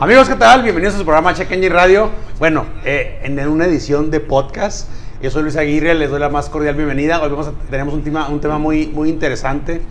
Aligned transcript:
Amigos, 0.00 0.28
¿qué 0.28 0.36
tal? 0.36 0.62
Bienvenidos 0.62 0.94
a 0.94 0.98
su 0.98 1.04
programa 1.04 1.34
Check 1.34 1.50
Engine 1.50 1.74
Radio. 1.74 2.10
Bueno, 2.38 2.66
eh, 2.84 3.20
en 3.24 3.38
una 3.48 3.64
edición 3.66 4.10
de 4.10 4.20
podcast. 4.20 4.88
Yo 5.20 5.30
soy 5.30 5.42
Luis 5.42 5.56
Aguirre, 5.56 5.94
les 5.94 6.10
doy 6.10 6.20
la 6.20 6.28
más 6.28 6.48
cordial 6.48 6.76
bienvenida. 6.76 7.20
Hoy 7.20 7.30
vamos 7.30 7.48
a- 7.48 7.52
tenemos 7.70 7.94
un 7.94 8.04
tema, 8.04 8.28
un 8.28 8.40
tema 8.40 8.58
muy, 8.58 8.86
muy 8.86 9.08
interesante. 9.08 9.82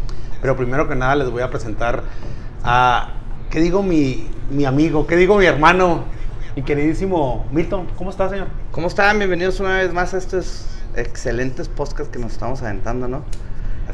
Pero 0.42 0.56
primero 0.56 0.88
que 0.88 0.96
nada 0.96 1.16
les 1.16 1.30
voy 1.30 1.42
a 1.42 1.50
presentar 1.50 2.04
a, 2.64 3.16
¿qué 3.50 3.60
digo 3.60 3.84
mi, 3.84 4.28
mi 4.50 4.64
amigo? 4.66 5.08
¿Qué 5.08 5.18
digo 5.18 5.38
mi 5.38 5.46
hermano? 5.46 6.06
Mi 6.56 6.62
queridísimo 6.62 7.46
Milton. 7.52 7.88
¿Cómo 7.98 8.10
está, 8.10 8.30
señor? 8.30 8.48
¿Cómo 8.72 8.88
están? 8.88 9.18
Bienvenidos 9.18 9.60
una 9.60 9.78
vez 9.78 9.92
más 9.94 10.14
a 10.14 10.18
estos 10.20 10.68
excelentes 10.96 11.68
podcasts 11.68 12.10
que 12.14 12.20
nos 12.20 12.32
estamos 12.32 12.62
aventando, 12.62 13.08
¿no? 13.10 13.24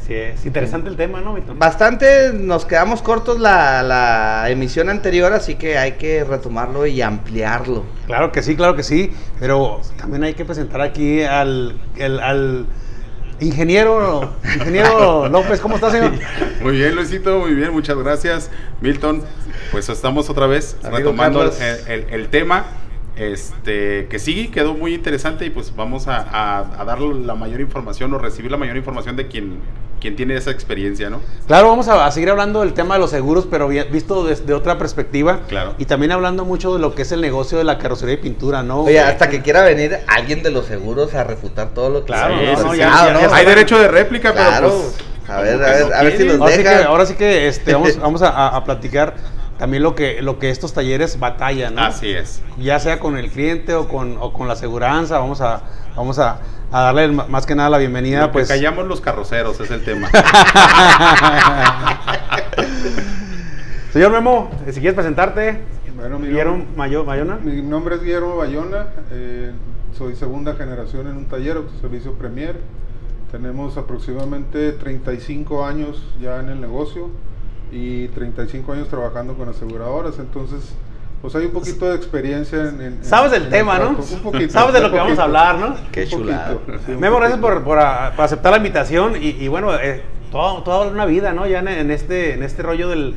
Así 0.04 0.14
es. 0.14 0.44
Interesante 0.44 0.90
el 0.90 0.96
tema, 0.96 1.22
¿no, 1.22 1.32
Milton? 1.32 1.58
Bastante 1.58 2.30
nos 2.34 2.66
quedamos 2.66 3.00
cortos 3.00 3.40
la, 3.40 3.82
la 3.82 4.50
emisión 4.50 4.90
anterior, 4.90 5.32
así 5.32 5.54
que 5.54 5.78
hay 5.78 5.92
que 5.92 6.24
retomarlo 6.24 6.86
y 6.86 7.00
ampliarlo. 7.00 7.84
Claro 8.06 8.30
que 8.30 8.42
sí, 8.42 8.54
claro 8.54 8.76
que 8.76 8.82
sí, 8.82 9.12
pero 9.40 9.80
también 9.96 10.22
hay 10.24 10.34
que 10.34 10.44
presentar 10.44 10.82
aquí 10.82 11.22
al, 11.22 11.78
el- 11.96 12.20
al 12.20 12.66
ingeniero, 13.40 14.30
ingeniero 14.56 15.28
López, 15.30 15.58
¿cómo 15.60 15.76
está, 15.76 15.90
señor? 15.90 16.12
Muy 16.62 16.76
bien, 16.76 16.94
Luisito, 16.94 17.38
muy 17.38 17.54
bien, 17.54 17.72
muchas 17.72 17.96
gracias. 17.96 18.50
Milton, 18.82 19.22
pues 19.72 19.88
estamos 19.88 20.28
otra 20.28 20.46
vez 20.46 20.76
Amigo 20.82 20.98
retomando 20.98 21.50
el- 21.88 22.06
el 22.10 22.28
tema. 22.28 22.66
Este, 23.16 24.06
que 24.08 24.18
sí, 24.18 24.48
quedó 24.48 24.74
muy 24.74 24.92
interesante 24.94 25.46
y 25.46 25.50
pues 25.50 25.74
vamos 25.76 26.08
a, 26.08 26.16
a- 26.18 26.80
a 26.80 26.84
dar 26.84 27.00
la 27.00 27.34
mayor 27.34 27.60
información 27.60 28.12
o 28.12 28.18
recibir 28.18 28.50
la 28.50 28.56
mayor 28.56 28.76
información 28.76 29.14
de 29.14 29.28
quien, 29.28 29.58
quien 30.00 30.16
tiene 30.16 30.34
esa 30.36 30.50
experiencia, 30.50 31.10
¿no? 31.10 31.20
Claro, 31.46 31.68
vamos 31.68 31.86
a, 31.86 32.06
a 32.06 32.10
seguir 32.10 32.30
hablando 32.30 32.60
del 32.60 32.72
tema 32.74 32.94
de 32.94 33.00
los 33.00 33.10
seguros, 33.10 33.46
pero 33.48 33.68
vi- 33.68 33.84
visto 33.84 34.24
desde 34.24 34.52
otra 34.52 34.78
perspectiva. 34.78 35.40
Claro. 35.48 35.74
Y 35.78 35.84
también 35.84 36.10
hablando 36.10 36.44
mucho 36.44 36.72
de 36.74 36.80
lo 36.80 36.94
que 36.96 37.02
es 37.02 37.12
el 37.12 37.20
negocio 37.20 37.56
de 37.56 37.62
la 37.64 37.78
carrocería 37.78 38.14
y 38.14 38.18
pintura, 38.18 38.64
¿no? 38.64 38.80
Oye, 38.82 38.98
hasta 38.98 39.28
que 39.30 39.42
quiera 39.42 39.62
venir 39.62 39.96
alguien 40.08 40.42
de 40.42 40.50
los 40.50 40.66
seguros 40.66 41.14
a 41.14 41.22
refutar 41.22 41.68
todo 41.72 41.90
lo 41.90 42.00
que 42.00 42.06
Claro, 42.06 42.36
se 42.36 42.50
ha 42.50 42.52
no, 42.56 42.62
no, 42.64 42.74
ya- 42.74 42.88
platicado, 42.90 43.20
ya- 43.20 43.28
ya 43.30 43.36
Hay 43.36 43.46
derecho 43.46 43.78
de 43.78 43.88
réplica, 43.88 44.32
Claro. 44.32 44.66
pero 44.68 44.82
pues. 44.82 44.96
A 45.26 45.40
ver, 45.40 45.54
a 45.54 45.56
ver, 45.70 45.86
no 45.88 45.94
a 45.94 46.02
ver 46.02 46.16
si 46.18 46.24
nos 46.24 46.38
Ahora 46.40 46.52
sí 46.56 46.62
que, 46.62 46.68
ahora 46.74 47.06
sí 47.06 47.14
que 47.14 47.48
este, 47.48 47.72
vamos, 47.72 47.96
vamos 48.00 48.22
a, 48.22 48.28
a- 48.28 48.56
a 48.56 48.64
platicar 48.64 49.14
también 49.58 49.82
lo 49.82 49.94
que, 49.94 50.20
lo 50.22 50.38
que 50.38 50.50
estos 50.50 50.72
talleres 50.72 51.18
batallan, 51.20 51.74
¿no? 51.76 51.82
Así 51.82 52.10
es. 52.10 52.42
ya 52.58 52.78
sea 52.80 52.98
con 52.98 53.16
el 53.16 53.30
cliente 53.30 53.74
o 53.74 53.88
con, 53.88 54.16
o 54.20 54.32
con 54.32 54.46
la 54.48 54.54
aseguranza, 54.54 55.18
vamos 55.18 55.40
a, 55.40 55.62
vamos 55.96 56.18
a, 56.18 56.40
a 56.72 56.80
darle 56.82 57.04
el- 57.04 57.12
más 57.12 57.46
que 57.46 57.54
nada 57.54 57.70
la 57.70 57.78
bienvenida, 57.78 58.20
Lo 58.22 58.26
que 58.28 58.32
pues. 58.32 58.48
callamos 58.48 58.86
los 58.86 59.00
carroceros 59.00 59.58
es 59.60 59.70
el 59.70 59.84
tema. 59.84 60.08
Señor 63.92 64.10
Memo, 64.12 64.50
si 64.66 64.72
quieres 64.80 64.94
presentarte, 64.94 65.60
Bueno, 65.96 66.18
mi 66.18 66.26
Guillermo 66.28 66.56
nombre, 66.56 66.76
Mayo, 66.76 67.04
Mayona. 67.04 67.36
mi 67.36 67.62
nombre 67.62 67.94
es 67.96 68.02
Guillermo 68.02 68.36
Bayona, 68.36 68.86
eh, 69.12 69.52
soy 69.96 70.16
segunda 70.16 70.54
generación 70.56 71.06
en 71.06 71.16
un 71.16 71.26
taller 71.26 71.56
autoservicio 71.58 72.14
Premier. 72.14 72.58
Tenemos 73.30 73.76
aproximadamente 73.76 74.72
35 74.72 75.64
años 75.64 76.02
ya 76.20 76.40
en 76.40 76.48
el 76.50 76.60
negocio 76.60 77.10
y 77.74 78.08
35 78.08 78.72
años 78.72 78.88
trabajando 78.88 79.34
con 79.34 79.48
aseguradoras, 79.48 80.18
entonces 80.18 80.74
pues 81.20 81.34
hay 81.36 81.46
un 81.46 81.52
poquito 81.52 81.88
de 81.88 81.96
experiencia 81.96 82.68
en... 82.68 82.80
en- 82.82 82.98
Sabes 83.04 83.32
en- 83.32 83.38
del 83.38 83.42
en 83.44 83.50
tema, 83.50 83.76
el 83.76 83.82
¿no? 83.82 83.96
trato, 83.96 84.14
un 84.14 84.20
poquito, 84.20 84.52
Sabes 84.52 84.74
de 84.74 84.80
lo 84.80 84.90
que 84.90 84.96
vamos 84.98 85.18
a 85.18 85.24
hablar, 85.24 85.58
¿no? 85.58 85.74
Qué 85.90 86.06
poquito, 86.06 86.60
sí, 86.86 86.92
Memo, 86.92 87.16
gracias 87.16 87.40
por, 87.40 87.62
por, 87.64 87.78
ah, 87.78 88.12
por 88.14 88.24
aceptar 88.26 88.52
la 88.52 88.58
invitación 88.58 89.14
y, 89.16 89.28
y 89.30 89.48
bueno, 89.48 89.74
eh, 89.74 90.02
toda, 90.30 90.62
toda 90.62 90.86
una 90.88 91.06
vida, 91.06 91.32
¿no? 91.32 91.46
Ya 91.46 91.60
en, 91.60 91.68
en 91.68 91.90
este, 91.90 92.34
en 92.34 92.42
este 92.42 92.62
rollo 92.62 92.88
del, 92.90 93.14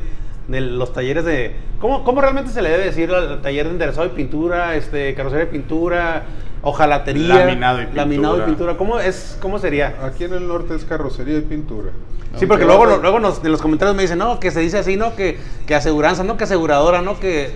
de 0.48 0.60
los 0.62 0.92
talleres 0.94 1.24
de... 1.26 1.54
¿cómo, 1.80 2.02
¿Cómo 2.02 2.20
realmente 2.22 2.50
se 2.50 2.62
le 2.62 2.70
debe 2.70 2.84
decir 2.86 3.12
al 3.12 3.42
taller 3.42 3.66
de 3.66 3.72
enderezado 3.72 4.06
y 4.06 4.10
pintura, 4.10 4.74
este, 4.74 5.14
carrocería 5.14 5.44
y 5.44 5.48
pintura, 5.48 6.22
hojalatería? 6.62 7.34
Laminado 7.44 7.78
y 7.80 7.84
pintura. 7.84 8.02
Laminado 8.04 8.38
y 8.38 8.40
pintura. 8.42 8.76
¿Cómo, 8.76 8.98
es, 9.00 9.36
cómo 9.40 9.58
sería? 9.58 9.94
Aquí 10.04 10.24
en 10.24 10.34
el 10.34 10.46
norte 10.48 10.74
es 10.74 10.84
carrocería 10.84 11.38
y 11.38 11.42
pintura. 11.42 11.90
Sí, 12.36 12.46
porque 12.46 12.64
luego, 12.64 12.84
ahora- 12.84 12.98
luego 12.98 13.18
nos- 13.20 13.42
en 13.44 13.50
los 13.52 13.62
comentarios 13.62 13.96
me 13.96 14.02
dicen, 14.02 14.18
no, 14.18 14.38
que 14.38 14.50
se 14.50 14.60
dice 14.60 14.78
así, 14.78 14.96
no, 14.96 15.16
que, 15.16 15.38
que 15.66 15.74
aseguranza, 15.74 16.24
no, 16.24 16.36
que 16.36 16.44
aseguradora, 16.44 17.00
no, 17.02 17.18
que... 17.18 17.52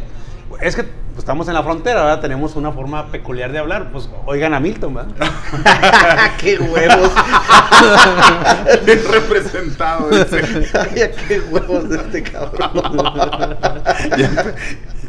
Es 0.61 0.77
que 0.77 0.83
pues, 0.85 1.19
estamos 1.19 1.49
en 1.49 1.55
la 1.55 1.63
frontera, 1.63 2.01
¿verdad? 2.05 2.21
Tenemos 2.21 2.57
una 2.57 2.73
forma 2.73 3.07
peculiar 3.07 3.53
de 3.53 3.59
hablar. 3.59 3.91
Pues 3.93 4.09
oigan 4.27 4.55
a 4.55 4.61
Milton, 4.61 4.95
¿verdad? 4.95 5.11
¡Qué 6.39 6.59
huevos! 6.59 7.11
Bien 8.87 9.01
representado. 9.11 10.09
Ay, 10.11 11.11
¡Qué 11.29 11.41
huevos 11.51 11.89
de 11.89 11.97
este 11.97 12.23
cabrón! 12.23 12.71
Ya, 14.19 14.55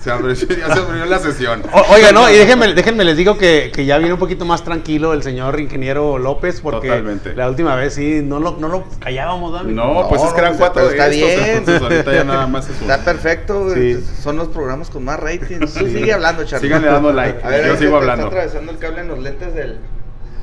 se 0.03 0.11
abrió, 0.11 0.33
ya 0.33 0.35
se 0.73 0.79
abrió 0.79 1.05
la 1.05 1.19
sesión. 1.19 1.63
O- 1.71 1.93
oiga, 1.93 2.11
no, 2.11 2.29
y 2.29 2.35
déjenme, 2.35 2.73
déjenme 2.73 3.03
les 3.05 3.15
digo 3.15 3.37
que, 3.37 3.71
que 3.73 3.85
ya 3.85 3.97
viene 3.97 4.13
un 4.13 4.19
poquito 4.19 4.43
más 4.45 4.63
tranquilo 4.63 5.13
el 5.13 5.23
señor 5.23 5.59
ingeniero 5.59 6.17
López, 6.17 6.59
porque 6.61 6.87
Totalmente. 6.89 7.33
la 7.35 7.49
última 7.49 7.75
vez 7.75 7.93
sí, 7.93 8.21
no 8.23 8.39
lo, 8.39 8.57
no 8.57 8.67
lo 8.67 8.83
callábamos, 8.99 9.53
¿verdad? 9.53 9.67
No, 9.67 10.07
pues 10.09 10.21
No, 10.21 10.27
es 10.27 10.33
que 10.33 10.39
eran 10.41 10.57
cuatro 10.57 10.89
está 10.89 11.07
estos, 11.07 11.29
bien. 11.29 11.49
entonces 11.57 11.81
ahorita 11.81 12.13
ya 12.13 12.23
nada 12.25 12.47
más 12.47 12.69
es 12.69 12.75
uno. 12.81 12.93
Está 12.93 13.05
perfecto, 13.05 13.73
Sí. 13.73 14.03
son 14.21 14.35
los 14.37 14.49
programas 14.49 14.89
con 14.89 15.03
más 15.05 15.19
rating. 15.19 15.59
Tú 15.59 15.67
sigue 15.67 16.11
hablando, 16.13 16.43
Charlie. 16.43 16.67
Síganle 16.67 16.87
dando 16.89 17.13
like, 17.13 17.39
A 17.43 17.49
ver, 17.49 17.67
yo 17.67 17.77
sigo 17.77 17.95
hablando. 17.97 18.25
Está 18.27 18.35
atravesando 18.37 18.71
el 18.73 18.77
cable 18.79 19.01
en 19.01 19.07
los 19.07 19.19
lentes 19.19 19.53
del. 19.55 19.79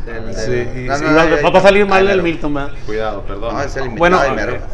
Del- 0.06 0.34
Sí, 0.34 0.50
del- 0.50 0.84
y- 0.84 0.88
No, 0.88 0.96
sí, 0.96 1.04
no, 1.04 1.52
va, 1.52 1.58
a 1.58 1.62
salir 1.62 1.86
mal 1.86 2.08
el. 2.08 2.22
Milton, 2.22 2.54
¿verdad? 2.54 2.72
Cuidado, 2.86 3.22
perdón. 3.22 3.54
No, 3.54 3.62
es 3.62 3.76
el 3.76 3.88
Bueno, 3.90 4.20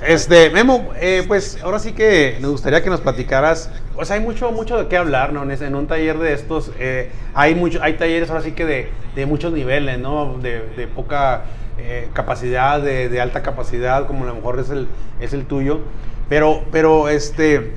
este, 0.06 0.50
Memo, 0.50 0.90
eh, 0.96 1.24
pues 1.26 1.58
ahora 1.62 1.78
sí 1.78 1.92
que 1.92 2.38
nos 2.40 2.52
gustaría 2.52 2.82
que 2.82 2.90
nos 2.90 3.00
platicaras. 3.00 3.70
Pues 3.94 4.10
hay 4.10 4.20
mucho, 4.20 4.50
mucho 4.52 4.76
de 4.76 4.88
qué 4.88 4.96
hablar, 4.96 5.32
¿no? 5.32 5.50
En, 5.50 5.74
un 5.74 5.86
taller 5.86 6.18
de 6.18 6.32
estos, 6.32 6.70
eh, 6.78 7.10
hay 7.34 7.54
mucho, 7.54 7.82
hay 7.82 7.94
talleres 7.94 8.28
ahora 8.30 8.42
sí 8.42 8.52
que 8.52 8.64
de, 8.66 8.90
de 9.14 9.26
muchos 9.26 9.52
niveles, 9.52 9.98
¿no? 9.98 10.38
De, 10.38 10.60
de 10.76 10.86
poca 10.86 11.42
eh, 11.78 12.08
capacidad, 12.12 12.80
de, 12.80 13.08
de 13.08 13.20
alta 13.20 13.42
capacidad, 13.42 14.06
como 14.06 14.24
a 14.24 14.28
lo 14.28 14.34
mejor 14.34 14.58
es 14.60 14.70
el, 14.70 14.88
es 15.20 15.32
el 15.32 15.46
tuyo. 15.46 15.80
Pero, 16.28 16.64
pero, 16.72 17.08
este, 17.08 17.72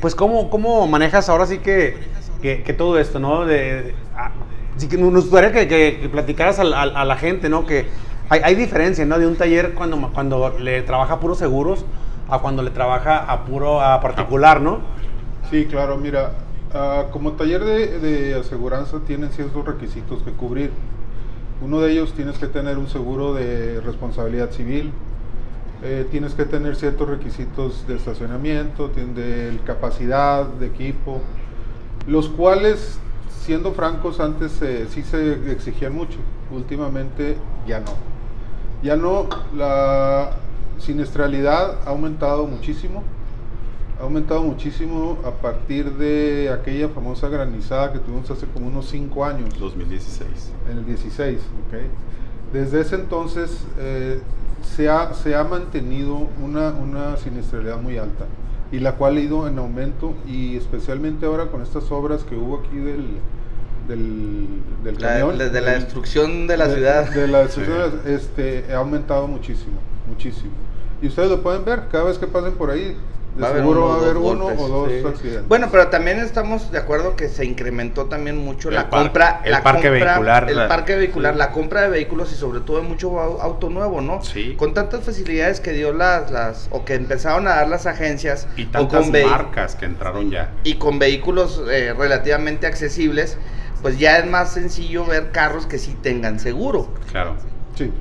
pues 0.00 0.14
cómo, 0.14 0.48
cómo 0.50 0.86
manejas 0.86 1.28
ahora 1.28 1.46
sí 1.46 1.58
que, 1.58 1.96
que, 2.40 2.62
que 2.62 2.72
todo 2.72 2.98
esto, 2.98 3.18
¿no? 3.18 3.44
De, 3.44 3.82
de- 3.82 3.94
ah, 4.16 4.30
sí 4.76 4.88
que 4.88 4.96
nos 4.98 5.12
gustaría 5.24 5.52
que, 5.52 5.68
que- 5.68 5.98
que 6.00 6.08
platicaras 6.08 6.58
al- 6.58 6.74
al- 6.74 6.96
a, 6.96 7.04
la 7.04 7.16
gente, 7.16 7.48
¿no? 7.48 7.66
Que 7.66 7.86
hay, 8.28 8.40
hay 8.44 8.54
diferencia, 8.54 9.04
¿no? 9.06 9.18
De 9.18 9.26
un 9.26 9.36
taller 9.36 9.74
cuando, 9.74 10.10
cuando 10.12 10.56
le 10.58 10.82
trabaja 10.82 11.14
a 11.14 11.20
puros 11.20 11.38
seguros 11.38 11.84
a 12.28 12.40
cuando 12.40 12.62
le 12.62 12.70
trabaja 12.70 13.18
a 13.18 13.44
puro 13.44 13.80
a 13.80 14.00
particular, 14.00 14.60
¿no? 14.60 14.80
Sí, 15.50 15.66
claro, 15.66 15.96
mira, 15.96 16.32
ah, 16.74 17.04
como 17.12 17.32
taller 17.32 17.64
de, 17.64 18.00
de 18.00 18.34
aseguranza 18.34 18.98
tienen 19.06 19.30
ciertos 19.30 19.64
requisitos 19.64 20.22
que 20.22 20.32
cubrir. 20.32 20.70
Uno 21.62 21.80
de 21.80 21.92
ellos 21.92 22.12
tienes 22.14 22.36
que 22.38 22.48
tener 22.48 22.76
un 22.78 22.88
seguro 22.88 23.32
de 23.32 23.80
responsabilidad 23.80 24.50
civil, 24.50 24.92
eh, 25.82 26.06
tienes 26.10 26.34
que 26.34 26.44
tener 26.44 26.74
ciertos 26.76 27.08
requisitos 27.08 27.86
de 27.86 27.96
estacionamiento, 27.96 28.88
de 28.88 29.58
capacidad 29.64 30.44
de 30.46 30.66
equipo, 30.66 31.20
los 32.06 32.28
cuales, 32.28 32.98
siendo 33.46 33.72
francos, 33.72 34.18
antes 34.18 34.60
eh, 34.60 34.88
sí 34.90 35.02
se 35.02 35.52
exigían 35.52 35.94
mucho, 35.94 36.18
últimamente 36.50 37.36
ya 37.66 37.80
no. 37.80 37.92
Ya 38.82 38.96
no, 38.96 39.26
la 39.54 40.32
siniestralidad 40.78 41.78
ha 41.86 41.90
aumentado 41.90 42.46
muchísimo 42.46 43.02
ha 43.98 44.02
aumentado 44.02 44.42
muchísimo 44.42 45.16
a 45.24 45.30
partir 45.30 45.90
de 45.92 46.50
aquella 46.50 46.88
famosa 46.90 47.28
granizada 47.28 47.92
que 47.92 47.98
tuvimos 47.98 48.30
hace 48.30 48.46
como 48.46 48.66
unos 48.66 48.88
5 48.90 49.24
años, 49.24 49.58
2016. 49.58 50.52
en 50.70 50.78
el 50.78 50.84
16. 50.84 51.38
¿ok? 51.38 51.78
Desde 52.52 52.80
ese 52.80 52.96
entonces 52.96 53.64
eh, 53.78 54.20
se, 54.62 54.90
ha, 54.90 55.14
se 55.14 55.34
ha 55.34 55.44
mantenido 55.44 56.28
una, 56.42 56.70
una 56.72 57.16
siniestralidad 57.16 57.80
muy 57.80 57.96
alta 57.96 58.26
y 58.70 58.80
la 58.80 58.96
cual 58.96 59.16
ha 59.16 59.20
ido 59.20 59.48
en 59.48 59.58
aumento 59.58 60.14
y 60.26 60.56
especialmente 60.56 61.24
ahora 61.24 61.46
con 61.46 61.62
estas 61.62 61.90
obras 61.90 62.22
que 62.24 62.36
hubo 62.36 62.58
aquí 62.58 62.76
del, 62.76 63.06
del, 63.88 64.46
del 64.84 64.94
La- 65.00 65.08
camión. 65.20 65.38
de, 65.38 65.50
de 65.50 65.60
la 65.60 65.72
destrucción 65.72 66.46
de 66.46 66.56
la 66.56 66.68
de- 66.68 66.74
ciudad. 66.74 67.10
De 67.10 67.28
la 67.28 67.38
destrucción, 67.40 68.00
este, 68.06 68.64
ha 68.72 68.76
aumentado 68.78 69.26
muchísimo, 69.26 69.78
muchísimo. 70.08 70.52
Y 71.02 71.08
ustedes 71.08 71.28
lo 71.30 71.42
pueden 71.42 71.64
ver, 71.64 71.84
cada 71.92 72.04
vez 72.04 72.18
que 72.18 72.26
pasen 72.26 72.54
por 72.54 72.70
ahí, 72.70 72.96
de 73.36 73.42
Va 73.42 73.48
a 73.48 73.50
haber 73.50 73.62
seguro 73.64 73.80
uno 73.84 73.88
va 73.90 73.94
a 73.94 73.98
haber 73.98 74.14
dos 74.14 74.32
uno 74.32 74.44
golpes, 74.44 74.60
o 74.62 74.68
dos 74.68 74.88
sí. 74.88 75.02
accidentes. 75.06 75.48
Bueno, 75.48 75.68
pero 75.70 75.88
también 75.88 76.18
estamos 76.20 76.72
de 76.72 76.78
acuerdo 76.78 77.16
que 77.16 77.28
se 77.28 77.44
incrementó 77.44 78.06
también 78.06 78.38
mucho 78.38 78.70
El 78.70 78.76
la 78.76 78.88
par- 78.88 79.02
compra, 79.02 79.40
el 79.44 79.52
la 79.52 79.62
parque 79.62 79.88
compra- 79.90 80.06
vehicular, 80.14 80.48
el 80.50 80.56
la- 80.56 80.68
parque 80.68 80.96
vehicular, 80.96 81.32
sí. 81.34 81.38
la 81.38 81.52
compra 81.52 81.82
de 81.82 81.88
vehículos 81.90 82.32
y 82.32 82.34
sobre 82.36 82.60
todo 82.60 82.78
de 82.78 82.84
mucho 82.84 83.10
au- 83.10 83.38
auto 83.42 83.68
nuevo, 83.68 84.00
¿no? 84.00 84.22
Sí. 84.22 84.54
Con 84.56 84.72
tantas 84.72 85.04
facilidades 85.04 85.60
que 85.60 85.72
dio 85.72 85.92
las, 85.92 86.30
las 86.30 86.68
o 86.70 86.86
que 86.86 86.94
empezaron 86.94 87.46
a 87.46 87.56
dar 87.56 87.68
las 87.68 87.84
agencias 87.84 88.48
Y 88.56 88.64
o 88.64 88.68
tantas 88.70 89.10
con 89.10 89.22
marcas 89.30 89.74
que 89.76 89.84
entraron 89.84 90.30
ya. 90.30 90.52
y 90.64 90.76
con 90.76 90.98
vehículos 90.98 91.62
eh, 91.70 91.92
relativamente 91.92 92.66
accesibles, 92.66 93.36
pues 93.82 93.98
ya 93.98 94.18
es 94.18 94.26
más 94.26 94.52
sencillo 94.52 95.04
ver 95.04 95.30
carros 95.32 95.66
que 95.66 95.78
sí 95.78 95.96
tengan 96.02 96.38
seguro, 96.40 96.88
Claro. 97.10 97.34
sí. 97.76 97.92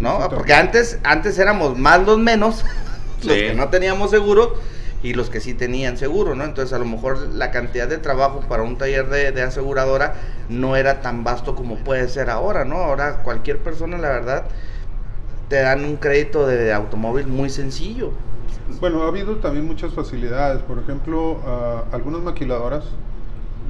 ¿no? 0.00 0.20
Sí, 0.20 0.28
Porque 0.34 0.54
antes, 0.54 0.98
antes 1.04 1.38
éramos 1.38 1.78
más 1.78 2.04
los 2.04 2.18
menos, 2.18 2.64
los 3.24 3.34
que 3.36 3.54
no 3.54 3.68
teníamos 3.68 4.10
seguro, 4.10 4.54
y 5.04 5.14
los 5.14 5.30
que 5.30 5.40
sí 5.40 5.52
tenían 5.54 5.96
seguro, 5.96 6.36
¿no? 6.36 6.44
Entonces 6.44 6.72
a 6.72 6.78
lo 6.78 6.84
mejor 6.84 7.18
la 7.32 7.50
cantidad 7.50 7.88
de 7.88 7.98
trabajo 7.98 8.40
para 8.48 8.62
un 8.62 8.78
taller 8.78 9.08
de, 9.08 9.32
de 9.32 9.42
aseguradora 9.42 10.14
no 10.48 10.76
era 10.76 11.00
tan 11.00 11.24
vasto 11.24 11.56
como 11.56 11.76
puede 11.78 12.08
ser 12.08 12.30
ahora, 12.30 12.64
¿no? 12.64 12.76
Ahora 12.76 13.16
cualquier 13.24 13.58
persona, 13.58 13.98
la 13.98 14.10
verdad, 14.10 14.44
te 15.48 15.56
dan 15.56 15.84
un 15.84 15.96
crédito 15.96 16.46
de 16.46 16.72
automóvil 16.72 17.26
muy 17.26 17.50
sencillo. 17.50 18.12
Bueno, 18.80 19.02
ha 19.02 19.08
habido 19.08 19.36
también 19.38 19.66
muchas 19.66 19.92
facilidades. 19.92 20.62
Por 20.62 20.78
ejemplo, 20.78 21.40
a 21.46 21.82
algunas 21.94 22.22
maquiladoras 22.22 22.84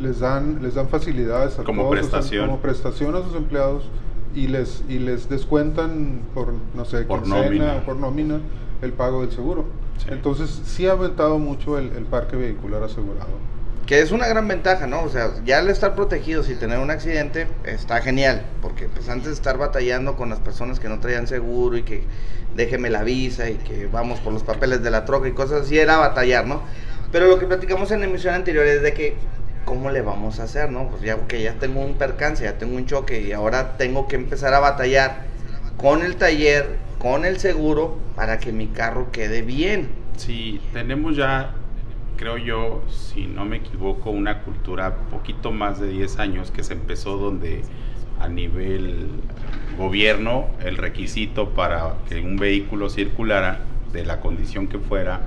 les 0.03 0.21
dan, 0.21 0.59
les 0.63 0.75
dan 0.75 0.89
facilidades 0.89 1.59
a 1.59 1.65
Como 1.65 1.83
todos 1.83 1.97
sus 1.99 2.05
em- 2.07 2.11
prestación. 2.11 2.47
como 2.47 2.59
prestación 2.61 3.15
a 3.17 3.23
sus 3.23 3.35
empleados 3.35 3.85
y 4.35 4.49
les, 4.49 4.83
y 4.89 4.99
les 4.99 5.29
descuentan 5.29 6.21
por, 6.35 6.53
no 6.75 6.85
sé, 6.85 7.03
Por 7.03 7.23
quincena 7.23 7.45
nómina. 7.45 7.77
o 7.77 7.85
por 7.85 7.97
nómina 7.97 8.41
el 8.83 8.93
pago 8.93 9.21
del 9.23 9.31
seguro. 9.33 9.65
Sí. 9.99 10.07
Entonces, 10.11 10.63
sí 10.65 10.87
ha 10.87 10.93
aumentado 10.93 11.39
mucho 11.39 11.79
el, 11.79 11.93
el 11.93 12.05
parque 12.05 12.37
vehicular 12.37 12.83
asegurado. 12.83 13.29
Que 13.87 14.01
es 14.01 14.11
una 14.13 14.27
gran 14.29 14.47
ventaja, 14.49 14.87
¿no? 14.87 15.03
O 15.03 15.09
sea, 15.09 15.31
ya 15.45 15.59
al 15.59 15.69
estar 15.69 15.95
protegidos 15.95 16.49
y 16.49 16.55
tener 16.55 16.79
un 16.79 16.91
accidente 16.91 17.47
está 17.65 18.01
genial, 18.01 18.43
porque 18.63 18.89
pues 18.89 19.09
antes 19.09 19.27
de 19.27 19.33
estar 19.35 19.59
batallando 19.59 20.17
con 20.17 20.31
las 20.31 20.39
personas 20.39 20.81
que 20.81 20.89
no 20.89 20.99
traían 21.01 21.27
seguro 21.27 21.77
y 21.77 21.83
que 21.83 22.05
déjeme 22.57 22.91
la 22.91 23.03
visa 23.03 23.51
y 23.51 23.55
que 23.57 23.87
vamos 23.87 24.21
por 24.21 24.33
los 24.33 24.43
papeles 24.45 24.83
de 24.83 24.91
la 24.91 25.05
troca 25.05 25.29
y 25.29 25.33
cosas 25.33 25.63
así, 25.63 25.79
era 25.79 25.97
batallar, 25.99 26.47
¿no? 26.47 26.63
Pero 27.11 27.27
lo 27.27 27.39
que 27.39 27.47
platicamos 27.47 27.91
en 27.91 28.01
la 28.01 28.07
emisión 28.07 28.35
anterior 28.35 28.65
es 28.67 28.83
de 28.83 28.95
que, 28.95 29.17
¿cómo 29.65 29.91
le 29.91 30.03
vamos 30.03 30.41
a 30.41 30.45
hacer, 30.45 30.71
no? 30.71 30.89
Pues 30.89 31.03
ya 31.03 31.17
que 31.27 31.43
ya 31.43 31.55
tengo 31.55 31.81
un 31.81 31.95
percance, 31.95 32.45
ya 32.45 32.59
tengo 32.59 32.77
un 32.77 32.87
choque 32.87 33.21
y 33.21 33.33
ahora 33.33 33.77
tengo 33.77 34.09
que 34.09 34.17
empezar 34.17 34.55
a 34.55 34.61
batallar 34.61 35.25
con 35.77 36.03
el 36.03 36.17
taller, 36.17 36.79
con 36.99 37.25
el 37.25 37.39
seguro, 37.39 37.97
para 38.15 38.39
que 38.39 38.53
mi 38.53 38.69
carro 38.69 39.11
quede 39.11 39.43
bien. 39.43 39.89
Sí, 40.17 40.61
tenemos 40.73 41.17
ya, 41.17 41.53
creo 42.17 42.37
yo, 42.37 42.83
si 42.89 43.27
no 43.27 43.45
me 43.45 43.57
equivoco, 43.57 44.11
una 44.11 44.43
cultura 44.43 44.95
poquito 45.11 45.51
más 45.51 45.81
de 45.81 45.89
10 45.89 46.19
años 46.19 46.51
que 46.51 46.63
se 46.63 46.75
empezó 46.75 47.17
donde 47.17 47.63
a 48.21 48.29
nivel 48.29 49.09
gobierno 49.77 50.47
el 50.65 50.77
requisito 50.77 51.51
para 51.51 51.97
que 52.09 52.21
un 52.21 52.37
vehículo 52.37 52.89
circulara 52.89 53.61
de 53.93 54.05
la 54.05 54.21
condición 54.21 54.69
que 54.69 54.79
fuera 54.79 55.23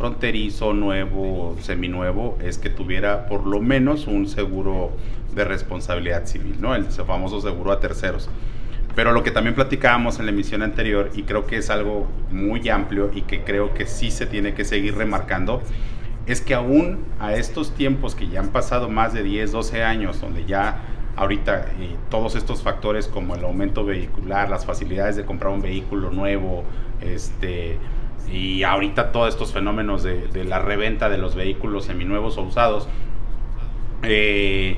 fronterizo, 0.00 0.72
nuevo, 0.72 1.58
seminuevo, 1.60 2.38
es 2.42 2.56
que 2.56 2.70
tuviera 2.70 3.26
por 3.26 3.46
lo 3.46 3.60
menos 3.60 4.06
un 4.06 4.26
seguro 4.26 4.92
de 5.34 5.44
responsabilidad 5.44 6.24
civil, 6.24 6.56
¿no? 6.58 6.74
El 6.74 6.86
famoso 6.86 7.42
seguro 7.42 7.70
a 7.70 7.80
terceros. 7.80 8.30
Pero 8.94 9.12
lo 9.12 9.22
que 9.22 9.30
también 9.30 9.54
platicábamos 9.54 10.18
en 10.18 10.24
la 10.24 10.32
emisión 10.32 10.62
anterior, 10.62 11.10
y 11.14 11.24
creo 11.24 11.46
que 11.46 11.58
es 11.58 11.68
algo 11.68 12.08
muy 12.30 12.66
amplio 12.70 13.10
y 13.14 13.22
que 13.22 13.44
creo 13.44 13.74
que 13.74 13.84
sí 13.84 14.10
se 14.10 14.24
tiene 14.24 14.54
que 14.54 14.64
seguir 14.64 14.96
remarcando, 14.96 15.60
es 16.24 16.40
que 16.40 16.54
aún 16.54 17.04
a 17.18 17.34
estos 17.34 17.74
tiempos 17.74 18.14
que 18.14 18.26
ya 18.26 18.40
han 18.40 18.48
pasado 18.48 18.88
más 18.88 19.12
de 19.12 19.22
10, 19.22 19.52
12 19.52 19.84
años, 19.84 20.18
donde 20.18 20.46
ya 20.46 20.80
ahorita 21.14 21.66
eh, 21.78 21.96
todos 22.08 22.36
estos 22.36 22.62
factores 22.62 23.06
como 23.06 23.34
el 23.34 23.44
aumento 23.44 23.84
vehicular, 23.84 24.48
las 24.48 24.64
facilidades 24.64 25.16
de 25.16 25.26
comprar 25.26 25.52
un 25.52 25.60
vehículo 25.60 26.10
nuevo, 26.10 26.64
este, 27.02 27.76
y 28.32 28.62
ahorita 28.62 29.12
todos 29.12 29.28
estos 29.28 29.52
fenómenos 29.52 30.02
de, 30.02 30.28
de 30.28 30.44
la 30.44 30.58
reventa 30.58 31.08
de 31.08 31.18
los 31.18 31.34
vehículos 31.34 31.86
seminuevos 31.86 32.38
o 32.38 32.42
usados, 32.42 32.88
eh, 34.02 34.76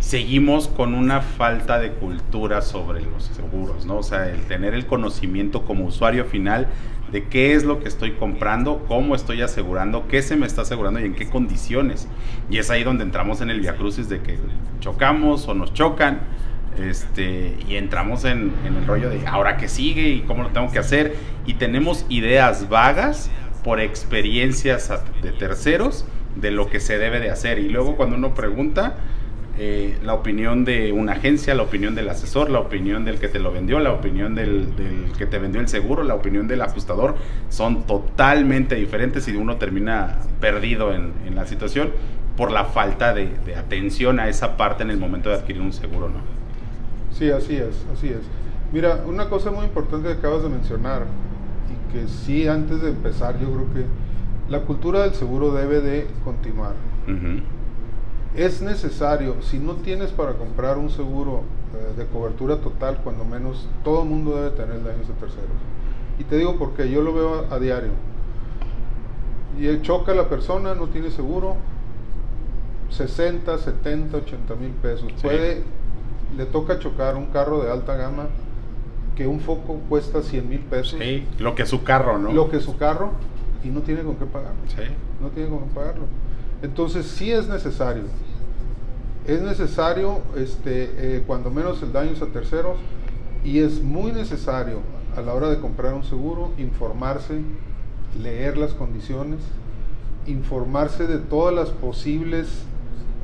seguimos 0.00 0.68
con 0.68 0.94
una 0.94 1.22
falta 1.22 1.78
de 1.78 1.92
cultura 1.92 2.60
sobre 2.60 3.00
los 3.02 3.24
seguros, 3.24 3.86
¿no? 3.86 3.98
O 3.98 4.02
sea, 4.02 4.28
el 4.28 4.42
tener 4.42 4.74
el 4.74 4.86
conocimiento 4.86 5.64
como 5.64 5.86
usuario 5.86 6.26
final 6.26 6.68
de 7.10 7.24
qué 7.28 7.54
es 7.54 7.64
lo 7.64 7.80
que 7.80 7.88
estoy 7.88 8.12
comprando, 8.12 8.84
cómo 8.86 9.14
estoy 9.14 9.40
asegurando, 9.40 10.06
qué 10.08 10.20
se 10.20 10.36
me 10.36 10.46
está 10.46 10.62
asegurando 10.62 11.00
y 11.00 11.04
en 11.04 11.14
qué 11.14 11.30
condiciones. 11.30 12.08
Y 12.50 12.58
es 12.58 12.70
ahí 12.70 12.84
donde 12.84 13.04
entramos 13.04 13.40
en 13.40 13.50
el 13.50 13.60
viacrucis 13.60 14.08
de 14.08 14.20
que 14.20 14.38
chocamos 14.80 15.48
o 15.48 15.54
nos 15.54 15.72
chocan, 15.72 16.20
este, 16.78 17.56
y 17.68 17.76
entramos 17.76 18.24
en, 18.24 18.52
el 18.64 18.86
rollo 18.86 19.10
de 19.10 19.26
ahora 19.26 19.56
qué 19.56 19.68
sigue 19.68 20.08
y 20.08 20.20
cómo 20.22 20.42
lo 20.42 20.50
tengo 20.50 20.70
que 20.70 20.78
hacer. 20.78 21.16
Y 21.46 21.54
tenemos 21.54 22.06
ideas 22.08 22.68
vagas 22.68 23.30
por 23.62 23.80
experiencias 23.80 24.92
de 25.22 25.32
terceros 25.32 26.06
de 26.36 26.50
lo 26.50 26.68
que 26.68 26.80
se 26.80 26.98
debe 26.98 27.20
de 27.20 27.30
hacer. 27.30 27.58
Y 27.58 27.68
luego 27.68 27.96
cuando 27.96 28.16
uno 28.16 28.34
pregunta, 28.34 28.96
eh, 29.56 29.96
la 30.02 30.14
opinión 30.14 30.64
de 30.64 30.90
una 30.90 31.12
agencia, 31.12 31.54
la 31.54 31.62
opinión 31.62 31.94
del 31.94 32.08
asesor, 32.08 32.50
la 32.50 32.58
opinión 32.58 33.04
del 33.04 33.20
que 33.20 33.28
te 33.28 33.38
lo 33.38 33.52
vendió, 33.52 33.78
la 33.78 33.92
opinión 33.92 34.34
del, 34.34 34.68
que 35.16 35.26
te 35.26 35.38
vendió 35.38 35.60
el 35.60 35.68
seguro, 35.68 36.02
la 36.02 36.14
opinión 36.14 36.48
del 36.48 36.60
ajustador, 36.60 37.14
son 37.50 37.86
totalmente 37.86 38.74
diferentes 38.74 39.28
y 39.28 39.36
uno 39.36 39.56
termina 39.56 40.18
perdido 40.40 40.92
en, 40.92 41.12
en 41.24 41.36
la 41.36 41.46
situación 41.46 41.90
por 42.36 42.50
la 42.50 42.64
falta 42.64 43.14
de, 43.14 43.28
de 43.46 43.54
atención 43.54 44.18
a 44.18 44.28
esa 44.28 44.56
parte 44.56 44.82
en 44.82 44.90
el 44.90 44.98
momento 44.98 45.28
de 45.28 45.36
adquirir 45.36 45.62
un 45.62 45.72
seguro, 45.72 46.08
¿no? 46.08 46.43
Sí, 47.14 47.30
así 47.30 47.56
es, 47.56 47.86
así 47.92 48.08
es. 48.08 48.20
Mira, 48.72 49.04
una 49.06 49.28
cosa 49.28 49.50
muy 49.50 49.64
importante 49.64 50.08
que 50.08 50.14
acabas 50.14 50.42
de 50.42 50.48
mencionar 50.48 51.06
y 51.70 51.92
que 51.92 52.08
sí 52.08 52.48
antes 52.48 52.82
de 52.82 52.90
empezar 52.90 53.38
yo 53.38 53.46
creo 53.52 53.72
que 53.72 53.84
la 54.50 54.60
cultura 54.62 55.02
del 55.02 55.14
seguro 55.14 55.52
debe 55.52 55.80
de 55.80 56.08
continuar. 56.24 56.74
Es 58.34 58.62
necesario, 58.62 59.36
si 59.42 59.58
no 59.58 59.74
tienes 59.74 60.10
para 60.10 60.32
comprar 60.32 60.76
un 60.76 60.90
seguro 60.90 61.42
eh, 61.72 61.96
de 61.96 62.06
cobertura 62.06 62.56
total, 62.56 62.98
cuando 63.04 63.24
menos 63.24 63.68
todo 63.84 64.02
el 64.02 64.08
mundo 64.08 64.34
debe 64.34 64.50
tener 64.50 64.82
daños 64.82 65.06
de 65.06 65.14
terceros. 65.14 65.56
Y 66.18 66.24
te 66.24 66.36
digo 66.36 66.56
porque 66.58 66.90
yo 66.90 67.02
lo 67.02 67.14
veo 67.14 67.46
a, 67.48 67.54
a 67.54 67.60
diario. 67.60 67.92
Y 69.58 69.80
choca 69.82 70.14
la 70.14 70.28
persona, 70.28 70.74
no 70.74 70.88
tiene 70.88 71.10
seguro, 71.10 71.56
60, 72.90 73.56
70, 73.56 74.16
80 74.16 74.54
mil 74.56 74.70
pesos. 74.70 75.06
Sí. 75.16 75.22
Puede, 75.22 75.62
le 76.36 76.46
toca 76.46 76.78
chocar 76.78 77.16
un 77.16 77.26
carro 77.26 77.62
de 77.62 77.70
alta 77.70 77.94
gama 77.96 78.26
que 79.16 79.26
un 79.26 79.40
foco 79.40 79.80
cuesta 79.88 80.22
100 80.22 80.48
mil 80.48 80.60
pesos, 80.60 80.98
Sí, 81.00 81.26
lo 81.38 81.54
que 81.54 81.62
es 81.62 81.68
su 81.68 81.84
carro, 81.84 82.18
¿no? 82.18 82.32
lo 82.32 82.50
que 82.50 82.60
su 82.60 82.76
carro, 82.76 83.12
y 83.62 83.68
no 83.68 83.80
tiene 83.80 84.02
con 84.02 84.16
qué 84.16 84.26
pagarlo 84.26 84.58
Sí. 84.68 84.82
no 85.20 85.28
tiene 85.28 85.48
cómo 85.48 85.66
pagarlo. 85.66 86.04
Entonces 86.62 87.06
sí 87.06 87.30
es 87.30 87.48
necesario. 87.48 88.04
Es 89.26 89.40
necesario, 89.40 90.18
este, 90.36 90.90
eh, 91.18 91.24
cuando 91.26 91.50
menos 91.50 91.82
el 91.82 91.92
daño 91.92 92.10
es 92.10 92.22
a 92.22 92.26
terceros, 92.26 92.76
y 93.44 93.60
es 93.60 93.82
muy 93.82 94.12
necesario 94.12 94.80
a 95.16 95.20
la 95.20 95.32
hora 95.34 95.48
de 95.48 95.60
comprar 95.60 95.94
un 95.94 96.04
seguro 96.04 96.50
informarse, 96.58 97.40
leer 98.20 98.56
las 98.56 98.72
condiciones, 98.72 99.40
informarse 100.26 101.06
de 101.06 101.18
todas 101.18 101.54
las 101.54 101.68
posibles 101.70 102.48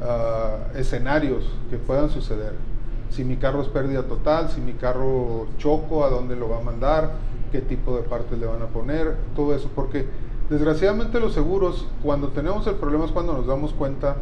ah, 0.03 0.57
escenarios 0.77 1.45
que 1.71 1.77
puedan 1.79 2.11
suceder. 2.11 2.55
Si 3.11 3.25
mi 3.25 3.37
carro 3.37 3.61
es 3.63 3.69
pérdida 3.69 4.05
total, 4.05 4.51
si 4.51 4.61
mi 4.61 4.73
carro 4.75 5.47
choco, 5.59 6.05
a 6.05 6.11
dónde 6.11 6.37
lo 6.37 6.49
va 6.49 6.59
a 6.59 6.63
mandar, 6.63 7.13
qué 7.51 7.61
tipo 7.61 7.97
de 7.97 8.03
partes 8.03 8.39
le 8.39 8.47
van 8.47 8.63
a 8.63 8.67
poner, 8.67 9.17
todo 9.35 9.55
eso, 9.55 9.69
porque 9.75 10.07
desgraciadamente 10.49 11.19
los 11.21 11.35
seguros, 11.35 11.87
cuando 12.03 12.29
tenemos 12.29 12.67
el 12.67 12.77
problema 12.77 13.05
es 13.05 13.11
cuando 13.11 13.33
nos 13.33 13.47
damos 13.47 13.73
cuenta, 13.73 14.17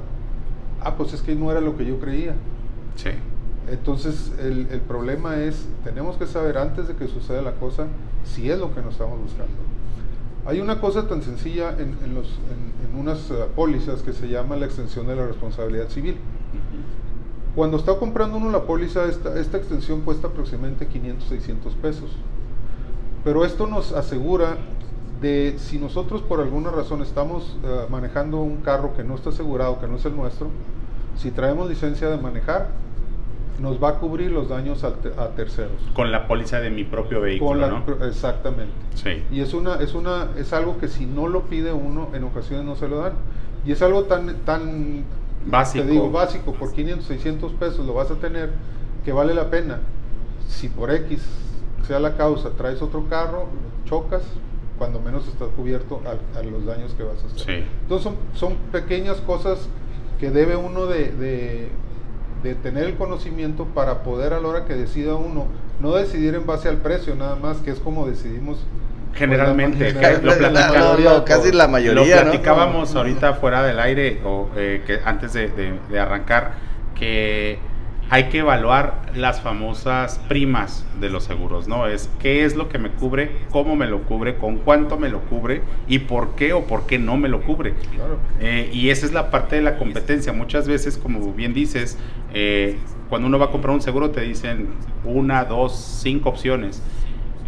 ah, 0.83 0.95
pues 0.97 1.12
es 1.12 1.23
que 1.23 1.35
no 1.35 1.50
era 1.50 1.61
lo 1.61 1.76
que 1.76 1.85
yo 1.85 2.00
creía. 2.00 2.35
Sí. 2.97 3.11
Entonces 3.71 4.33
el, 4.40 4.68
el 4.71 4.80
problema 4.80 5.37
es, 5.37 5.68
tenemos 5.85 6.16
que 6.16 6.26
saber 6.26 6.57
antes 6.57 6.88
de 6.88 6.95
que 6.95 7.07
suceda 7.07 7.42
la 7.42 7.52
cosa 7.52 7.87
si 8.25 8.50
es 8.50 8.59
lo 8.59 8.75
que 8.75 8.80
nos 8.80 8.95
estamos 8.95 9.21
buscando. 9.21 9.52
Hay 10.47 10.61
una 10.61 10.80
cosa 10.80 11.07
tan 11.07 11.23
sencilla 11.23 11.73
en, 11.73 11.99
en 12.02 12.14
los, 12.14 12.26
en, 12.28 12.88
en 12.88 12.99
unas 12.99 13.30
eh, 13.30 13.35
pólizas 13.54 14.00
que 14.00 14.14
se 14.14 14.28
llama 14.28 14.57
la 14.57 14.64
extensión 14.64 15.07
de 15.07 15.14
la 15.14 15.26
responsabilidad 15.26 15.88
civil. 15.88 16.16
Cuando 17.58 17.76
está 17.76 17.96
comprando 17.96 18.36
uno 18.36 18.50
la 18.52 18.62
póliza, 18.62 19.06
esta, 19.06 19.36
esta 19.36 19.56
extensión 19.56 20.02
cuesta 20.02 20.28
aproximadamente 20.28 20.86
500, 20.86 21.28
600 21.28 21.74
pesos. 21.74 22.08
Pero 23.24 23.44
esto 23.44 23.66
nos 23.66 23.90
asegura 23.94 24.58
de 25.20 25.56
si 25.58 25.76
nosotros 25.80 26.22
por 26.22 26.40
alguna 26.40 26.70
razón 26.70 27.02
estamos 27.02 27.56
eh, 27.64 27.86
manejando 27.90 28.36
un 28.40 28.58
carro 28.58 28.94
que 28.96 29.02
no 29.02 29.16
está 29.16 29.30
asegurado, 29.30 29.80
que 29.80 29.88
no 29.88 29.96
es 29.96 30.04
el 30.04 30.14
nuestro, 30.14 30.46
si 31.16 31.32
traemos 31.32 31.68
licencia 31.68 32.08
de 32.08 32.18
manejar, 32.18 32.68
nos 33.58 33.82
va 33.82 33.88
a 33.88 33.94
cubrir 33.94 34.30
los 34.30 34.48
daños 34.48 34.84
a, 34.84 34.92
te- 34.94 35.12
a 35.20 35.30
terceros. 35.30 35.82
Con 35.94 36.12
la 36.12 36.28
póliza 36.28 36.60
de 36.60 36.70
mi 36.70 36.84
propio 36.84 37.20
vehículo, 37.20 37.50
Con 37.50 37.60
la- 37.60 37.68
¿no? 37.70 38.06
Exactamente. 38.06 38.72
Sí. 38.94 39.24
Y 39.32 39.40
es 39.40 39.52
una, 39.52 39.80
es 39.80 39.94
una, 39.94 40.28
es 40.38 40.52
algo 40.52 40.78
que 40.78 40.86
si 40.86 41.06
no 41.06 41.26
lo 41.26 41.42
pide 41.46 41.72
uno, 41.72 42.10
en 42.14 42.22
ocasiones 42.22 42.64
no 42.64 42.76
se 42.76 42.86
lo 42.86 42.98
dan. 42.98 43.14
Y 43.66 43.72
es 43.72 43.82
algo 43.82 44.04
tan, 44.04 44.32
tan 44.44 45.02
Básico. 45.47 45.85
te 45.85 45.90
digo, 45.90 46.11
básico, 46.11 46.52
por 46.52 46.73
500, 46.73 47.07
600 47.07 47.52
pesos 47.52 47.87
lo 47.87 47.95
vas 47.95 48.11
a 48.11 48.14
tener, 48.16 48.50
que 49.04 49.12
vale 49.12 49.35
la 49.35 49.50
pena. 49.50 49.80
Si 50.49 50.68
por 50.68 50.90
X 50.90 51.23
sea 51.87 52.00
la 52.00 52.16
causa, 52.16 52.50
traes 52.50 52.83
otro 52.83 53.09
carro, 53.09 53.47
chocas, 53.85 54.23
cuando 54.78 55.00
menos 55.00 55.26
estás 55.26 55.49
cubierto 55.57 56.00
a, 56.04 56.38
a 56.38 56.42
los 56.42 56.64
daños 56.66 56.92
que 56.95 57.02
vas 57.02 57.23
a 57.23 57.26
hacer. 57.26 57.38
Sí. 57.62 57.64
Entonces 57.83 58.04
son, 58.04 58.16
son 58.35 58.54
pequeñas 58.73 59.16
cosas 59.18 59.68
que 60.21 60.30
debe 60.30 60.57
uno 60.57 60.87
de, 60.87 61.12
de- 61.12 61.68
de 62.42 62.54
tener 62.54 62.85
el 62.85 62.95
conocimiento 62.97 63.64
para 63.64 64.04
poder 64.04 64.33
a 64.33 64.40
la 64.40 64.47
hora 64.47 64.64
que 64.64 64.75
decida 64.75 65.16
uno, 65.16 65.47
no 65.80 65.92
decidir 65.95 66.37
en 66.37 66.47
base 66.47 66.68
al 66.68 66.76
precio 66.76 67.16
nada 67.16 67.35
más, 67.35 67.57
que 67.59 67.73
es 67.73 67.80
como 67.80 68.07
decidimos 68.07 68.59
Generalmente, 69.14 69.92
Pues 69.92 69.94
la- 69.94 70.12
lo 70.12 70.40
La- 70.40 70.50
la- 70.50 70.68
platicamos- 70.68 71.00
no, 71.00 71.10
no, 71.18 71.24
casi 71.24 71.52
la 71.52 71.66
mayoría, 71.68 72.16
Lo 72.16 72.24
¿no? 72.24 72.30
platicábamos 72.30 72.94
ahorita 72.94 73.34
fuera 73.34 73.62
del 73.64 73.80
aire, 73.80 74.20
o 74.24 74.48
eh, 74.56 74.82
que 74.86 75.00
antes 75.04 75.32
de, 75.32 75.48
de- 75.48 75.74
de 75.90 75.98
arrancar, 76.00 76.52
que 76.94 77.58
hay 78.10 78.24
que 78.30 78.38
evaluar 78.38 79.02
las 79.14 79.40
famosas 79.42 80.18
primas 80.28 80.86
de 80.98 81.10
los 81.10 81.24
seguros, 81.24 81.68
¿no? 81.68 81.86
Es 81.86 82.08
qué 82.20 82.44
es 82.44 82.56
lo 82.56 82.68
que 82.70 82.78
me 82.78 82.90
cubre, 82.90 83.30
cómo 83.50 83.76
me 83.76 83.86
lo 83.86 84.02
cubre, 84.04 84.36
con 84.36 84.56
cuánto 84.58 84.96
me 84.98 85.08
lo 85.10 85.20
cubre 85.22 85.60
y 85.88 85.98
por 86.00 86.34
qué 86.34 86.52
o 86.54 86.64
por 86.64 86.86
qué 86.86 86.98
no 86.98 87.16
me 87.18 87.28
lo 87.28 87.42
cubre. 87.42 87.74
Claro. 87.94 88.18
Eh, 88.40 88.70
y 88.72 88.88
esa 88.90 89.04
es 89.04 89.12
la 89.12 89.30
parte 89.30 89.56
de 89.56 89.62
la 89.62 89.76
competencia. 89.76 90.32
Muchas 90.32 90.66
veces, 90.66 90.96
como 90.96 91.32
bien 91.34 91.52
dices, 91.52 91.98
eh, 92.32 92.78
cuando 93.10 93.28
uno 93.28 93.38
va 93.38 93.46
a 93.46 93.50
comprar 93.50 93.74
un 93.74 93.82
seguro 93.82 94.10
te 94.10 94.22
dicen 94.22 94.68
una, 95.04 95.44
dos, 95.44 95.76
cinco 96.02 96.30
opciones. 96.30 96.82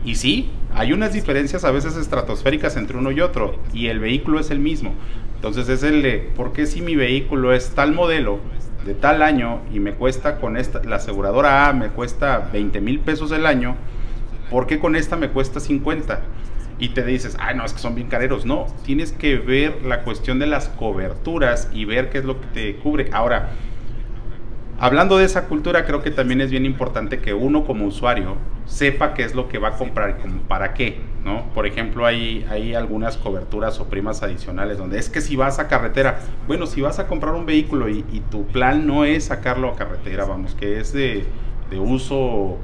Y 0.05 0.15
sí, 0.15 0.51
hay 0.75 0.93
unas 0.93 1.13
diferencias 1.13 1.65
a 1.65 1.71
veces 1.71 1.97
estratosféricas 1.97 2.77
entre 2.77 2.97
uno 2.97 3.11
y 3.11 3.21
otro, 3.21 3.57
y 3.73 3.89
el 3.89 3.99
vehículo 3.99 4.41
es 4.41 4.51
el 4.51 4.59
mismo. 4.59 4.95
Entonces 5.37 5.69
es 5.69 5.83
el 5.83 6.03
de, 6.03 6.31
¿por 6.37 6.53
qué 6.53 6.67
si 6.67 6.81
mi 6.81 6.97
vehículo 6.97 7.53
es 7.53 7.71
tal 7.71 7.93
modelo, 7.93 8.41
de 8.85 8.95
tal 8.95 9.23
año, 9.23 9.61
y 9.73 9.81
me 9.81 9.93
cuesta 9.93 10.41
con 10.41 10.57
esta, 10.57 10.83
la 10.85 10.97
aseguradora 10.97 11.69
A 11.69 11.73
me 11.75 11.89
cuesta 11.89 12.49
20 12.53 12.81
mil 12.81 13.01
pesos 13.01 13.31
el 13.33 13.45
año, 13.45 13.77
¿por 14.51 14.67
qué 14.67 14.79
con 14.79 14.97
esta 14.97 15.17
me 15.17 15.29
cuesta 15.29 15.61
50? 15.61 16.21
Y 16.79 16.91
te 16.91 17.05
dices, 17.05 17.37
ay, 17.39 17.57
no, 17.57 17.65
es 17.67 17.75
que 17.75 17.79
son 17.79 17.95
bien 17.95 18.09
careros. 18.09 18.47
No, 18.47 18.67
tienes 18.87 19.13
que 19.13 19.37
ver 19.37 19.83
la 19.85 20.03
cuestión 20.03 20.39
de 20.39 20.47
las 20.47 20.69
coberturas 20.69 21.69
y 21.75 21.85
ver 21.85 22.09
qué 22.09 22.19
es 22.19 22.25
lo 22.25 22.41
que 22.41 22.47
te 22.47 22.77
cubre. 22.77 23.11
Ahora, 23.13 23.51
hablando 24.81 25.19
de 25.19 25.25
esa 25.27 25.47
cultura, 25.47 25.85
creo 25.85 26.03
que 26.03 26.11
también 26.11 26.41
es 26.41 26.51
bien 26.51 26.65
importante 26.67 27.21
que 27.21 27.35
uno 27.35 27.65
como 27.65 27.87
usuario 27.87 28.37
sepa 28.67 29.15
qué 29.15 29.25
es 29.25 29.35
lo 29.35 29.49
que 29.49 29.59
va 29.59 29.69
a 29.69 29.73
comprar 29.77 30.19
como 30.19 30.43
para 30.43 30.75
qué, 30.75 31.01
¿no? 31.25 31.45
Por 31.55 31.67
ejemplo, 31.67 32.07
hay, 32.07 32.47
hay 32.51 32.75
algunas 32.75 33.17
coberturas 33.17 33.79
o 33.81 33.87
primas 33.89 34.23
adicionales 34.23 34.79
donde 34.79 34.99
es 34.99 35.09
que 35.09 35.21
si 35.21 35.37
vas 35.37 35.59
a 35.59 35.69
carretera, 35.69 36.21
bueno, 36.47 36.67
si 36.67 36.81
vas 36.81 36.99
a 36.99 37.07
comprar 37.07 37.35
un 37.35 37.47
vehículo 37.47 37.89
y, 37.89 38.03
tu 38.31 38.47
plan 38.47 38.87
no 38.87 39.05
es 39.05 39.25
sacarlo 39.25 39.69
a 39.69 39.77
carretera, 39.77 40.25
vamos, 40.25 40.55
que 40.55 40.79
es 40.81 40.93
de, 40.93 41.25
de 41.71 41.79
uso 41.79 42.59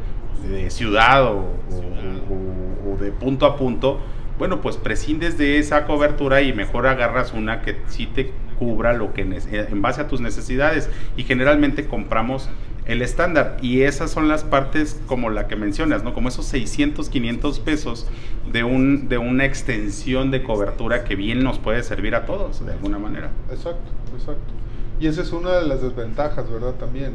de 0.48 0.70
ciudad 0.70 1.24
o, 1.24 1.38
o- 1.38 2.90
o- 2.90 2.92
o 2.94 2.96
de 2.98 3.10
punto 3.10 3.46
a 3.46 3.56
punto, 3.56 4.00
bueno, 4.38 4.60
pues 4.60 4.76
prescindes 4.76 5.38
de 5.38 5.58
esa 5.58 5.86
cobertura 5.86 6.42
y 6.42 6.52
mejor 6.52 6.86
agarras 6.86 7.32
una 7.32 7.62
que 7.62 7.76
sí 7.88 8.06
te 8.06 8.32
cubra 8.58 8.92
lo 8.92 9.12
que 9.12 9.22
eh, 9.22 9.66
en 9.70 9.82
base 9.82 10.00
a 10.00 10.08
tus 10.08 10.20
necesidades 10.20 10.90
y 11.16 11.24
generalmente 11.24 11.86
compramos 11.86 12.48
el 12.86 13.02
estándar 13.02 13.56
y 13.60 13.82
esas 13.82 14.10
son 14.12 14.28
las 14.28 14.44
partes 14.44 15.00
como 15.06 15.28
la 15.30 15.48
que 15.48 15.56
mencionas, 15.56 16.04
¿no? 16.04 16.14
Como 16.14 16.28
esos 16.28 16.46
600, 16.46 17.08
500 17.08 17.58
pesos 17.60 18.06
de 18.52 18.62
un 18.62 19.08
de 19.08 19.18
una 19.18 19.44
extensión 19.44 20.30
de 20.30 20.42
cobertura 20.42 21.02
que 21.04 21.16
bien 21.16 21.42
nos 21.42 21.58
puede 21.58 21.82
servir 21.82 22.14
a 22.14 22.26
todos 22.26 22.64
de 22.64 22.72
alguna 22.72 22.98
manera. 22.98 23.30
Exacto, 23.50 23.90
exacto. 24.14 24.52
Y 25.00 25.08
esa 25.08 25.22
es 25.22 25.32
una 25.32 25.58
de 25.58 25.66
las 25.66 25.82
desventajas, 25.82 26.50
¿verdad? 26.50 26.74
También 26.74 27.14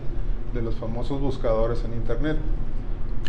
de 0.53 0.61
los 0.61 0.75
famosos 0.75 1.21
buscadores 1.21 1.83
en 1.85 1.93
internet. 1.93 2.37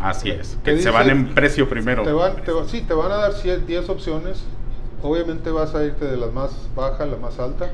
Así 0.00 0.30
es, 0.30 0.58
Te 0.64 0.74
que 0.74 0.82
se 0.82 0.90
van 0.90 1.10
en 1.10 1.34
precio 1.34 1.68
primero. 1.68 2.02
Te 2.02 2.12
van, 2.12 2.42
te 2.42 2.50
va- 2.50 2.66
sí, 2.66 2.80
te 2.80 2.94
van 2.94 3.12
a 3.12 3.16
dar 3.16 3.32
10 3.66 3.88
opciones. 3.88 4.42
Obviamente 5.02 5.50
vas 5.50 5.74
a 5.74 5.84
irte 5.84 6.06
de 6.06 6.16
la 6.16 6.26
más 6.28 6.68
baja 6.74 7.04
a 7.04 7.06
la 7.06 7.16
más 7.16 7.38
alta. 7.38 7.70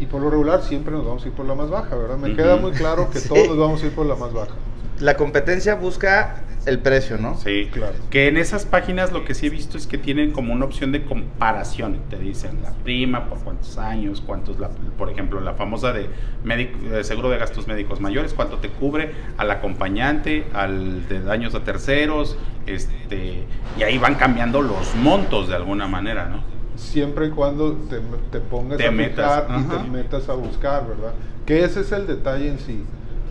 Y 0.00 0.06
por 0.06 0.22
lo 0.22 0.30
regular 0.30 0.62
siempre 0.62 0.92
nos 0.92 1.04
vamos 1.04 1.24
a 1.24 1.28
ir 1.28 1.34
por 1.34 1.46
la 1.46 1.54
más 1.54 1.70
baja, 1.70 1.94
¿verdad? 1.94 2.16
Me 2.16 2.34
queda 2.34 2.56
muy 2.56 2.72
claro 2.72 3.10
que 3.10 3.18
Sí. 3.20 3.28
todos 3.28 3.48
nos 3.48 3.58
vamos 3.58 3.82
a 3.82 3.86
ir 3.86 3.92
por 3.92 4.06
la 4.06 4.14
más 4.16 4.32
baja. 4.32 4.52
La 4.98 5.16
competencia 5.16 5.74
busca 5.76 6.42
el 6.66 6.78
precio, 6.78 7.16
¿no? 7.16 7.36
Sí, 7.38 7.70
Claro. 7.72 7.94
Que 8.10 8.28
en 8.28 8.36
esas 8.36 8.66
páginas 8.66 9.12
lo 9.12 9.24
que 9.24 9.34
sí 9.34 9.46
he 9.46 9.50
visto 9.50 9.78
es 9.78 9.86
que 9.86 9.96
tienen 9.96 10.30
como 10.32 10.52
una 10.52 10.66
opción 10.66 10.92
de 10.92 11.04
comparación. 11.04 12.00
Te 12.10 12.18
dicen 12.18 12.60
la 12.62 12.72
prima, 12.72 13.28
por 13.30 13.38
cuántos 13.40 13.78
años, 13.78 14.22
cuántos, 14.26 14.58
la- 14.58 14.68
por 14.98 15.08
ejemplo, 15.10 15.40
la 15.40 15.54
famosa 15.54 15.92
de 15.94 16.08
médic- 16.44 17.02
seguro 17.02 17.30
de 17.30 17.38
gastos 17.38 17.66
médicos 17.66 18.00
mayores, 18.00 18.34
cuánto 18.34 18.56
te 18.58 18.68
cubre 18.68 19.12
al 19.38 19.50
acompañante, 19.50 20.46
al 20.52 21.08
de 21.08 21.20
daños 21.22 21.54
a 21.54 21.64
terceros, 21.64 22.36
este, 22.66 23.44
y 23.78 23.82
ahí 23.82 23.96
van 23.96 24.16
cambiando 24.16 24.60
los 24.60 24.94
montos 24.96 25.48
de 25.48 25.56
alguna 25.56 25.86
manera, 25.88 26.26
¿no? 26.28 26.59
Siempre 26.80 27.26
y 27.26 27.30
cuando 27.30 27.72
te, 27.74 28.00
te 28.32 28.40
pongas 28.40 28.78
Te 28.78 28.86
a 28.86 28.90
metas, 28.90 29.44
fijar 29.44 29.60
y 29.60 29.64
ajá. 29.64 29.82
te 29.82 29.90
metas 29.90 30.28
a 30.28 30.34
buscar, 30.34 30.88
¿verdad? 30.88 31.12
Que 31.44 31.62
ese 31.64 31.80
es 31.80 31.92
el 31.92 32.06
detalle 32.06 32.48
en 32.48 32.58
sí. 32.58 32.82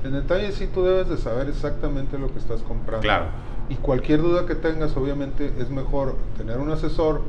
El 0.04 0.12
detalle 0.14 0.46
en 0.46 0.54
sí 0.54 0.68
tú 0.74 0.84
debes 0.84 1.10
de 1.10 1.18
saber 1.18 1.50
exactamente 1.50 2.18
lo 2.18 2.32
que 2.32 2.38
estás 2.40 2.62
comprando. 2.62 3.02
Claro. 3.02 3.26
Y 3.68 3.76
cualquier 3.76 4.22
duda 4.22 4.46
que 4.46 4.56
tengas, 4.56 4.96
obviamente, 4.96 5.52
es 5.60 5.70
mejor 5.70 6.16
tener 6.38 6.58
un 6.60 6.72
asesor, 6.72 7.22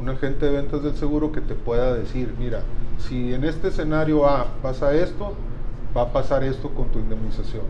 un 0.00 0.08
agente 0.08 0.46
de 0.46 0.52
ventas 0.52 0.82
del 0.82 0.94
seguro 0.96 1.30
que 1.30 1.40
te 1.40 1.54
pueda 1.54 1.92
decir, 1.94 2.34
mira, 2.38 2.62
si 2.98 3.32
en 3.34 3.44
este 3.44 3.68
escenario 3.68 4.26
A 4.26 4.46
pasa 4.62 4.94
esto, 4.94 5.34
va 5.96 6.02
a 6.02 6.12
pasar 6.12 6.42
esto 6.42 6.70
con 6.70 6.86
tu 6.88 6.98
indemnización. 6.98 7.62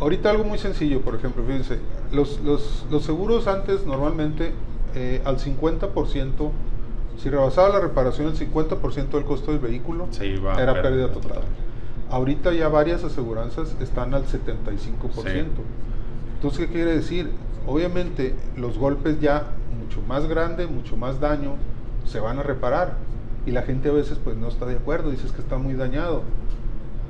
Ahorita 0.00 0.30
algo 0.30 0.44
muy 0.44 0.58
sencillo, 0.58 1.02
por 1.02 1.14
ejemplo, 1.14 1.42
fíjense, 1.46 1.78
los, 2.12 2.40
los, 2.40 2.86
los 2.90 3.02
seguros 3.04 3.46
antes 3.46 3.84
normalmente 3.84 4.52
eh, 4.94 5.20
al 5.24 5.38
50%, 5.38 6.50
si 7.18 7.28
rebasaba 7.28 7.68
la 7.68 7.80
reparación 7.80 8.28
el 8.28 8.34
50% 8.34 9.10
del 9.10 9.24
costo 9.24 9.50
del 9.52 9.60
vehículo, 9.60 10.06
Se 10.10 10.26
iba 10.26 10.56
a 10.56 10.62
era 10.62 10.72
pérdida 10.74 10.82
pérdida 11.08 11.12
total. 11.12 11.30
total. 11.32 11.42
Ahorita 12.10 12.52
ya 12.52 12.68
varias 12.68 13.04
aseguranzas 13.04 13.76
están 13.80 14.14
al 14.14 14.24
75%. 14.24 15.22
Sí. 15.22 15.38
Entonces, 16.34 16.66
¿qué 16.66 16.72
quiere 16.72 16.94
decir? 16.96 17.30
Obviamente 17.66 18.34
los 18.56 18.78
golpes 18.78 19.20
ya 19.20 19.44
mucho 19.78 20.00
más 20.08 20.26
grande, 20.26 20.66
mucho 20.66 20.96
más 20.96 21.20
daño, 21.20 21.56
se 22.06 22.18
van 22.20 22.38
a 22.38 22.42
reparar. 22.42 22.94
Y 23.46 23.52
la 23.52 23.62
gente 23.62 23.88
a 23.90 23.92
veces 23.92 24.18
pues 24.22 24.36
no 24.36 24.48
está 24.48 24.66
de 24.66 24.76
acuerdo, 24.76 25.10
dices 25.10 25.32
que 25.32 25.40
está 25.40 25.56
muy 25.58 25.74
dañado. 25.74 26.22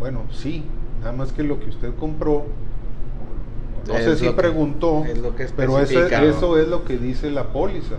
Bueno, 0.01 0.23
sí, 0.31 0.65
nada 1.01 1.13
más 1.13 1.33
que 1.33 1.43
lo 1.45 1.61
que 1.61 1.71
usted 1.71 1.95
compró, 1.99 2.45
no 3.89 3.95
Es 3.95 4.05
sé 4.05 4.17
si 4.17 4.27
que- 4.27 4.33
preguntó, 4.33 5.05
es 5.07 5.19
lo 5.19 5.35
que 5.35 5.47
pero 5.57 5.79
ese- 5.79 6.07
eso 6.29 6.59
es 6.59 6.69
lo 6.69 6.85
que 6.85 6.99
dice 6.99 7.31
la 7.31 7.45
póliza. 7.53 7.97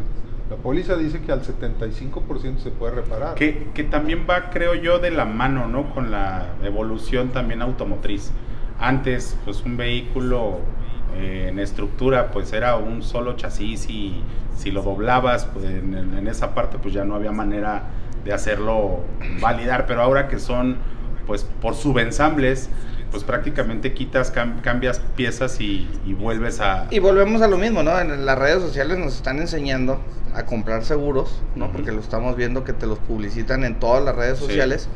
La 0.51 0.57
póliza 0.57 0.97
dice 0.97 1.21
que 1.21 1.31
al 1.31 1.43
75% 1.43 2.57
se 2.57 2.71
puede 2.71 2.95
reparar. 2.95 3.35
Que, 3.35 3.69
que 3.73 3.85
también 3.85 4.25
va, 4.29 4.49
creo 4.49 4.75
yo, 4.75 4.99
de 4.99 5.09
la 5.09 5.23
mano, 5.23 5.67
¿no? 5.67 5.93
Con 5.93 6.11
la 6.11 6.55
evolución 6.61 7.29
también 7.29 7.61
automotriz. 7.61 8.33
Antes, 8.77 9.37
pues 9.45 9.63
un 9.63 9.77
vehículo 9.77 10.59
eh, 11.15 11.47
en 11.49 11.57
estructura, 11.57 12.31
pues 12.31 12.51
era 12.51 12.75
un 12.75 13.01
solo 13.01 13.37
chasis 13.37 13.89
y 13.89 14.21
si 14.53 14.71
lo 14.71 14.83
doblabas, 14.83 15.45
pues 15.45 15.63
en, 15.63 15.93
en 15.95 16.27
esa 16.27 16.53
parte, 16.53 16.77
pues 16.79 16.93
ya 16.93 17.05
no 17.05 17.15
había 17.15 17.31
manera 17.31 17.83
de 18.25 18.33
hacerlo 18.33 19.05
validar. 19.39 19.85
Pero 19.85 20.01
ahora 20.01 20.27
que 20.27 20.37
son, 20.37 20.75
pues 21.27 21.45
por 21.61 21.75
subensambles, 21.75 22.69
pues 23.11 23.23
prácticamente 23.23 23.93
quitas, 23.93 24.33
cam- 24.33 24.61
cambias 24.61 25.01
piezas 25.15 25.59
y, 25.59 25.89
y 26.05 26.13
vuelves 26.13 26.59
a... 26.61 26.87
Y 26.89 26.99
volvemos 26.99 27.41
a 27.41 27.47
lo 27.47 27.57
mismo, 27.57 27.83
¿no? 27.83 27.99
En 27.99 28.25
las 28.25 28.37
redes 28.39 28.61
sociales 28.61 28.97
nos 28.97 29.15
están 29.15 29.39
enseñando 29.39 29.99
a 30.33 30.45
comprar 30.45 30.85
seguros, 30.85 31.41
¿no? 31.55 31.71
Porque 31.73 31.91
lo 31.91 31.99
estamos 31.99 32.37
viendo 32.37 32.63
que 32.63 32.71
te 32.73 32.85
los 32.87 32.99
publicitan 32.99 33.65
en 33.65 33.79
todas 33.79 34.03
las 34.03 34.15
redes 34.15 34.39
Sí. 34.39 34.45
sociales. 34.45 34.87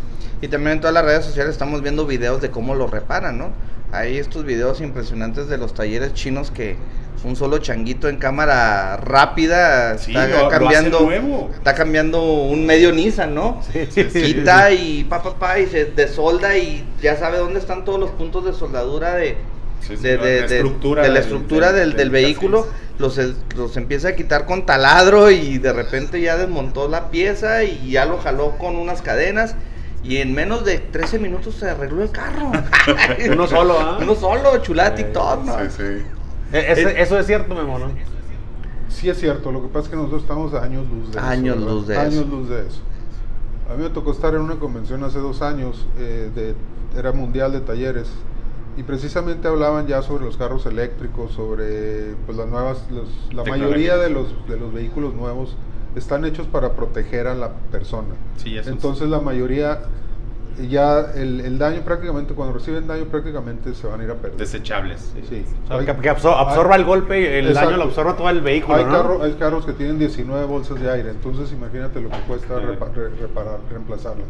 Y 0.41 0.47
también 0.47 0.73
en 0.73 0.79
todas 0.81 0.93
las 0.93 1.03
redes 1.05 1.25
sociales 1.25 1.51
estamos 1.51 1.81
viendo 1.81 2.05
videos 2.05 2.41
de 2.41 2.51
cómo 2.51 2.73
lo 2.73 2.87
reparan, 2.87 3.37
¿no? 3.37 3.49
Hay 3.91 4.17
estos 4.17 4.45
videos 4.45 4.81
impresionantes 4.81 5.47
de 5.47 5.57
los 5.57 5.73
talleres 5.73 6.13
chinos 6.13 6.51
que 6.51 6.77
un 7.23 7.35
solo 7.35 7.57
changuito 7.57 8.07
en 8.09 8.17
cámara 8.17 8.97
rápida 8.97 9.97
Sí, 9.97 10.11
está 10.11 10.27
lo- 10.27 10.37
lo 10.37 10.47
hace 10.47 10.57
cambiando 10.59 10.99
nuevo. 11.01 11.49
está 11.55 11.73
cambiando 11.73 12.21
un 12.23 12.65
medio 12.65 12.91
Nissan, 12.91 13.33
¿no? 13.33 13.61
Sí, 13.73 13.87
sí, 13.89 14.05
sí, 14.11 14.21
Quita 14.21 14.71
y 14.71 15.03
pa 15.05 15.23
pa 15.23 15.33
pa 15.35 15.59
y 15.59 15.65
se 15.67 15.85
desolda 15.85 16.55
y 16.57 16.85
ya 17.01 17.15
sabe 17.17 17.37
dónde 17.39 17.59
están 17.59 17.83
todos 17.85 17.99
los 17.99 18.11
puntos 18.11 18.45
de 18.45 18.53
soldadura 18.53 19.15
de 19.15 19.37
de, 20.01 20.17
la- 20.17 20.23
de- 20.23 20.41
la 20.41 20.47
de- 20.47 20.55
estructura 20.55 21.01
de 21.03 21.07
la 21.09 21.13
del- 21.15 21.23
estructura 21.23 21.67
del- 21.71 21.75
del, 21.75 21.89
del 21.89 21.97
del 21.97 22.09
vehículo, 22.09 22.67
los, 22.97 23.19
los 23.55 23.77
empieza 23.77 24.09
a 24.09 24.15
quitar 24.15 24.45
con 24.45 24.65
taladro 24.65 25.29
y 25.31 25.57
de 25.59 25.73
repente 25.73 26.19
ya 26.21 26.37
desmontó 26.37 26.87
la 26.87 27.09
pieza 27.11 27.63
y 27.63 27.91
ya 27.91 28.05
lo 28.05 28.17
jaló 28.17 28.57
con 28.57 28.75
unas 28.77 29.01
cadenas 29.01 29.55
y 30.03 30.17
en 30.17 30.33
menos 30.33 30.63
de 30.65 30.77
13 30.79 31.17
minutos 31.19 31.55
se 31.55 31.69
arregló 31.69 32.03
el 32.03 32.11
carro. 32.11 32.51
Uno 33.31 33.47
solo, 33.47 33.79
¿ah? 33.79 33.97
Uno 34.01 34.15
solo, 34.15 34.57
chulada 34.59 34.89
Eh, 34.89 34.93
TikTok, 35.03 35.43
¿no? 35.45 35.59
Sí, 35.59 35.65
sí. 35.77 36.05
Eh, 36.57 36.65
ese- 36.71 37.01
eso 37.01 37.19
es 37.19 37.25
cierto, 37.25 37.53
Memo, 37.55 37.79
¿no? 37.79 37.87
Sí 38.89 39.09
es 39.09 39.19
cierto, 39.19 39.51
lo 39.51 39.61
que 39.61 39.67
pasa 39.67 39.85
es 39.85 39.89
que 39.89 39.95
nosotros 39.97 40.21
estamos 40.21 40.53
a 40.53 40.63
años 40.63 40.85
luz 40.89 41.11
de 41.11 41.19
Años 41.19 41.57
eso. 41.57 41.65
luz 41.65 41.87
de 41.87 41.97
años 41.97 42.13
eso. 42.13 42.25
luz 42.25 42.49
de 42.49 42.59
eso. 42.67 42.81
A 43.69 43.75
mí 43.75 43.83
me 43.83 43.89
tocó 43.89 44.11
estar 44.11 44.33
en 44.35 44.41
una 44.41 44.55
convención 44.55 45.03
hace 45.03 45.19
dos 45.19 45.41
años, 45.41 45.87
eh, 45.97 46.29
de, 46.33 46.55
era 46.99 47.11
mundial 47.11 47.51
de 47.51 47.59
talleres, 47.61 48.07
y 48.77 48.83
precisamente 48.83 49.47
hablaban 49.47 49.87
ya 49.87 50.01
sobre 50.01 50.23
los 50.25 50.37
carros 50.37 50.65
eléctricos, 50.65 51.31
sobre 51.33 52.13
pues, 52.25 52.37
las 52.37 52.47
nuevas, 52.47 52.85
los- 52.91 53.33
la 53.33 53.43
mayoría 53.43 53.97
de 53.97 54.09
los, 54.09 54.27
de 54.47 54.57
los 54.57 54.73
vehículos 54.73 55.13
nuevos 55.13 55.55
están 55.95 56.25
hechos 56.25 56.45
para 56.47 56.73
proteger 56.73 57.27
a 57.27 57.35
la 57.35 57.49
persona. 57.71 58.15
Sí, 58.37 58.51
eso 58.57 58.61
es. 58.69 58.75
Entonces 58.75 59.09
la 59.09 59.19
mayoría 59.19 59.81
ya 60.69 61.11
el, 61.15 61.41
el 61.41 61.57
daño 61.57 61.81
prácticamente, 61.81 62.33
cuando 62.33 62.53
reciben 62.53 62.87
daño 62.87 63.05
prácticamente 63.05 63.73
se 63.73 63.87
van 63.87 63.99
a 64.01 64.03
ir 64.03 64.11
a 64.11 64.15
perder. 64.15 64.37
Desechables. 64.37 65.13
Sí. 65.29 65.43
O 65.65 65.67
sea, 65.67 65.77
Hay- 65.77 65.85
que, 65.85 65.95
que 66.01 66.09
absor- 66.09 66.37
absorba 66.37 66.75
hay- 66.75 66.81
el 66.81 66.87
golpe 66.87 67.21
y 67.21 67.25
el 67.25 67.47
Exacto. 67.47 67.69
daño 67.71 67.77
lo 67.83 67.89
absorba 67.89 68.15
todo 68.15 68.29
el 68.29 68.41
vehículo, 68.41 68.77
Hay, 68.77 68.85
¿no? 68.85 68.91
carro- 68.91 69.23
hay 69.23 69.33
carros 69.33 69.65
que 69.65 69.73
tienen 69.73 69.99
19 69.99 70.45
bolsas 70.45 70.79
de 70.81 70.89
aire, 70.89 71.09
entonces 71.09 71.51
imagínate 71.51 71.99
lo 72.01 72.09
que 72.09 72.19
cuesta 72.27 72.59
Sí. 72.59 72.65
repa- 72.65 72.93
re- 72.93 73.09
reparar, 73.09 73.59
reemplazarlas. 73.69 74.27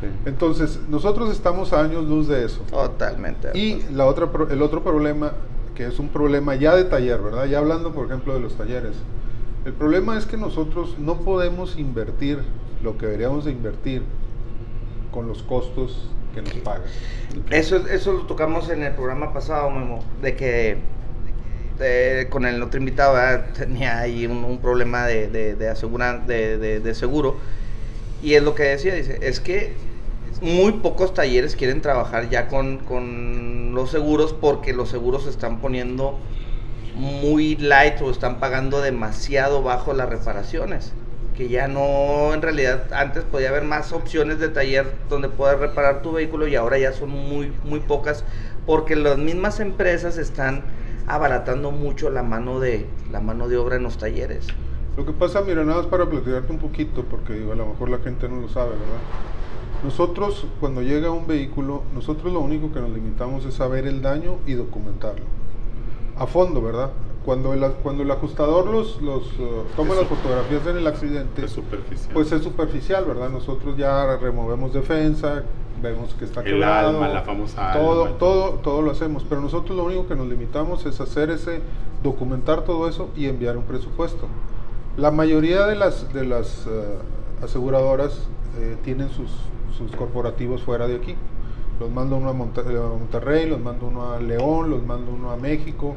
Sí. 0.00 0.06
Entonces, 0.26 0.78
nosotros 0.88 1.30
estamos 1.30 1.72
a 1.72 1.80
años 1.80 2.04
luz 2.04 2.28
de 2.28 2.44
eso. 2.44 2.60
Totalmente. 2.70 3.50
Y 3.58 3.82
la 3.92 4.06
otra, 4.06 4.30
pro- 4.30 4.48
el 4.48 4.62
otro 4.62 4.82
problema, 4.84 5.32
que 5.74 5.86
es 5.86 5.98
un 5.98 6.08
problema 6.08 6.54
ya 6.54 6.76
de 6.76 6.84
taller, 6.84 7.20
¿verdad? 7.20 7.46
Ya 7.46 7.58
hablando, 7.58 7.92
por 7.92 8.06
ejemplo, 8.06 8.34
de 8.34 8.40
los 8.40 8.54
talleres. 8.54 8.94
El 9.64 9.72
problema 9.72 10.16
es 10.16 10.24
que 10.26 10.36
nosotros 10.36 10.96
no 10.98 11.16
podemos 11.16 11.76
invertir 11.78 12.38
lo 12.82 12.96
que 12.96 13.06
deberíamos 13.06 13.44
de 13.44 13.50
invertir 13.52 14.02
con 15.10 15.26
los 15.28 15.42
costos 15.42 16.08
que 16.34 16.42
nos 16.42 16.52
pagan. 16.54 16.82
Eso, 17.50 17.76
eso 17.88 18.12
lo 18.12 18.22
tocamos 18.26 18.68
en 18.70 18.82
el 18.82 18.92
programa 18.92 19.32
pasado, 19.32 19.70
Memo, 19.70 20.04
de 20.22 20.36
que 20.36 20.78
con 22.30 22.44
el 22.44 22.62
otro 22.62 22.78
invitado 22.80 23.16
tenía 23.56 23.98
ahí 24.00 24.26
un, 24.26 24.58
problema 24.58 25.06
de, 25.06 25.28
de, 25.28 25.54
de- 26.58 26.80
de 26.80 26.94
seguro. 26.94 27.36
Y 28.22 28.34
es 28.34 28.42
lo 28.42 28.54
que 28.54 28.64
decía, 28.64 28.94
dice, 28.94 29.18
es 29.22 29.38
que 29.40 29.74
muy 30.40 30.72
pocos 30.72 31.14
talleres 31.14 31.56
quieren 31.56 31.80
trabajar 31.80 32.28
ya 32.30 32.48
con, 32.48 32.78
con 32.78 33.74
los 33.74 33.90
seguros 33.90 34.32
porque 34.32 34.72
los 34.72 34.88
seguros 34.88 35.24
se 35.24 35.30
están 35.30 35.60
poniendo 35.60 36.18
muy 36.96 37.56
light 37.56 38.00
o 38.02 38.10
están 38.10 38.40
pagando 38.40 38.80
demasiado 38.80 39.62
bajo 39.62 39.92
las 39.92 40.08
reparaciones. 40.08 40.92
Que 41.38 41.48
ya 41.48 41.68
no, 41.68 42.34
en 42.34 42.42
realidad, 42.42 42.92
antes 42.92 43.22
podía 43.22 43.50
haber 43.50 43.62
más 43.62 43.92
opciones 43.92 44.40
de 44.40 44.48
taller 44.48 44.92
donde 45.08 45.28
poder 45.28 45.60
reparar 45.60 46.02
tu 46.02 46.10
vehículo 46.10 46.48
y 46.48 46.56
ahora 46.56 46.78
ya 46.78 46.92
son 46.92 47.10
muy, 47.10 47.52
muy 47.62 47.78
pocas 47.78 48.24
porque 48.66 48.96
las 48.96 49.18
mismas 49.18 49.60
empresas 49.60 50.18
están 50.18 50.64
abaratando 51.06 51.70
mucho 51.70 52.10
la 52.10 52.24
mano 52.24 52.58
de, 52.58 52.88
la 53.12 53.20
mano 53.20 53.48
de 53.48 53.56
obra 53.56 53.76
en 53.76 53.84
los 53.84 53.98
talleres. 53.98 54.48
Lo 54.96 55.06
que 55.06 55.12
pasa, 55.12 55.40
mira, 55.42 55.64
nada 55.64 55.82
más 55.82 55.86
para 55.86 56.06
platicarte 56.06 56.52
un 56.52 56.58
poquito, 56.58 57.04
porque 57.04 57.34
a 57.34 57.54
lo 57.54 57.66
mejor 57.66 57.88
la 57.88 57.98
gente 57.98 58.28
no 58.28 58.40
lo 58.40 58.48
sabe, 58.48 58.70
¿verdad? 58.70 59.00
Nosotros, 59.84 60.44
cuando 60.58 60.82
llega 60.82 61.12
un 61.12 61.28
vehículo, 61.28 61.84
nosotros 61.94 62.32
lo 62.32 62.40
único 62.40 62.72
que 62.72 62.80
nos 62.80 62.90
limitamos 62.90 63.44
es 63.44 63.54
saber 63.54 63.86
el 63.86 64.02
daño 64.02 64.38
y 64.44 64.54
documentarlo. 64.54 65.24
A 66.18 66.26
fondo, 66.26 66.60
¿verdad? 66.60 66.90
Cuando 67.28 67.52
el, 67.52 67.60
cuando 67.82 68.02
el 68.04 68.10
ajustador 68.10 68.68
los, 68.68 69.02
los 69.02 69.22
eh, 69.38 69.62
toma 69.76 69.94
las 69.94 70.06
fotografías 70.06 70.66
en 70.66 70.78
el 70.78 70.86
accidente, 70.86 71.44
Es 71.44 71.50
superficial. 71.50 72.10
pues 72.14 72.32
es 72.32 72.42
superficial, 72.42 73.04
¿verdad? 73.04 73.28
Nosotros 73.28 73.76
ya 73.76 74.16
removemos 74.16 74.72
defensa, 74.72 75.42
vemos 75.82 76.14
que 76.14 76.24
está 76.24 76.40
El 76.40 76.46
quebrado, 76.54 76.88
alma, 76.88 77.08
la 77.08 77.20
famosa 77.20 77.72
todo, 77.74 78.04
alma 78.06 78.16
todo, 78.18 78.50
todo. 78.62 78.80
lo 78.80 78.92
hacemos, 78.92 79.26
pero 79.28 79.42
nosotros 79.42 79.76
lo 79.76 79.84
único 79.84 80.06
que 80.06 80.14
nos 80.14 80.26
limitamos 80.26 80.86
es 80.86 81.02
hacer 81.02 81.28
ese, 81.28 81.60
documentar 82.02 82.64
todo 82.64 82.88
eso 82.88 83.10
y 83.14 83.26
enviar 83.26 83.58
un 83.58 83.64
presupuesto. 83.64 84.26
La 84.96 85.10
mayoría 85.10 85.66
de 85.66 85.76
las, 85.76 86.10
de 86.14 86.24
las 86.24 86.66
eh, 86.66 86.98
aseguradoras 87.44 88.26
eh, 88.58 88.78
tienen 88.84 89.10
sus, 89.10 89.30
sus 89.76 89.94
corporativos 89.94 90.62
fuera 90.62 90.86
de 90.88 90.96
aquí. 90.96 91.14
Los 91.78 91.90
mando 91.90 92.16
uno 92.16 92.30
a, 92.30 92.32
Monte- 92.32 92.60
a 92.62 92.88
Monterrey, 92.98 93.46
los 93.46 93.60
mando 93.60 93.86
uno 93.86 94.12
a 94.14 94.18
León, 94.18 94.70
los 94.70 94.82
mando 94.82 95.12
uno 95.12 95.30
a 95.30 95.36
México, 95.36 95.94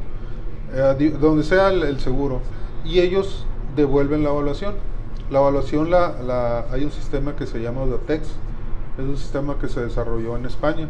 eh, 0.74 1.16
donde 1.20 1.44
sea 1.44 1.70
el, 1.70 2.00
seguro. 2.00 2.42
Y 2.86 3.00
ellos 3.00 3.46
devuelven 3.75 4.24
la 4.24 4.30
evaluación. 4.30 4.75
La 5.30 5.40
evaluación, 5.40 5.90
la, 5.92 6.22
la- 6.22 6.66
hay 6.72 6.84
un 6.84 6.92
sistema 6.92 7.36
que 7.36 7.46
se 7.48 7.60
llama 7.62 7.86
Datex, 7.86 8.24
es 8.98 9.04
un 9.06 9.18
sistema 9.18 9.58
que 9.60 9.68
se 9.70 9.82
desarrolló 9.82 10.36
en 10.36 10.46
España 10.46 10.88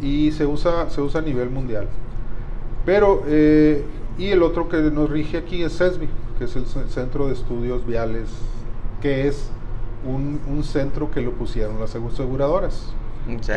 y 0.00 0.30
se 0.32 0.46
usa, 0.46 0.90
se 0.90 1.00
usa 1.00 1.20
a 1.20 1.24
nivel 1.24 1.50
mundial. 1.50 1.88
Pero, 2.84 3.22
eh, 3.26 3.84
y 4.18 4.26
el 4.28 4.42
otro 4.42 4.68
que 4.68 4.76
nos 4.78 5.10
rige 5.10 5.38
aquí 5.38 5.62
es 5.62 5.76
CESBI, 5.76 6.08
que 6.38 6.44
es 6.44 6.54
el 6.56 6.66
Ce- 6.66 6.88
Centro 6.88 7.26
de 7.26 7.32
Estudios 7.32 7.84
Viales, 7.86 8.28
que 9.02 9.26
es 9.26 9.50
un, 10.06 10.38
un 10.48 10.62
centro 10.62 11.10
que 11.10 11.20
lo 11.20 11.32
pusieron 11.32 11.80
las 11.80 11.96
aseguradoras. 11.96 12.92
O 13.28 13.42
sea, 13.42 13.56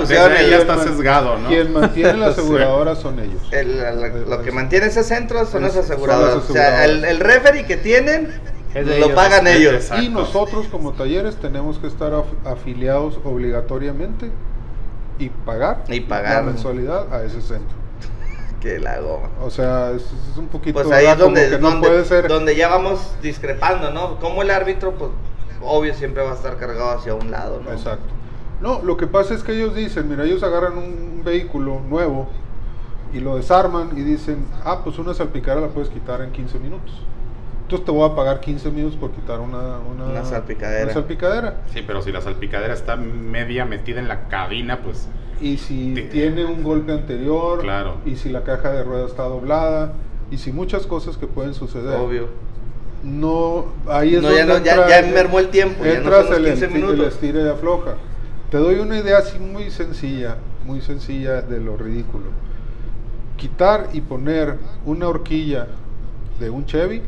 pusieron 0.00 0.32
el- 0.36 0.50
ya 0.50 0.56
está 0.58 0.78
sesgado, 0.82 1.38
¿no? 1.38 1.48
Quien 1.48 1.72
mantiene 1.72 2.14
las 2.14 2.34
Sí. 2.34 2.40
aseguradoras 2.40 2.98
son 2.98 3.18
ellos. 3.20 3.40
el- 3.52 3.78
la- 3.80 3.92
la- 3.92 4.08
lo 4.08 4.42
que 4.42 4.50
mantiene 4.50 4.86
ese 4.86 5.04
centro 5.04 5.38
son 5.46 5.46
Es- 5.46 5.52
las 5.62 5.72
son 5.72 5.80
las 5.82 5.90
aseguradoras. 5.90 6.36
O 6.50 6.52
sea, 6.52 6.84
el, 6.84 7.04
el 7.04 7.20
referee 7.20 7.64
que 7.64 7.76
tienen 7.76 8.32
lo 8.74 8.80
ellos. 8.92 9.10
pagan 9.10 9.46
Es- 9.46 9.56
ellos. 9.56 9.74
Exacto. 9.74 10.02
Y 10.02 10.08
nosotros 10.08 10.66
como 10.68 10.92
talleres 10.94 11.36
tenemos 11.36 11.78
que 11.78 11.86
estar 11.86 12.12
af- 12.12 12.24
afiliados 12.44 13.18
obligatoriamente 13.24 14.30
y 15.20 15.28
pagar, 15.30 15.84
Y 15.88 16.00
pagar. 16.00 16.36
la 16.36 16.42
mensualidad 16.50 17.12
a 17.12 17.22
ese 17.24 17.40
centro. 17.40 17.76
Que 18.60 18.80
la 18.80 18.98
goma. 18.98 19.28
O 19.40 19.50
sea, 19.50 19.92
es, 19.92 20.02
es 20.02 20.36
un 20.36 20.48
poquito 20.48 20.74
Pues 20.82 20.86
ahí 20.90 21.04
¿verdad? 21.06 21.12
es 21.12 21.18
donde, 21.20 21.42
como 21.44 21.50
que 21.56 21.62
no 21.62 21.70
donde, 21.70 21.88
puede 21.88 22.04
ser 22.04 22.26
donde 22.26 22.56
ya 22.56 22.66
vamos 22.68 23.00
discrepando, 23.22 23.92
¿no? 23.92 24.18
Como 24.18 24.42
el 24.42 24.50
árbitro, 24.50 24.94
pues 24.94 25.12
obvio 25.62 25.94
siempre 25.94 26.24
va 26.24 26.32
a 26.32 26.34
estar 26.34 26.56
cargado 26.56 26.90
hacia 26.90 27.14
un 27.14 27.30
lado, 27.30 27.60
¿no? 27.64 27.72
Exacto. 27.72 28.14
No, 28.60 28.82
lo 28.82 28.96
que 28.96 29.06
pasa 29.06 29.34
es 29.34 29.42
que 29.42 29.52
ellos 29.52 29.74
dicen, 29.74 30.08
mira, 30.08 30.24
ellos 30.24 30.42
agarran 30.42 30.76
un 30.78 31.22
vehículo 31.24 31.80
nuevo 31.88 32.28
y 33.12 33.20
lo 33.20 33.36
desarman 33.36 33.90
y 33.96 34.02
dicen, 34.02 34.44
ah, 34.64 34.80
pues 34.84 34.98
una 34.98 35.14
salpicadera 35.14 35.66
la 35.66 35.72
puedes 35.72 35.88
quitar 35.90 36.20
en 36.22 36.30
15 36.32 36.58
minutos. 36.58 36.92
Entonces 37.62 37.84
te 37.86 37.92
voy 37.92 38.10
a 38.10 38.14
pagar 38.14 38.40
15 38.40 38.70
minutos 38.70 38.96
por 38.98 39.10
quitar 39.12 39.40
una, 39.40 39.78
una, 39.78 40.06
Una 40.06 40.24
salpicadera. 40.24 40.84
una 40.84 40.92
salpicadera. 40.94 41.62
Sí, 41.72 41.82
pero 41.86 42.02
si 42.02 42.10
la 42.12 42.20
salpicadera 42.20 42.72
está 42.74 42.96
media 42.96 43.64
metida 43.64 44.00
en 44.00 44.08
la 44.08 44.28
cabina, 44.28 44.80
pues 44.82 45.06
Y 45.40 45.58
si 45.58 45.94
tiene 46.10 46.44
un 46.46 46.64
golpe 46.64 46.92
anterior, 46.92 47.60
Claro. 47.60 47.98
y 48.04 48.16
si 48.16 48.28
la 48.30 48.42
caja 48.42 48.72
de 48.72 48.82
ruedas 48.82 49.10
está 49.10 49.24
doblada, 49.24 49.92
y 50.32 50.38
si 50.38 50.50
muchas 50.50 50.86
cosas 50.86 51.16
que 51.16 51.26
pueden 51.28 51.54
suceder. 51.54 51.96
Obvio. 52.00 52.26
No, 53.04 53.66
ahí 53.86 54.16
es 54.16 54.22
No, 54.22 54.32
ya 54.32 54.44
donde 54.44 54.58
no, 54.58 54.64
ya- 54.64 54.72
entra- 54.74 54.88
ya 55.08 55.12
mermó 55.14 55.38
el 55.38 55.48
tiempo, 55.50 55.84
ya 55.84 55.90
no 55.92 55.96
Entras 55.98 56.22
son 56.26 56.30
los 56.30 56.38
el, 56.38 56.44
15 56.46 56.66
esti- 56.68 56.74
el 56.74 56.82
minutos. 56.82 57.06
estira 57.14 57.40
y 57.42 57.48
afloja. 57.48 57.94
Te 58.50 58.56
doy 58.56 58.78
una 58.78 58.98
idea 58.98 59.18
así 59.18 59.38
muy 59.38 59.70
sencilla, 59.70 60.36
muy 60.64 60.80
sencilla 60.80 61.42
de 61.42 61.60
lo 61.60 61.76
ridículo. 61.76 62.26
Quitar 63.36 63.88
y 63.92 64.00
poner 64.00 64.56
una 64.86 65.06
horquilla 65.08 65.66
de 66.40 66.48
un 66.48 66.64
Chevy, 66.64 67.02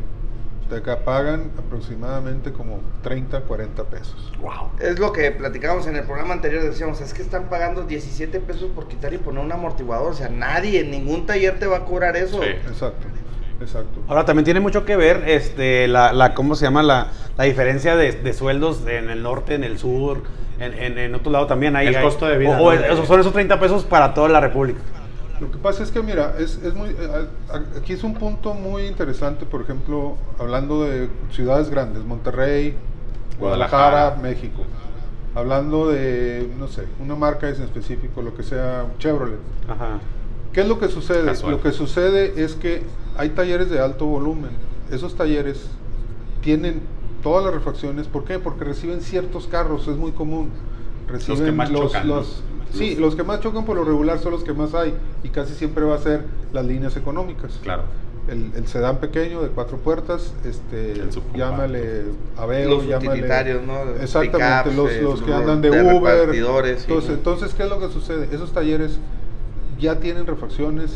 te 0.69 0.75
acá 0.75 1.03
pagan 1.03 1.51
aproximadamente 1.57 2.53
como 2.53 2.79
30, 3.01 3.41
40 3.41 3.83
pesos. 3.85 4.31
wow. 4.39 4.69
Es 4.79 4.99
lo 4.99 5.11
que 5.11 5.31
platicábamos 5.31 5.87
en 5.87 5.95
el 5.95 6.03
programa 6.03 6.33
anterior, 6.33 6.63
decíamos, 6.63 7.01
es 7.01 7.13
que 7.13 7.23
están 7.23 7.49
pagando 7.49 7.83
17 7.83 8.39
pesos 8.39 8.69
por 8.75 8.87
quitar 8.87 9.11
y 9.13 9.17
poner 9.17 9.43
un 9.43 9.51
amortiguador. 9.51 10.11
O 10.11 10.15
sea, 10.15 10.29
nadie, 10.29 10.81
en 10.81 10.91
ningún 10.91 11.25
taller 11.25 11.57
te 11.57 11.65
va 11.65 11.77
a 11.77 11.85
cobrar 11.85 12.15
eso. 12.17 12.39
Sí. 12.41 12.49
Exacto, 12.49 13.07
exacto. 13.59 13.99
Ahora 14.07 14.25
también 14.25 14.45
tiene 14.45 14.59
mucho 14.59 14.85
que 14.85 14.95
ver 14.95 15.23
este 15.27 15.87
la, 15.87 16.13
la 16.13 16.35
¿cómo 16.35 16.53
se 16.53 16.65
llama? 16.65 16.83
La, 16.83 17.07
la 17.35 17.43
diferencia 17.45 17.95
de, 17.95 18.11
de 18.11 18.33
sueldos 18.33 18.85
en 18.87 19.09
el 19.09 19.23
norte, 19.23 19.55
en 19.55 19.63
el 19.63 19.79
sur, 19.79 20.21
en, 20.61 20.73
en, 20.73 20.97
en 20.97 21.15
otro 21.15 21.31
lado 21.31 21.47
también 21.47 21.75
hay. 21.75 21.87
El 21.87 21.95
hay- 21.95 22.03
costo 22.03 22.25
de 22.27 22.37
vida, 22.37 22.59
O, 22.59 22.65
o 22.69 22.73
¿no? 22.73 22.79
esos 22.79 23.07
son 23.07 23.19
esos 23.19 23.33
30 23.33 23.59
pesos 23.59 23.83
para 23.83 24.13
toda 24.13 24.29
la 24.29 24.39
República. 24.39 24.79
Lo 25.39 25.49
que 25.51 25.57
pasa 25.57 25.81
es 25.83 25.89
que, 25.91 26.03
mira, 26.03 26.35
es, 26.37 26.59
es 26.63 26.73
muy, 26.75 26.89
eh, 26.89 27.27
a- 27.51 27.79
aquí 27.79 27.93
es 27.93 28.03
un 28.03 28.13
punto 28.13 28.53
muy 28.53 28.83
interesante, 28.85 29.45
por 29.45 29.61
ejemplo, 29.61 30.15
hablando 30.37 30.83
de 30.83 31.09
ciudades 31.31 31.69
grandes, 31.71 32.03
Monterrey, 32.03 32.75
Guadalajara, 33.39 33.89
Guadalajara. 33.89 34.21
México. 34.21 34.63
Hablando 35.33 35.89
de, 35.89 36.47
no 36.59 36.67
sé, 36.67 36.83
una 36.99 37.15
marca 37.15 37.47
en 37.49 37.61
específico, 37.61 38.21
lo 38.21 38.35
que 38.35 38.43
sea, 38.43 38.85
Chevrolet. 38.99 39.39
Ajá. 39.67 39.99
¿Qué 40.53 40.61
es 40.61 40.67
lo 40.67 40.77
que 40.77 40.89
sucede? 40.89 41.23
Casual. 41.25 41.53
Lo 41.53 41.61
que 41.61 41.71
sucede 41.71 42.43
es 42.43 42.55
que 42.55 42.83
hay 43.17 43.29
talleres 43.29 43.69
de 43.69 43.79
alto 43.79 44.05
volumen. 44.05 44.51
Esos 44.91 45.15
talleres 45.15 45.69
tienen 46.41 46.81
todas 47.21 47.43
las 47.45 47.53
refacciones. 47.53 48.07
¿Por 48.07 48.23
qué? 48.25 48.39
Porque 48.39 48.63
reciben 48.63 49.01
ciertos 49.01 49.47
carros, 49.47 49.87
es 49.87 49.97
muy 49.97 50.11
común. 50.11 50.49
Reciben 51.07 51.45
que 51.45 51.51
más 51.51 51.71
chocan, 51.71 52.07
¿no? 52.07 52.15
los- 52.17 52.43
sí, 52.73 52.91
Los- 52.91 52.99
los 52.99 53.15
que 53.15 53.23
más 53.23 53.39
chocan 53.41 53.65
por 53.65 53.75
lo 53.75 53.83
regular 53.83 54.19
son 54.19 54.31
los 54.31 54.43
que 54.43 54.53
más 54.53 54.73
hay. 54.73 54.93
Y 55.23 55.29
casi 55.29 55.53
siempre 55.53 55.83
va 55.83 55.95
a 55.95 55.99
ser 55.99 56.23
las 56.53 56.65
líneas 56.65 56.95
económicas. 56.97 57.59
Claro. 57.63 57.83
El, 58.27 58.51
el 58.55 58.67
sedán 58.67 58.97
pequeño 58.99 59.41
de 59.41 59.49
cuatro 59.49 59.77
puertas, 59.77 60.33
este, 60.45 60.93
llámale 61.35 62.03
Aveo, 62.37 62.69
Los 62.69 62.87
llámale... 62.87 63.09
utilitarios, 63.09 63.63
¿no? 63.65 63.79
Exactamente, 63.99 64.69
Pickups, 64.69 64.75
los, 64.75 65.01
los 65.01 65.21
que 65.23 65.31
los 65.31 65.39
andan 65.39 65.61
de, 65.61 65.71
de 65.71 65.93
Uber. 65.95 66.29
entonces, 66.69 67.09
entonces, 67.09 67.53
¿qué 67.55 67.63
es 67.63 67.69
lo 67.69 67.79
que 67.79 67.89
sucede? 67.89 68.29
Esos 68.31 68.53
talleres 68.53 68.99
ya 69.79 69.99
tienen 69.99 70.27
refacciones, 70.27 70.91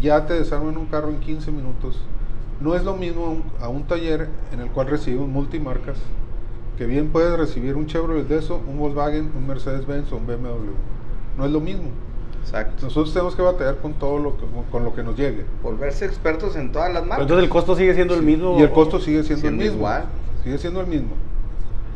ya 0.00 0.24
te 0.26 0.32
desarman 0.34 0.78
un 0.78 0.86
carro 0.86 1.10
en 1.10 1.20
15 1.20 1.52
minutos. 1.52 1.98
No 2.60 2.74
es 2.74 2.84
lo 2.84 2.94
mismo 2.96 3.24
a 3.24 3.28
un, 3.30 3.42
a 3.62 3.68
un 3.68 3.84
taller 3.84 4.28
en 4.52 4.60
el 4.60 4.68
cual 4.70 4.86
recibimos 4.88 5.28
multimarcas, 5.28 5.96
que 6.76 6.86
bien 6.86 7.08
puedes 7.08 7.36
recibir 7.38 7.74
un 7.76 7.86
Chevrolet 7.86 8.26
de 8.28 8.38
eso, 8.38 8.60
un 8.68 8.78
Volkswagen, 8.78 9.30
un 9.36 9.46
Mercedes-Benz 9.46 10.12
o 10.12 10.16
un 10.16 10.26
BMW. 10.26 10.72
No 11.38 11.44
es 11.46 11.50
lo 11.52 11.60
mismo. 11.60 11.88
Exacto. 12.42 12.84
Nosotros 12.86 13.12
tenemos 13.12 13.34
que 13.36 13.42
batallar 13.42 13.76
con 13.78 13.94
todo 13.94 14.18
lo 14.18 14.36
que, 14.36 14.44
con 14.70 14.84
lo 14.84 14.94
que 14.94 15.02
nos 15.02 15.16
llegue. 15.16 15.44
Volverse 15.62 16.04
expertos 16.04 16.56
en 16.56 16.72
todas 16.72 16.88
las 16.88 17.02
Pero 17.02 17.08
marcas. 17.08 17.22
entonces 17.22 17.44
el 17.44 17.50
costo 17.50 17.76
sigue 17.76 17.94
siendo 17.94 18.14
el 18.14 18.22
mismo. 18.22 18.58
Y 18.58 18.62
el 18.62 18.70
costo 18.70 18.98
sigue 18.98 19.22
siendo, 19.22 19.40
Siendo 19.42 19.62
el 19.62 19.68
mismo. 19.68 19.78
igual. 19.78 20.04
Sigue 20.42 20.58
siendo 20.58 20.80
el 20.80 20.86
mismo. 20.86 21.10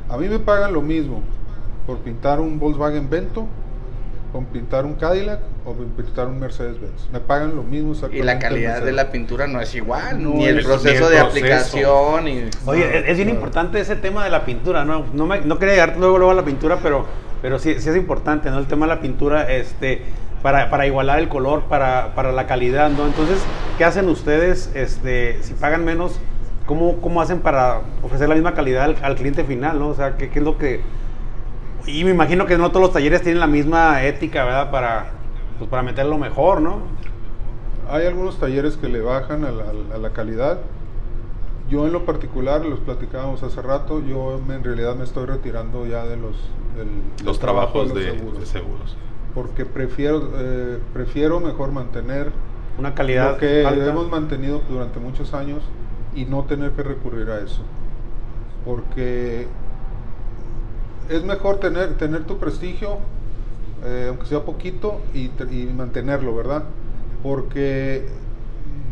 A 0.09 0.17
mí 0.19 0.29
me 0.29 0.39
pagan 0.39 0.73
lo 0.73 0.83
mismo 0.83 1.23
por 1.87 1.99
pintar 1.99 2.41
un 2.41 2.59
Volkswagen 2.59 3.09
Vento, 3.11 3.47
por 4.35 4.45
pintar 4.47 4.85
un 4.85 4.95
Cadillac 4.95 5.39
o 5.65 5.75
pintar 5.75 6.27
un 6.27 6.41
Mercedes-Benz. 6.41 7.09
Me 7.13 7.21
pagan 7.21 7.55
lo 7.55 7.63
mismo 7.63 7.91
Y 7.91 7.93
exactamente. 7.93 8.25
la 8.27 8.33
el 8.33 8.39
calidad 8.41 8.83
de 8.83 8.91
la 8.91 9.13
pintura 9.13 9.47
no 9.47 9.61
es 9.61 9.73
igual, 9.77 10.21
No 10.21 10.31
ni 10.31 10.47
el 10.47 10.59
es- 10.59 10.65
proceso 10.67 10.89
ni 10.89 11.07
el 11.07 11.13
de 11.13 11.21
proceso. 11.21 11.39
aplicación. 11.39 12.29
Y, 12.29 12.45
Oye, 12.67 12.99
es, 12.99 13.05
es 13.11 13.17
bien 13.17 13.29
importante 13.29 13.79
ese 13.79 13.95
tema 13.95 14.25
de 14.25 14.31
la 14.31 14.45
pintura, 14.45 14.85
¿no? 14.85 15.05
No, 15.15 15.27
me- 15.27 15.41
no 15.43 15.57
quería 15.61 15.75
llegar 15.75 15.97
luego, 15.99 16.19
luego 16.19 16.33
a 16.33 16.35
la 16.35 16.45
pintura, 16.45 16.79
pero, 16.83 17.07
pero 17.43 17.61
sí, 17.61 17.77
sí 17.79 17.89
es 17.91 17.97
importante, 17.97 18.51
¿no? 18.51 18.59
El 18.59 18.67
tema 18.67 18.87
de 18.89 18.95
la 18.97 19.01
pintura, 19.01 19.49
este, 19.53 20.03
para, 20.43 20.69
para 20.69 20.85
igualar 20.85 21.21
el 21.21 21.29
color, 21.29 21.63
para, 21.67 22.13
para 22.17 22.33
la 22.33 22.49
calidad, 22.49 22.91
¿no? 22.91 23.07
Entonces, 23.07 23.39
¿qué 23.79 23.85
hacen 23.85 24.09
ustedes, 24.09 24.69
este, 24.75 25.39
si 25.45 25.55
pagan 25.55 25.85
menos, 25.85 26.19
cómo, 26.67 26.97
cómo 27.01 27.23
hacen 27.23 27.39
para 27.39 27.83
ofrecer 28.03 28.29
la 28.29 28.35
misma 28.35 28.55
calidad 28.55 28.83
al, 28.83 28.97
al 29.01 29.15
cliente 29.15 29.45
final, 29.45 29.79
¿no? 29.79 29.91
O 29.91 29.95
sea, 29.95 30.17
¿qué, 30.17 30.29
qué 30.29 30.41
es 30.41 30.45
lo 30.45 30.59
que...? 30.59 30.81
Y 31.87 32.05
me 32.05 32.11
imagino 32.11 32.47
que 32.47 32.57
no 32.57 32.71
todos 32.71 32.83
los 32.83 32.93
talleres 32.93 33.23
tienen 33.23 33.41
la 33.41 33.47
misma 33.47 34.03
ética, 34.05 34.45
¿verdad? 34.45 34.71
Para, 34.71 35.07
pues, 35.59 35.69
para 35.69 35.83
meterlo 35.83 36.19
mejor, 36.19 36.61
¿no? 36.63 36.79
Hay 37.91 38.07
algunos 38.07 38.39
talleres 38.39 38.77
que 38.77 38.89
le 38.89 39.01
bajan 39.01 39.45
a 39.45 39.51
la, 39.51 39.65
a 39.95 39.99
la 39.99 40.11
calidad. 40.11 40.61
Yo 41.69 41.87
en 41.87 41.93
lo 41.93 42.05
particular, 42.05 42.65
los 42.65 42.79
platicábamos 42.81 43.43
hace 43.43 43.61
rato, 43.63 44.03
yo 44.07 44.41
en 44.49 44.65
realidad 44.65 44.97
me 44.97 45.05
estoy 45.05 45.27
retirando 45.27 45.87
ya 45.87 46.05
de 46.05 46.17
los, 46.17 46.37
del, 46.77 46.89
Los 47.25 47.39
trabajo 47.39 47.85
trabajos 47.85 47.95
de, 47.95 48.07
los 48.07 48.15
seguros. 48.17 48.41
de 48.41 48.47
seguros. 48.47 48.97
Porque 49.35 49.65
prefiero, 49.67 50.31
eh, 50.37 50.79
prefiero 50.93 51.41
mejor 51.41 51.73
mantener 51.73 52.33
Una 52.79 52.95
calidad 52.95 53.33
lo 53.33 53.39
que 53.39 53.67
alta. 53.67 53.87
hemos 53.91 54.09
mantenido 54.11 54.63
durante 54.69 55.01
muchos 55.01 55.35
años 55.35 55.63
y 56.15 56.25
no 56.27 56.45
tener 56.45 56.71
que 56.73 56.83
recurrir 56.83 57.29
a 57.31 57.41
eso. 57.41 57.63
Porque 58.65 59.47
es 61.09 61.23
mejor 61.25 61.59
tener, 61.61 61.95
tener 61.97 62.25
tu 62.25 62.39
prestigio, 62.39 62.99
eh, 63.85 64.07
aunque 64.09 64.27
sea 64.27 64.41
poquito, 64.41 65.01
y, 65.13 65.29
te- 65.29 65.45
y 65.55 65.67
mantenerlo, 65.67 66.35
¿verdad? 66.35 66.65
Porque 67.23 68.07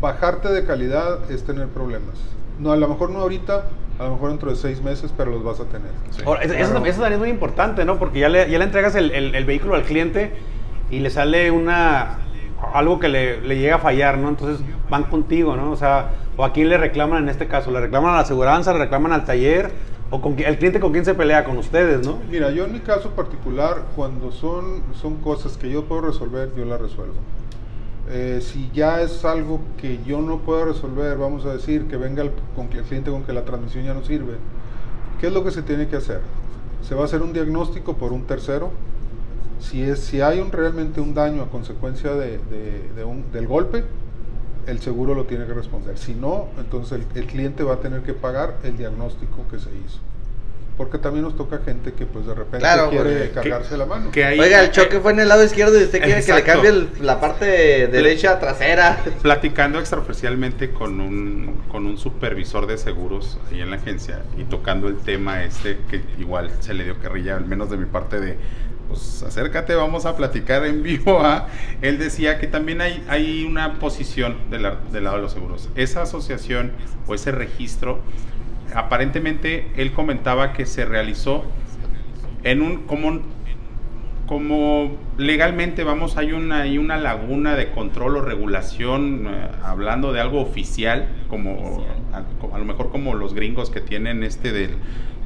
bajarte 0.01 0.49
de 0.51 0.65
calidad 0.65 1.29
es 1.31 1.43
tener 1.43 1.67
problemas. 1.67 2.15
No, 2.59 2.71
a 2.71 2.77
lo 2.77 2.87
mejor 2.87 3.09
no 3.09 3.19
ahorita, 3.19 3.65
a 3.99 4.03
lo 4.03 4.11
mejor 4.11 4.29
dentro 4.29 4.49
de 4.49 4.55
seis 4.55 4.81
meses, 4.81 5.13
pero 5.15 5.31
los 5.31 5.43
vas 5.43 5.59
a 5.59 5.65
tener. 5.65 5.89
Sí. 6.11 6.21
Ahora, 6.25 6.41
eso, 6.43 6.53
Claro. 6.53 6.85
eso 6.85 7.01
también 7.01 7.13
es 7.13 7.19
muy 7.19 7.29
importante, 7.29 7.85
¿no? 7.85 7.97
Porque 7.97 8.19
ya 8.19 8.29
le, 8.29 8.49
ya 8.49 8.57
le 8.59 8.65
entregas 8.65 8.95
el, 8.95 9.11
el- 9.11 9.33
el 9.35 9.45
vehículo 9.45 9.75
al 9.75 9.83
cliente 9.83 10.33
y 10.91 10.99
le 10.99 11.09
sale 11.09 11.49
una 11.51 12.19
algo 12.73 12.97
que 12.99 13.09
le, 13.09 13.41
le 13.41 13.57
llega 13.57 13.75
a 13.75 13.79
fallar, 13.79 14.17
¿no? 14.17 14.29
Entonces 14.29 14.65
van 14.89 15.03
contigo, 15.03 15.55
¿no? 15.57 15.71
O 15.71 15.75
sea, 15.75 16.11
o 16.37 16.45
a 16.45 16.53
quién 16.53 16.69
le 16.69 16.77
reclaman 16.77 17.23
en 17.23 17.29
este 17.29 17.47
caso, 17.47 17.71
le 17.71 17.81
reclaman 17.81 18.11
a 18.11 18.15
la 18.15 18.19
aseguranza, 18.21 18.71
le 18.73 18.79
reclaman 18.79 19.11
al 19.11 19.25
taller, 19.25 19.71
o 20.13 20.21
con 20.21 20.37
el 20.37 20.57
cliente 20.59 20.79
con 20.79 20.91
quién 20.91 21.03
se 21.03 21.15
pelea, 21.15 21.43
con 21.43 21.57
ustedes, 21.57 22.05
¿no? 22.05 22.19
Mira, 22.29 22.51
yo 22.51 22.65
en 22.65 22.71
mi 22.73 22.81
caso 22.81 23.09
particular, 23.09 23.83
cuando 23.95 24.31
son, 24.31 24.83
son 25.01 25.15
cosas 25.15 25.57
que 25.57 25.71
yo 25.71 25.85
puedo 25.85 26.01
resolver, 26.01 26.51
yo 26.55 26.65
las 26.65 26.79
resuelvo. 26.79 27.15
Eh, 28.09 28.37
si 28.43 28.69
ya 28.75 29.01
es 29.01 29.25
algo 29.25 29.59
que 29.75 29.97
yo 30.05 30.21
no 30.21 30.37
puedo 30.37 30.65
resolver, 30.65 31.17
vamos 31.17 31.45
a 31.47 31.53
decir 31.53 31.87
que 31.87 31.97
venga 31.97 32.21
el, 32.21 32.29
con 32.55 32.71
el 32.71 32.83
cliente 32.83 33.09
con 33.09 33.23
que 33.23 33.33
la 33.33 33.43
transmisión 33.43 33.85
ya 33.85 33.95
no 33.95 34.03
sirve, 34.05 34.33
¿qué 35.19 35.27
es 35.27 35.33
lo 35.33 35.43
que 35.43 35.49
se 35.49 35.63
tiene 35.63 35.87
que 35.87 35.95
hacer? 35.95 36.19
Se 36.87 36.93
va 36.93 37.01
a 37.01 37.05
hacer 37.05 37.23
un 37.23 37.33
diagnóstico 37.33 37.95
por 37.95 38.13
un 38.13 38.25
tercero. 38.27 38.69
Si, 39.59 39.81
es, 39.81 39.97
si 39.97 40.21
hay 40.21 40.39
un, 40.41 40.51
realmente 40.51 41.01
un 41.01 41.15
daño 41.15 41.41
a 41.41 41.49
consecuencia 41.49 42.13
de- 42.13 42.37
de 42.95 43.03
un- 43.03 43.31
del 43.31 43.47
golpe, 43.47 43.83
el 44.67 44.79
seguro 44.79 45.13
lo 45.15 45.25
tiene 45.25 45.45
que 45.45 45.53
responder. 45.53 45.97
Si 45.97 46.13
no, 46.13 46.47
entonces 46.57 46.99
el, 47.15 47.21
el 47.21 47.27
cliente 47.27 47.63
va 47.63 47.75
a 47.75 47.79
tener 47.79 48.01
que 48.01 48.13
pagar 48.13 48.55
el 48.63 48.77
diagnóstico 48.77 49.45
que 49.49 49.59
se 49.59 49.69
hizo. 49.69 49.99
Porque 50.77 50.97
también 50.97 51.23
nos 51.23 51.35
toca 51.37 51.59
gente 51.63 51.93
que 51.93 52.07
pues 52.07 52.25
de 52.25 52.33
repente 52.33 52.57
Claro, 52.57 52.89
quiere 52.89 53.29
cargarse 53.29 53.77
la 53.77 53.85
mano. 53.85 54.09
Que 54.09 54.25
hay- 54.25 54.39
Oiga, 54.39 54.59
el 54.63 54.71
choque 54.71 54.99
fue 54.99 55.11
en 55.11 55.19
el 55.19 55.27
lado 55.27 55.43
izquierdo 55.43 55.79
y 55.79 55.83
usted 55.83 56.01
quiere 56.01 56.21
que 56.25 56.31
le 56.33 56.39
Exacto. 56.39 56.51
cambie 56.63 56.69
el- 56.71 56.89
la 57.05 57.19
parte 57.21 57.45
derecha 57.45 58.39
trasera. 58.39 58.97
platicando 59.21 59.77
extraoficialmente 59.79 60.71
con 60.71 60.99
un, 60.99 61.61
con 61.71 61.85
un 61.85 61.99
supervisor 61.99 62.65
de 62.65 62.79
seguros 62.79 63.37
ahí 63.51 63.61
en 63.61 63.69
la 63.69 63.75
agencia 63.75 64.23
y 64.35 64.45
tocando 64.45 64.87
el 64.87 64.97
tema 64.97 65.43
este 65.43 65.77
que 65.91 66.01
igual 66.17 66.49
se 66.59 66.73
le 66.73 66.85
dio 66.85 66.97
carrilla, 66.99 67.35
al 67.37 67.45
menos 67.45 67.69
de 67.69 67.77
mi 67.77 67.85
parte 67.85 68.19
de, 68.19 68.37
pues 68.87 69.23
acércate, 69.23 69.75
vamos 69.75 70.05
a 70.05 70.15
platicar 70.15 70.65
en 70.65 70.83
vivo. 70.83 71.19
¿ah? 71.23 71.47
Él 71.81 71.97
decía 71.97 72.39
que 72.39 72.47
también 72.47 72.81
hay, 72.81 73.03
hay 73.07 73.43
una 73.45 73.79
posición 73.79 74.35
del, 74.49 74.67
del 74.91 75.03
lado 75.03 75.17
de 75.17 75.21
los 75.23 75.31
seguros. 75.33 75.69
Esa 75.75 76.03
asociación 76.03 76.71
o 77.07 77.15
ese 77.15 77.31
registro, 77.31 77.99
aparentemente 78.75 79.71
él 79.77 79.91
comentaba 79.93 80.53
que 80.53 80.65
se 80.65 80.85
realizó 80.85 81.43
en 82.43 82.61
un 82.61 82.83
como 82.87 83.21
como 84.25 84.97
legalmente 85.17 85.83
vamos 85.83 86.15
hay 86.15 86.31
una 86.31 86.61
hay 86.61 86.77
una 86.77 86.95
laguna 86.97 87.55
de 87.55 87.71
control 87.71 88.17
o 88.17 88.21
regulación 88.21 89.27
eh, 89.27 89.49
hablando 89.63 90.13
de 90.13 90.21
algo 90.21 90.39
oficial 90.41 91.09
como 91.27 91.85
a, 92.13 92.23
como- 92.39 92.55
a 92.55 92.59
lo 92.59 92.63
mejor 92.65 92.89
como 92.89 93.15
los 93.15 93.33
gringos 93.33 93.69
que 93.69 93.81
tienen 93.81 94.23
este 94.23 94.53
del 94.53 94.71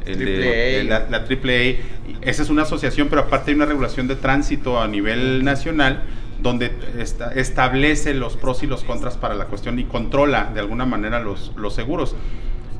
el 0.08 0.18
Triple 0.18 0.48
A. 0.50 0.78
de 0.78 0.84
la, 0.84 1.00
la 1.10 1.18
AAA. 1.18 2.20
esa 2.22 2.44
es 2.44 2.50
una 2.50 2.64
asociación 2.64 3.08
pero 3.10 3.22
aparte 3.24 3.52
hay 3.52 3.56
una 3.56 3.66
regulación 3.66 4.08
de 4.08 4.16
tránsito 4.16 4.80
a 4.82 4.88
nivel 4.88 5.44
nacional 5.44 6.04
donde 6.40 6.72
esta- 7.00 7.32
establece 7.34 8.14
los 8.14 8.38
pros 8.38 8.62
y 8.64 8.68
los 8.68 8.84
contras 8.84 9.18
para 9.18 9.34
la 9.36 9.46
cuestión 9.46 9.80
y 9.80 9.86
controla 9.86 10.52
de 10.54 10.60
alguna 10.60 10.86
manera 10.86 11.20
los, 11.20 11.52
los 11.56 11.74
seguros 11.74 12.16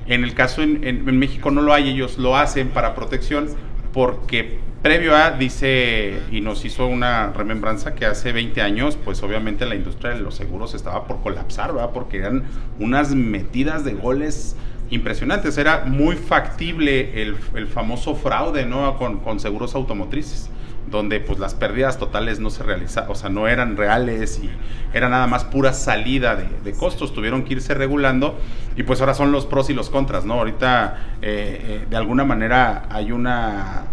en 0.08 0.24
el 0.24 0.34
caso 0.34 0.62
en, 0.62 0.84
en- 0.84 1.08
en 1.10 1.20
México 1.20 1.52
no 1.52 1.62
lo 1.62 1.74
hay, 1.74 1.90
ellos 1.90 2.18
lo 2.18 2.38
hacen 2.38 2.70
para 2.70 2.96
protección 2.96 3.48
porque 3.94 4.60
previo 4.84 5.16
a, 5.16 5.32
dice, 5.32 6.20
y 6.32 6.40
nos 6.40 6.64
hizo 6.64 6.86
una 6.86 7.34
remembranza 7.34 7.96
que 7.96 8.06
hace 8.06 8.32
20 8.32 8.62
años, 8.62 8.98
pues 9.04 9.22
obviamente 9.24 9.66
la 9.66 9.76
industria 9.76 10.12
de 10.14 10.20
los 10.22 10.36
seguros 10.36 10.76
estaba 10.76 11.06
por 11.08 11.20
colapsar, 11.22 11.74
¿verdad? 11.74 11.90
Porque 11.94 12.18
eran 12.20 12.44
unas 12.80 13.14
metidas 13.16 13.84
de 13.84 13.94
goles 13.94 14.56
impresionantes. 14.90 15.58
Era 15.58 15.86
muy 15.86 16.16
factible 16.16 17.22
el, 17.22 17.38
el 17.56 17.68
famoso 17.68 18.16
fraude, 18.16 18.66
¿no? 18.66 18.98
Con, 18.98 19.20
con 19.20 19.40
seguros 19.40 19.76
automotrices 19.76 20.50
donde 20.90 21.20
pues 21.20 21.38
las 21.40 21.54
pérdidas 21.54 21.98
totales 21.98 22.40
no 22.40 22.50
se 22.50 22.64
realizaban, 22.64 23.12
o 23.12 23.16
sea, 23.16 23.30
no 23.30 23.48
eran 23.48 23.76
reales 23.76 24.40
y 24.42 24.50
era 24.94 25.10
nada 25.10 25.28
más 25.28 25.44
pura 25.44 25.74
salida 25.74 26.36
de, 26.36 26.48
de 26.64 26.72
costos, 26.78 27.14
tuvieron 27.14 27.44
que 27.44 27.56
irse 27.56 27.74
regulando 27.74 28.38
y 28.76 28.84
pues 28.84 29.02
ahora 29.02 29.14
son 29.14 29.32
los 29.32 29.46
pros 29.46 29.70
y 29.70 29.74
los 29.74 29.90
contras, 29.90 30.26
¿no? 30.26 30.36
Ahorita 30.36 31.18
eh, 31.22 31.82
eh, 31.82 31.86
de 31.90 31.98
alguna 31.98 32.24
manera 32.24 32.88
hay 32.90 33.12
una, 33.12 33.86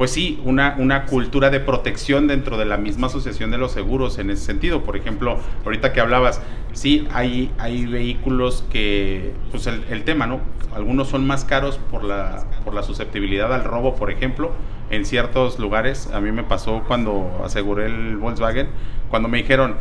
pues 0.00 0.12
sí, 0.12 0.40
una, 0.46 0.76
una 0.78 1.04
cultura 1.04 1.50
de 1.50 1.60
protección 1.60 2.26
dentro 2.26 2.56
de 2.56 2.64
la 2.64 2.78
misma 2.78 3.08
asociación 3.08 3.50
de 3.50 3.58
los 3.58 3.72
seguros 3.72 4.18
en 4.18 4.30
ese 4.30 4.42
sentido. 4.46 4.82
Por 4.82 4.96
ejemplo, 4.96 5.36
ahorita 5.62 5.92
que 5.92 6.00
hablabas, 6.00 6.40
sí, 6.72 7.06
hay, 7.12 7.52
hay 7.58 7.84
vehículos 7.84 8.64
que, 8.70 9.34
pues 9.50 9.66
el, 9.66 9.84
el 9.90 10.04
tema, 10.04 10.26
¿no? 10.26 10.40
Algunos 10.74 11.08
son 11.08 11.26
más 11.26 11.44
caros 11.44 11.78
por 11.90 12.02
la, 12.02 12.46
por 12.64 12.72
la 12.72 12.82
susceptibilidad 12.82 13.52
al 13.52 13.62
robo, 13.62 13.94
por 13.94 14.10
ejemplo, 14.10 14.52
en 14.88 15.04
ciertos 15.04 15.58
lugares. 15.58 16.08
A 16.14 16.22
mí 16.22 16.32
me 16.32 16.44
pasó 16.44 16.82
cuando 16.88 17.42
aseguré 17.44 17.84
el 17.84 18.16
Volkswagen, 18.16 18.68
cuando 19.10 19.28
me 19.28 19.36
dijeron, 19.36 19.76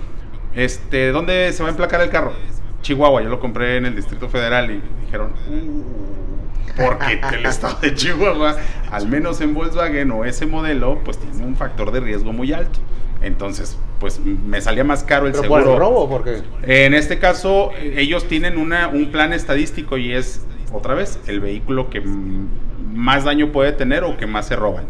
este, 0.53 1.13
¿dónde 1.13 1.53
se 1.53 1.63
va 1.63 1.69
a 1.69 1.71
emplacar 1.71 2.01
el 2.01 2.09
carro? 2.09 2.33
Chihuahua, 2.81 3.23
yo 3.23 3.29
lo 3.29 3.39
compré 3.39 3.77
en 3.77 3.85
el 3.85 3.95
Distrito 3.95 4.27
Federal 4.27 4.69
y 4.69 4.81
dijeron, 5.05 5.31
"Uh, 5.49 6.48
porque 6.75 7.19
el 7.33 7.45
estado 7.45 7.77
de 7.81 7.93
Chihuahua, 7.93 8.57
al 8.91 9.07
menos 9.07 9.41
en 9.41 9.53
Volkswagen 9.53 10.11
o 10.11 10.25
ese 10.25 10.45
modelo, 10.45 10.99
pues 11.03 11.17
tiene 11.17 11.45
un 11.45 11.55
factor 11.55 11.91
de 11.91 11.99
riesgo 11.99 12.33
muy 12.33 12.53
alto. 12.53 12.79
Entonces, 13.21 13.77
pues 13.99 14.19
me 14.19 14.61
salía 14.61 14.83
más 14.83 15.03
caro 15.03 15.27
el 15.27 15.33
Pero 15.33 15.47
por 15.47 15.59
seguro. 15.61 15.73
el 15.73 15.79
robo, 15.79 16.09
porque... 16.09 16.41
En 16.63 16.93
este 16.93 17.19
caso, 17.19 17.71
ellos 17.81 18.27
tienen 18.27 18.57
una, 18.57 18.87
un 18.87 19.11
plan 19.11 19.33
estadístico 19.33 19.97
y 19.97 20.13
es, 20.13 20.45
otra 20.71 20.93
vez, 20.93 21.19
el 21.27 21.41
vehículo 21.41 21.89
que 21.89 22.01
más 22.01 23.25
daño 23.25 23.51
puede 23.51 23.73
tener 23.73 24.03
o 24.03 24.15
que 24.17 24.25
más 24.25 24.47
se 24.47 24.55
roban. 24.55 24.85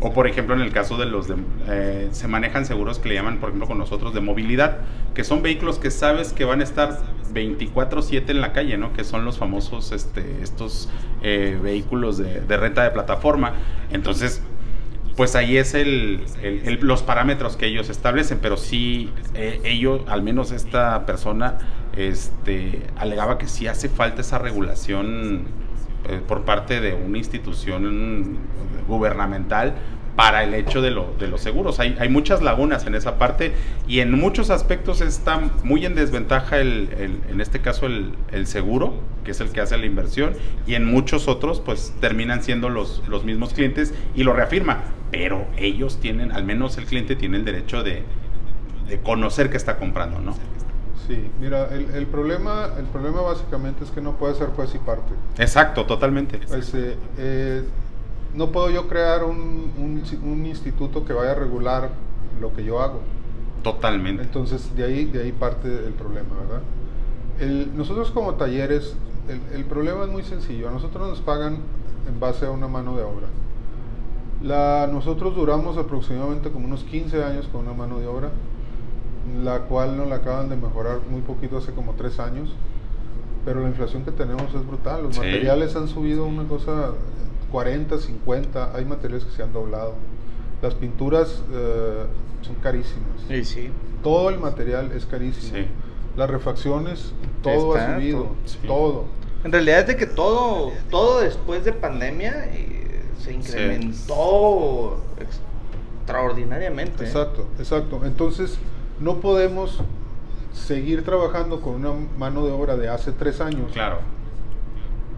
O 0.00 0.12
por 0.12 0.28
ejemplo, 0.28 0.54
en 0.54 0.60
el 0.60 0.72
caso 0.72 0.96
de 0.96 1.06
los 1.06 1.26
de, 1.26 1.34
eh, 1.68 2.08
se 2.12 2.28
manejan 2.28 2.64
seguros 2.64 3.00
que 3.00 3.08
le 3.08 3.16
llaman, 3.16 3.38
por 3.38 3.48
ejemplo, 3.48 3.66
con 3.66 3.78
nosotros 3.78 4.14
de 4.14 4.20
movilidad, 4.20 4.78
que 5.14 5.24
son 5.24 5.42
vehículos 5.42 5.78
que 5.78 5.90
sabes 5.90 6.32
que 6.32 6.44
van 6.44 6.60
a 6.60 6.64
estar 6.64 7.00
24/7 7.32 8.30
en 8.30 8.40
la 8.40 8.52
calle, 8.52 8.78
¿no? 8.78 8.92
Que 8.92 9.02
son 9.04 9.24
los 9.24 9.38
famosos, 9.38 9.90
este, 9.92 10.40
estos 10.42 10.88
eh, 11.22 11.58
vehículos 11.60 12.16
de, 12.18 12.40
de 12.42 12.56
renta 12.56 12.84
de 12.84 12.90
plataforma. 12.92 13.54
Entonces, 13.90 14.40
pues 15.16 15.34
ahí 15.34 15.56
es 15.56 15.74
el, 15.74 16.24
el- 16.42 16.62
el- 16.68 16.78
los 16.82 17.02
parámetros 17.02 17.56
que 17.56 17.66
ellos 17.66 17.88
establecen, 17.90 18.38
pero 18.40 18.56
sí 18.56 19.10
eh, 19.34 19.60
ellos, 19.64 20.02
al 20.06 20.22
menos 20.22 20.52
esta 20.52 21.06
persona, 21.06 21.58
este, 21.96 22.82
alegaba 22.96 23.36
que 23.38 23.48
sí 23.48 23.66
hace 23.66 23.88
falta 23.88 24.20
esa 24.20 24.38
regulación 24.38 25.46
eh, 26.08 26.20
por 26.26 26.42
parte 26.44 26.80
de 26.80 26.94
una 26.94 27.18
institución 27.18 28.38
gubernamental 28.86 29.74
para 30.16 30.42
el 30.42 30.52
hecho 30.54 30.82
de, 30.82 30.90
lo, 30.90 31.14
de 31.20 31.28
los 31.28 31.40
seguros. 31.40 31.78
Hay, 31.78 31.96
hay 32.00 32.08
muchas 32.08 32.42
lagunas 32.42 32.84
en 32.86 32.96
esa 32.96 33.18
parte 33.18 33.52
y 33.86 34.00
en 34.00 34.10
muchos 34.10 34.50
aspectos 34.50 35.00
está 35.00 35.38
muy 35.62 35.86
en 35.86 35.94
desventaja, 35.94 36.58
el, 36.58 36.88
el- 36.98 37.20
en 37.30 37.40
este 37.40 37.60
caso, 37.60 37.86
el, 37.86 38.14
el 38.32 38.48
seguro, 38.48 38.94
que 39.24 39.30
es 39.30 39.40
el 39.40 39.50
que 39.50 39.60
hace 39.60 39.78
la 39.78 39.86
inversión, 39.86 40.32
y 40.66 40.74
en 40.74 40.86
muchos 40.86 41.28
otros, 41.28 41.60
pues 41.60 41.94
terminan 42.00 42.42
siendo 42.42 42.68
los, 42.68 43.04
los 43.06 43.24
mismos 43.24 43.54
clientes 43.54 43.94
y 44.16 44.24
lo 44.24 44.32
reafirma. 44.32 44.78
Pero 45.12 45.46
ellos 45.56 46.00
tienen, 46.00 46.32
al 46.32 46.44
menos 46.44 46.78
el 46.78 46.86
cliente 46.86 47.14
tiene 47.14 47.36
el 47.36 47.44
derecho 47.44 47.84
de, 47.84 48.02
de 48.88 48.98
conocer 49.00 49.50
que 49.50 49.56
está 49.56 49.76
comprando, 49.76 50.18
¿no? 50.18 50.34
Sí, 51.08 51.30
mira, 51.40 51.68
el, 51.74 51.90
el 51.94 52.06
problema, 52.06 52.68
el 52.78 52.84
problema 52.84 53.22
básicamente 53.22 53.82
es 53.82 53.90
que 53.90 54.00
no 54.02 54.12
puede 54.16 54.34
ser 54.34 54.48
juez 54.50 54.74
y 54.74 54.78
parte. 54.78 55.12
Exacto, 55.38 55.86
totalmente. 55.86 56.38
Este, 56.54 56.96
eh, 57.16 57.64
no 58.34 58.50
puedo 58.52 58.68
yo 58.70 58.86
crear 58.88 59.24
un, 59.24 59.72
un, 59.78 60.02
un 60.22 60.46
instituto 60.46 61.04
que 61.06 61.14
vaya 61.14 61.32
a 61.32 61.34
regular 61.34 61.88
lo 62.40 62.52
que 62.52 62.62
yo 62.62 62.80
hago. 62.80 63.00
Totalmente. 63.62 64.22
Entonces, 64.22 64.76
de 64.76 64.84
ahí, 64.84 65.06
de 65.06 65.22
ahí 65.22 65.32
parte 65.32 65.66
el 65.68 65.94
problema, 65.94 66.28
¿verdad? 66.46 66.62
El- 67.40 67.76
nosotros 67.76 68.10
como 68.10 68.34
talleres, 68.34 68.94
el, 69.28 69.40
el 69.56 69.64
problema 69.64 70.04
es 70.04 70.10
muy 70.10 70.22
sencillo. 70.22 70.68
A 70.68 70.72
nosotros 70.72 71.08
nos 71.08 71.20
pagan 71.22 71.58
en 72.06 72.20
base 72.20 72.44
a 72.46 72.50
una 72.50 72.68
mano 72.68 72.96
de 72.96 73.02
obra. 73.02 73.26
La, 74.42 74.88
nosotros 74.92 75.34
duramos 75.34 75.76
aproximadamente 75.78 76.50
como 76.50 76.66
unos 76.66 76.84
15 76.84 77.24
años 77.24 77.48
con 77.50 77.62
una 77.62 77.72
mano 77.72 77.98
de 77.98 78.06
obra, 78.06 78.30
la 79.44 79.60
cual 79.60 79.96
nos 79.96 80.08
la 80.08 80.16
acaban 80.16 80.48
de 80.48 80.56
mejorar 80.56 81.00
muy 81.10 81.20
poquito 81.22 81.58
hace 81.58 81.72
como 81.72 81.92
3 81.94 82.18
años. 82.20 82.50
Pero 83.44 83.60
la 83.62 83.68
inflación 83.68 84.04
que 84.04 84.10
tenemos 84.10 84.52
es 84.54 84.66
brutal. 84.66 85.04
Los 85.04 85.14
Sí. 85.14 85.20
materiales 85.20 85.74
han 85.76 85.88
subido 85.88 86.24
una 86.26 86.44
cosa 86.44 86.92
40, 87.50 87.98
50. 87.98 88.74
Hay 88.76 88.84
materiales 88.84 89.24
que 89.24 89.30
se 89.32 89.42
han 89.42 89.52
doblado. 89.52 89.94
Las 90.60 90.74
pinturas 90.74 91.42
eh, 91.52 92.04
son 92.42 92.56
carísimas. 92.56 93.20
Sí, 93.28 93.44
sí. 93.44 93.70
Todo 94.02 94.28
el 94.30 94.38
material 94.38 94.92
es 94.92 95.06
carísimo. 95.06 95.56
Sí. 95.56 95.66
Las 96.16 96.28
refacciones, 96.28 97.12
todo 97.42 97.74
Está 97.76 97.92
ha 97.92 97.94
subido. 97.96 98.18
todo. 98.24 98.34
Sí. 98.44 98.58
Todo. 98.66 99.04
En 99.44 99.52
realidad 99.52 99.80
es 99.80 99.86
de 99.86 99.96
que 99.96 100.06
todo, 100.06 100.72
todo 100.90 101.20
después 101.20 101.64
de 101.64 101.72
pandemia 101.72 102.46
eh, 102.52 103.02
se 103.22 103.32
incrementó 103.32 104.98
extraordinariamente. 105.20 107.04
Exacto, 107.04 107.46
exacto. 107.58 108.00
Entonces, 108.04 108.58
no 109.00 109.16
podemos 109.20 109.80
seguir 110.52 111.04
trabajando 111.04 111.60
con 111.60 111.74
una 111.74 111.92
mano 112.18 112.44
de 112.44 112.52
obra 112.52 112.76
de 112.76 112.88
hace 112.88 113.12
tres 113.12 113.40
años. 113.40 113.72
Claro. 113.72 113.98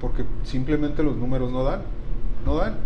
porque 0.01 0.25
simplemente 0.45 1.03
los 1.03 1.17
números 1.17 1.53
no 1.53 1.63
dan, 1.63 1.83
no 2.47 2.57
dan. 2.57 2.77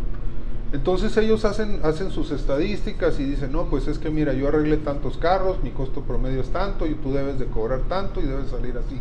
Entonces 0.72 1.16
ellos 1.16 1.44
hacen, 1.44 1.78
hacen 1.85 2.11
sus 2.11 2.33
estadísticas 2.33 3.20
y 3.20 3.24
dicen, 3.24 3.52
no, 3.52 3.66
pues 3.66 3.87
es 3.87 3.98
que 4.00 4.11
mira, 4.11 4.33
yo 4.33 4.48
arreglé 4.48 4.78
tantos 4.78 5.16
carros, 5.18 5.62
mi 5.62 5.70
costo 5.70 6.00
promedio 6.00 6.40
es 6.40 6.50
tanto 6.50 6.87
y 6.87 6.94
tú 6.94 7.12
debes 7.12 7.38
de 7.38 7.46
cobrar 7.46 7.83
tanto 7.88 8.20
y 8.20 8.24
debes 8.24 8.48
salir 8.48 8.76
así. 8.76 9.00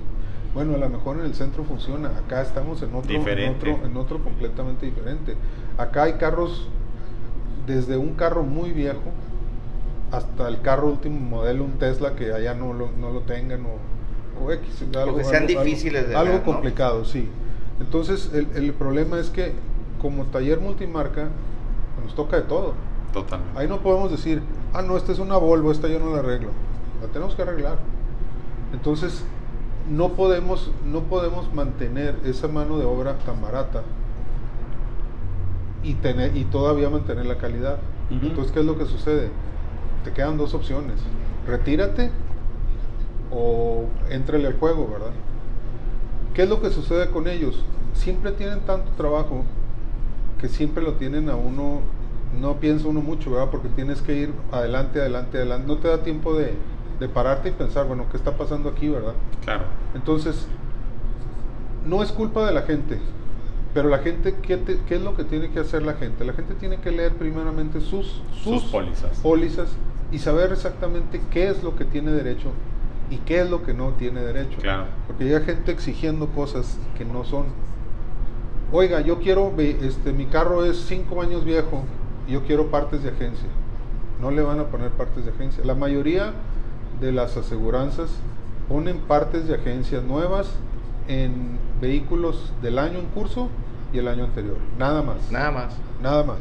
Bueno, 0.53 0.75
a 0.75 0.77
lo 0.77 0.87
mejor 0.87 1.17
en 1.17 1.25
el 1.25 1.33
centro 1.33 1.63
funciona, 1.63 2.09
acá 2.09 2.43
estamos 2.43 2.83
en 2.83 2.93
otro, 2.93 3.15
en 3.15 3.49
otro, 3.49 3.79
en 3.83 3.97
otro 3.97 4.23
completamente 4.23 4.85
diferente. 4.85 5.35
Acá 5.79 6.03
hay 6.03 6.13
carros, 6.13 6.67
desde 7.65 7.97
un 7.97 8.13
carro 8.13 8.43
muy 8.43 8.71
viejo 8.71 9.11
hasta 10.13 10.47
el 10.47 10.61
carro 10.61 10.87
último 10.87 11.19
modelo, 11.19 11.63
un 11.63 11.73
Tesla 11.79 12.15
que 12.15 12.31
allá 12.33 12.53
no 12.53 12.71
lo, 12.71 12.89
no 12.99 13.11
lo 13.11 13.21
tengan 13.21 13.65
o, 13.65 14.43
o 14.45 14.51
X. 14.51 14.85
Algo, 14.95 15.17
que 15.17 15.23
sean 15.23 15.43
algo- 15.47 15.63
difíciles 15.63 16.07
de 16.07 16.15
Algo 16.15 16.33
ver, 16.33 16.39
¿no? 16.41 16.53
complicado, 16.53 17.03
sí. 17.03 17.27
Entonces, 17.79 18.29
el, 18.33 18.47
el 18.55 18.73
problema 18.73 19.19
es 19.19 19.29
que 19.31 19.53
como 19.99 20.25
taller 20.25 20.59
multimarca, 20.59 21.29
nos 22.03 22.13
toca 22.13 22.35
de 22.37 22.43
todo. 22.43 22.73
Totalmente. 23.11 23.59
Ahí 23.59 23.67
no 23.67 23.79
podemos 23.79 24.11
decir, 24.11 24.41
ah, 24.73 24.81
no, 24.81 24.97
esta 24.97 25.11
es 25.11 25.19
una 25.19 25.37
Volvo, 25.37 25.71
esta 25.71 25.87
yo 25.87 25.99
no 25.99 26.11
la 26.13 26.19
arreglo. 26.19 26.49
La 27.01 27.07
tenemos 27.07 27.33
que 27.35 27.41
arreglar. 27.41 27.77
Entonces, 28.73 29.23
no 29.89 30.09
podemos, 30.09 30.71
no 30.85 31.01
podemos 31.01 31.51
mantener 31.53 32.15
esa 32.25 32.47
mano 32.47 32.77
de 32.77 32.85
obra 32.85 33.17
tan 33.25 33.41
barata 33.41 33.81
y, 35.83 35.95
tener, 35.95 36.35
y 36.37 36.45
todavía 36.45 36.89
mantener 36.89 37.25
la 37.25 37.37
calidad. 37.37 37.77
Ujú. 38.15 38.27
Entonces, 38.27 38.51
¿qué 38.53 38.59
es 38.59 38.65
lo 38.65 38.77
que 38.77 38.85
sucede? 38.85 39.29
Te 40.03 40.11
quedan 40.11 40.37
dos 40.37 40.53
opciones. 40.53 40.99
Retírate 41.47 42.11
o 43.31 43.85
éntrale 44.09 44.47
al 44.47 44.59
juego, 44.59 44.89
¿verdad? 44.91 45.11
¿Qué 46.33 46.43
es 46.43 46.49
lo 46.49 46.61
que 46.61 46.69
sucede 46.69 47.09
con 47.09 47.27
ellos? 47.27 47.63
Siempre 47.93 48.31
tienen 48.31 48.61
tanto 48.61 48.91
trabajo 48.97 49.43
que 50.39 50.49
siempre 50.49 50.83
lo 50.83 50.93
tienen 50.93 51.29
a 51.29 51.35
uno, 51.35 51.81
no 52.39 52.55
piensa 52.55 52.87
uno 52.87 53.01
mucho, 53.01 53.31
¿verdad? 53.31 53.49
Porque 53.49 53.69
tienes 53.69 54.01
que 54.01 54.15
ir 54.15 54.33
adelante, 54.51 54.99
adelante, 54.99 55.37
adelante. 55.37 55.67
No 55.67 55.77
te 55.77 55.87
da 55.87 56.03
tiempo 56.03 56.33
de, 56.33 56.53
de 56.99 57.07
pararte 57.07 57.49
y 57.49 57.51
pensar, 57.51 57.87
bueno, 57.87 58.07
¿qué 58.11 58.17
está 58.17 58.35
pasando 58.35 58.69
aquí, 58.69 58.89
verdad? 58.89 59.13
Claro. 59.43 59.63
Entonces, 59.95 60.47
no 61.85 62.01
es 62.01 62.11
culpa 62.11 62.45
de 62.45 62.53
la 62.53 62.63
gente, 62.63 62.99
pero 63.73 63.89
la 63.89 63.99
gente, 63.99 64.35
¿qué, 64.41 64.57
te- 64.57 64.79
qué 64.87 64.95
es 64.95 65.01
lo 65.01 65.15
que 65.15 65.23
tiene 65.23 65.49
que 65.49 65.59
hacer 65.59 65.81
la 65.83 65.93
gente? 65.93 66.23
La 66.25 66.33
gente 66.33 66.53
tiene 66.55 66.77
que 66.77 66.91
leer 66.91 67.13
primeramente 67.13 67.81
sus, 67.81 68.21
Sus 68.43 68.63
pólizas. 68.65 69.17
pólizas 69.19 69.69
y 70.11 70.19
saber 70.19 70.51
exactamente 70.51 71.19
qué 71.31 71.49
es 71.49 71.63
lo 71.63 71.75
que 71.75 71.85
tiene 71.85 72.11
derecho 72.11 72.49
y 73.09 73.17
qué 73.17 73.41
es 73.41 73.49
lo 73.49 73.63
que 73.63 73.73
no 73.73 73.89
tiene 73.93 74.21
derecho. 74.21 74.57
Claro. 74.61 74.85
Porque 75.07 75.25
llega 75.25 75.41
gente 75.41 75.71
exigiendo 75.71 76.27
cosas 76.27 76.77
que 76.97 77.03
no 77.05 77.23
son. 77.25 77.45
Oiga, 78.71 79.01
yo 79.01 79.19
quiero, 79.19 79.51
este, 79.57 80.13
mi 80.13 80.25
carro 80.25 80.65
es 80.65 80.77
cinco 80.77 81.21
años 81.21 81.45
viejo 81.45 81.83
y 82.27 82.31
yo 82.33 82.43
quiero 82.43 82.67
partes 82.71 83.03
de 83.03 83.09
agencia. 83.09 83.47
No 84.21 84.31
le 84.31 84.41
van 84.41 84.59
a 84.59 84.65
poner 84.65 84.89
partes 84.91 85.25
de 85.25 85.31
agencia. 85.31 85.63
La 85.65 85.75
mayoría 85.75 86.33
de 87.01 87.11
las 87.11 87.37
aseguranzas 87.37 88.09
ponen 88.69 88.99
partes 88.99 89.47
de 89.47 89.55
agencia 89.55 89.99
nuevas 90.01 90.49
en 91.07 91.57
vehículos 91.81 92.53
del 92.61 92.79
año 92.79 92.99
en 92.99 93.05
curso 93.07 93.49
y 93.93 93.99
el 93.99 94.07
año 94.07 94.25
anterior. 94.25 94.57
Nada 94.77 95.01
más. 95.01 95.31
Nada 95.31 95.51
más. 95.51 95.73
Nada 96.01 96.23
más. 96.23 96.39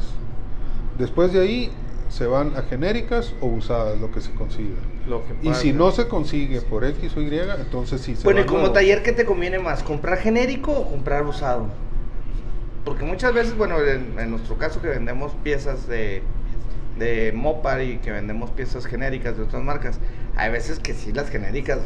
Después 0.97 1.31
de 1.31 1.41
ahí 1.41 1.71
se 2.09 2.25
van 2.25 2.55
a 2.57 2.63
genéricas 2.63 3.33
o 3.41 3.47
usadas, 3.47 3.99
lo 3.99 4.11
que 4.11 4.21
se 4.21 4.31
consiga. 4.33 4.75
Lo 5.07 5.23
que 5.25 5.49
Y 5.49 5.53
si 5.53 5.73
no 5.73 5.91
se 5.91 6.07
consigue 6.07 6.61
por 6.61 6.85
X 6.85 7.15
o 7.17 7.21
Y, 7.21 7.37
entonces 7.37 8.01
sí 8.01 8.15
se 8.15 8.23
Bueno, 8.23 8.41
y 8.41 8.45
como 8.45 8.71
taller, 8.71 9.03
¿qué 9.03 9.11
te 9.11 9.25
conviene 9.25 9.59
más? 9.59 9.83
¿Comprar 9.83 10.17
genérico 10.17 10.71
o 10.71 10.89
comprar 10.89 11.25
usado? 11.25 11.67
Porque 12.85 13.03
muchas 13.03 13.33
veces, 13.33 13.57
bueno, 13.57 13.79
en, 13.81 14.17
en 14.19 14.31
nuestro 14.31 14.57
caso 14.57 14.81
que 14.81 14.89
vendemos 14.89 15.31
piezas 15.43 15.87
de, 15.87 16.21
de 16.97 17.31
Mopar 17.33 17.81
y 17.81 17.97
que 17.97 18.11
vendemos 18.11 18.51
piezas 18.51 18.85
genéricas 18.85 19.37
de 19.37 19.43
otras 19.43 19.63
marcas, 19.63 19.99
hay 20.35 20.51
veces 20.51 20.79
que 20.79 20.93
sí 20.93 21.11
las 21.11 21.29
genéricas... 21.29 21.79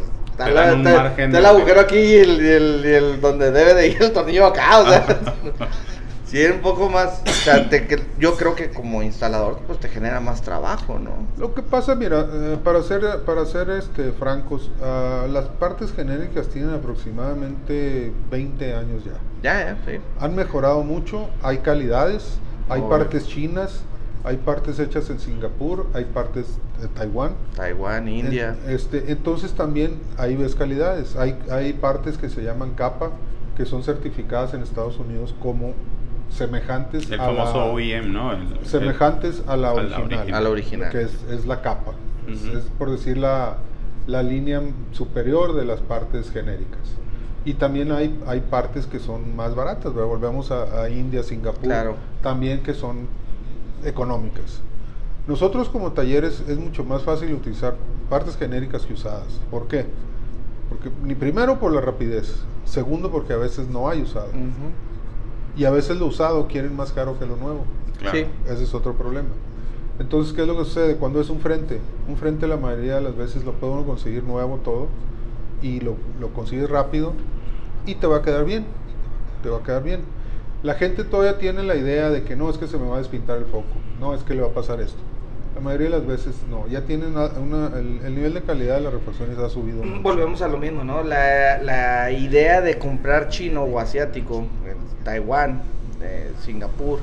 Está, 0.46 0.50
la- 0.52 0.74
un 0.74 0.88
está- 0.88 1.02
margen 1.04 1.26
está 1.26 1.40
el 1.40 1.46
agujero 1.46 1.80
aquí 1.82 1.98
y 1.98 2.16
el, 2.16 2.42
y 2.42 2.48
el- 2.48 2.82
y 2.86 2.94
el 2.94 3.22
donde 3.22 3.52
debe 3.52 3.74
de 3.74 3.88
ir 3.88 4.02
el 4.04 4.12
tornillo 4.14 4.46
acá, 4.46 4.80
o 4.80 4.86
sea... 4.88 5.06
Sí, 6.28 6.42
es 6.42 6.52
un 6.52 6.60
poco 6.60 6.90
más... 6.90 7.22
O 7.26 7.30
sea, 7.32 7.70
te- 7.70 7.88
que 7.88 8.04
yo 8.20 8.36
creo 8.36 8.54
que 8.54 8.70
como 8.70 9.02
instalador, 9.02 9.60
pues 9.66 9.80
te 9.80 9.88
genera 9.88 10.20
más 10.20 10.42
trabajo, 10.42 11.00
¿no? 11.00 11.12
Lo 11.38 11.54
que 11.54 11.62
pasa, 11.62 11.96
mira, 11.96 12.28
eh, 12.30 12.58
para 12.62 12.84
ser, 12.84 13.22
para 13.26 13.46
ser 13.46 13.70
este, 13.70 14.12
francos, 14.12 14.70
ah, 14.84 15.26
las 15.30 15.46
partes 15.46 15.94
genéricas 15.94 16.50
tienen 16.50 16.74
aproximadamente 16.74 18.12
20 18.30 18.74
años 18.74 19.04
ya. 19.06 19.14
Ya, 19.42 19.66
ya, 19.68 19.78
sí. 19.86 20.00
Han 20.20 20.36
mejorado 20.36 20.84
mucho, 20.84 21.30
hay 21.42 21.60
calidades, 21.60 22.40
hay 22.68 22.82
partes 22.82 23.26
chinas, 23.26 23.84
hay 24.24 24.38
partes 24.38 24.80
hechas 24.80 25.10
en 25.10 25.20
Singapur, 25.20 25.88
hay 25.94 26.06
partes 26.06 26.58
de 26.82 26.88
Taiwán. 26.90 27.32
Taiwán, 27.56 28.08
India. 28.10 28.56
En- 28.66 28.72
Este, 28.74 29.12
entonces 29.12 29.54
también 29.54 30.00
ahí 30.18 30.36
ves 30.36 30.56
calidades. 30.56 31.16
Hay, 31.16 31.38
hay 31.50 31.74
partes 31.74 32.18
que 32.18 32.30
se 32.30 32.42
llaman 32.44 32.72
capa, 32.76 33.12
que 33.56 33.66
son 33.66 33.84
certificadas 33.84 34.54
en 34.54 34.62
Estados 34.62 34.98
Unidos 35.00 35.34
como 35.42 35.74
semejantes 36.30 37.10
El 37.10 37.20
a 37.20 37.26
famoso 37.26 37.58
la, 37.58 37.66
OEM, 37.66 38.12
¿no? 38.14 38.34
El- 38.34 38.66
semejantes 38.66 39.42
a 39.48 39.56
la 39.56 39.70
a 39.72 39.74
la 39.76 39.98
original. 40.00 40.34
A 40.34 40.42
la 40.42 40.50
original. 40.50 40.92
Que 40.92 41.02
es, 41.04 41.14
es 41.32 41.46
la 41.46 41.62
capa. 41.62 41.94
Es- 42.28 42.66
por 42.78 42.92
decir 42.92 43.18
la, 43.18 43.58
la 44.08 44.22
línea 44.24 44.62
superior 44.92 45.56
de 45.56 45.64
las 45.66 45.80
partes 45.80 46.30
genéricas. 46.32 46.80
Y 47.46 47.54
también 47.54 47.94
hay, 47.94 48.20
hay 48.28 48.42
partes 48.42 48.88
que 48.88 49.00
son 49.00 49.34
más 49.38 49.56
baratas, 49.56 49.94
¿verdad? 49.94 50.10
volvemos 50.10 50.52
a, 50.52 50.82
a 50.84 50.90
India, 50.90 51.24
Singapur, 51.24 51.64
Claro. 51.64 51.96
también 52.22 52.62
que 52.62 52.74
son 52.74 53.08
económicas. 53.84 54.62
Nosotros 55.28 55.68
como 55.70 55.92
talleres 55.92 56.44
es 56.48 56.58
mucho 56.58 56.84
más 56.84 57.04
fácil 57.04 57.34
utilizar 57.34 57.76
partes 58.10 58.38
genéricas 58.38 58.86
que 58.86 58.94
usadas. 58.94 59.28
¿Por 59.52 59.68
qué? 59.68 59.86
Porque 60.70 60.90
ni 61.04 61.16
primero 61.16 61.60
por 61.60 61.74
la 61.74 61.82
rapidez, 61.82 62.36
segundo 62.66 63.12
porque 63.12 63.34
a 63.34 63.38
veces 63.38 63.68
no 63.68 63.90
hay 63.90 64.02
usado. 64.02 64.30
Y 65.58 65.66
a 65.66 65.72
veces 65.72 65.98
lo 65.98 66.06
usado 66.06 66.48
quieren 66.48 66.76
más 66.76 66.92
caro 66.92 67.20
que 67.20 67.26
lo 67.26 67.36
nuevo. 67.36 67.66
Claro. 68.00 68.18
Sí. 68.18 68.26
Ese 68.46 68.64
es 68.64 68.74
otro 68.74 68.94
problema. 68.94 69.30
Entonces, 70.00 70.34
¿qué 70.34 70.44
es 70.44 70.48
lo 70.48 70.56
que 70.56 70.64
sucede? 70.64 70.96
Cuando 70.98 71.20
es 71.20 71.30
un 71.30 71.40
frente, 71.40 71.80
un 72.08 72.18
frente 72.18 72.48
la 72.48 72.58
mayoría 72.58 72.96
de 72.96 73.02
las 73.02 73.18
veces 73.18 73.44
lo 73.44 73.54
puede 73.54 73.74
uno 73.74 73.86
conseguir 73.86 74.24
nuevo 74.24 74.58
todo 74.58 74.88
y 75.62 75.80
lo, 75.80 75.96
lo 76.20 76.30
consigues 76.34 76.70
rápido 76.70 77.14
y 77.86 77.96
te 77.96 78.06
va 78.06 78.18
a 78.18 78.22
quedar 78.22 78.46
bien. 78.46 78.66
Te 79.42 79.50
va 79.50 79.58
a 79.58 79.64
quedar 79.64 79.84
bien. 79.84 80.02
La 80.68 80.74
gente 80.74 81.06
todavía 81.06 81.38
tiene 81.38 81.64
la 81.64 81.76
idea 81.76 82.10
de 82.10 82.24
que 82.24 82.36
no, 82.36 82.50
es 82.50 82.58
que 82.58 82.68
se 82.68 82.78
me 82.78 82.86
va 82.90 82.96
a 82.96 83.00
despintar 83.00 83.38
el 83.38 83.46
foco. 83.46 83.64
no, 84.02 84.14
es 84.14 84.22
que 84.24 84.34
le 84.36 84.42
va 84.42 84.48
a 84.48 84.52
pasar 84.52 84.82
esto. 84.82 85.00
La 85.56 85.62
mayoría 85.62 85.86
de 85.90 85.98
las 85.98 86.06
veces 86.06 86.36
no, 86.52 86.68
ya 86.68 86.82
tienen 86.82 87.12
una, 87.16 87.28
una- 87.28 87.80
el, 87.80 88.02
el 88.06 88.14
nivel 88.16 88.34
de 88.34 88.42
calidad 88.42 88.76
de 88.76 88.82
las 88.82 88.92
refacciones 88.94 89.38
ha 89.38 89.48
subido. 89.50 89.82
mucho. 89.82 90.02
Volvemos 90.02 90.42
a 90.42 90.50
lo 90.50 90.58
mismo, 90.58 90.84
¿no? 90.84 91.04
La, 91.04 91.58
la 91.64 92.12
idea 92.12 92.60
de 92.60 92.78
comprar 92.78 93.30
chino 93.30 93.64
o 93.64 93.80
asiático, 93.80 94.40
en 94.40 95.04
Taiwán, 95.06 95.62
eh, 96.02 96.32
Singapur, 96.46 97.00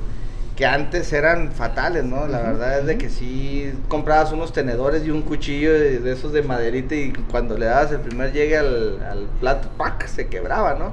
que 0.57 0.67
antes 0.67 1.11
eran 1.15 1.51
fatales, 1.51 2.05
¿no? 2.05 2.29
La 2.29 2.43
verdad 2.43 2.81
es 2.81 2.87
de 2.87 2.99
que 2.99 3.09
sí 3.09 3.73
comprabas 3.89 4.31
unos 4.33 4.53
tenedores 4.53 5.07
y 5.07 5.11
un 5.11 5.23
cuchillo 5.23 5.73
de, 5.73 6.01
de 6.01 6.13
esos 6.13 6.35
de 6.35 6.43
maderita 6.43 6.95
y 6.95 7.13
cuando 7.31 7.57
le 7.57 7.65
dabas 7.65 7.91
el 7.93 8.01
primer 8.01 8.31
llegue 8.33 8.59
al, 8.59 9.03
al 9.11 9.27
plato, 9.41 9.69
¡pac! 9.79 10.07
se 10.07 10.29
quebraba, 10.29 10.75
¿no? 10.75 10.93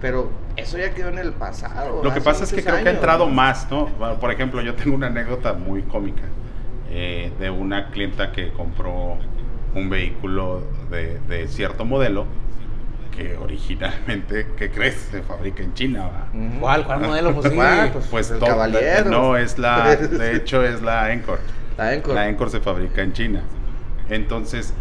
Pero 0.00 0.30
eso 0.56 0.78
ya 0.78 0.94
quedó 0.94 1.08
en 1.10 1.18
el 1.18 1.32
pasado. 1.32 2.02
Lo 2.02 2.12
que 2.14 2.20
pasa 2.20 2.44
es 2.44 2.52
que 2.52 2.62
creo 2.62 2.82
que 2.82 2.88
ha 2.88 2.92
entrado 2.92 3.26
más, 3.26 3.70
¿no? 3.70 3.86
Bueno, 3.98 4.18
Por 4.18 4.30
ejemplo, 4.32 4.60
yo 4.62 4.74
tengo 4.74 4.96
una 4.96 5.08
anécdota 5.08 5.52
muy 5.52 5.82
cómica 5.82 6.22
eh, 6.90 7.30
de 7.38 7.50
una 7.50 7.90
clienta 7.90 8.32
que 8.32 8.50
compró 8.52 9.18
un 9.74 9.90
vehículo 9.90 10.62
de, 10.90 11.18
de 11.28 11.46
cierto 11.48 11.84
modelo 11.84 12.24
que 13.16 13.36
originalmente, 13.36 14.46
¿qué 14.56 14.70
crees? 14.70 14.94
Se 15.10 15.22
fabrica 15.22 15.62
en 15.62 15.74
China. 15.74 16.08
¿Cuál? 16.60 16.84
¿Cuál 16.86 17.00
modelo? 17.00 17.34
Pues 17.34 17.50
sí. 17.50 17.54
¿Cuál? 17.54 17.90
Pues, 17.92 18.06
Pues 18.06 18.30
el 18.30 18.38
to- 18.38 18.46
caballero. 18.46 19.10
No, 19.10 19.36
es 19.36 19.58
la, 19.58 19.94
de 19.96 20.36
hecho 20.36 20.64
es 20.64 20.80
la 20.80 21.12
Encore. 21.12 21.40
La 21.76 21.94
Encore. 21.94 22.14
La 22.14 22.28
Encore 22.28 22.50
se 22.50 22.60
fabrica 22.60 23.02
en 23.02 23.12
China. 23.12 23.42
Entonces, 24.08 24.72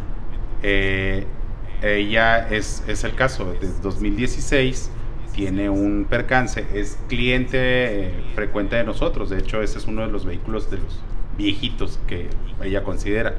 eh, 0.64 1.26
ella 1.82 2.48
es, 2.50 2.84
es 2.88 3.04
el 3.04 3.16
caso, 3.16 3.54
desde 3.60 3.80
2016 3.82 4.92
tiene 5.39 5.69
un 5.69 6.06
percance, 6.10 6.65
es 6.73 6.99
cliente 7.08 7.58
eh, 8.08 8.13
frecuente 8.36 8.75
de 8.75 8.84
nosotros, 8.84 9.30
de 9.30 9.38
hecho 9.38 9.62
ese 9.62 9.78
es 9.78 9.88
uno 9.88 10.02
de 10.02 10.12
los 10.12 10.25
vehículos 10.25 10.69
de 10.69 10.80
los 10.80 10.99
viejitos 11.38 11.97
que 12.08 12.28
ella 12.62 12.84
considera, 12.84 13.36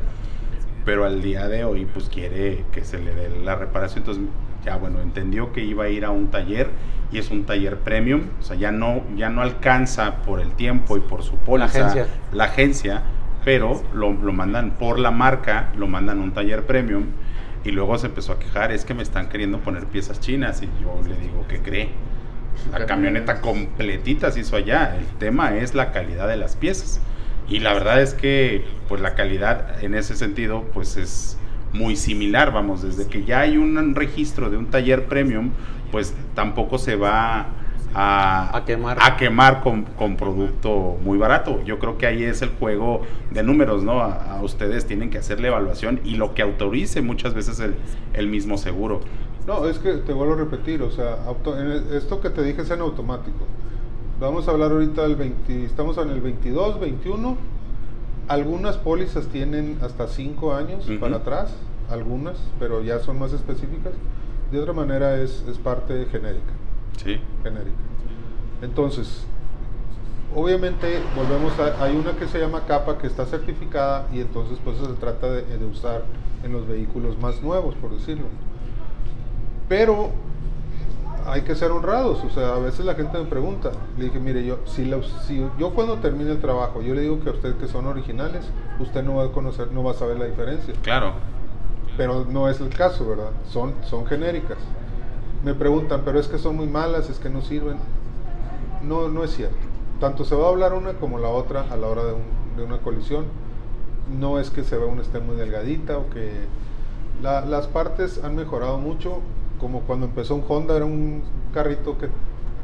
pero 0.87 1.05
al 1.05 1.21
día 1.21 1.47
de 1.47 1.63
hoy 1.65 1.85
pues 1.85 2.09
quiere 2.09 2.65
que 2.73 2.87
se 2.87 2.99
le 2.99 3.15
dé 3.15 3.29
la 3.45 3.55
reparación, 3.55 3.99
entonces 3.99 4.25
ya 4.65 4.77
bueno, 4.77 5.03
entendió 5.03 5.53
que 5.53 5.63
iba 5.63 5.85
a 5.85 5.89
ir 5.91 6.07
a 6.07 6.11
un 6.11 6.31
taller 6.31 6.71
y 7.13 7.19
es 7.19 7.31
un 7.31 7.45
taller 7.45 7.77
premium, 7.77 8.23
o 8.41 8.43
sea, 8.43 8.57
ya 8.57 8.73
no, 8.73 9.03
ya 9.15 9.29
no 9.29 9.43
alcanza 9.43 10.23
por 10.23 10.41
el 10.41 10.53
tiempo 10.53 10.97
y 10.97 11.01
por 11.01 11.23
su 11.23 11.37
póliza 11.37 11.89
agencia. 11.89 12.07
la 12.33 12.45
agencia, 12.45 13.03
pero 13.45 13.83
lo, 13.93 14.15
lo 14.15 14.33
mandan 14.33 14.71
por 14.71 14.99
la 14.99 15.11
marca, 15.11 15.71
lo 15.77 15.87
mandan 15.87 16.21
a 16.21 16.23
un 16.23 16.33
taller 16.33 16.65
premium 16.65 17.09
y 17.65 17.71
luego 17.71 17.99
se 17.99 18.07
empezó 18.07 18.33
a 18.33 18.39
quejar, 18.39 18.73
es 18.73 18.85
que 18.85 18.95
me 18.95 19.03
están 19.03 19.29
queriendo 19.29 19.59
poner 19.61 19.87
piezas 19.87 20.21
chinas 20.21 20.63
y 20.63 20.67
yo 20.83 21.01
le 21.07 21.17
digo, 21.17 21.45
¿qué 21.49 21.61
cree? 21.61 21.91
La 22.73 22.87
camioneta 22.87 23.41
completita 23.41 24.31
se 24.31 24.41
hizo 24.41 24.57
allá, 24.57 24.97
el 24.97 25.07
tema 25.19 25.57
es 25.57 25.75
la 25.75 25.93
calidad 25.93 26.29
de 26.29 26.37
las 26.37 26.57
piezas 26.57 27.01
y 27.49 27.61
la 27.61 27.73
verdad 27.73 28.01
es 28.01 28.15
que 28.15 28.65
pues 28.89 29.01
la 29.01 29.15
calidad 29.15 29.83
en 29.83 29.95
ese 29.95 30.17
sentido 30.17 30.65
pues 30.73 30.97
es 30.97 31.37
muy 31.73 31.97
similar, 31.97 32.53
vamos, 32.53 32.83
desde 32.83 33.09
que 33.09 33.25
ya 33.25 33.41
hay 33.41 33.57
un 33.57 33.95
registro 33.95 34.51
de 34.51 34.57
un 34.57 34.67
taller 34.67 35.07
premium, 35.07 35.51
pues 35.91 36.15
tampoco 36.35 36.79
se 36.79 36.97
va 36.97 37.49
a, 37.95 38.57
A 38.57 38.65
quemar. 38.65 38.99
a 39.01 39.17
quemar 39.17 39.63
con, 39.63 39.85
con 39.85 40.17
producto 40.17 40.97
muy 41.03 41.19
barato. 41.19 41.63
Yo 41.65 41.79
creo 41.79 41.99
que 41.99 42.07
ahí 42.07 42.23
es 42.23 42.43
el 42.43 42.51
juego 42.51 43.03
de 43.31 43.43
números, 43.43 43.83
¿no? 43.83 44.01
A, 44.01 44.37
a 44.39 44.43
ustedes 44.43 44.87
tienen 44.87 45.11
que 45.11 45.19
hacer 45.19 45.41
la 45.41 45.49
evaluación 45.49 46.01
y 46.05 46.17
lo 46.17 46.35
que 46.35 46.43
autorice 46.43 47.03
muchas 47.03 47.35
veces 47.35 47.59
el, 47.61 47.75
el 48.15 48.27
mismo 48.29 48.57
seguro. 48.59 49.01
No, 49.47 49.67
es 49.67 49.79
que 49.79 49.95
te 49.95 50.13
vuelvo 50.13 50.35
a 50.35 50.37
repetir, 50.37 50.83
o 50.83 50.91
sea, 50.91 51.17
auto- 51.27 51.59
en 51.59 51.67
el- 51.71 51.95
esto 51.95 52.21
que 52.21 52.31
te 52.31 52.43
dije 52.43 52.63
es 52.63 52.71
en 52.71 52.81
automático. 52.81 53.39
Vamos 54.21 54.47
a 54.47 54.51
hablar 54.51 54.71
ahorita 54.73 55.03
del 55.03 55.17
20, 55.17 55.65
estamos 55.65 55.97
en 55.99 56.11
el 56.11 56.21
22, 56.21 56.79
21. 56.79 57.37
Algunas 58.29 58.77
pólizas 58.77 59.27
tienen 59.29 59.79
hasta 59.83 60.07
5 60.07 60.55
años 60.55 60.87
para 61.01 61.17
atrás, 61.17 61.53
algunas, 61.91 62.37
pero 62.61 62.81
ya 62.83 63.01
son 63.01 63.19
más 63.19 63.33
específicas. 63.33 63.93
De 64.53 64.61
otra 64.61 64.73
manera 64.73 65.21
es, 65.21 65.45
es 65.49 65.59
parte 65.59 66.07
genérica, 66.13 66.53
Sí. 66.97 67.21
genérica. 67.43 67.77
Entonces, 68.63 69.25
obviamente 70.35 71.01
volvemos 71.17 71.53
a, 71.59 71.83
hay 71.85 71.97
una 71.97 72.13
que 72.13 72.27
se 72.29 72.39
llama 72.39 72.63
capa 72.67 72.99
que 72.99 73.07
está 73.07 73.25
certificada 73.27 74.07
y 74.13 74.21
entonces 74.21 74.59
pues 74.65 74.77
se 74.79 74.87
trata 74.95 75.31
de, 75.31 75.43
de 75.59 75.65
usar 75.65 76.03
en 76.45 76.53
los 76.53 76.67
vehículos 76.67 77.19
más 77.19 77.43
nuevos, 77.43 77.75
por 77.77 77.91
decirlo. 77.93 78.27
Pero 79.69 80.11
hay 81.27 81.43
que 81.43 81.55
ser 81.55 81.71
honrados, 81.71 82.25
o 82.25 82.31
sea, 82.31 82.55
a 82.55 82.59
veces 82.59 82.85
la 82.87 82.95
gente 82.95 83.19
me 83.19 83.25
pregunta, 83.25 83.71
le 83.99 84.07
dije, 84.07 84.19
mire, 84.19 84.45
yo, 84.45 84.59
si, 84.67 84.85
los- 84.85 85.13
si 85.27 85.45
yo 85.59 85.71
cuando 85.71 85.97
termine 85.97 86.31
el 86.33 86.41
trabajo, 86.41 86.83
yo 86.83 86.95
le 86.95 87.03
digo 87.03 87.21
que 87.21 87.29
a 87.31 87.33
usted 87.33 87.57
que 87.57 87.69
son 87.69 87.87
originales, 87.87 88.49
usted 88.81 89.05
no 89.05 89.17
va 89.17 89.25
a 89.25 89.29
conocer, 89.29 89.71
no 89.73 89.85
va 89.85 89.93
a 89.93 89.95
saber 89.95 90.19
la 90.19 90.25
diferencia. 90.27 90.75
Claro. 90.83 91.13
Pero 91.97 92.25
no 92.29 92.49
es 92.49 92.61
el 92.61 92.71
caso, 92.71 93.07
¿verdad? 93.09 93.31
Son, 93.51 93.75
son 93.85 94.07
genéricas. 94.07 94.59
Me 95.45 95.55
preguntan, 95.55 96.03
pero 96.05 96.19
es 96.21 96.29
que 96.29 96.39
son 96.39 96.57
muy 96.57 96.67
malas, 96.67 97.09
es 97.09 97.19
que 97.19 97.31
no 97.31 97.41
sirven. 97.43 97.77
No, 98.83 99.09
no 99.09 99.25
es 99.25 99.31
cierto. 99.35 99.57
Tanto 100.01 100.25
se 100.25 100.35
va 100.35 100.47
a 100.47 100.49
hablar 100.51 100.73
una 100.75 100.95
como 100.95 101.19
la 101.19 101.29
otra 101.29 101.65
a 101.71 101.77
la 101.77 101.87
hora 101.87 102.05
de, 102.05 102.13
un- 102.15 102.57
de 102.57 102.63
una 102.65 102.79
colisión. 102.79 103.25
No 104.19 104.39
es 104.41 104.51
que 104.51 104.65
se 104.65 104.77
vea 104.77 104.87
una 104.87 105.03
esté 105.03 105.19
muy 105.21 105.37
delgadita 105.37 105.99
o 105.99 106.11
que... 106.11 106.31
la- 107.23 107.43
las 107.43 107.67
partes 107.67 108.21
han 108.25 108.35
mejorado 108.37 108.79
mucho, 108.79 109.21
como 109.61 109.81
cuando 109.83 110.07
empezó 110.07 110.35
un 110.35 110.45
Honda, 110.49 110.77
era 110.77 110.85
un 110.85 111.23
carrito 111.55 111.97
que 111.99 112.09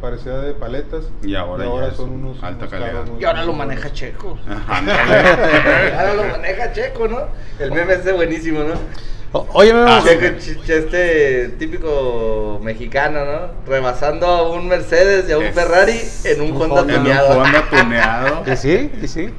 parecía 0.00 0.38
de 0.38 0.52
paletas. 0.52 1.04
Y 1.22 1.34
ahora 1.34 1.64
ya 1.64 1.88
es 1.88 1.96
son 1.96 2.10
unos... 2.10 2.42
alta 2.42 2.66
unos 2.66 2.70
calidad. 2.70 3.04
Y 3.20 3.24
ahora 3.24 3.44
lo 3.44 3.52
maneja 3.54 3.92
Checo. 3.92 4.36
Ahora 4.48 6.14
lo 6.14 6.24
maneja 6.24 6.72
Checo, 6.72 7.08
¿no? 7.08 7.20
El 7.58 7.72
meme 7.72 7.94
ese 7.94 8.12
buenísimo, 8.12 8.60
¿no? 8.60 8.74
Oye, 9.52 9.72
Memo, 9.74 9.86
Ah, 9.88 10.02
este 10.68 11.48
típico 11.58 12.60
mexicano, 12.62 13.24
¿no? 13.24 13.40
Rebasando 13.66 14.26
a 14.26 14.50
un 14.50 14.68
Mercedes 14.68 15.28
y 15.28 15.32
a 15.32 15.38
un 15.38 15.44
Es- 15.44 15.54
Ferrari 15.54 16.00
en 16.24 16.40
un 16.40 16.52
un 16.52 16.62
Honda 16.62 16.80
Honda. 16.80 16.92
En 16.94 16.98
un 17.00 17.04
tuneado. 17.04 17.38
Honda 17.40 17.64
tuneado. 17.70 18.42
Y 18.52 18.56
sí, 18.56 18.90
y 19.02 19.08
sí. 19.08 19.30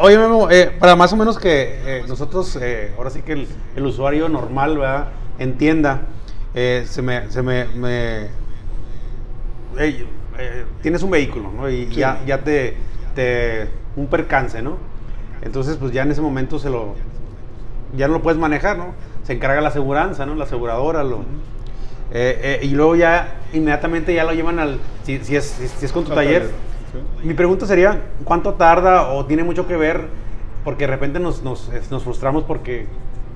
Oye, 0.00 0.18
Memo, 0.18 0.50
eh, 0.50 0.70
para 0.78 0.96
más 0.96 1.12
o 1.12 1.16
menos 1.16 1.38
que 1.38 1.80
eh, 1.84 2.04
nosotros, 2.08 2.56
eh, 2.60 2.92
ahora 2.96 3.10
sí 3.10 3.20
que 3.22 3.32
el, 3.32 3.48
el 3.76 3.86
usuario 3.86 4.28
normal, 4.28 4.78
¿verdad? 4.78 5.08
Entienda, 5.38 6.02
eh, 6.54 6.84
se 6.88 7.02
me... 7.02 7.30
Se 7.30 7.42
me, 7.42 7.64
me- 7.66 8.28
eh, 9.78 10.06
tienes 10.82 11.02
un 11.02 11.10
vehículo, 11.10 11.50
¿no? 11.52 11.68
Y 11.68 11.86
Sí. 11.86 11.96
ya, 11.96 12.20
ya 12.26 12.38
te, 12.38 12.76
te... 13.14 13.68
Un 13.96 14.06
percance, 14.06 14.62
¿no? 14.62 14.76
Entonces, 15.42 15.76
pues 15.76 15.92
ya 15.92 16.02
en 16.02 16.12
ese 16.12 16.20
momento 16.20 16.58
se 16.58 16.70
lo... 16.70 16.94
Ya 17.96 18.06
no 18.06 18.14
lo 18.14 18.22
puedes 18.22 18.38
manejar, 18.38 18.76
¿no? 18.78 18.94
Se 19.28 19.34
encarga 19.34 19.60
la 19.60 19.68
aseguranza, 19.68 20.24
¿no? 20.24 20.34
La 20.36 20.44
aseguradora, 20.44 21.04
lo... 21.04 21.16
eh, 21.18 21.20
eh, 22.12 22.60
y 22.62 22.68
luego 22.68 22.96
ya 22.96 23.36
inmediatamente 23.52 24.14
ya 24.14 24.24
lo 24.24 24.32
llevan 24.32 24.58
al... 24.58 24.78
Si, 25.02 25.18
si 25.18 25.36
es, 25.36 25.44
si, 25.44 25.68
si 25.68 25.84
es 25.84 25.92
con 25.92 26.04
tu 26.04 26.12
Al 26.12 26.16
taller, 26.16 26.44
taller, 26.44 26.54
sí. 27.20 27.26
mi 27.28 27.34
pregunta 27.34 27.66
sería, 27.66 28.00
¿cuánto 28.24 28.54
tarda 28.54 29.10
o 29.12 29.26
tiene 29.26 29.44
mucho 29.44 29.66
que 29.66 29.76
ver? 29.76 30.06
Porque 30.64 30.84
de 30.86 30.92
repente 30.92 31.20
nos, 31.20 31.42
nos, 31.42 31.70
nos 31.90 32.02
frustramos 32.04 32.44
porque 32.44 32.86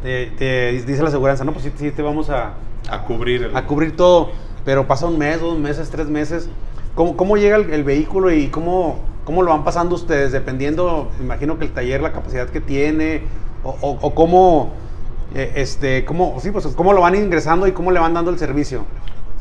te, 0.03 0.29
te 0.39 0.73
dice 0.73 1.03
la 1.03 1.09
aseguranza, 1.11 1.45
no, 1.45 1.53
pues 1.53 1.67
sí, 1.67 1.73
sí 1.77 1.91
te 1.91 2.01
vamos 2.01 2.31
a, 2.31 2.55
A 2.89 3.03
cubrir 3.05 3.43
el- 3.43 3.55
a 3.55 3.67
cubrir 3.67 3.95
todo, 3.95 4.31
pero 4.65 4.87
pasa 4.87 5.05
un 5.05 5.19
mes, 5.19 5.43
dos 5.43 5.59
meses, 5.59 5.91
tres 5.91 6.09
meses. 6.09 6.49
¿Cómo, 6.95 7.19
cómo 7.19 7.37
llega 7.37 7.57
el, 7.57 7.69
el 7.71 7.85
vehículo 7.85 8.33
y 8.33 8.47
cómo, 8.49 8.99
cómo 9.27 9.43
lo 9.43 9.51
van 9.51 9.63
pasando 9.63 9.95
ustedes? 9.95 10.33
Dependiendo, 10.33 11.11
me 11.19 11.27
imagino 11.27 11.59
que 11.59 11.67
el 11.67 11.73
taller, 11.73 12.01
la 12.01 12.13
capacidad 12.13 12.49
que 12.49 12.63
tiene, 12.63 13.25
o, 13.63 13.77
o- 13.83 13.99
o 14.01 14.15
cómo, 14.15 14.73
eh, 15.35 15.53
este, 15.57 16.05
cómo, 16.05 16.39
sí, 16.41 16.51
pues, 16.51 16.67
cómo 16.69 16.93
lo 16.93 17.01
van 17.01 17.15
ingresando 17.15 17.67
y 17.67 17.73
cómo 17.73 17.91
le 17.91 18.01
van 18.01 18.15
dando 18.15 18.31
el 18.31 18.39
servicio. 18.39 18.85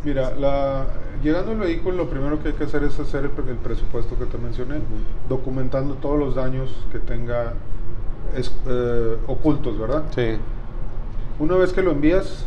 Mira, 0.04 0.32
la, 0.36 0.86
llegando 1.23 1.51
al 1.51 1.58
vehículo, 1.60 1.97
lo 1.97 2.10
primero 2.10 2.41
que 2.41 2.49
hay 2.49 2.54
que 2.56 2.63
hacer 2.63 2.84
es 2.84 2.99
hacer 2.99 3.25
el, 3.25 3.30
pre- 3.30 3.51
el 3.51 3.58
presupuesto 3.58 4.17
que 4.17 4.25
te 4.25 4.38
mencioné, 4.38 4.75
documentando 5.30 5.93
todos 5.95 6.17
los 6.17 6.36
daños 6.36 6.86
que 6.91 6.99
tenga 6.99 7.54
es- 8.36 8.56
eh, 8.67 9.17
ocultos, 9.27 9.77
¿verdad? 9.80 10.04
Sí. 10.15 10.38
Una 11.39 11.56
vez 11.56 11.71
que 11.73 11.82
lo 11.82 11.91
envías, 11.91 12.45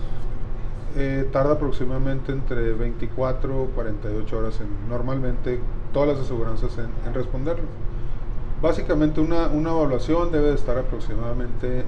eh, 0.96 1.28
tarda 1.33 1.54
aproximadamente 1.54 2.33
entre 2.33 2.72
24 2.72 3.62
o 3.62 3.66
48 3.66 4.38
horas 4.38 4.61
en, 4.61 4.88
normalmente 4.88 5.59
todas 5.92 6.09
las 6.09 6.18
aseguranzas 6.18 6.76
en, 6.78 6.87
en 7.07 7.14
responderlo. 7.14 7.64
Básicamente 8.62 9.20
una, 9.20 9.48
una 9.48 9.70
evaluación 9.70 10.30
debe 10.33 10.48
de 10.50 10.54
estar 10.54 10.78
aproximadamente 10.78 11.85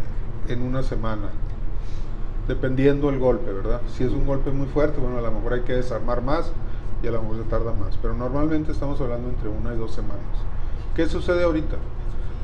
en 0.48 0.62
una 0.62 0.82
semana, 0.82 1.28
dependiendo 2.48 3.10
el 3.10 3.18
golpe, 3.18 3.52
¿verdad? 3.52 3.80
Si 3.92 4.04
es 4.04 4.12
un 4.12 4.26
golpe 4.26 4.50
muy 4.50 4.66
fuerte, 4.66 5.00
bueno, 5.00 5.18
a 5.18 5.22
lo 5.22 5.32
mejor 5.32 5.54
hay 5.54 5.62
que 5.62 5.74
desarmar 5.74 6.22
más 6.22 6.52
y 7.02 7.06
a 7.06 7.10
lo 7.10 7.22
mejor 7.22 7.38
se 7.38 7.44
tarda 7.44 7.72
más, 7.72 7.96
pero 8.00 8.14
normalmente 8.14 8.72
estamos 8.72 9.00
hablando 9.00 9.28
entre 9.28 9.48
una 9.48 9.74
y 9.74 9.76
dos 9.76 9.92
semanas. 9.92 10.24
¿Qué 10.94 11.06
sucede 11.08 11.44
ahorita? 11.44 11.76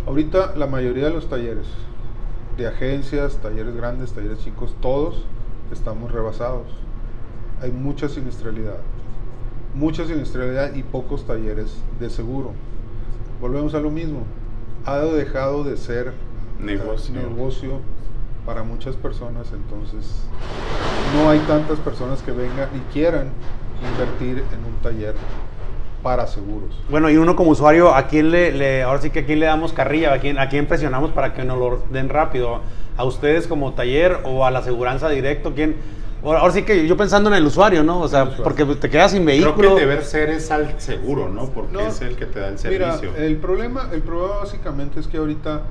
Ahorita 0.07 0.55
la 0.57 0.67
mayoría 0.67 1.05
de 1.05 1.15
los 1.15 1.29
talleres, 1.29 1.67
de 2.57 2.67
agencias, 2.67 3.37
talleres 3.37 3.75
grandes, 3.75 4.13
talleres 4.13 4.41
chicos, 4.41 4.75
todos 4.81 5.25
estamos 5.73 6.13
rebasados. 6.13 6.67
Hay 7.63 7.71
mucha 7.71 8.09
siniestralidad, 8.09 8.79
mucha 9.75 10.05
siniestralidad 10.05 10.75
y 10.75 10.83
pocos 10.83 11.27
talleres 11.27 11.77
de 11.99 12.11
seguro. 12.11 12.53
Volvemos 13.41 13.75
a 13.75 13.81
lo 13.81 13.91
mismo. 13.91 14.25
ha 14.85 14.99
dejado 14.99 15.63
de 15.63 15.77
ser 15.77 16.13
Negocio. 16.63 17.15
negocio 17.15 17.81
para 18.47 18.63
muchas 18.63 18.97
personas, 18.97 19.49
entonces 19.53 20.25
no 21.15 21.31
hay 21.31 21.39
tantas 21.41 21.79
personas 21.81 22.23
que 22.23 22.33
vengan 22.33 22.69
y 22.75 22.93
quieran 22.93 23.29
invertir 23.93 24.39
en 24.53 24.65
un 24.65 24.75
taller 24.83 25.15
para 26.03 26.27
seguros. 26.27 26.71
Bueno, 26.91 27.09
y 27.11 27.17
uno 27.17 27.37
como 27.37 27.51
usuario, 27.51 27.95
¿a 27.95 28.09
quién 28.09 28.31
le, 28.33 28.51
le- 28.53 28.83
ahora 28.83 29.01
sí 29.01 29.11
que 29.11 29.21
a 29.21 29.25
quién 29.27 29.39
le 29.39 29.47
damos 29.47 29.73
carrilla? 29.73 30.13
¿A 30.15 30.19
quién, 30.19 30.39
¿A 30.39 30.49
quién 30.49 30.67
presionamos 30.67 31.13
para 31.13 31.35
que 31.35 31.45
nos 31.45 31.59
lo 31.59 31.83
den 31.91 32.09
rápido? 32.09 32.61
¿A 32.97 33.05
ustedes 33.05 33.47
como 33.47 33.73
taller 33.75 34.19
o 34.25 34.45
a 34.45 34.51
la 34.51 34.59
aseguranza 34.61 35.09
directo? 35.09 35.53
¿Quién? 35.55 35.77
Ahora 36.25 36.51
sí 36.53 36.63
que 36.63 36.87
yo 36.87 36.97
pensando 36.97 37.31
en 37.31 37.37
el 37.37 37.47
usuario, 37.47 37.83
¿no? 37.85 38.01
O 38.01 38.09
sea, 38.09 38.31
porque 38.37 38.65
te 38.65 38.91
quedas 38.91 39.11
sin 39.13 39.25
Creo 39.25 39.39
que 39.41 39.43
vehículo. 39.45 39.71
el 39.71 39.77
deber 39.77 40.05
ser 40.05 40.31
es 40.31 40.51
al 40.51 40.81
seguro, 40.81 41.29
¿no? 41.29 41.47
Porque 41.51 41.73
No. 41.75 41.81
es 41.81 42.01
el 42.01 42.17
que 42.17 42.27
te 42.27 42.41
da 42.41 42.49
el 42.49 42.55
Mira, 42.69 42.93
servicio. 42.99 43.17
el 43.25 43.37
problema, 43.37 43.89
el 43.93 44.03
problema 44.03 44.37
básicamente 44.39 44.99
es 45.01 45.07
que 45.09 45.19
ahorita 45.19 45.63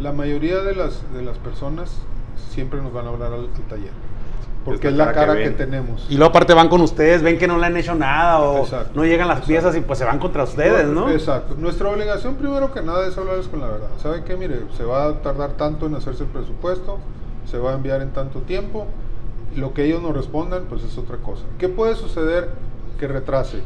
la 0.00 0.12
mayoría 0.12 0.60
de 0.60 0.74
las, 0.74 1.02
de 1.12 1.22
las 1.22 1.38
personas 1.38 1.90
siempre 2.50 2.80
nos 2.80 2.92
van 2.92 3.06
a 3.06 3.10
hablar 3.10 3.32
al, 3.32 3.40
al 3.54 3.62
taller. 3.68 3.92
Porque 4.64 4.88
Es 4.88 4.92
es 4.92 4.98
la 4.98 5.06
cara 5.12 5.28
cara 5.28 5.42
que 5.42 5.50
tenemos. 5.50 6.06
Y 6.10 6.16
luego 6.16 6.30
aparte 6.30 6.52
van 6.52 6.68
con 6.68 6.82
ustedes, 6.82 7.22
ven 7.22 7.38
que 7.38 7.46
no 7.46 7.56
le 7.56 7.66
han 7.66 7.76
hecho 7.76 7.94
nada 7.94 8.40
o 8.40 8.58
Exacto, 8.58 8.90
no 8.94 9.06
llegan 9.06 9.28
las 9.28 9.38
exacto. 9.38 9.48
piezas 9.48 9.76
y 9.76 9.80
pues 9.80 9.98
se 9.98 10.04
van 10.04 10.18
contra 10.18 10.44
ustedes, 10.44 10.86
¿no? 10.86 11.08
Exacto. 11.08 11.54
Nuestra 11.56 11.88
obligación 11.88 12.34
primero 12.34 12.72
que 12.72 12.82
nada 12.82 13.06
es 13.06 13.16
hablarles 13.16 13.48
con 13.48 13.60
la 13.60 13.68
verdad. 13.68 13.88
¿Saben 14.02 14.24
qué? 14.24 14.36
Mire, 14.36 14.60
se 14.76 14.84
va 14.84 15.06
a 15.06 15.22
tardar 15.22 15.52
tanto 15.52 15.86
en 15.86 15.94
hacerse 15.94 16.24
el 16.24 16.28
presupuesto, 16.28 16.98
se 17.50 17.56
va 17.56 17.70
a 17.72 17.74
enviar 17.74 18.02
en 18.02 18.10
tanto 18.10 18.40
tiempo. 18.40 18.86
Lo 19.56 19.72
que 19.72 19.84
ellos 19.84 20.02
nos 20.02 20.14
respondan, 20.14 20.64
pues 20.68 20.82
es 20.84 20.96
otra 20.98 21.16
cosa. 21.16 21.42
¿Qué 21.58 21.68
puede 21.68 21.96
suceder 21.96 22.50
que 22.98 23.08
retrase? 23.08 23.62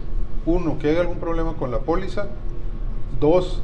Uno, 0.46 0.78
que 0.78 0.90
haya 0.90 1.00
algún 1.00 1.18
problema 1.18 1.54
con 1.54 1.70
la 1.72 1.80
póliza. 1.80 2.26
Dos, 3.20 3.62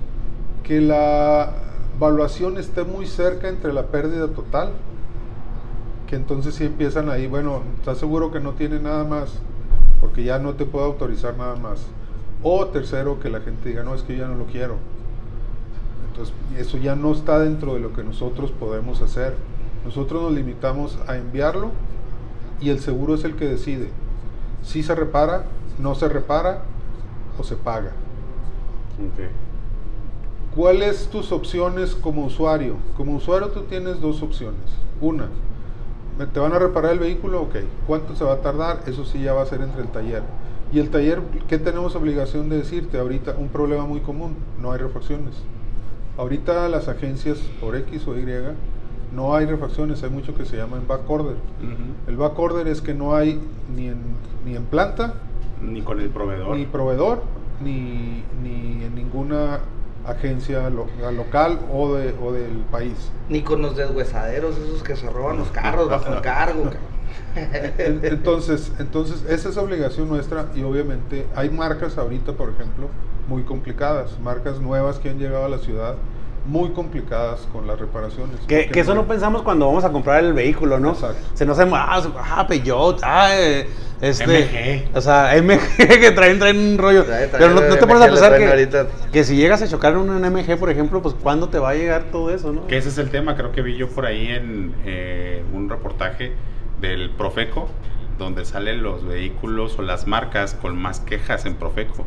que 0.65 0.81
la 0.81 1.53
evaluación 2.01 2.57
esté 2.57 2.85
muy 2.85 3.07
cerca 3.07 3.49
entre 3.49 3.73
la 3.73 3.87
pérdida 3.87 4.29
total. 4.29 4.71
Que 6.09 6.17
entonces 6.17 6.55
si 6.55 6.65
empiezan 6.65 7.11
ahí, 7.11 7.27
bueno, 7.27 7.63
¿estás 7.79 7.99
seguro 7.99 8.33
que 8.33 8.41
no 8.41 8.53
tiene 8.53 8.81
nada 8.81 9.05
más? 9.05 9.35
Porque 10.01 10.25
ya 10.25 10.39
no 10.39 10.55
te 10.55 10.65
puedo 10.65 10.87
autorizar 10.87 11.37
nada 11.37 11.57
más. 11.57 11.83
O 12.43 12.67
tercero, 12.67 13.21
que 13.21 13.29
la 13.29 13.41
gente 13.41 13.69
diga, 13.69 13.83
no, 13.83 13.95
es 13.95 14.03
que 14.03 14.17
yo 14.17 14.25
ya 14.25 14.29
no 14.29 14.37
lo 14.37 14.47
quiero. 14.47 14.77
Entonces, 16.09 16.35
eso 16.57 16.79
ya 16.79 16.97
no 16.97 17.13
está 17.13 17.39
dentro 17.39 17.75
de 17.75 17.81
lo 17.81 17.93
que 17.93 18.03
nosotros 18.03 18.51
podemos 18.51 19.03
hacer. 19.03 19.35
Nosotros 19.85 20.23
nos 20.23 20.33
limitamos 20.33 20.99
a 21.07 21.17
enviarlo 21.17 21.71
y 22.61 22.71
el 22.71 22.81
seguro 22.81 23.15
es 23.15 23.25
el 23.25 23.37
que 23.37 23.47
decide 23.47 23.91
si 24.63 24.83
se 24.83 24.95
repara, 24.95 25.45
no 25.79 25.95
se 25.95 26.09
repara 26.09 26.63
o 27.39 27.45
se 27.45 27.57
paga. 27.57 27.93
Ok. 28.99 29.50
¿Cuáles 30.55 31.09
tus 31.09 31.31
opciones 31.33 31.95
como 31.95 32.25
usuario? 32.25 32.75
Como 32.97 33.15
usuario 33.17 33.49
tú 33.49 33.63
tienes 33.63 34.01
dos 34.01 34.23
opciones. 34.23 34.61
Una, 35.01 35.29
te 36.33 36.41
van 36.41 36.53
a 36.53 36.59
reparar 36.59 36.93
el 36.93 36.99
vehículo, 36.99 37.43
ok. 37.43 37.57
¿Cuánto 37.87 38.17
se 38.17 38.25
va 38.25 38.35
a 38.35 38.41
tardar? 38.41 38.83
Eso 38.87 39.05
sí 39.05 39.23
ya 39.23 39.33
va 39.33 39.43
a 39.43 39.47
ser 39.47 39.61
entre 39.63 39.83
el 39.83 39.89
taller. 39.89 40.23
Y 40.73 40.79
el 40.81 40.91
taller, 40.91 41.21
¿qué 41.49 41.59
tenemos 41.59 41.95
obligación 41.95 42.49
de 42.49 42.59
decirte? 42.59 42.99
Ahorita 42.99 43.37
un 43.39 43.49
problema 43.49 43.87
muy 43.87 44.01
común, 44.01 44.35
no 44.61 44.73
hay 44.73 44.79
refacciones. 44.81 45.35
Ahorita 46.19 46.69
las 46.69 46.89
agencias 46.89 47.39
por 47.61 47.77
X 47.77 48.07
o 48.07 48.19
Y 48.19 48.27
no 49.15 49.35
hay 49.35 49.47
refacciones, 49.47 50.03
hay 50.03 50.11
mucho 50.11 50.35
que 50.35 50.45
se 50.45 50.57
llama 50.57 50.77
en 50.77 50.87
back 50.87 51.09
order. 51.09 51.35
Ujú. 51.35 52.11
El 52.11 52.17
back 52.17 52.39
order 52.39 52.69
es 52.69 52.81
que 52.81 52.95
no 52.95 53.15
hay 53.15 53.41
ni 53.75 53.89
en, 53.89 53.99
ni 54.45 54.55
en 54.55 54.65
planta, 54.65 55.15
Ni 55.63 55.83
con 55.83 56.01
el 56.01 56.11
proveedor. 56.11 56.57
ni 56.57 56.67
proveedor, 56.67 57.23
ni, 57.65 58.23
ni 58.43 58.85
en 58.85 58.95
ninguna 58.95 59.61
agencia 60.07 60.71
lo- 60.71 60.87
local 61.13 61.61
o, 61.73 61.95
de, 61.95 62.15
o 62.23 62.33
del 62.33 62.59
país. 62.71 63.11
Ni 63.29 63.43
con 63.43 63.63
los 63.63 63.77
deshuesaderos, 63.77 64.57
esos 64.57 64.83
que 64.83 64.97
se 64.97 65.09
roban 65.11 65.37
los 65.39 65.49
carros 65.49 65.89
bajo. 65.89 66.11
En- 67.79 68.01
Entonces, 68.05 68.73
entonces, 68.79 69.25
esa 69.29 69.49
es 69.51 69.57
obligación 69.57 70.09
nuestra 70.09 70.47
y 70.55 70.63
obviamente 70.63 71.27
hay 71.37 71.51
marcas 71.51 71.97
ahorita, 71.99 72.33
por 72.33 72.51
ejemplo, 72.51 72.89
muy 73.29 73.43
complicadas, 73.45 74.19
marcas 74.21 74.61
nuevas 74.61 74.99
que 74.99 75.11
han 75.11 75.19
llegado 75.19 75.45
a 75.45 75.49
la 75.49 75.59
ciudad, 75.59 75.95
muy 76.47 76.71
complicadas 76.71 77.41
con 77.53 77.67
las 77.67 77.79
reparaciones. 77.79 78.41
Que, 78.49 78.71
eso 78.75 78.95
no 78.95 79.07
pensamos 79.07 79.43
cuando 79.43 79.67
vamos 79.67 79.85
a 79.85 79.93
comprar 79.93 80.25
el 80.25 80.33
vehículo, 80.33 80.81
¿no? 80.81 80.91
Exacto. 80.93 81.17
Se 81.35 81.45
nos 81.47 81.59
hace, 81.59 81.71
ah, 81.73 82.03
ah, 82.37 82.47
Peugeot, 82.49 83.01
ah, 83.05 83.29
eh, 83.33 83.69
este, 84.01 84.85
MG. 84.87 84.97
O 84.97 85.01
sea, 85.01 85.33
MG 85.43 85.61
que 86.01 86.11
traen, 86.13 86.39
traen 86.39 86.59
un 86.59 86.79
rollo. 86.79 87.05
Trae- 87.05 87.29
trae 87.29 87.41
Pero 87.41 87.55
no, 87.55 87.61
no 87.61 87.77
te 87.77 87.87
pones 87.87 88.03
a 88.03 88.07
pensar 88.07 88.39
que, 88.39 88.89
que 89.13 89.25
si 89.25 89.37
llegas 89.37 89.63
a 89.63 89.69
chocar 89.69 89.93
en 89.93 89.99
un 89.99 90.23
MG, 90.23 90.59
por 90.59 90.71
ejemplo, 90.71 91.03
pues 91.03 91.15
¿cuándo 91.15 91.49
te 91.49 91.59
va 91.59 91.71
a 91.71 91.75
llegar 91.75 92.05
todo 92.11 92.35
eso, 92.35 92.53
no? 92.53 92.67
Que 92.67 92.79
ese 92.79 92.89
es 92.89 92.99
el 92.99 93.11
tema, 93.11 93.37
creo 93.37 93.53
que 93.53 93.63
vi 93.63 93.77
yo 93.77 93.89
por 93.89 94.07
ahí 94.07 94.29
en 94.29 94.75
eh, 94.85 95.43
un 95.53 95.69
reportaje 95.69 96.33
del 96.81 97.11
Profeco, 97.11 97.69
donde 98.19 98.45
salen 98.45 98.83
los 98.83 99.05
vehículos 99.07 99.79
o 99.79 99.83
las 99.83 100.07
marcas 100.07 100.55
con 100.55 100.77
más 100.77 101.01
quejas 101.01 101.47
en 101.47 101.55
Profeco. 101.57 102.07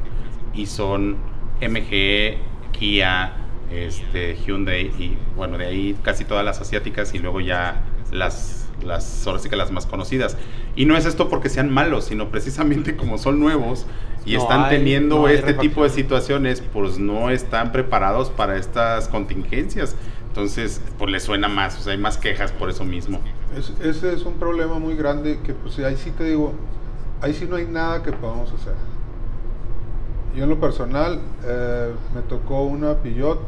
Y 0.54 0.68
son 0.68 1.18
MG, 1.62 2.38
Kia, 2.72 3.34
este, 3.72 4.36
Hyundai 4.36 4.88
y 5.00 5.18
bueno, 5.36 5.58
de 5.58 5.66
ahí 5.66 5.98
casi 6.04 6.26
todas 6.26 6.46
las 6.46 6.62
asiáticas 6.62 7.14
y 7.14 7.20
luego 7.20 7.40
ya 7.42 7.82
las, 8.12 8.63
las, 8.84 9.26
ahora 9.28 9.40
sí 9.40 9.50
que 9.50 9.56
las 9.56 9.72
más 9.72 9.86
conocidas. 9.86 10.38
Y 10.76 10.86
no 10.86 10.96
es 10.98 11.06
esto 11.06 11.30
porque 11.30 11.50
sean 11.50 11.72
malos, 11.72 12.06
sino 12.06 12.30
precisamente 12.30 12.96
como 12.98 13.18
son 13.18 13.40
nuevos 13.40 13.86
y 14.26 14.34
No 14.36 14.42
están 14.42 14.64
hay- 14.66 14.78
teniendo 14.78 15.18
no 15.20 15.28
este 15.28 15.54
tipo 15.54 15.84
de 15.84 15.90
situaciones, 15.90 16.62
pues 16.74 16.98
no 17.00 17.30
están 17.30 17.72
preparados 17.72 18.30
para 18.30 18.58
estas 18.58 19.08
contingencias. 19.10 19.96
Entonces, 20.30 20.82
pues 20.98 21.12
les 21.12 21.24
suena 21.24 21.48
más, 21.48 21.78
o 21.78 21.82
sea, 21.82 21.92
hay 21.94 22.00
más 22.00 22.18
quejas 22.18 22.52
por 22.52 22.70
eso 22.70 22.84
mismo. 22.86 23.20
Es- 23.58 23.74
ese 23.86 24.14
es 24.14 24.24
un 24.24 24.34
problema 24.34 24.80
muy 24.80 24.96
grande 24.96 25.40
que 25.44 25.54
pues 25.54 25.78
ahí 25.80 25.96
sí 25.98 26.10
te 26.12 26.24
digo, 26.24 26.54
ahí 27.22 27.34
sí 27.34 27.46
no 27.50 27.56
hay 27.58 27.66
nada 27.68 28.02
que 28.02 28.12
podamos 28.14 28.52
hacer. 28.52 28.74
Yo 30.36 30.46
en 30.46 30.50
lo 30.50 30.60
personal 30.60 31.20
eh, 31.46 31.92
me 32.16 32.22
tocó 32.24 32.64
una 32.64 32.96
Peugeot, 32.96 33.40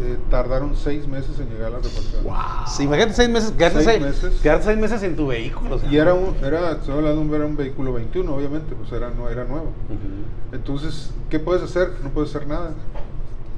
eh, 0.00 0.16
tardaron 0.30 0.74
seis 0.74 1.06
meses 1.06 1.38
en 1.38 1.48
llegar 1.50 1.66
a 1.68 1.70
la 1.70 1.76
reparación. 1.78 2.24
Sí, 2.66 2.84
imagínate 2.84 3.14
seis 3.14 3.28
meses, 3.28 3.52
quedarte 3.52 3.82
Seis 3.82 4.00
seis, 4.02 4.02
meses. 4.24 4.40
quedarte 4.40 4.64
seis 4.64 4.78
meses 4.78 5.02
en 5.02 5.16
tu 5.16 5.26
vehículo. 5.28 5.76
o 5.76 5.78
sea. 5.78 5.90
Y 5.90 5.96
era 5.96 6.14
un, 6.14 6.34
era, 6.42 6.72
estoy 6.72 6.94
hablando 6.94 7.36
era 7.36 7.44
un 7.46 7.56
vehículo 7.56 7.92
21, 7.92 8.34
obviamente, 8.34 8.74
pues 8.74 8.90
era, 8.92 9.10
no, 9.10 9.28
era 9.28 9.44
nuevo. 9.44 9.72
Entonces, 10.52 11.10
¿qué 11.30 11.38
puedes 11.38 11.62
hacer? 11.62 11.92
No 12.02 12.10
puedes 12.10 12.34
hacer 12.34 12.48
nada. 12.48 12.70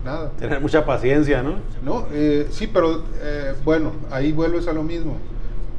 Nada. 0.05 0.31
Tener 0.33 0.61
mucha 0.61 0.85
paciencia, 0.85 1.43
¿no? 1.43 1.55
No, 1.83 2.07
eh, 2.13 2.49
sí, 2.51 2.67
pero 2.67 3.03
eh, 3.23 3.55
bueno, 3.65 3.93
ahí 4.11 4.33
vuelves 4.33 4.69
a 4.69 4.73
lo 4.75 4.83
mismo. 4.83 5.17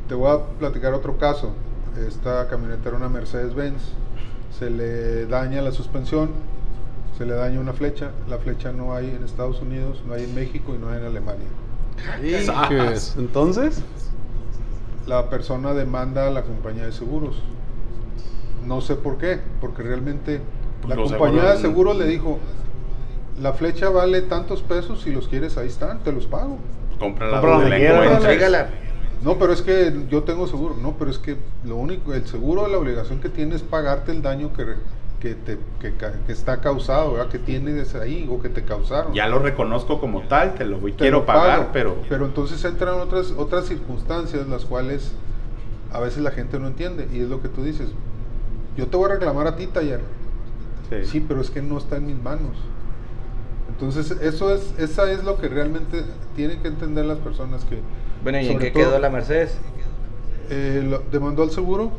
Te 0.07 0.15
voy 0.15 0.31
a 0.31 0.39
platicar 0.57 0.93
otro 0.93 1.17
caso. 1.17 1.51
Esta 2.07 2.47
camioneta 2.47 2.89
era 2.89 2.97
una 2.97 3.07
Mercedes-Benz. 3.09 3.81
Se 4.57 4.69
le 4.69 5.25
daña 5.27 5.61
la 5.61 5.71
suspensión, 5.71 6.29
se 7.17 7.25
le 7.25 7.33
daña 7.33 7.59
una 7.59 7.73
flecha. 7.73 8.11
La 8.29 8.37
flecha 8.37 8.71
no 8.71 8.93
hay 8.93 9.09
en 9.09 9.23
Estados 9.23 9.61
Unidos, 9.61 10.01
no 10.07 10.13
hay 10.13 10.23
en 10.25 10.35
México 10.35 10.73
y 10.75 10.77
no 10.79 10.89
hay 10.89 10.99
en 10.99 11.05
Alemania. 11.05 11.47
Entonces, 13.17 13.81
La 15.07 15.29
persona 15.29 15.73
demanda 15.73 16.27
a 16.27 16.31
la 16.31 16.41
compañía 16.43 16.85
de 16.85 16.91
seguros. 16.91 17.35
No 18.65 18.81
sé 18.81 18.95
por 18.95 19.17
qué, 19.17 19.39
porque 19.61 19.83
realmente 19.83 20.41
la 20.87 20.95
Los 20.95 21.11
compañía 21.11 21.41
seguros- 21.41 21.55
de 21.55 21.61
seguros 21.61 21.97
le 21.97 22.05
dijo, 22.07 22.39
la 23.39 23.53
flecha 23.53 23.89
vale 23.89 24.21
tantos 24.23 24.61
pesos, 24.63 25.01
si 25.03 25.11
los 25.11 25.27
quieres 25.27 25.57
ahí 25.57 25.67
están, 25.67 25.99
te 25.99 26.11
los 26.11 26.25
pago. 26.25 26.57
Cómprala 26.99 28.49
la. 28.49 28.69
No, 29.23 29.37
pero 29.37 29.53
es 29.53 29.61
que 29.61 29.93
yo 30.09 30.23
tengo 30.23 30.47
seguro. 30.47 30.75
No, 30.81 30.95
pero 30.97 31.11
es 31.11 31.19
que 31.19 31.37
lo 31.63 31.75
único, 31.77 32.13
el 32.13 32.25
seguro, 32.27 32.67
la 32.67 32.77
obligación 32.77 33.19
que 33.19 33.29
tiene 33.29 33.55
es 33.55 33.61
pagarte 33.61 34.11
el 34.11 34.21
daño 34.23 34.51
que, 34.53 34.65
que, 35.25 35.33
te, 35.33 35.57
que, 35.79 35.93
que 36.27 36.31
está 36.31 36.61
causado, 36.61 37.13
¿verdad? 37.13 37.29
que 37.29 37.39
tienes 37.39 37.95
ahí 37.95 38.29
o 38.31 38.39
que 38.39 38.47
te 38.49 38.61
causaron. 38.63 39.11
Ya 39.15 39.27
lo 39.27 39.39
reconozco 39.39 39.99
como 39.99 40.21
tal, 40.27 40.53
te 40.53 40.65
lo 40.65 40.77
voy, 40.77 40.91
Te 40.91 40.99
quiero 40.99 41.21
lo 41.21 41.25
pagar, 41.25 41.59
pago. 41.61 41.69
pero 41.73 41.97
Pero 42.07 42.25
entonces 42.25 42.63
entran 42.63 42.99
otras, 42.99 43.31
otras 43.35 43.65
circunstancias 43.65 44.47
las 44.47 44.65
cuales 44.65 45.13
a 45.91 45.99
veces 45.99 46.19
la 46.21 46.29
gente 46.29 46.59
no 46.59 46.67
entiende. 46.67 47.07
Y 47.11 47.21
es 47.21 47.29
lo 47.29 47.41
que 47.41 47.47
tú 47.49 47.63
dices. 47.63 47.89
Yo 48.77 48.85
te 48.85 48.97
voy 48.97 49.09
a 49.09 49.13
reclamar 49.15 49.47
a 49.47 49.55
ti, 49.55 49.65
taller. 49.65 50.01
Sí, 51.03 51.25
pero 51.27 51.41
es 51.41 51.49
que 51.49 51.63
no 51.63 51.79
está 51.79 51.97
en 51.97 52.05
mis 52.05 52.21
manos. 52.21 52.55
Entonces, 53.69 54.11
eso 54.21 54.53
es, 54.53 54.75
esa 54.77 55.11
es 55.11 55.23
lo 55.23 55.37
que 55.37 55.47
realmente 55.49 56.03
tienen 56.35 56.61
que 56.61 56.67
entender 56.67 57.05
las 57.05 57.17
personas 57.17 57.65
que... 57.65 57.79
Bueno, 58.23 58.39
¿y 58.39 58.47
en 58.47 58.59
qué 58.59 58.69
todo, 58.69 58.83
quedó 58.83 58.99
la 58.99 59.09
Mercedes? 59.09 59.57
eh, 60.51 60.85
lo- 60.87 61.01
demandó 61.11 61.41
al 61.41 61.49
seguro, 61.49 61.91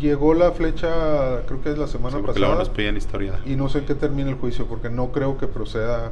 llegó 0.00 0.34
la 0.34 0.52
flecha, 0.52 1.42
creo 1.46 1.62
que 1.62 1.70
es 1.72 1.78
la 1.78 1.86
semana 1.86 2.18
sí, 2.18 2.22
pasada, 2.24 2.54
nos 2.56 2.68
piden 2.68 2.96
historia. 2.96 3.38
y 3.46 3.56
no 3.56 3.68
sé 3.68 3.78
en 3.78 3.86
qué 3.86 3.94
termina 3.94 4.30
el 4.30 4.36
juicio, 4.36 4.66
porque 4.66 4.90
no 4.90 5.12
creo 5.12 5.38
que 5.38 5.46
proceda 5.46 6.10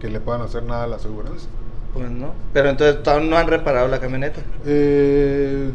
que 0.00 0.08
le 0.08 0.20
puedan 0.20 0.42
hacer 0.42 0.62
nada 0.64 0.84
a 0.84 0.86
la 0.86 0.96
aseguranza. 0.96 1.46
Pues 1.94 2.10
no. 2.10 2.32
Pero 2.52 2.68
entonces 2.68 2.98
no 3.24 3.36
han 3.36 3.46
reparado 3.48 3.88
la 3.88 3.98
camioneta. 3.98 4.40
Eh, 4.66 5.70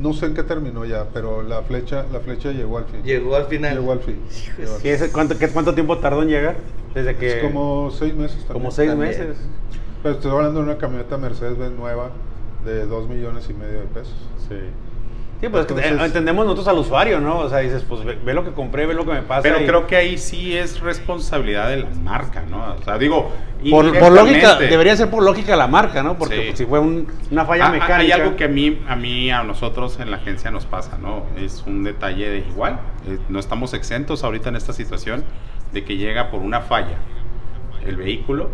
no 0.00 0.12
sé 0.12 0.26
en 0.26 0.34
qué 0.34 0.42
terminó 0.42 0.84
ya, 0.84 1.06
pero 1.12 1.42
la 1.42 1.62
flecha, 1.62 2.04
la 2.12 2.20
flecha 2.20 2.50
llegó 2.52 2.78
al 2.78 2.84
fin. 2.86 3.02
Llegó 3.02 3.36
al 3.36 3.44
final. 3.46 3.74
Llegó 3.78 3.92
al 3.92 4.00
fin. 4.00 4.16
Llegó 4.58 4.76
al 4.76 4.82
¿Qué 4.82 4.94
es- 4.94 5.10
cuánto, 5.12 5.38
qué- 5.38 5.48
¿Cuánto 5.48 5.74
tiempo 5.74 5.98
tardó 5.98 6.22
en 6.22 6.28
llegar? 6.28 6.56
Desde 6.94 7.16
que... 7.16 7.38
Es 7.38 7.42
como 7.44 7.90
seis 7.90 8.14
meses 8.14 8.38
también. 8.38 8.52
como 8.54 8.70
seis 8.70 8.90
También. 8.90 9.10
meses. 9.10 9.36
Pero 10.02 10.14
estoy 10.14 10.30
hablando 10.30 10.60
de 10.60 10.66
una 10.66 10.78
camioneta 10.78 11.18
Mercedes-Benz 11.18 11.76
nueva 11.76 12.10
de 12.64 12.86
dos 12.86 13.08
millones 13.08 13.48
y 13.50 13.54
medio 13.54 13.80
de 13.80 13.86
pesos. 13.86 14.16
Sí. 14.48 14.54
Sí, 15.40 15.48
pues 15.48 15.66
Entonces- 15.68 16.00
entendemos 16.02 16.44
nosotros 16.44 16.66
al 16.66 16.78
usuario, 16.78 17.20
¿no? 17.20 17.38
O 17.38 17.48
sea, 17.48 17.58
dices, 17.58 17.84
pues 17.88 18.04
ve, 18.04 18.18
ve 18.24 18.34
lo 18.34 18.42
que 18.44 18.50
compré, 18.50 18.86
ve 18.86 18.94
lo 18.94 19.04
que 19.04 19.12
me 19.12 19.22
pasa. 19.22 19.42
Pero 19.42 19.60
y- 19.60 19.66
creo 19.66 19.86
que 19.86 19.94
ahí 19.94 20.18
sí 20.18 20.56
es 20.56 20.80
responsabilidad 20.80 21.68
de 21.68 21.76
la 21.76 21.88
marca, 22.02 22.42
¿no? 22.50 22.74
O 22.74 22.82
sea, 22.82 22.98
digo, 22.98 23.30
Por, 23.70 23.96
por 23.96 24.10
lógica, 24.12 24.56
debería 24.56 24.96
ser 24.96 25.10
por 25.10 25.22
lógica 25.22 25.54
la 25.54 25.68
marca, 25.68 26.02
¿no? 26.02 26.18
Porque 26.18 26.34
Sí. 26.36 26.42
pues, 26.48 26.58
si 26.58 26.66
fue 26.66 26.80
un- 26.80 27.06
una 27.30 27.44
falla 27.44 27.66
Ah, 27.66 27.68
ah, 27.68 27.72
mecánica. 27.72 27.96
Hay 27.98 28.10
algo 28.10 28.34
que 28.34 28.44
a 28.44 28.48
mí, 28.48 28.80
a 28.88 28.96
mí, 28.96 29.30
a 29.30 29.44
nosotros 29.44 30.00
en 30.00 30.10
la 30.10 30.16
agencia 30.16 30.50
nos 30.50 30.66
pasa, 30.66 30.98
¿no? 31.00 31.22
Es 31.36 31.62
un 31.66 31.84
detalle 31.84 32.28
de 32.30 32.38
igual. 32.38 32.80
eh, 33.06 33.18
no 33.28 33.38
estamos 33.38 33.74
exentos 33.74 34.24
ahorita 34.24 34.48
en 34.48 34.56
esta 34.56 34.72
situación 34.72 35.22
de 35.72 35.84
que 35.84 35.96
llega 35.96 36.30
por 36.32 36.40
una 36.40 36.62
falla 36.62 36.96
el 37.86 37.96
vehículo. 37.96 38.50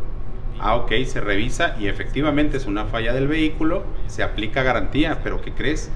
Ah, 0.60 0.76
ok, 0.76 0.92
se 1.06 1.20
revisa 1.20 1.74
y 1.80 1.88
efectivamente 1.88 2.56
es 2.58 2.66
una 2.66 2.84
falla 2.84 3.12
del 3.14 3.26
vehículo, 3.26 3.84
se 4.06 4.22
aplica 4.22 4.62
garantía, 4.62 5.20
pero 5.24 5.40
¿qué 5.40 5.50
crees? 5.52 5.90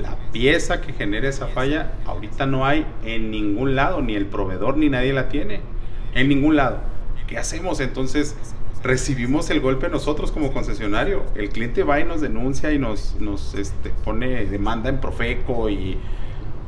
La 0.00 0.16
pieza 0.32 0.80
que 0.80 0.92
genera 0.92 1.28
esa 1.28 1.48
falla 1.48 1.92
ahorita 2.06 2.46
no 2.46 2.66
hay 2.66 2.86
en 3.04 3.30
ningún 3.30 3.74
lado, 3.74 4.02
ni 4.02 4.14
el 4.14 4.26
proveedor 4.26 4.76
ni 4.76 4.88
nadie 4.88 5.12
la 5.12 5.28
tiene, 5.28 5.60
en 6.14 6.28
ningún 6.28 6.56
lado. 6.56 6.78
¿Qué 7.26 7.38
hacemos? 7.38 7.80
Entonces 7.80 8.36
recibimos 8.82 9.50
el 9.50 9.60
golpe 9.60 9.88
nosotros 9.88 10.32
como 10.32 10.52
concesionario. 10.52 11.24
El 11.34 11.50
cliente 11.50 11.82
va 11.82 12.00
y 12.00 12.04
nos 12.04 12.20
denuncia 12.20 12.72
y 12.72 12.78
nos, 12.78 13.16
nos 13.20 13.54
este, 13.54 13.90
pone 14.04 14.46
demanda 14.46 14.88
en 14.88 15.00
Profeco 15.00 15.68
y... 15.68 15.98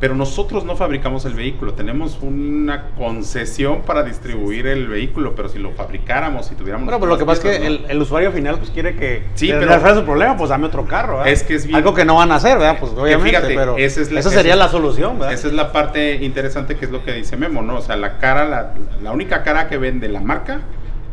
Pero 0.02 0.16
nosotros 0.16 0.64
no 0.64 0.74
fabricamos 0.74 1.24
el 1.26 1.34
vehículo, 1.34 1.74
tenemos 1.74 2.18
una 2.22 2.86
concesión 2.98 3.82
para 3.82 4.02
distribuir 4.02 4.66
el 4.66 4.88
vehículo, 4.88 5.36
pero 5.36 5.48
si 5.48 5.60
lo 5.60 5.70
fabricáramos, 5.70 6.46
si 6.46 6.56
tuviéramos... 6.56 6.86
Bueno, 6.86 6.98
pues 6.98 7.08
lo 7.08 7.18
que 7.18 7.24
pasa 7.24 7.48
es 7.52 7.60
que 7.60 7.66
el, 7.68 7.84
el 7.88 8.02
usuario 8.02 8.32
final 8.32 8.58
pues 8.58 8.70
quiere 8.70 8.96
que 8.96 9.22
Sí, 9.36 9.52
pero- 9.56 9.94
su 9.94 10.04
problema, 10.04 10.36
pues 10.36 10.50
dame 10.50 10.66
otro 10.66 10.86
carro, 10.86 11.18
¿verdad? 11.18 11.32
Es 11.32 11.44
que 11.44 11.54
es 11.54 11.66
bien- 11.66 11.76
Algo 11.76 11.94
que 11.94 12.04
no 12.04 12.16
van 12.16 12.32
a 12.32 12.34
hacer, 12.34 12.58
¿verdad? 12.58 12.78
Pues 12.80 12.90
obviamente, 12.96 13.30
fíjate, 13.30 13.54
pero 13.54 13.76
esa 13.76 14.00
es 14.00 14.10
la- 14.10 14.18
esa 14.18 14.30
sería 14.30 14.54
esa- 14.54 14.64
la 14.64 14.68
solución, 14.70 15.20
¿verdad? 15.20 15.34
Esa 15.34 15.46
es 15.46 15.52
la 15.54 15.70
parte 15.70 16.14
interesante 16.16 16.74
que 16.74 16.86
es 16.86 16.90
lo 16.90 17.04
que 17.04 17.12
dice 17.12 17.36
Memo, 17.36 17.62
¿no? 17.62 17.76
O 17.76 17.80
sea, 17.80 17.94
la 17.94 18.18
cara, 18.18 18.44
la, 18.44 18.74
la 19.04 19.12
única 19.12 19.44
cara 19.44 19.68
que 19.68 19.78
vende 19.78 20.08
la 20.08 20.18
marca 20.18 20.62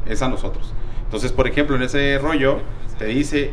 es 0.07 0.23
a 0.23 0.29
nosotros. 0.29 0.73
Entonces, 1.03 1.31
por 1.31 1.47
ejemplo, 1.47 1.75
en 1.75 1.83
ese 1.83 2.17
rollo 2.17 2.57
te 2.97 3.05
dice, 3.05 3.51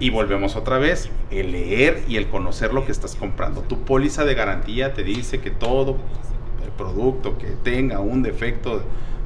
y 0.00 0.10
volvemos 0.10 0.56
otra 0.56 0.78
vez, 0.78 1.10
el 1.30 1.52
leer 1.52 2.02
y 2.08 2.16
el 2.16 2.26
conocer 2.28 2.72
lo 2.72 2.84
que 2.86 2.92
estás 2.92 3.14
comprando. 3.14 3.60
Tu 3.62 3.78
póliza 3.84 4.24
de 4.24 4.34
garantía 4.34 4.94
te 4.94 5.04
dice 5.04 5.40
que 5.40 5.50
todo 5.50 5.98
el 6.64 6.70
producto 6.72 7.36
que 7.38 7.48
tenga 7.62 8.00
un 8.00 8.22
defecto 8.22 8.82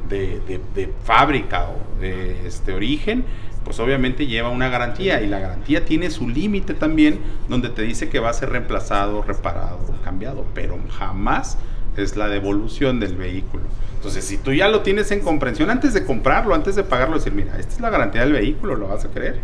de, 0.08 0.40
de- 0.74 0.92
fábrica 1.04 1.68
o 1.70 2.00
de 2.00 2.46
este 2.46 2.72
origen, 2.74 3.24
pues 3.64 3.80
obviamente 3.80 4.26
lleva 4.26 4.50
una 4.50 4.68
garantía 4.68 5.22
y 5.22 5.26
la 5.26 5.38
garantía 5.38 5.84
tiene 5.84 6.10
su 6.10 6.28
límite 6.28 6.74
también 6.74 7.20
donde 7.48 7.70
te 7.70 7.82
dice 7.82 8.10
que 8.10 8.18
va 8.18 8.28
a 8.30 8.34
ser 8.34 8.50
reemplazado, 8.50 9.22
reparado, 9.22 9.78
cambiado, 10.04 10.44
pero 10.54 10.78
jamás 10.98 11.56
es 11.96 12.16
la 12.16 12.28
devolución 12.28 13.00
del 13.00 13.16
vehículo. 13.16 13.62
Entonces, 13.96 14.24
si 14.24 14.36
tú 14.36 14.52
ya 14.52 14.68
lo 14.68 14.82
tienes 14.82 15.10
en 15.12 15.20
comprensión 15.20 15.70
antes 15.70 15.94
de 15.94 16.04
comprarlo, 16.04 16.54
antes 16.54 16.74
de 16.74 16.82
pagarlo, 16.84 17.16
decir, 17.16 17.32
mira, 17.32 17.58
esta 17.58 17.72
es 17.74 17.80
la 17.80 17.88
garantía 17.88 18.20
del 18.22 18.32
vehículo, 18.34 18.74
lo 18.74 18.88
vas 18.88 19.04
a 19.06 19.08
creer. 19.08 19.38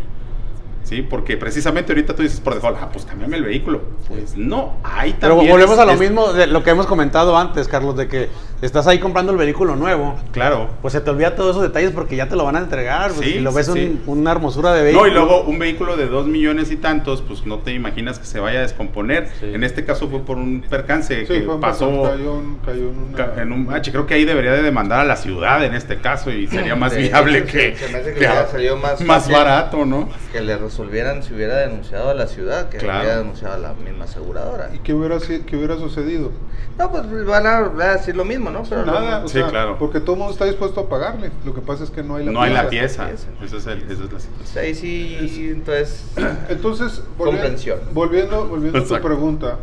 Sí, 0.82 1.02
porque 1.02 1.36
precisamente 1.36 1.92
ahorita 1.92 2.16
tú 2.16 2.22
dices 2.22 2.40
por 2.40 2.54
default, 2.54 2.78
ah, 2.80 2.88
pues 2.92 3.04
cámbiame 3.04 3.36
el 3.36 3.44
vehículo. 3.44 3.80
Pues 4.08 4.36
no, 4.36 4.76
hay 4.82 5.14
Pero 5.20 5.34
también. 5.34 5.52
volvemos 5.52 5.74
es- 5.74 5.80
a 5.80 5.84
lo 5.84 5.92
es- 5.92 6.00
mismo 6.00 6.32
de 6.32 6.46
lo 6.48 6.64
que 6.64 6.70
hemos 6.70 6.86
comentado 6.86 7.36
antes, 7.38 7.68
Carlos, 7.68 7.96
de 7.96 8.08
que 8.08 8.28
estás 8.60 8.86
ahí 8.88 8.98
comprando 8.98 9.30
el 9.30 9.38
vehículo 9.38 9.76
nuevo. 9.76 10.16
Claro. 10.32 10.68
Pues 10.82 10.92
se 10.92 11.00
te 11.00 11.10
olvida 11.10 11.36
todos 11.36 11.50
esos 11.52 11.62
detalles 11.62 11.92
porque 11.92 12.16
ya 12.16 12.28
te 12.28 12.34
lo 12.34 12.44
van 12.44 12.56
a 12.56 12.58
entregar. 12.60 13.12
pues, 13.12 13.28
Sí, 13.28 13.36
y 13.36 13.40
lo 13.40 13.52
ves 13.52 13.66
sí, 13.66 14.00
un- 14.06 14.18
una 14.18 14.32
hermosura 14.32 14.72
de 14.74 14.82
vehículo. 14.82 15.06
No, 15.06 15.10
y 15.10 15.14
luego 15.14 15.42
un 15.42 15.58
vehículo 15.58 15.96
de 15.96 16.06
dos 16.08 16.26
millones 16.26 16.70
y 16.72 16.76
tantos, 16.76 17.22
pues 17.22 17.46
no 17.46 17.58
te 17.58 17.72
imaginas 17.72 18.18
que 18.18 18.24
se 18.26 18.40
vaya 18.40 18.58
a 18.58 18.62
descomponer. 18.62 19.28
Sí. 19.38 19.46
En 19.54 19.62
este 19.64 19.84
caso 19.84 20.08
fue 20.08 20.20
por 20.20 20.38
un 20.38 20.62
percance 20.68 21.20
Sí, 21.26 21.32
que 21.34 21.42
fue 21.42 21.54
un 21.54 21.60
pasó 21.60 22.02
cayó, 22.02 22.38
en- 22.40 22.56
cayó 22.64 22.88
en 22.90 22.98
una... 22.98 23.16
ca- 23.16 23.42
en 23.42 23.52
un 23.52 23.66
bache. 23.66 23.92
Creo 23.92 24.06
que 24.06 24.14
ahí 24.14 24.24
debería 24.24 24.52
de 24.52 24.62
demandar 24.62 25.00
a 25.00 25.04
la 25.04 25.16
ciudad 25.16 25.64
en 25.64 25.74
este 25.74 25.98
caso 26.00 26.30
y 26.32 26.46
sería 26.48 26.74
más 26.76 26.92
De 26.92 27.02
viable 27.02 27.44
que, 27.44 27.76
se 27.76 27.88
me 27.92 27.98
hace 27.98 28.12
que 28.14 28.20
que 28.20 28.26
a- 28.26 28.46
salido 28.48 28.76
más 28.76 29.00
más 29.02 29.22
fácil. 29.24 29.34
barato, 29.34 29.84
¿no? 29.86 30.08
Que 30.32 30.40
le 30.40 30.56
resolvieran 30.70 31.22
si 31.24 31.34
hubiera 31.34 31.56
denunciado 31.58 32.10
a 32.10 32.14
la 32.14 32.26
ciudad, 32.28 32.68
que 32.68 32.78
Claro. 32.78 33.00
hubiera 33.00 33.18
denunciado 33.18 33.54
a 33.54 33.58
la 33.58 33.74
misma 33.74 34.04
aseguradora. 34.04 34.70
¿Y 34.72 34.78
qué 34.78 34.94
hubiera, 34.94 35.18
qué 35.18 35.56
hubiera 35.56 35.76
sucedido? 35.76 36.30
No, 36.78 36.90
pues 36.92 37.02
van 37.26 37.46
a, 37.46 37.60
van 37.62 37.88
a 37.88 37.92
decir 37.94 38.16
lo 38.16 38.24
mismo, 38.24 38.50
¿no? 38.50 38.62
Pero 38.62 38.86
Nada, 38.86 39.18
no- 39.20 39.24
o 39.26 39.28
Sí, 39.28 39.38
sea, 39.38 39.48
claro. 39.48 39.76
porque 39.78 39.98
todo 40.00 40.12
el 40.12 40.18
mundo 40.20 40.32
está 40.32 40.44
dispuesto 40.44 40.80
a 40.80 40.88
pagarle. 40.88 41.30
Lo 41.44 41.54
que 41.54 41.60
pasa 41.60 41.82
es 41.84 41.90
que 41.90 42.02
no 42.04 42.14
hay 42.16 42.24
la 42.24 42.32
No 42.32 42.40
hay 42.40 42.52
la 42.54 42.68
pieza. 42.68 43.08
pieza. 43.08 43.26
Esa 43.44 43.56
es, 43.56 43.66
el- 43.66 43.82
esa 43.90 44.04
es 44.04 44.12
la 44.12 44.20
situación. 44.20 44.32
Sí, 44.44 44.58
ahí 44.60 45.28
sí, 45.28 45.48
entonces... 45.50 46.04
Entonces, 46.48 47.02
volviendo, 47.18 48.46
volviendo 48.48 48.78
a 48.78 48.84
tu 48.84 49.00
pregunta, 49.02 49.56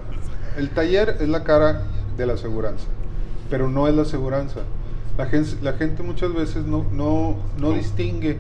el 0.58 0.70
taller 0.72 1.18
es 1.22 1.30
la 1.30 1.44
cara 1.44 1.84
de 2.18 2.26
la 2.26 2.34
aseguranza, 2.34 2.86
pero 3.50 3.70
no 3.70 3.88
es 3.88 3.96
la 3.96 4.02
aseguranza. 4.02 4.60
La 5.18 5.26
gente, 5.28 5.52
la 5.64 5.74
gente 5.74 6.04
muchas 6.04 6.34
veces 6.34 6.66
no, 6.66 6.86
no, 6.92 7.38
no 7.58 7.72
distingue 7.72 8.38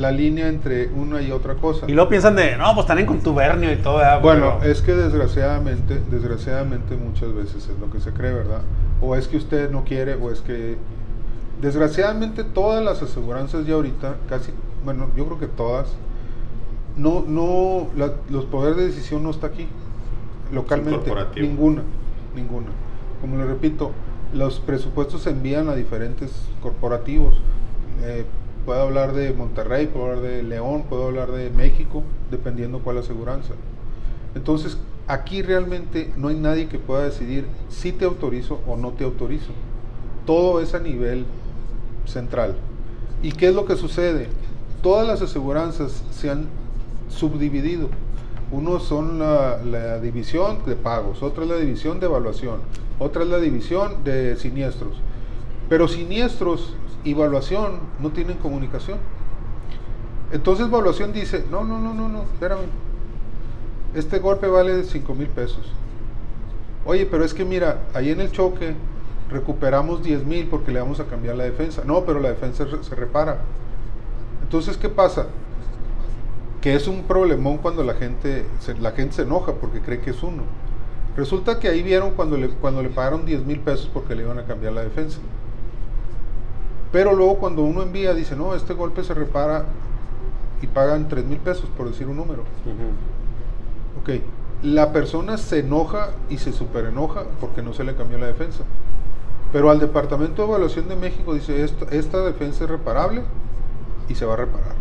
la 0.00 0.10
línea 0.10 0.48
entre 0.48 0.88
una 0.88 1.20
y 1.20 1.30
otra 1.30 1.54
cosa. 1.56 1.84
Y 1.86 1.92
luego 1.92 2.08
piensan 2.08 2.34
de, 2.34 2.56
no, 2.56 2.64
pues 2.74 2.84
están 2.84 2.98
en 2.98 3.06
contubernio 3.06 3.70
y 3.70 3.76
todo. 3.76 3.98
¿verdad? 3.98 4.22
Bueno, 4.22 4.56
Pero- 4.58 4.72
es 4.72 4.80
que 4.80 4.94
desgraciadamente, 4.94 6.00
desgraciadamente 6.10 6.96
muchas 6.96 7.34
veces 7.34 7.68
es 7.68 7.78
lo 7.78 7.90
que 7.90 8.00
se 8.00 8.10
cree, 8.12 8.32
¿verdad? 8.32 8.62
O 9.02 9.14
es 9.14 9.28
que 9.28 9.36
usted 9.36 9.70
no 9.70 9.84
quiere, 9.84 10.14
o 10.14 10.30
es 10.30 10.40
que... 10.40 10.76
Desgraciadamente 11.60 12.42
todas 12.44 12.82
las 12.82 13.02
aseguranzas 13.02 13.66
ya 13.66 13.74
ahorita, 13.74 14.16
casi, 14.30 14.52
bueno, 14.84 15.08
yo 15.14 15.26
creo 15.26 15.38
que 15.38 15.46
todas, 15.46 15.88
no, 16.96 17.22
no, 17.28 17.88
la- 17.96 18.14
los 18.30 18.46
poderes 18.46 18.78
de 18.78 18.86
decisión 18.86 19.22
no 19.22 19.28
está 19.30 19.48
aquí, 19.48 19.68
localmente, 20.50 21.12
ninguna, 21.36 21.82
ninguna. 22.34 22.68
Como 23.20 23.36
le 23.36 23.44
repito, 23.44 23.92
los 24.32 24.58
presupuestos 24.60 25.20
se 25.22 25.30
envían 25.30 25.68
a 25.68 25.74
diferentes 25.74 26.32
corporativos. 26.62 27.34
Eh, 28.02 28.24
puedo 28.64 28.80
hablar 28.80 29.12
de 29.12 29.32
Monterrey, 29.32 29.86
puedo 29.86 30.06
hablar 30.06 30.22
de 30.22 30.42
León, 30.42 30.84
puedo 30.88 31.06
hablar 31.06 31.32
de 31.32 31.50
México, 31.50 32.02
dependiendo 32.30 32.80
cuál 32.80 32.98
aseguranza. 32.98 33.54
Entonces, 34.34 34.78
aquí 35.06 35.42
realmente 35.42 36.12
no 36.16 36.28
hay 36.28 36.36
nadie 36.36 36.68
que 36.68 36.78
pueda 36.78 37.04
decidir 37.04 37.46
si 37.68 37.92
te 37.92 38.04
autorizo 38.04 38.60
o 38.66 38.76
no 38.76 38.90
te 38.92 39.04
autorizo. 39.04 39.52
Todo 40.26 40.60
es 40.60 40.74
a 40.74 40.78
nivel 40.78 41.24
central. 42.06 42.56
¿Y 43.22 43.32
qué 43.32 43.48
es 43.48 43.54
lo 43.54 43.64
que 43.64 43.76
sucede? 43.76 44.28
Todas 44.82 45.06
las 45.06 45.20
aseguranzas 45.22 46.02
se 46.10 46.30
han 46.30 46.46
subdividido. 47.08 47.88
Uno 48.52 48.80
son 48.80 49.18
la, 49.18 49.60
la 49.64 50.00
división 50.00 50.58
de 50.66 50.74
pagos, 50.74 51.22
otra 51.22 51.44
es 51.44 51.50
la 51.50 51.56
división 51.56 52.00
de 52.00 52.06
evaluación, 52.06 52.60
otra 52.98 53.22
es 53.22 53.28
la 53.28 53.38
división 53.38 54.02
de 54.04 54.36
siniestros. 54.36 54.96
Pero 55.70 55.88
siniestros 55.88 56.74
y 57.04 57.12
evaluación 57.12 57.78
no 58.00 58.10
tienen 58.10 58.36
comunicación. 58.38 58.98
Entonces 60.32 60.66
evaluación 60.66 61.12
dice, 61.12 61.46
no, 61.50 61.64
no, 61.64 61.78
no, 61.78 61.94
no, 61.94 62.08
no, 62.08 62.24
espérame. 62.24 62.66
Este 63.94 64.18
golpe 64.18 64.48
vale 64.48 64.82
5 64.82 65.14
mil 65.14 65.28
pesos. 65.28 65.72
Oye, 66.84 67.06
pero 67.06 67.24
es 67.24 67.32
que 67.32 67.44
mira, 67.44 67.82
ahí 67.94 68.10
en 68.10 68.20
el 68.20 68.32
choque 68.32 68.74
recuperamos 69.30 70.02
10 70.02 70.24
mil 70.24 70.48
porque 70.48 70.72
le 70.72 70.80
vamos 70.80 70.98
a 70.98 71.04
cambiar 71.04 71.36
la 71.36 71.44
defensa. 71.44 71.82
No, 71.86 72.04
pero 72.04 72.18
la 72.18 72.30
defensa 72.30 72.66
se 72.82 72.94
repara. 72.96 73.38
Entonces, 74.42 74.76
¿qué 74.76 74.88
pasa? 74.88 75.26
Que 76.60 76.74
es 76.74 76.88
un 76.88 77.04
problemón 77.04 77.58
cuando 77.58 77.84
la 77.84 77.94
gente 77.94 78.44
se, 78.58 78.74
la 78.78 78.90
gente 78.90 79.14
se 79.14 79.22
enoja 79.22 79.52
porque 79.54 79.80
cree 79.80 80.00
que 80.00 80.10
es 80.10 80.22
uno. 80.24 80.42
Resulta 81.16 81.60
que 81.60 81.68
ahí 81.68 81.84
vieron 81.84 82.10
cuando 82.12 82.36
le, 82.36 82.48
cuando 82.48 82.82
le 82.82 82.88
pagaron 82.88 83.24
10 83.24 83.44
mil 83.46 83.60
pesos 83.60 83.88
porque 83.94 84.16
le 84.16 84.22
iban 84.22 84.40
a 84.40 84.44
cambiar 84.44 84.72
la 84.72 84.82
defensa. 84.82 85.20
Pero 86.92 87.14
luego 87.14 87.36
cuando 87.36 87.62
uno 87.62 87.82
envía, 87.82 88.14
dice, 88.14 88.34
no, 88.34 88.54
este 88.54 88.74
golpe 88.74 89.04
se 89.04 89.14
repara 89.14 89.66
y 90.60 90.66
pagan 90.66 91.08
3 91.08 91.24
mil 91.24 91.38
pesos, 91.38 91.66
por 91.76 91.88
decir 91.88 92.06
un 92.06 92.16
número. 92.16 92.42
Ok, 94.00 94.20
la 94.62 94.92
persona 94.92 95.38
se 95.38 95.60
enoja 95.60 96.10
y 96.28 96.38
se 96.38 96.52
super 96.52 96.86
enoja 96.86 97.24
porque 97.40 97.62
no 97.62 97.72
se 97.72 97.84
le 97.84 97.94
cambió 97.94 98.18
la 98.18 98.26
defensa. 98.26 98.64
Pero 99.52 99.70
al 99.70 99.80
Departamento 99.80 100.42
de 100.42 100.48
Evaluación 100.48 100.88
de 100.88 100.96
México 100.96 101.34
dice, 101.34 101.64
esta, 101.64 101.86
esta 101.94 102.22
defensa 102.22 102.64
es 102.64 102.70
reparable 102.70 103.22
y 104.08 104.14
se 104.14 104.24
va 104.24 104.34
a 104.34 104.36
reparar. 104.36 104.74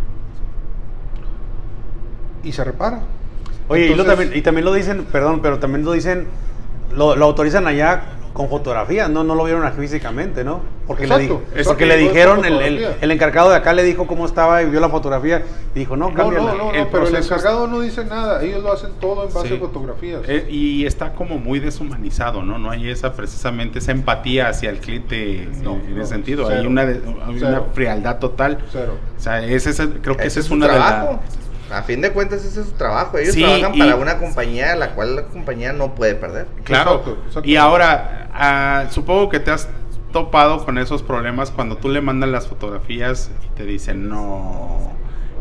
Y 2.43 2.51
se 2.51 2.63
repara. 2.63 3.01
Oye, 3.67 3.87
y, 3.87 3.95
lo 3.95 4.05
también, 4.05 4.31
y 4.33 4.41
también 4.41 4.65
lo 4.65 4.73
dicen, 4.73 5.05
perdón, 5.11 5.41
pero 5.41 5.59
también 5.59 5.85
lo 5.85 5.91
dicen, 5.91 6.27
lo, 6.95 7.15
lo 7.15 7.25
autorizan 7.25 7.67
allá 7.67 8.18
con 8.33 8.47
fotografías, 8.49 9.09
no, 9.09 9.23
no 9.23 9.35
lo 9.35 9.43
vieron 9.43 9.65
aquí 9.65 9.79
físicamente, 9.81 10.43
¿no? 10.43 10.61
Porque, 10.87 11.03
Exacto, 11.03 11.21
le, 11.23 11.27
di- 11.29 11.43
exacto, 11.51 11.69
porque 11.69 11.85
le 11.85 11.97
dijeron, 11.97 12.45
el, 12.45 12.53
el- 12.53 12.73
fotografía. 12.75 12.97
el 13.01 13.11
encargado 13.11 13.49
de 13.51 13.55
acá 13.57 13.73
le 13.73 13.83
dijo 13.83 14.07
cómo 14.07 14.25
estaba 14.25 14.61
y 14.63 14.69
vio 14.69 14.79
la 14.79 14.89
fotografía 14.89 15.43
y 15.75 15.79
dijo, 15.79 15.95
no, 15.97 16.09
No, 16.09 16.15
cámbiala. 16.15 16.51
no, 16.53 16.57
no, 16.57 16.63
no, 16.65 16.71
El 16.73 16.87
pero 16.87 17.07
el 17.07 17.15
encargado 17.15 17.67
no 17.67 17.81
dice 17.81 18.05
nada, 18.05 18.41
ellos 18.43 18.63
lo 18.63 18.71
hacen 18.73 18.91
todo 18.99 19.27
en 19.27 19.33
base 19.33 19.47
Sí. 19.49 19.55
a 19.55 19.59
fotografías. 19.59 20.21
Eh, 20.27 20.47
y 20.49 20.85
está 20.85 21.13
como 21.13 21.37
muy 21.37 21.59
deshumanizado, 21.59 22.41
¿no? 22.43 22.57
No 22.57 22.71
hay 22.71 22.89
esa 22.89 23.13
precisamente 23.13 23.79
esa 23.79 23.91
empatía 23.91 24.47
hacia 24.49 24.69
el 24.69 24.79
cliente 24.79 25.47
No, 25.63 25.75
en, 25.87 25.97
ese 25.99 26.09
sentido. 26.09 26.45
cero. 26.47 26.59
hay 26.61 26.67
una, 26.67 26.85
de- 26.85 27.01
hay 27.27 27.43
una 27.43 27.61
frialdad 27.73 28.19
total. 28.19 28.59
Cero. 28.71 28.93
O 29.17 29.21
sea, 29.21 29.43
ese 29.45 29.71
creo 30.01 30.15
que 30.17 30.23
ese 30.23 30.39
Ese 30.39 30.47
es 30.47 30.49
una 30.49 30.67
de 30.67 30.73
trabajo. 30.73 31.19
las... 31.23 31.38
A 31.71 31.83
fin 31.83 32.01
de 32.01 32.11
cuentas, 32.11 32.43
ese 32.43 32.61
es 32.61 32.67
su 32.67 32.71
trabajo. 32.73 33.17
Ellos 33.17 33.33
Sí, 33.35 33.41
trabajan 33.43 33.75
y- 33.75 33.79
para 33.79 33.95
una 33.95 34.17
compañía 34.17 34.73
a 34.73 34.75
la 34.75 34.93
cual 34.95 35.15
la 35.15 35.23
compañía 35.27 35.71
no 35.73 35.93
puede 35.95 36.15
perder. 36.15 36.47
Claro. 36.63 36.91
Exacto, 36.95 37.17
exacto. 37.27 37.49
Y 37.49 37.55
ahora, 37.57 38.29
ah, 38.33 38.85
supongo 38.89 39.29
que 39.29 39.39
te 39.39 39.51
has 39.51 39.69
topado 40.11 40.65
con 40.65 40.77
esos 40.79 41.03
problemas 41.03 41.51
cuando 41.51 41.77
tú 41.77 41.89
le 41.89 42.01
mandas 42.01 42.29
las 42.29 42.47
fotografías 42.47 43.29
y 43.45 43.55
te 43.55 43.65
dicen, 43.65 44.09
no, 44.09 44.91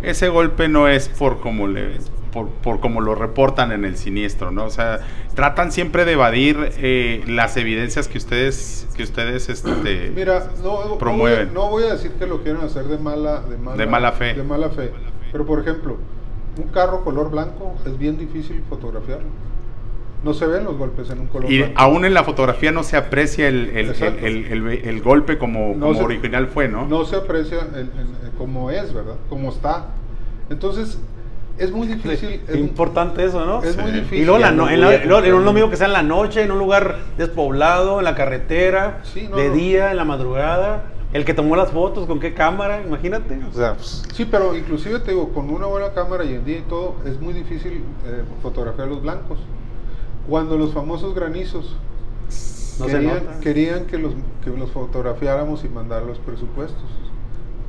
ese 0.02 0.28
golpe 0.28 0.68
no 0.68 0.88
es 0.88 1.08
por 1.08 1.40
como 1.40 1.66
le... 1.66 1.98
Por, 2.32 2.50
por 2.50 2.78
como 2.80 3.00
lo 3.00 3.14
reportan 3.14 3.72
en 3.72 3.86
el 3.86 3.96
siniestro, 3.96 4.50
¿no? 4.50 4.66
O 4.66 4.70
sea, 4.70 5.00
tratan 5.34 5.72
siempre 5.72 6.04
de 6.04 6.12
evadir 6.12 6.72
eh, 6.76 7.24
las 7.26 7.56
evidencias 7.56 8.06
que 8.06 8.18
ustedes, 8.18 8.86
que 8.94 9.02
ustedes, 9.02 9.48
este, 9.48 10.10
Mira, 10.14 10.46
no, 10.62 10.84
no 10.84 10.98
promueven. 10.98 11.46
voy, 11.48 11.54
no 11.54 11.70
voy 11.70 11.84
a 11.84 11.94
decir 11.94 12.12
que 12.18 12.26
lo 12.26 12.42
quieran 12.42 12.62
hacer 12.62 12.84
de 12.84 12.98
mala, 12.98 13.40
de 13.40 13.56
mala, 13.56 13.76
De 13.78 13.86
mala 13.86 14.12
fe. 14.12 14.34
de 14.34 14.42
mala 14.42 14.68
fe. 14.68 14.92
Pero 15.32 15.46
por 15.46 15.58
ejemplo, 15.60 15.96
un 16.58 16.68
carro 16.68 17.04
color 17.04 17.30
blanco 17.30 17.74
es 17.86 17.96
bien 17.98 18.18
difícil 18.18 18.62
fotografiarlo. 18.68 19.28
No 20.24 20.34
se 20.34 20.46
ven 20.46 20.64
los 20.64 20.76
golpes 20.76 21.08
en 21.10 21.20
un 21.20 21.26
color 21.28 21.50
Y 21.50 21.58
blanco. 21.58 21.74
aún 21.80 22.04
en 22.04 22.12
la 22.12 22.24
fotografía 22.24 22.72
no 22.72 22.82
se 22.82 22.96
aprecia 22.96 23.46
el, 23.48 23.70
el- 23.76 23.90
el- 23.90 24.24
el- 24.24 24.46
el- 24.66 24.68
el 24.88 25.00
golpe 25.02 25.38
como, 25.38 25.74
No 25.76 25.86
como 25.86 25.94
se- 25.94 26.02
original 26.04 26.48
fue, 26.48 26.68
¿no? 26.68 26.86
No 26.86 27.04
se 27.04 27.14
aprecia 27.16 27.60
el- 27.60 27.74
el- 27.76 27.90
el- 28.24 28.30
como 28.36 28.70
es, 28.70 28.92
¿verdad? 28.92 29.14
Como 29.28 29.50
está. 29.50 29.86
Entonces, 30.50 30.98
es 31.56 31.70
muy 31.70 31.86
difícil. 31.86 32.40
Es- 32.48 32.56
importante 32.56 33.24
eso, 33.24 33.44
¿no? 33.46 33.62
Es 33.62 33.74
Sí. 33.74 33.80
muy 33.80 33.92
difícil. 33.92 34.18
Y 34.18 34.24
luego, 34.24 34.40
la 34.40 34.50
no- 34.50 34.68
en 34.68 34.80
la- 34.80 34.94
en 34.94 35.08
mismo 35.52 35.70
que 35.70 35.76
sea 35.76 35.86
en 35.86 35.92
la 35.92 36.02
noche, 36.02 36.42
en 36.42 36.50
un 36.50 36.58
lugar 36.58 36.96
despoblado, 37.16 37.98
en 38.00 38.04
la 38.04 38.14
carretera, 38.16 39.00
Sí, 39.04 39.28
no, 39.30 39.36
de 39.36 39.48
no. 39.48 39.54
día, 39.54 39.90
en 39.92 39.96
la 39.98 40.04
madrugada. 40.04 40.82
El 41.12 41.24
que 41.24 41.32
tomó 41.32 41.56
las 41.56 41.70
fotos, 41.70 42.06
¿con 42.06 42.20
qué 42.20 42.34
cámara? 42.34 42.82
Imagínate. 42.82 43.40
O 43.50 43.54
sea, 43.54 43.74
pues, 43.74 44.04
Sí, 44.12 44.26
pero 44.26 44.54
inclusive 44.54 44.98
te 45.00 45.12
digo, 45.12 45.30
con 45.30 45.48
una 45.48 45.66
buena 45.66 45.92
cámara 45.92 46.24
y 46.24 46.34
en 46.34 46.44
día 46.44 46.58
y 46.58 46.62
todo, 46.62 46.96
es 47.06 47.18
muy 47.20 47.32
difícil 47.32 47.82
eh, 48.06 48.24
fotografiar 48.42 48.88
los 48.88 49.00
blancos. 49.00 49.38
Cuando 50.28 50.58
los 50.58 50.74
famosos 50.74 51.14
granizos 51.14 51.76
no 52.78 52.86
querían, 52.86 53.40
querían 53.40 53.86
que 53.86 53.96
los, 53.98 54.12
que 54.44 54.50
los 54.50 54.70
fotografiáramos 54.70 55.64
y 55.64 55.68
mandar 55.68 56.02
los 56.02 56.18
presupuestos. 56.18 56.84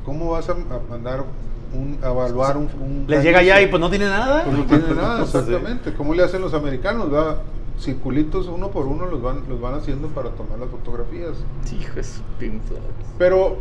¿Cómo 0.04 0.30
vas 0.32 0.48
a, 0.50 0.52
a 0.52 0.80
mandar 0.90 1.24
un, 1.72 1.98
a 2.02 2.10
evaluar 2.10 2.58
un, 2.58 2.64
un 2.80 3.04
Les 3.08 3.22
llega 3.22 3.38
granizo? 3.42 3.56
ya 3.56 3.62
y 3.62 3.66
pues 3.68 3.80
no 3.80 3.88
tiene 3.88 4.04
nada. 4.06 4.44
Pues 4.44 4.58
no 4.58 4.64
tiene 4.66 4.94
nada, 4.94 5.22
exactamente. 5.22 5.94
¿Cómo 5.94 6.12
le 6.14 6.22
hacen 6.24 6.42
los 6.42 6.52
americanos? 6.52 7.12
va? 7.12 7.38
Circulitos 7.80 8.46
uno 8.46 8.70
por 8.70 8.86
uno 8.86 9.06
los 9.06 9.22
van, 9.22 9.42
los 9.48 9.60
van 9.60 9.74
haciendo 9.74 10.08
para 10.08 10.30
tomar 10.30 10.58
las 10.58 10.68
fotografías. 10.68 11.32
Hijo 11.80 11.94
de 11.94 12.04
su 12.04 12.22
pinto. 12.38 12.74
Pero 13.18 13.56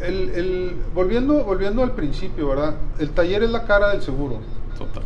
el, 0.00 0.30
el- 0.30 0.76
volviendo, 0.94 1.42
volviendo 1.44 1.82
al 1.82 1.92
principio, 1.92 2.48
¿verdad? 2.48 2.76
El 3.00 3.10
taller 3.10 3.42
es 3.42 3.50
la 3.50 3.64
cara 3.64 3.90
del 3.90 4.00
seguro. 4.02 4.38
Total. 4.78 5.02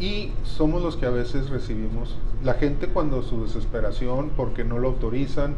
Y 0.00 0.32
somos 0.42 0.82
los 0.82 0.96
que 0.96 1.06
a 1.06 1.10
veces 1.10 1.48
recibimos 1.48 2.16
la 2.42 2.54
gente 2.54 2.88
cuando 2.88 3.22
su 3.22 3.44
desesperación, 3.44 4.30
porque 4.36 4.64
no 4.64 4.80
lo 4.80 4.88
autorizan, 4.88 5.54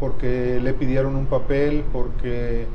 porque 0.00 0.60
le 0.62 0.72
pidieron 0.72 1.14
un 1.14 1.26
papel, 1.26 1.84
porque 1.92 2.66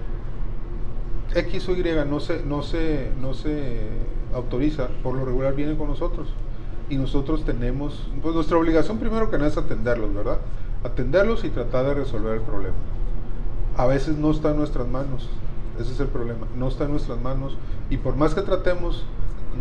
X 1.33 1.67
o 1.69 1.71
Y 1.73 1.83
no 2.07 2.19
se, 2.19 2.43
no 2.45 2.61
se, 2.61 3.09
no 3.19 3.33
se 3.33 3.79
autoriza, 4.33 4.89
por 5.01 5.15
lo 5.15 5.25
regular 5.25 5.55
viene 5.55 5.75
con 5.75 5.87
nosotros. 5.87 6.27
Y 6.89 6.95
nosotros 6.97 7.43
tenemos, 7.43 8.07
pues 8.21 8.33
nuestra 8.33 8.57
obligación 8.57 8.97
primero 8.97 9.29
que 9.29 9.37
nada 9.37 9.49
es 9.49 9.57
atenderlos, 9.57 10.13
¿verdad? 10.13 10.37
Atenderlos 10.83 11.43
y 11.43 11.49
tratar 11.49 11.85
de 11.85 11.93
resolver 11.95 12.35
el 12.35 12.41
problema. 12.41 12.75
A 13.75 13.85
veces 13.85 14.17
no 14.17 14.31
está 14.31 14.51
en 14.51 14.57
nuestras 14.57 14.87
manos, 14.87 15.29
ese 15.79 15.91
es 15.91 15.99
el 15.99 16.07
problema, 16.07 16.47
no 16.57 16.67
está 16.67 16.85
en 16.85 16.91
nuestras 16.91 17.19
manos 17.21 17.57
y 17.89 17.97
por 17.97 18.15
más 18.15 18.33
que 18.33 18.41
tratemos, 18.41 19.05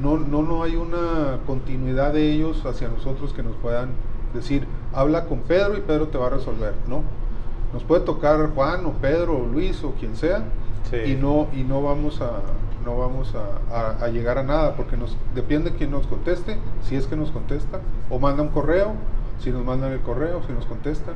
no, 0.01 0.17
no, 0.19 0.43
no 0.43 0.63
hay 0.63 0.77
una 0.77 1.39
continuidad 1.47 2.13
de 2.13 2.33
ellos 2.33 2.65
hacia 2.65 2.89
nosotros 2.89 3.33
que 3.33 3.43
nos 3.43 3.57
puedan 3.57 3.91
decir, 4.33 4.67
habla 4.95 5.27
con 5.27 5.41
Pedro 5.41 5.77
y 5.77 5.81
Pedro 5.81 6.09
te 6.09 6.17
va 6.19 6.29
a 6.29 6.31
resolver, 6.31 6.75
¿no? 6.89 7.03
Nos 7.73 7.83
puede 7.83 8.03
tocar 8.03 8.51
Juan 8.55 8.87
o 8.87 8.93
Pedro 8.93 9.37
o 9.39 9.47
Luis 9.47 9.83
o 9.85 9.93
quien 9.93 10.17
sea 10.17 10.45
Sí. 10.91 10.99
y 11.13 11.15
no 11.17 11.49
y 11.53 11.65
no 11.65 11.83
vamos 11.83 12.21
a 12.21 12.31
no 12.87 12.97
vamos 12.97 13.35
a, 13.35 14.09
llegar 14.09 14.39
a 14.39 14.43
nada 14.43 14.77
porque 14.77 14.97
nos 14.97 15.17
depende 15.35 15.73
quién 15.73 15.91
nos 15.91 16.07
conteste, 16.07 16.57
si 16.83 16.97
es 16.97 17.07
que 17.07 17.17
nos 17.17 17.31
contesta 17.31 17.81
o 18.09 18.19
manda 18.19 18.43
un 18.43 18.49
correo, 18.49 18.95
si 19.41 19.51
nos 19.51 19.65
mandan 19.65 19.93
el 19.93 20.01
correo, 20.01 20.41
si 20.47 20.53
nos 20.53 20.65
contestan. 20.65 21.15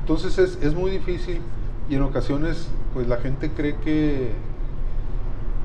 Entonces 0.00 0.38
es, 0.38 0.62
es 0.62 0.74
muy 0.74 0.90
difícil 0.90 1.42
y 1.90 1.96
en 1.96 2.02
ocasiones 2.02 2.70
pues 2.94 3.08
la 3.08 3.18
gente 3.18 3.50
cree 3.50 3.76
que 3.76 4.32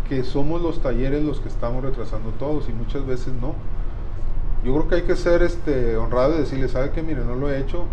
que 0.09 0.23
somos 0.23 0.61
los 0.61 0.81
talleres 0.81 1.23
los 1.23 1.39
que 1.39 1.49
estamos 1.49 1.83
retrasando 1.83 2.29
todos 2.31 2.69
y 2.69 2.73
muchas 2.73 3.05
veces 3.05 3.33
no. 3.41 3.55
Yo 4.63 4.73
creo 4.73 4.87
que 4.87 4.95
hay 4.95 5.01
que 5.03 5.15
ser 5.15 5.43
este 5.43 5.97
honrado 5.97 6.35
y 6.35 6.39
decirle, 6.39 6.67
sabe 6.67 6.91
que 6.91 7.01
mire, 7.01 7.23
no 7.23 7.35
lo 7.35 7.49
he 7.49 7.59
hecho 7.59 7.85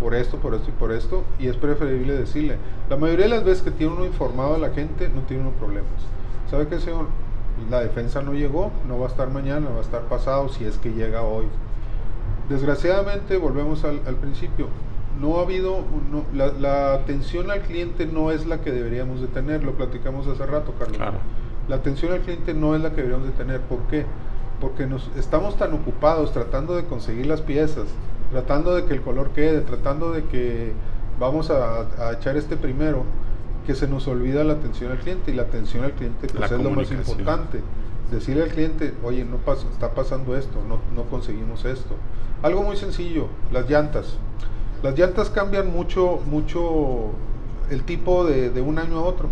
por 0.00 0.14
esto, 0.14 0.36
por 0.36 0.54
esto 0.54 0.70
y 0.70 0.72
por 0.72 0.92
esto, 0.92 1.24
y 1.38 1.48
es 1.48 1.56
preferible 1.56 2.14
decirle. 2.14 2.56
La 2.88 2.96
mayoría 2.96 3.26
de 3.26 3.30
las 3.30 3.44
veces 3.44 3.62
que 3.62 3.70
tiene 3.70 3.92
uno 3.92 4.04
informado 4.04 4.54
a 4.54 4.58
la 4.58 4.70
gente, 4.70 5.08
no 5.08 5.22
tiene 5.22 5.42
uno 5.42 5.52
problemas. 5.52 5.90
¿Sabe 6.50 6.66
qué, 6.68 6.78
señor? 6.80 7.06
La 7.70 7.80
defensa 7.80 8.22
no 8.22 8.32
llegó, 8.34 8.70
no 8.86 8.98
va 8.98 9.06
a 9.06 9.08
estar 9.08 9.30
mañana, 9.30 9.68
va 9.70 9.78
a 9.78 9.82
estar 9.82 10.02
pasado 10.02 10.48
si 10.48 10.64
es 10.64 10.78
que 10.78 10.90
llega 10.92 11.22
hoy. 11.22 11.46
Desgraciadamente, 12.48 13.36
volvemos 13.36 13.84
al, 13.84 14.00
al 14.06 14.14
principio, 14.14 14.68
no 15.20 15.38
ha 15.38 15.42
habido, 15.42 15.80
no- 16.10 16.24
la, 16.32 16.52
la 16.52 16.94
atención 16.94 17.50
al 17.50 17.60
cliente 17.62 18.06
no 18.06 18.30
es 18.30 18.46
la 18.46 18.60
que 18.60 18.70
deberíamos 18.70 19.20
de 19.20 19.26
tener, 19.26 19.64
lo 19.64 19.72
platicamos 19.72 20.26
hace 20.28 20.46
rato, 20.46 20.72
Carlos. 20.78 20.96
Claro. 20.96 21.18
La 21.68 21.76
atención 21.76 22.12
al 22.12 22.20
cliente 22.20 22.54
no 22.54 22.74
es 22.74 22.80
la 22.82 22.90
que 22.90 22.96
deberíamos 23.02 23.26
de 23.26 23.32
tener. 23.34 23.60
¿Por 23.62 23.80
qué? 23.90 24.06
Porque 24.60 24.86
nos 24.86 25.10
estamos 25.16 25.56
tan 25.56 25.74
ocupados 25.74 26.32
tratando 26.32 26.74
de 26.76 26.84
conseguir 26.84 27.26
las 27.26 27.42
piezas, 27.42 27.86
tratando 28.30 28.74
de 28.74 28.84
que 28.84 28.94
el 28.94 29.02
color 29.02 29.30
quede, 29.30 29.60
tratando 29.60 30.12
de 30.12 30.24
que 30.24 30.72
vamos 31.20 31.50
a, 31.50 31.80
a 31.98 32.12
echar 32.12 32.36
este 32.36 32.56
primero, 32.56 33.02
que 33.68 33.74
se 33.74 33.86
nos 33.86 34.08
olvida 34.08 34.44
la 34.44 34.54
atención 34.54 34.92
al 34.92 34.98
cliente 34.98 35.30
y 35.30 35.34
la 35.34 35.42
atención 35.42 35.84
al 35.84 35.92
cliente 35.92 36.26
pues, 36.26 36.50
es 36.50 36.58
lo 36.58 36.70
más 36.70 36.90
importante. 36.90 37.60
Decirle 38.10 38.44
al 38.44 38.48
cliente, 38.48 38.94
oye, 39.04 39.26
no 39.26 39.36
pasa, 39.36 39.66
está 39.70 39.92
pasando 39.92 40.38
esto, 40.38 40.56
no, 40.66 40.78
no 40.96 41.06
conseguimos 41.10 41.66
esto. 41.66 41.94
Algo 42.42 42.62
muy 42.62 42.78
sencillo, 42.78 43.26
las 43.52 43.68
llantas. 43.68 44.14
Las 44.82 44.98
llantas 44.98 45.28
cambian 45.28 45.70
mucho, 45.70 46.18
mucho 46.24 47.10
el 47.68 47.82
tipo 47.82 48.24
de, 48.24 48.48
de 48.48 48.62
un 48.62 48.78
año 48.78 49.00
a 49.00 49.02
otro. 49.02 49.28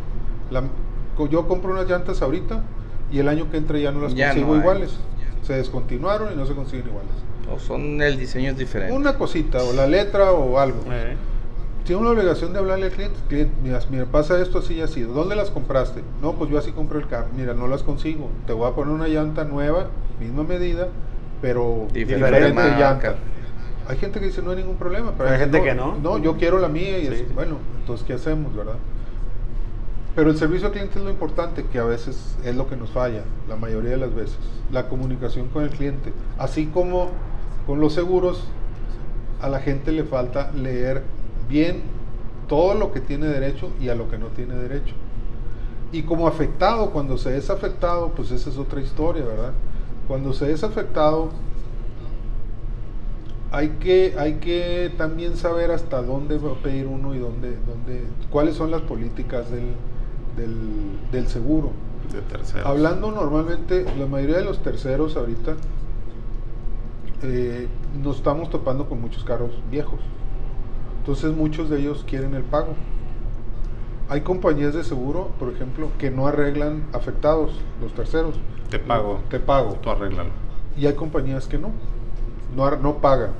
La- 0.51 0.64
yo 1.30 1.49
compro 1.49 1.72
unas 1.72 1.89
llantas 1.89 2.20
ahorita 2.20 2.62
y 3.11 3.20
el 3.20 3.30
año 3.30 3.51
que 3.51 3.57
entra 3.57 3.78
ya 3.78 3.91
no 3.91 4.03
las 4.03 4.14
Ya 4.14 4.32
consigo 4.32 4.53
no 4.53 4.61
iguales. 4.61 4.99
Se 5.45 5.55
descontinuaron 5.55 6.34
y 6.34 6.37
no 6.37 6.45
se 6.45 6.55
consiguen 6.55 6.89
iguales. 6.89 7.12
O 7.51 7.59
son 7.59 8.03
el 8.03 8.18
diseño 8.18 8.51
es 8.51 8.59
diferente. 8.59 8.95
Una 8.95 9.16
cosita, 9.16 9.62
o 9.64 9.72
la 9.72 9.87
letra 9.87 10.32
o 10.32 10.59
algo. 10.59 10.80
Eh. 10.91 11.16
Tiene 11.87 12.03
una 12.03 12.11
obligación 12.11 12.53
de 12.53 12.59
hablarle 12.59 12.87
al 12.87 12.93
cliente. 12.93 13.16
cliente 13.28 13.55
mira, 13.62 13.78
mira, 13.91 14.07
pasa 14.07 14.41
esto 14.43 14.59
así 14.59 14.74
y 14.74 14.80
así. 14.80 15.03
¿Dónde 15.03 15.37
las 15.37 15.51
compraste? 15.51 16.03
No, 16.20 16.32
pues 16.32 16.51
yo 16.51 16.59
así 16.59 16.72
compré 16.72 16.99
el 16.99 17.07
carro. 17.07 17.28
Mira, 17.37 17.55
no 17.55 17.68
las 17.68 17.84
consigo. 17.84 18.28
Te 18.45 18.53
voy 18.53 18.68
a 18.68 18.74
poner 18.74 18.93
una 18.93 19.07
llanta 19.07 19.45
nueva, 19.45 19.87
misma 20.18 20.43
medida, 20.43 20.89
pero 21.41 21.87
Diferente 21.93 22.26
diferente, 22.26 22.62
llanta. 22.76 23.14
Hay 23.89 23.99
gente 23.99 24.18
que 24.18 24.26
dice 24.26 24.43
no 24.43 24.51
hay 24.51 24.57
ningún 24.57 24.76
problema. 24.76 25.12
Pero 25.16 25.30
Hay 25.30 25.39
gente 25.39 25.59
no, 25.59 25.64
que 25.64 25.74
no. 25.74 25.97
No, 26.03 26.18
yo 26.18 26.37
quiero 26.37 26.59
la 26.59 26.68
mía 26.68 26.99
y 26.99 27.07
sí. 27.07 27.26
bueno, 27.32 27.59
entonces 27.78 28.05
¿qué 28.05 28.14
hacemos, 28.14 28.55
verdad? 28.55 28.74
Pero 30.16 30.30
el 30.30 30.37
servicio 30.37 30.66
al 30.66 30.72
cliente 30.72 30.99
es 30.99 31.05
lo 31.05 31.11
importante, 31.11 31.64
que 31.70 31.78
a 31.78 31.84
veces 31.84 32.37
es 32.43 32.57
lo 32.57 32.68
que 32.68 32.74
nos 32.74 32.91
falla, 32.91 33.22
la 33.49 33.55
mayoría 33.55 33.91
de 33.91 33.99
las 33.99 34.12
veces. 34.12 34.39
La 34.72 34.89
comunicación 34.89 35.47
con 35.49 35.62
el 35.62 35.70
cliente. 35.70 36.12
Así 36.37 36.66
como 36.66 37.11
con 37.64 37.78
los 37.78 37.93
seguros, 37.93 38.43
a 39.41 39.49
la 39.49 39.61
gente 39.61 39.93
le 39.93 40.03
falta 40.03 40.51
leer 40.53 41.05
bien 41.49 41.83
todo 42.49 42.75
lo 42.75 42.93
que 42.93 43.01
tiene 43.01 43.27
derecho 43.27 43.71
y 43.81 43.89
a 43.89 43.95
lo 43.95 44.09
que 44.09 44.19
no 44.19 44.29
tiene 44.29 44.55
derecho. 44.55 44.95
Y 45.93 46.03
como 46.03 46.27
afectado, 46.29 46.91
cuando 46.91 47.17
se 47.19 47.37
es 47.37 47.51
afectado, 47.51 48.13
pues 48.15 48.31
esa 48.31 48.51
es 48.51 48.59
otra 48.59 48.81
historia, 48.81 49.25
¿verdad? 49.25 49.53
Cuando 50.09 50.33
se 50.33 50.51
es 50.53 50.63
afectado, 50.65 51.31
hay 53.53 53.71
que, 53.81 54.15
hay 54.19 54.35
que 54.35 54.93
también 54.97 55.37
saber 55.37 55.71
hasta 55.71 56.03
dónde 56.03 56.39
va 56.39 56.53
a 56.53 56.55
pedir 56.57 56.87
uno 56.87 57.15
y 57.15 57.19
dónde, 57.19 57.57
dónde, 57.67 58.05
cuáles 58.31 58.57
son 58.57 58.71
las 58.71 58.83
políticas 58.83 59.51
del, 59.51 59.75
del, 60.37 60.57
del 61.13 61.27
seguro. 61.29 61.71
De 62.13 62.21
terceros. 62.21 62.67
Hablando 62.67 63.11
normalmente, 63.11 63.85
la 63.99 64.07
mayoría 64.07 64.39
de 64.39 64.45
los 64.45 64.61
terceros 64.61 65.17
ahorita 65.17 65.57
eh, 67.23 67.67
nos 68.03 68.17
estamos 68.17 68.51
topando 68.51 68.89
con 68.89 69.01
muchos 69.01 69.25
carros 69.25 69.51
viejos. 69.71 70.01
Entonces 71.07 71.37
muchos 71.37 71.71
de 71.71 71.79
ellos 71.79 72.05
quieren 72.05 72.35
el 72.35 72.43
pago. 72.43 72.75
Hay 74.09 74.23
compañías 74.23 74.75
de 74.75 74.83
seguro, 74.83 75.31
por 75.39 75.53
ejemplo, 75.53 75.89
que 75.99 76.11
no 76.11 76.27
arreglan 76.27 76.83
afectados, 76.93 77.53
los 77.81 77.93
terceros. 77.95 78.35
Te 78.71 78.81
pago. 78.81 79.21
Te 79.31 79.39
pago. 79.39 79.75
Tú 79.81 79.91
arréglalo. 79.91 80.31
Y 80.77 80.87
hay 80.87 80.95
compañías 80.95 81.47
que 81.47 81.59
no, 81.59 81.71
no, 82.57 82.77
no 82.79 82.97
pagan. 82.97 83.31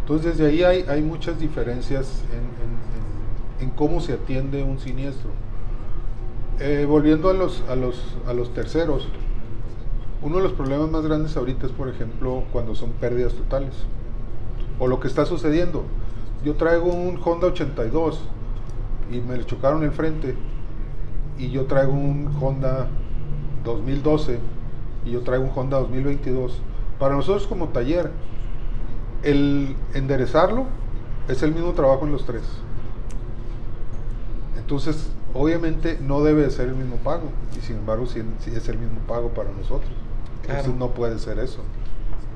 Entonces 0.00 0.38
desde 0.38 0.46
ahí 0.50 0.62
hay, 0.62 0.84
hay 0.88 1.02
muchas 1.02 1.38
diferencias 1.38 2.22
en, 2.32 2.38
en- 2.38 3.64
en- 3.64 3.68
en 3.68 3.76
cómo 3.76 4.00
se 4.00 4.14
atiende 4.14 4.62
un 4.64 4.78
siniestro. 4.78 5.28
Eh, 6.58 6.86
volviendo 6.88 7.28
a 7.28 7.34
los, 7.34 7.62
a, 7.68 7.76
los, 7.76 8.02
a 8.26 8.32
los 8.32 8.54
terceros, 8.54 9.06
uno 10.22 10.38
de 10.38 10.42
los 10.42 10.52
problemas 10.52 10.90
más 10.90 11.02
grandes 11.04 11.36
ahorita 11.36 11.66
es, 11.66 11.72
por 11.72 11.90
ejemplo, 11.90 12.44
cuando 12.50 12.74
son 12.74 12.92
pérdidas 12.92 13.34
totales. 13.34 13.74
O 14.78 14.86
lo 14.88 15.00
que 15.00 15.08
está 15.08 15.26
sucediendo. 15.26 15.84
Yo 16.44 16.54
traigo 16.54 16.86
un 16.86 17.18
Honda 17.24 17.48
82 17.48 18.20
y 19.10 19.20
me 19.20 19.36
le 19.36 19.44
chocaron 19.44 19.82
el 19.82 19.90
frente. 19.92 20.34
Y 21.38 21.50
yo 21.50 21.66
traigo 21.66 21.92
un 21.92 22.30
Honda 22.40 22.88
2012 23.64 24.38
y 25.04 25.10
yo 25.12 25.20
traigo 25.22 25.44
un 25.44 25.52
Honda 25.54 25.78
2022. 25.78 26.60
Para 26.98 27.14
nosotros 27.14 27.46
como 27.46 27.68
taller, 27.68 28.10
el 29.22 29.76
enderezarlo 29.94 30.66
es 31.28 31.42
el 31.42 31.52
mismo 31.54 31.72
trabajo 31.72 32.06
en 32.06 32.12
los 32.12 32.24
tres. 32.24 32.42
Entonces, 34.56 35.10
obviamente 35.34 35.98
no 36.00 36.22
debe 36.22 36.42
de 36.42 36.50
ser 36.50 36.68
el 36.68 36.74
mismo 36.74 36.96
pago. 36.96 37.30
Y 37.56 37.64
sin 37.64 37.76
embargo, 37.76 38.06
sí, 38.06 38.22
sí 38.40 38.50
es 38.54 38.68
el 38.68 38.78
mismo 38.78 38.98
pago 39.06 39.28
para 39.30 39.50
nosotros. 39.50 39.90
Entonces 40.42 40.74
no 40.74 40.88
puede 40.90 41.18
ser 41.18 41.38
eso. 41.38 41.60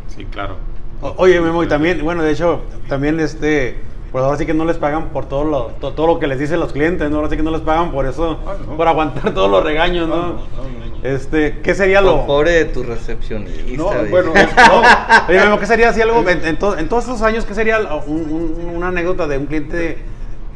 Sí, 0.08 0.24
claro. 0.26 0.56
O- 1.00 1.14
Oye, 1.18 1.40
Memo, 1.40 1.62
y 1.64 1.68
también, 1.68 2.02
bueno, 2.04 2.22
de 2.22 2.32
hecho, 2.32 2.60
también 2.88 3.18
este, 3.20 3.78
pues 4.12 4.22
ahora 4.22 4.36
sí 4.36 4.44
que 4.46 4.52
no 4.54 4.64
les 4.66 4.76
pagan 4.76 5.08
por 5.08 5.24
todo 5.26 5.44
lo, 5.44 5.62
to- 5.80 5.92
todo 5.94 6.06
lo 6.06 6.18
que 6.18 6.26
les 6.26 6.38
dicen 6.38 6.60
los 6.60 6.72
clientes, 6.72 7.10
¿no? 7.10 7.16
Ahora 7.16 7.30
sí 7.30 7.36
que 7.36 7.42
no 7.42 7.50
les 7.50 7.62
pagan 7.62 7.90
por 7.92 8.04
eso, 8.06 8.38
Ah, 8.46 8.54
no. 8.66 8.76
por 8.76 8.86
aguantar 8.86 9.32
todos 9.34 9.50
los 9.50 9.64
regaños, 9.64 10.06
¿no? 10.08 10.14
Ah, 10.14 10.18
no, 10.20 10.28
no, 10.28 10.36
no, 10.36 10.86
no. 10.86 10.92
Este, 11.02 11.60
¿qué 11.62 11.74
sería 11.74 12.00
lo...? 12.02 12.26
Pobre 12.26 12.52
de 12.52 12.64
tu 12.66 12.82
recepcionista. 12.82 13.62
No, 13.76 13.90
bueno, 14.10 14.32
No, 14.34 14.82
oye, 15.28 15.40
Memo, 15.40 15.58
¿qué 15.58 15.66
sería 15.66 15.92
si 15.92 16.02
algo, 16.02 16.28
en, 16.28 16.44
en 16.46 16.58
to- 16.58 16.76
en 16.78 16.88
todos 16.88 17.04
estos 17.04 17.22
años, 17.22 17.44
qué 17.46 17.54
sería 17.54 17.78
un- 18.06 18.30
un- 18.30 18.72
una 18.76 18.88
anécdota 18.88 19.26
de 19.26 19.38
un 19.38 19.46
cliente 19.46 19.98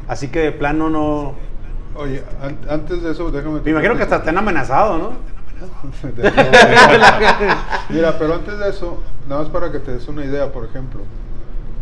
así 0.06 0.28
que 0.28 0.40
de 0.40 0.52
plano 0.52 0.90
no... 0.90 1.34
Oye, 1.96 2.22
an- 2.42 2.58
antes 2.68 3.02
de 3.02 3.12
eso, 3.12 3.30
déjame... 3.30 3.60
Me 3.64 3.70
imagino 3.70 3.96
que 3.96 4.02
hasta 4.02 4.16
estén 4.16 4.36
amenazados, 4.36 4.98
¿no? 5.00 5.12
Mira, 7.88 8.18
pero 8.18 8.34
antes 8.34 8.58
de 8.58 8.68
eso, 8.68 8.98
nada 9.28 9.42
más 9.42 9.50
para 9.50 9.70
que 9.72 9.78
te 9.78 9.92
des 9.92 10.06
una 10.08 10.24
idea, 10.24 10.50
por 10.52 10.64
ejemplo. 10.66 11.00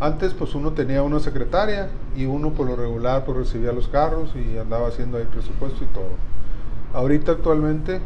Antes, 0.00 0.34
pues 0.34 0.54
uno 0.54 0.72
tenía 0.72 1.02
una 1.02 1.20
secretaria 1.20 1.88
y 2.16 2.26
uno 2.26 2.50
por 2.52 2.66
lo 2.66 2.76
regular 2.76 3.24
pues 3.24 3.38
recibía 3.38 3.72
los 3.72 3.88
carros 3.88 4.30
y 4.34 4.58
andaba 4.58 4.88
haciendo 4.88 5.18
ahí 5.18 5.24
presupuesto 5.24 5.84
y 5.84 5.86
todo. 5.94 6.10
Ahorita 6.92 7.32
actualmente 7.32 8.00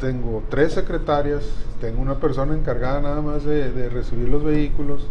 tengo 0.00 0.42
tres 0.48 0.72
secretarias, 0.72 1.42
tengo 1.80 2.00
una 2.02 2.16
persona 2.16 2.54
encargada 2.54 3.00
nada 3.00 3.20
más 3.22 3.44
de, 3.44 3.70
de 3.72 3.88
recibir 3.88 4.28
los 4.28 4.44
vehículos, 4.44 5.06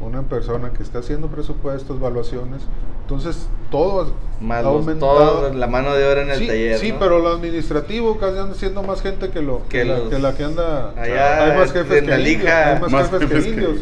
una 0.00 0.22
persona 0.22 0.70
que 0.70 0.82
está 0.82 1.00
haciendo 1.00 1.28
presupuestos, 1.28 1.96
evaluaciones. 1.98 2.62
Entonces, 3.02 3.48
todo 3.70 4.12
Más 4.40 4.64
ha 4.64 4.68
aumentado. 4.68 5.18
todo 5.18 5.52
la 5.52 5.66
mano 5.66 5.94
de 5.94 6.08
obra 6.08 6.22
en 6.22 6.30
el 6.30 6.38
sí, 6.38 6.46
taller. 6.46 6.78
sí, 6.78 6.92
¿no? 6.92 6.98
pero 7.00 7.18
lo 7.18 7.28
administrativo 7.30 8.18
casi 8.18 8.38
anda 8.38 8.54
siendo 8.54 8.82
más 8.82 9.02
gente 9.02 9.30
que 9.30 9.42
lo 9.42 9.62
Que 9.68 9.78
que, 9.80 9.84
la, 9.84 10.08
que 10.08 10.18
la 10.18 10.34
que 10.36 10.44
anda. 10.44 10.90
Allá 10.96 11.44
hay 11.44 11.58
más 11.58 11.72
jefes 11.72 12.02
que 12.02 12.08
la 12.08 12.18
indios. 12.20 12.50
Hay 12.50 12.80
más, 12.80 12.90
Más 12.92 13.10
jefes, 13.10 13.28
jefes 13.28 13.44
que 13.44 13.50
que 13.50 13.56
indios. 13.56 13.80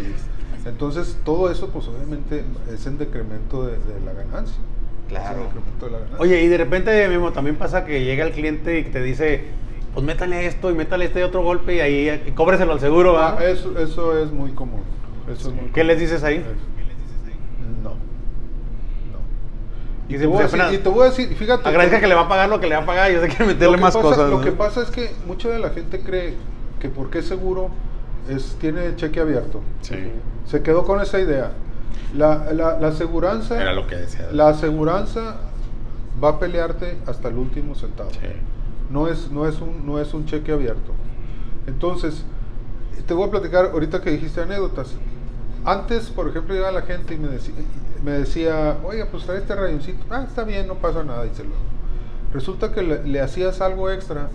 Entonces 0.69 1.19
todo 1.25 1.51
eso, 1.51 1.69
pues 1.69 1.87
obviamente 1.89 2.45
es 2.73 2.87
en 2.87 2.99
decremento 2.99 3.65
de, 3.65 3.73
de 3.73 4.01
la 4.05 4.13
ganancia. 4.13 4.57
Claro. 5.09 5.31
Es 5.31 5.37
en 5.37 5.45
decremento 5.45 5.87
de 5.87 5.93
la 5.93 5.99
ganancia. 5.99 6.21
Oye, 6.21 6.43
y 6.43 6.49
de 6.49 6.59
repente, 6.59 7.09
Memo, 7.09 7.33
también 7.33 7.57
pasa 7.57 7.85
que 7.85 8.05
llega 8.05 8.25
el 8.25 8.33
cliente 8.33 8.79
y 8.79 8.85
te 8.85 9.03
dice, 9.03 9.45
pues 9.95 10.05
métale 10.05 10.47
esto 10.47 10.71
y 10.71 10.75
métale 10.75 11.07
este 11.07 11.25
otro 11.25 11.43
golpe 11.43 11.77
y 11.77 11.81
ahí 11.81 12.23
y 12.27 12.31
cóbreselo 12.33 12.73
al 12.73 12.81
seguro, 12.81 13.15
¿va? 13.15 13.37
Ah, 13.39 13.45
eso, 13.45 13.79
eso 13.79 14.19
es 14.23 14.31
muy 14.31 14.53
común. 14.53 14.83
Eso 15.31 15.49
es 15.49 15.55
muy 15.55 15.65
¿Qué 15.67 15.81
común. 15.81 15.87
les 15.89 16.01
dices 16.01 16.23
ahí? 16.23 16.37
Eso. 16.37 16.47
No. 17.83 17.91
No. 17.91 17.97
Y, 20.09 20.13
Dice, 20.13 20.21
te 20.21 20.27
voy 20.27 20.39
a 20.39 20.43
decir, 20.43 20.61
y 20.73 20.79
te 20.79 20.89
voy 20.89 21.03
a 21.03 21.11
decir, 21.11 21.35
fíjate. 21.35 21.69
Agradezca 21.69 22.01
que 22.01 22.07
le 22.07 22.15
va 22.15 22.23
a 22.23 22.29
pagar 22.29 22.49
lo 22.49 22.61
que 22.61 22.67
le 22.67 22.77
va 22.77 22.83
a 22.83 22.87
pagar 22.87 23.11
y 23.11 23.15
yo 23.15 23.21
sé 23.23 23.29
que 23.29 23.45
meterle 23.45 23.77
que 23.77 23.83
más 23.83 23.95
pasa, 23.97 24.09
cosas. 24.09 24.31
Lo 24.31 24.41
que 24.41 24.53
pasa 24.53 24.83
es 24.83 24.91
que 24.91 25.11
mucha 25.27 25.49
de 25.49 25.59
la 25.59 25.71
gente 25.71 26.01
cree 26.01 26.35
que 26.81 26.89
porque 26.89 27.19
es 27.19 27.27
seguro 27.27 27.71
es, 28.29 28.57
tiene 28.61 28.95
cheque 28.97 29.21
abierto. 29.21 29.61
Sí. 29.83 29.97
Se 30.47 30.63
quedó 30.63 30.85
con 30.85 31.01
esa 31.01 31.19
idea. 31.21 31.53
La, 32.15 32.53
la, 32.53 32.79
la 32.79 32.89
aseguranza, 32.89 33.61
Era 33.61 33.73
lo 33.75 33.87
que 33.87 33.97
decía. 33.97 34.29
la 34.33 34.49
aseguranza 34.49 35.37
va 36.23 36.31
a 36.31 36.39
pelearte 36.39 36.99
hasta 37.07 37.29
el 37.29 37.37
último 37.37 37.75
centavo. 37.75 38.11
Sí. 38.11 38.19
No 38.91 39.09
es, 39.09 39.31
no 39.31 39.47
es 39.47 39.61
un, 39.61 39.85
no 39.87 39.99
es 40.01 40.15
un 40.15 40.25
cheque 40.25 40.53
abierto. 40.53 40.93
Entonces, 41.67 42.25
te 43.07 43.13
voy 43.15 43.29
a 43.29 43.31
platicar 43.31 43.67
ahorita 43.73 44.01
que 44.01 44.11
dijiste 44.11 44.41
anécdotas. 44.41 44.95
Antes, 45.65 46.09
por 46.09 46.29
ejemplo, 46.29 46.55
llegaba 46.55 46.73
la 46.73 46.83
gente 46.83 47.15
y 47.15 47.19
me 47.19 47.29
decía, 47.29 47.55
me 48.03 48.13
decía 48.13 48.77
oiga, 48.85 49.07
pues 49.11 49.25
trae 49.25 49.39
este 49.39 49.55
rayoncito. 49.55 50.05
Ah, 50.09 50.25
está 50.27 50.45
bien, 50.45 50.67
no 50.67 50.77
pasa 50.77 51.05
nada, 51.05 51.25
díselo. 51.25 51.51
Resulta 52.33 52.73
que 52.73 52.83
le, 52.83 53.05
le 53.05 53.21
hacías 53.21 53.61
algo 53.61 53.91
extra 53.91 54.31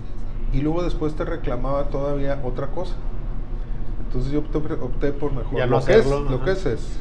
y 0.51 0.61
luego 0.61 0.83
después 0.83 1.15
te 1.15 1.25
reclamaba 1.25 1.85
todavía 1.85 2.39
otra 2.43 2.67
cosa. 2.67 2.93
Entonces 4.13 4.31
yo 4.31 4.39
opté, 4.41 4.57
opté 4.75 5.11
por 5.11 5.33
mejor. 5.33 5.57
Ya 5.57 5.65
lo, 5.65 5.83
que 5.83 5.91
es, 5.93 6.05
hacerlo, 6.05 6.29
lo 6.29 6.43
que 6.43 6.51
es 6.51 6.65
es. 6.67 6.99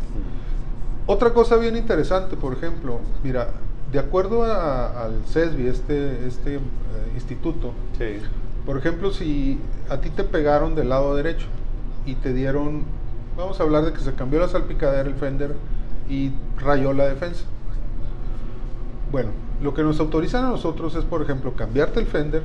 Otra 1.07 1.35
cosa 1.35 1.57
bien 1.57 1.77
interesante, 1.77 2.37
por 2.39 2.55
ejemplo, 2.55 3.01
mira, 3.23 3.49
de 3.93 3.99
acuerdo 3.99 4.45
a- 4.45 5.05
al 5.05 5.23
CESBI, 5.27 5.67
este, 5.67 6.27
este 6.27 6.55
eh, 6.55 6.61
instituto, 7.15 7.73
Sí. 7.99 8.17
por 8.65 8.79
ejemplo, 8.79 9.13
si 9.13 9.59
a 9.91 9.99
ti 9.99 10.09
te 10.09 10.25
pegaron 10.25 10.75
del 10.75 10.89
lado 10.89 11.15
derecho 11.15 11.47
y 12.07 12.15
te 12.15 12.33
dieron, 12.33 12.85
vamos 13.37 13.61
a 13.61 13.63
hablar 13.65 13.85
de 13.85 13.93
que 13.93 14.01
se 14.01 14.15
cambió 14.15 14.41
la 14.41 14.49
salpicadera, 14.49 15.07
el 15.07 15.15
fender 15.17 15.55
y 16.09 16.31
rayó 16.59 16.95
la 16.95 17.05
defensa. 17.05 17.45
Bueno, 19.11 19.29
lo 19.63 19.75
que 19.75 19.83
nos 19.83 20.01
autorizan 20.01 20.47
a 20.47 20.49
nosotros 20.49 20.95
es, 20.95 21.05
por 21.05 21.21
ejemplo, 21.21 21.53
cambiarte 21.53 22.01
el 22.01 22.07
fender 22.07 22.43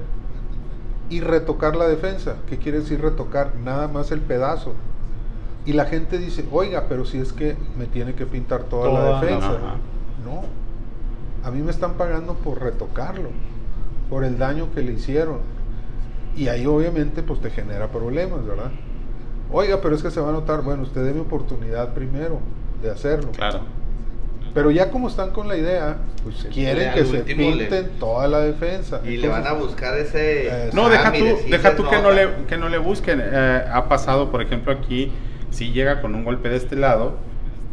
y 1.10 1.22
retocar 1.22 1.76
la 1.76 1.88
defensa. 1.88 2.36
¿Qué 2.48 2.58
quiere 2.58 2.80
decir 2.80 3.02
retocar? 3.02 3.56
Nada 3.64 3.88
más 3.88 4.12
el 4.12 4.22
pedazo. 4.22 4.74
Y 5.66 5.74
la 5.74 5.86
gente 5.86 6.18
dice, 6.18 6.46
oiga, 6.52 6.86
pero 6.88 7.06
si 7.06 7.18
es 7.18 7.34
que 7.34 7.56
me 7.78 7.86
tiene 7.86 8.14
que 8.14 8.26
pintar 8.26 8.64
toda, 8.64 8.90
Toda, 8.90 9.12
la 9.12 9.22
defensa. 9.22 9.52
No, 10.24 10.44
a 11.44 11.52
mí 11.52 11.62
me 11.62 11.72
están 11.72 11.94
pagando 11.94 12.36
por 12.36 12.62
retocarlo, 12.62 13.30
por 14.10 14.24
el 14.24 14.38
daño 14.38 14.68
que 14.74 14.82
le 14.82 14.94
hicieron. 14.94 15.40
Y 16.36 16.50
ahí 16.50 16.66
obviamente 16.66 17.24
pues 17.24 17.42
te 17.42 17.50
genera 17.50 17.88
problemas, 17.88 18.46
¿verdad? 18.46 18.72
Oiga, 19.52 19.80
pero 19.82 19.96
es 19.96 20.04
que 20.04 20.12
se 20.12 20.20
va 20.20 20.30
a 20.30 20.34
notar, 20.34 20.62
bueno, 20.62 20.84
usted 20.84 21.04
dé 21.04 21.14
mi 21.14 21.22
oportunidad 21.22 21.94
primero 21.94 22.40
de 22.82 22.92
hacerlo. 22.92 23.32
Claro. 23.32 23.62
Pero 24.54 24.72
ya 24.72 24.90
como 24.90 25.08
están 25.08 25.32
con 25.32 25.48
la 25.48 25.56
idea, 25.58 25.98
pues 26.24 26.48
quieren 26.52 26.94
que 26.94 27.06
se 27.06 27.14
le- 27.14 27.20
pinten 27.36 27.90
toda 28.00 28.28
la 28.28 28.40
defensa. 28.40 29.02
Y 29.06 29.18
le 29.18 29.28
van 29.28 29.46
a 29.46 29.54
buscar 29.54 29.98
ese. 29.98 30.70
No, 30.74 30.90
deja 30.90 31.12
tú, 31.12 31.26
deja 31.50 31.76
tú 31.76 31.88
que 31.90 32.02
no, 32.02 32.12
le, 32.12 32.28
que 32.48 32.58
no 32.58 32.70
le 32.70 32.78
busquen. 32.78 33.22
Eh, 33.24 33.64
ha 33.72 33.88
pasado, 33.88 34.32
por 34.32 34.42
ejemplo, 34.42 34.72
aquí, 34.72 35.12
si 35.52 35.72
llega 35.72 36.02
con 36.02 36.16
un 36.16 36.24
golpe 36.24 36.50
de 36.50 36.58
este 36.58 36.76
lado, 36.76 37.16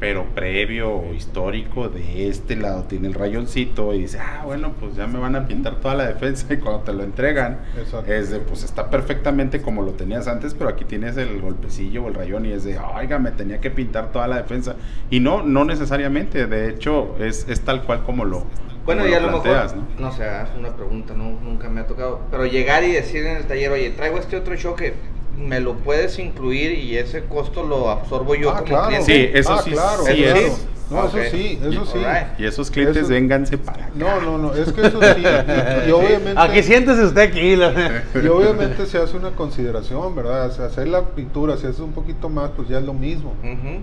pero 0.01 0.25
previo 0.35 0.93
o 0.93 1.15
histórico 1.15 1.89
de 1.89 2.29
este 2.29 2.57
lado 2.57 2.85
tiene 2.85 3.09
el 3.09 3.15
rayoncito 3.15 3.95
y 3.95 4.01
dice, 4.01 4.19
ah, 4.19 4.43
bueno, 4.45 4.73
pues 4.79 4.97
ya 4.97 5.07
me 5.07 5.19
van 5.19 5.37
a 5.37 5.47
pintar 5.47 5.77
toda 5.81 5.95
la 5.95 6.07
defensa 6.07 6.53
y 6.53 6.57
cuando 6.59 6.83
te 6.83 6.93
lo 6.93 7.05
entregan 7.05 7.61
Exacto. 7.79 8.13
es 8.13 8.31
de, 8.31 8.41
pues 8.41 8.65
está 8.65 8.91
perfectamente 8.91 9.63
como 9.63 9.83
lo 9.83 9.93
tenías 9.93 10.27
antes, 10.29 10.55
pero 10.55 10.71
aquí 10.71 10.85
tienes 10.85 11.17
el 11.17 11.41
golpecillo 11.41 12.05
o 12.05 12.09
el 12.09 12.15
rayón 12.15 12.47
y 12.47 12.53
es 12.53 12.65
de, 12.65 12.79
oiga, 12.79 13.19
me 13.19 13.31
tenía 13.31 13.61
que 13.61 13.71
pintar 13.71 14.13
toda 14.13 14.27
la 14.27 14.37
defensa. 14.37 14.77
Y 15.11 15.21
no, 15.21 15.43
no 15.43 15.65
necesariamente, 15.65 16.47
de 16.47 16.69
hecho, 16.69 17.17
es, 17.19 17.47
es 17.49 17.61
tal 17.61 17.85
cual 17.85 18.03
como 18.05 18.25
lo, 18.25 18.45
Bueno, 18.85 19.03
como 19.03 19.13
y 19.13 19.17
a 19.17 19.21
lo 19.21 19.31
lo 19.31 19.43
planteas, 19.43 19.75
mejor, 19.75 19.91
¿no? 20.01 20.07
no, 20.07 20.13
sé, 20.13 20.25
es 20.25 20.49
una 20.59 20.75
pregunta, 20.77 21.15
no, 21.15 21.39
nunca 21.41 21.69
me 21.69 21.81
ha 21.81 21.87
tocado, 21.87 22.21
pero 22.31 22.47
llegar 22.47 22.85
y 22.85 22.93
decir 22.93 23.25
en 23.25 23.37
el 23.37 23.45
taller, 23.45 23.71
oye, 23.71 23.91
traigo 23.91 24.19
este 24.19 24.37
otro 24.37 24.57
choque, 24.57 24.95
¿me 25.39 25.61
lo 25.61 25.75
puedes 25.75 26.19
incluir 26.19 26.73
y 26.79 26.97
ese 26.97 27.25
costo 27.25 27.63
lo 27.65 27.91
absorbo 27.91 28.35
yo 28.35 28.51
Ah, 28.51 28.55
como 28.57 28.67
claro. 28.67 28.87
cliente? 28.89 29.13
Sí, 29.13 29.31
eso 29.39 29.53
Ah, 29.53 29.63
sí, 29.65 29.71
claro, 29.73 30.05
sí 30.05 30.25
es. 30.25 30.67
No, 30.91 31.07
eso 31.09 31.17
sí, 31.31 31.59
eso 31.63 31.87
sí. 31.87 31.99
Y 32.39 32.45
esos 32.45 32.71
clientes, 32.71 32.99
Eso- 33.05 33.09
vénganse 33.09 33.57
para 33.57 33.85
acá. 33.87 33.91
No, 33.95 34.21
no, 34.21 34.37
no, 34.39 34.55
es 34.55 34.71
que 34.73 34.83
eso 34.87 35.01
sí. 35.01 35.23
Y, 35.23 35.89
y 35.89 35.93
obviamente. 35.93 36.35
Aquí 36.37 36.63
siéntese 36.63 37.05
usted 37.05 37.23
aquí. 37.23 37.55
Y 37.55 38.27
obviamente 38.29 38.85
se 38.87 38.99
hace 38.99 39.17
una 39.17 39.31
consideración, 39.31 40.15
¿verdad? 40.15 40.47
O 40.49 40.53
sea, 40.53 40.67
hacer 40.67 40.89
la 40.89 41.03
pintura, 41.03 41.57
si 41.57 41.67
haces 41.67 41.81
un 41.81 41.93
poquito 41.93 42.29
más, 42.29 42.51
pues 42.55 42.69
ya 42.69 42.79
es 42.79 42.85
lo 42.85 42.93
mismo. 42.93 43.33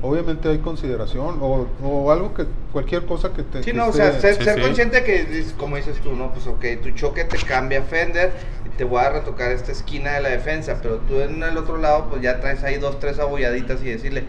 Obviamente 0.02 0.49
hay 0.49 0.60
consideración 0.60 1.38
o, 1.41 1.68
o 1.84 2.12
algo 2.12 2.34
que, 2.34 2.45
cualquier 2.72 3.06
cosa 3.06 3.32
que 3.34 3.43
te. 3.43 3.60
Sí, 3.64 3.72
que 3.72 3.74
no, 3.78 3.88
o 3.88 3.93
sea, 3.93 4.20
ser, 4.20 4.36
Sí, 4.36 4.43
ser 4.43 4.56
sí. 4.56 4.62
consciente 4.62 5.04
que, 5.04 5.24
dices, 5.26 5.54
como 5.58 5.78
dices 5.78 5.97
tú, 6.04 6.14
no, 6.16 6.32
pues 6.32 6.45
ok, 6.47 6.64
tu 6.84 6.91
choque 6.91 7.24
te 7.24 7.38
cambia 7.38 7.82
Fender 7.82 8.32
y 8.66 8.70
te 8.78 8.84
voy 8.84 8.99
a 9.04 9.10
retocar 9.10 9.52
esta 9.52 9.72
esquina 9.72 10.12
de 10.14 10.22
la 10.22 10.30
defensa, 10.30 10.78
pero 10.82 10.97
tú 11.08 11.20
en 11.20 11.41
el 11.41 11.58
otro 11.58 11.78
lado, 11.78 12.08
pues 12.10 12.22
ya 12.22 12.39
traes 12.39 12.64
ahí 12.64 12.78
dos, 12.78 12.99
tres 12.99 13.18
abolladitas 13.20 13.82
y 13.82 13.86
decirle, 13.89 14.24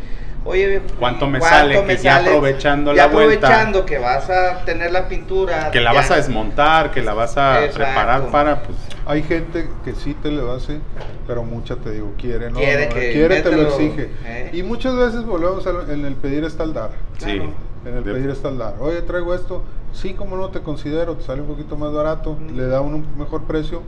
oye, 0.45 0.67
viejo, 0.69 0.85
¿Cuánto 0.99 1.27
me 1.29 1.41
sale? 1.41 1.85
Que 1.85 1.97
ya 1.97 2.17
aprovechando 2.17 2.95
ya 2.95 3.07
la 3.07 3.13
vuelta. 3.13 3.47
aprovechando 3.47 3.87
que 3.87 3.99
vas 3.99 4.29
a 4.31 4.65
tener 4.65 4.91
la 4.93 5.09
pintura. 5.09 5.71
Que 5.71 5.81
la 5.81 5.93
ya- 5.93 5.99
vas 6.01 6.11
a 6.11 6.17
desmontar, 6.17 6.91
que 6.91 7.03
la 7.03 7.15
vas 7.15 7.37
a 7.37 7.65
Exacto. 7.65 7.79
preparar 7.85 8.31
para, 8.31 8.63
pues, 8.63 8.77
Hay 9.05 9.23
gente 9.25 9.69
que 9.85 9.95
sí 9.97 10.15
te 10.15 10.31
lo 10.31 10.53
hace, 10.53 10.79
pero 11.27 11.43
mucha 11.43 11.75
te 11.75 11.91
digo, 11.91 12.13
quiere, 12.17 12.51
¿no? 12.51 12.59
Quiere 12.59 12.87
no, 12.89 12.95
que 12.95 13.13
quiere, 13.13 13.43
te 13.43 13.51
lo 13.51 13.63
exige. 13.63 14.11
¿eh? 14.25 14.51
Y 14.53 14.63
muchas 14.63 14.95
veces 14.97 15.25
volvemos 15.25 15.67
al- 15.67 15.91
en 15.91 16.05
el 16.07 16.15
pedir 16.15 16.45
está 16.45 16.63
el 16.63 16.73
dar. 16.73 16.91
sí. 17.19 17.25
Claro. 17.37 17.51
En 17.85 17.97
el 17.97 18.05
pedir 18.05 18.31
está 18.31 18.49
el 18.49 18.59
dar. 18.59 18.75
Oye, 18.79 19.03
traigo 19.03 19.35
esto. 19.35 19.65
Sí, 19.93 20.15
como 20.15 20.37
no 20.37 20.51
te 20.51 20.61
considero, 20.61 21.17
te 21.17 21.25
sale 21.25 21.41
un 21.41 21.49
poquito 21.49 21.77
más 21.77 21.93
barato, 21.93 22.37
Mm. 22.39 22.57
le 22.57 22.67
da 22.69 22.81
uno 22.81 22.99
un 22.99 23.19
mejor 23.19 23.43
precio, 23.43 23.83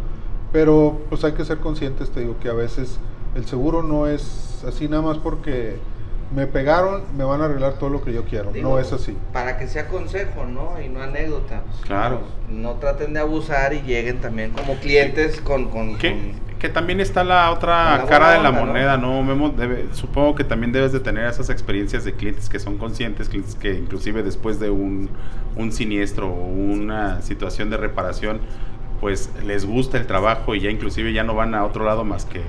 pero 0.52 0.98
pues 1.08 1.22
hay 1.24 1.32
que 1.32 1.44
ser 1.44 1.58
conscientes, 1.58 2.10
te 2.10 2.20
digo, 2.20 2.36
que 2.40 2.48
a 2.48 2.52
veces 2.52 2.98
el 3.36 3.46
seguro 3.46 3.82
no 3.84 4.08
es 4.08 4.64
así 4.66 4.88
nada 4.88 5.02
más 5.02 5.18
porque 5.18 5.76
me 6.34 6.46
pegaron, 6.46 7.02
me 7.16 7.24
van 7.24 7.40
a 7.40 7.44
arreglar 7.44 7.74
todo 7.74 7.90
lo 7.90 8.02
que 8.02 8.12
yo 8.12 8.24
quiero. 8.24 8.50
Digo, 8.52 8.70
no 8.70 8.78
es 8.80 8.92
así. 8.92 9.16
Para 9.32 9.56
que 9.58 9.68
sea 9.68 9.86
consejo, 9.88 10.44
¿no? 10.46 10.80
Y 10.84 10.88
no 10.88 11.02
anécdota. 11.02 11.62
Claro. 11.86 12.22
No, 12.50 12.72
traten 12.74 13.12
de 13.14 13.20
abusar 13.20 13.72
y 13.72 13.82
lleguen 13.82 14.20
también 14.20 14.50
como 14.50 14.74
clientes 14.74 15.40
con... 15.40 15.70
con, 15.70 15.96
Que, 15.98 16.10
con- 16.10 16.44
que 16.58 16.68
también 16.70 16.98
está 17.00 17.24
la 17.24 17.50
otra 17.50 17.98
la 17.98 18.06
cara 18.06 18.30
de 18.30 18.42
la 18.42 18.48
onda, 18.48 18.64
moneda, 18.64 18.96
¿no? 18.96 19.22
Memo, 19.22 19.50
debe- 19.50 19.86
supongo 19.92 20.34
que 20.34 20.44
también 20.44 20.72
debes 20.72 20.92
de 20.92 21.00
tener 21.00 21.26
esas 21.28 21.50
experiencias 21.50 22.04
de 22.04 22.14
clientes 22.14 22.48
que 22.48 22.58
son 22.58 22.78
conscientes, 22.78 23.28
clientes 23.28 23.54
que 23.54 23.74
inclusive 23.74 24.22
después 24.22 24.58
de 24.58 24.70
un, 24.70 25.10
un 25.56 25.72
siniestro 25.72 26.28
o 26.28 26.32
una 26.46 27.20
situación 27.20 27.68
de 27.68 27.76
reparación, 27.76 28.40
pues 29.00 29.30
les 29.44 29.66
gusta 29.66 29.98
el 29.98 30.06
trabajo 30.06 30.54
y 30.54 30.60
ya 30.60 30.70
inclusive 30.70 31.12
ya 31.12 31.22
no 31.22 31.34
van 31.34 31.54
a 31.54 31.64
otro 31.66 31.84
lado 31.84 32.02
más 32.02 32.24
que, 32.24 32.40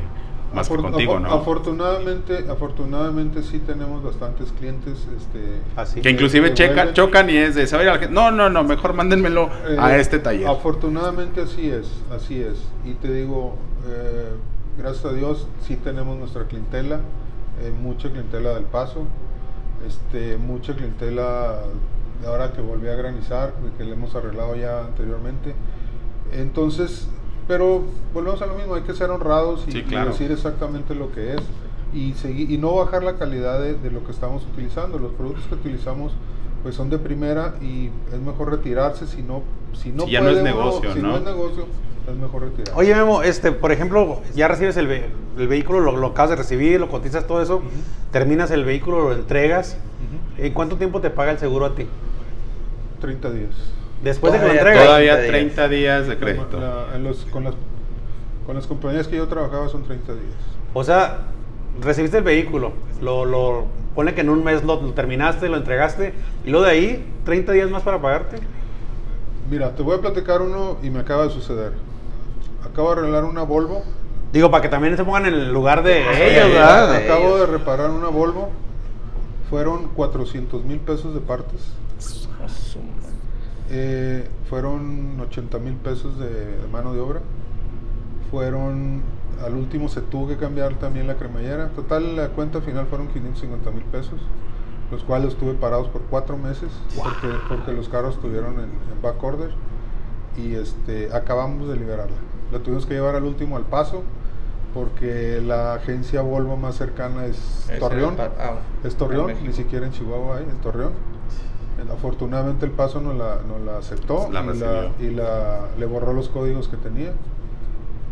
más 0.55 0.69
que 0.69 0.75
contigo, 0.77 1.19
¿no? 1.19 1.31
Afortunadamente, 1.31 2.45
afortunadamente 2.49 3.43
sí 3.43 3.59
tenemos 3.59 4.03
bastantes 4.03 4.51
clientes, 4.53 5.07
este, 5.17 5.61
Así. 5.75 6.01
Que 6.01 6.09
inclusive 6.09 6.49
que 6.49 6.53
checan, 6.55 6.75
vuelven. 6.75 6.93
chocan 6.95 7.29
y 7.29 7.37
es 7.37 7.55
de 7.55 7.67
saber 7.67 7.89
a 7.89 7.93
la 7.93 7.99
gente, 7.99 8.13
no, 8.13 8.31
no, 8.31 8.49
no, 8.49 8.63
mejor 8.63 8.93
mándenmelo 8.93 9.49
a 9.77 9.95
Eh, 9.95 9.99
este 9.99 10.19
taller. 10.19 10.47
Afortunadamente 10.47 11.41
así 11.41 11.69
es, 11.69 11.87
así 12.11 12.41
es. 12.41 12.57
Y 12.85 12.93
te 12.95 13.13
digo, 13.13 13.55
eh, 13.87 14.29
gracias 14.77 15.05
a 15.05 15.13
Dios 15.13 15.47
sí 15.61 15.75
tenemos 15.75 16.17
nuestra 16.17 16.45
clientela, 16.45 16.99
eh, 17.61 17.71
mucha 17.81 18.09
clientela 18.09 18.53
del 18.55 18.63
paso, 18.65 19.05
este, 19.87 20.37
mucha 20.37 20.75
clientela 20.75 21.59
de 22.21 22.27
ahora 22.27 22.53
que 22.53 22.61
volví 22.61 22.87
a 22.87 22.95
granizar, 22.95 23.53
que 23.77 23.83
le 23.83 23.91
hemos 23.93 24.15
arreglado 24.15 24.55
ya 24.55 24.79
anteriormente. 24.85 25.53
Entonces, 26.33 27.07
pero 27.47 27.83
volvemos 28.13 28.41
a 28.41 28.45
lo 28.47 28.55
mismo, 28.55 28.75
hay 28.75 28.81
que 28.83 28.93
ser 28.93 29.09
honrados 29.09 29.65
y, 29.67 29.71
Sí, 29.71 29.77
y 29.79 29.83
claro. 29.83 30.11
decir 30.11 30.31
exactamente 30.31 30.95
lo 30.95 31.11
que 31.11 31.33
es 31.35 31.41
y, 31.93 32.13
seguir, 32.13 32.49
y 32.51 32.57
no 32.57 32.75
bajar 32.75 33.03
la 33.03 33.15
calidad 33.17 33.59
de, 33.61 33.75
de 33.75 33.91
lo 33.91 34.03
que 34.03 34.11
estamos 34.11 34.43
utilizando. 34.51 34.97
Los 34.99 35.11
productos 35.13 35.43
que 35.45 35.55
utilizamos 35.55 36.11
pues 36.63 36.73
son 36.75 36.89
de 36.89 36.97
primera 36.97 37.53
y 37.61 37.89
es 38.11 38.19
mejor 38.19 38.49
retirarse 38.49 39.05
si 39.07 39.21
no 39.21 39.43
si 39.73 39.91
no 39.91 40.05
Si 40.05 40.11
ya 40.11 40.21
no 40.21 40.29
es 40.29 40.35
uno- 40.37 40.43
negocio, 40.43 40.93
si 40.93 40.99
¿no? 40.99 41.09
no 41.09 41.17
es 41.17 41.23
negocio 41.23 41.65
es 42.09 42.15
mejor 42.15 42.41
retirarse. 42.43 42.73
Oye, 42.75 42.93
Memo, 42.95 43.21
este, 43.23 43.51
por 43.51 43.71
ejemplo, 43.71 44.21
ya 44.35 44.47
recibes 44.47 44.77
el, 44.77 44.87
ve- 44.87 45.09
el 45.37 45.47
vehículo, 45.47 45.79
lo, 45.79 45.95
lo 45.97 46.07
acabas 46.07 46.29
de 46.31 46.35
recibir, 46.37 46.79
lo 46.79 46.87
cotizas 46.89 47.25
todo 47.27 47.41
eso, 47.41 47.61
terminas 48.11 48.51
el 48.51 48.63
vehículo, 48.63 49.01
lo 49.09 49.13
entregas. 49.13 49.77
¿En 50.37 50.53
cuánto 50.53 50.75
tiempo 50.77 51.01
te 51.01 51.09
paga 51.09 51.31
el 51.31 51.39
seguro 51.39 51.65
a 51.65 51.75
ti? 51.75 51.87
30 53.01 53.29
días. 53.31 53.49
Después 54.03 54.33
de 54.33 54.39
que 54.39 54.45
lo 54.45 54.51
Todavía- 54.51 54.61
entregas. 54.61 54.85
Todavía 54.87 55.13
30 55.27 55.31
30 55.31 55.67
días 55.69 56.07
de 56.07 56.17
crédito. 56.17 56.59
La- 56.59 56.95
en 56.95 57.03
los- 57.03 57.25
con, 57.25 57.43
las, 57.45 57.53
con 58.45 58.55
las 58.55 58.67
compañías 58.67 59.07
que 59.07 59.17
yo 59.17 59.27
trabajaba 59.27 59.67
son 59.69 59.83
30 59.83 60.13
días. 60.13 60.25
O 60.73 60.83
sea, 60.83 61.21
recibiste 61.81 62.17
el 62.17 62.23
vehículo, 62.23 62.73
lo, 63.01 63.25
lo 63.25 63.65
pone 63.95 64.13
que 64.13 64.21
en 64.21 64.29
un 64.29 64.43
mes 64.43 64.63
lo, 64.63 64.81
lo 64.81 64.93
terminaste, 64.93 65.47
lo 65.49 65.57
entregaste, 65.57 66.13
y 66.45 66.49
luego 66.49 66.65
de 66.65 66.71
ahí, 66.71 67.05
30 67.23 67.53
días 67.53 67.69
más 67.69 67.81
para 67.83 68.01
pagarte. 68.01 68.37
Mira, 69.49 69.71
te 69.75 69.81
voy 69.83 69.97
a 69.97 70.01
platicar 70.01 70.41
uno 70.41 70.77
y 70.83 70.89
me 70.89 70.99
acaba 70.99 71.23
de 71.23 71.29
suceder. 71.29 71.71
Acabo 72.69 72.93
de 72.93 73.01
arreglar 73.01 73.23
una 73.25 73.43
Volvo. 73.43 73.83
Digo, 74.33 74.51
para 74.51 74.61
que 74.61 74.69
también 74.69 74.97
se 74.97 75.05
pongan 75.05 75.27
en 75.27 75.33
el 75.35 75.53
lugar 75.53 75.81
de 75.83 75.93
Sí, 76.03 76.21
ellos, 76.21 76.45
sí, 76.47 76.51
¿verdad? 76.53 76.95
Acabo 76.95 77.37
de 77.37 77.43
ellos. 77.43 77.49
reparar 77.49 77.89
una 77.91 78.09
Volvo. 78.09 78.49
Fueron 79.49 79.87
400 79.95 80.65
mil 80.65 80.79
pesos 80.79 81.13
de 81.13 81.21
partes. 81.21 81.61
Eh, 83.71 84.27
fueron 84.49 85.19
80 85.19 85.57
mil 85.59 85.73
pesos 85.75 86.19
de, 86.19 86.29
de 86.29 86.67
mano 86.71 86.93
de 86.93 86.99
obra. 86.99 87.21
Fueron, 88.31 89.01
al 89.43 89.53
último 89.55 89.87
se 89.89 90.01
tuvo 90.01 90.27
que 90.27 90.37
cambiar 90.37 90.75
también 90.75 91.07
la 91.07 91.15
cremallera. 91.15 91.69
Total, 91.69 92.15
la 92.15 92.29
cuenta 92.29 92.61
final 92.61 92.85
fueron 92.87 93.07
550 93.07 93.71
mil 93.71 93.83
pesos, 93.83 94.19
los 94.91 95.03
cuales 95.03 95.29
estuve 95.33 95.53
parados 95.53 95.87
por 95.89 96.01
cuatro 96.03 96.37
meses 96.37 96.69
porque, 96.95 97.27
porque 97.47 97.71
los 97.73 97.87
carros 97.89 98.15
estuvieron 98.15 98.53
en, 98.55 98.69
en 98.69 99.01
back 99.01 99.23
order 99.23 99.51
y 100.37 100.53
este, 100.55 101.13
acabamos 101.13 101.67
de 101.67 101.75
liberarla. 101.75 102.15
La 102.51 102.59
tuvimos 102.59 102.85
que 102.85 102.93
llevar 102.95 103.15
al 103.15 103.23
último 103.23 103.57
al 103.57 103.63
paso 103.63 104.03
porque 104.73 105.41
la 105.41 105.75
agencia 105.75 106.21
Volvo 106.21 106.57
más 106.57 106.75
cercana 106.75 107.25
es 107.25 107.69
Es 107.69 107.79
Torreón. 107.79 108.15
ah, 108.19 108.55
Es 108.83 108.95
Torreón, 108.95 109.31
ni 109.43 109.53
siquiera 109.53 109.85
en 109.85 109.93
Chihuahua 109.93 110.37
hay, 110.37 110.43
en 110.43 110.57
Torreón. 110.57 110.91
Afortunadamente 111.91 112.65
el 112.65 112.71
paso 112.71 112.99
nos 113.01 113.15
la, 113.15 113.39
nos 113.47 113.61
la 113.65 113.77
aceptó 113.77 114.29
La 114.31 114.41
y, 114.41 114.57
la, 114.57 114.87
y 114.99 115.09
la- 115.11 115.59
le 115.77 115.85
borró 115.85 116.13
los 116.13 116.29
códigos 116.29 116.67
que 116.67 116.77
tenía. 116.77 117.11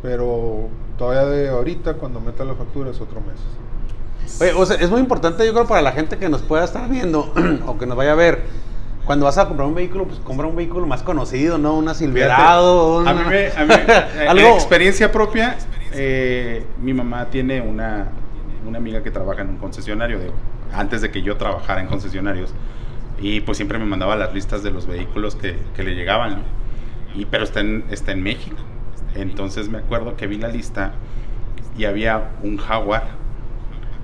Pero 0.02 0.68
todavía 0.98 1.26
de 1.26 1.50
ahorita, 1.50 1.94
cuando 1.96 2.20
meta 2.20 2.44
la 2.44 2.56
factura, 2.56 2.92
es 2.92 3.00
otro 3.00 3.22
mes. 3.22 3.40
Oye, 4.42 4.54
o 4.54 4.66
sea, 4.66 4.78
es 4.78 4.90
muy 4.90 5.00
importante, 5.00 5.46
yo 5.46 5.54
creo, 5.54 5.66
para 5.68 5.82
la 5.82 5.92
gente 5.94 6.18
que 6.18 6.28
nos 6.30 6.42
pueda 6.42 6.64
estar 6.66 6.90
viendo 6.90 7.32
o 7.68 7.78
que 7.78 7.86
nos 7.86 7.96
vaya 7.98 8.12
a 8.12 8.16
ver. 8.16 8.42
Cuando 9.06 9.26
vas 9.26 9.38
a 9.38 9.48
comprar 9.48 9.68
un 9.68 9.76
vehículo, 9.76 10.06
pues 10.06 10.20
compra 10.20 10.48
un 10.48 10.56
vehículo 10.56 10.86
más 10.88 11.04
conocido, 11.04 11.58
¿no? 11.58 11.76
Un 11.76 11.94
Silverado. 11.94 13.02
Fíjate, 13.02 13.18
un- 13.20 13.26
A 13.26 13.30
mí 13.30 13.30
me, 13.30 13.48
a 13.48 13.66
mí, 13.66 13.74
eh, 14.22 14.28
Algo- 14.30 14.48
en 14.48 14.54
experiencia 14.54 15.12
propia, 15.12 15.58
eh, 15.94 16.66
mi 16.82 16.94
mamá 16.94 17.26
tiene 17.26 17.60
una, 17.62 18.08
una 18.68 18.78
amiga 18.78 19.04
que 19.04 19.12
trabaja 19.12 19.42
en 19.42 19.50
un 19.50 19.58
concesionario, 19.58 20.20
de, 20.20 20.32
antes 20.74 21.02
de 21.02 21.12
que 21.12 21.22
yo 21.22 21.36
trabajara 21.36 21.82
en 21.82 21.88
concesionarios, 21.88 22.54
y 23.20 23.42
pues 23.42 23.58
siempre 23.58 23.78
me 23.80 23.86
mandaba 23.86 24.16
las 24.16 24.34
listas 24.34 24.64
de 24.64 24.72
los 24.72 24.88
vehículos 24.88 25.36
que, 25.36 25.58
que 25.76 25.84
le 25.84 25.96
llegaban, 25.96 26.38
¿no? 26.38 26.44
Y, 27.16 27.26
pero 27.26 27.44
está 27.44 27.60
en, 27.60 27.86
está 27.90 28.12
en 28.12 28.24
México. 28.24 28.58
Entonces 29.16 29.70
me 29.70 29.78
acuerdo 29.78 30.16
que 30.16 30.28
vi 30.28 30.38
la 30.38 30.48
lista 30.48 30.94
y 31.78 31.86
había 31.86 32.32
un 32.42 32.58
Jaguar, 32.58 33.04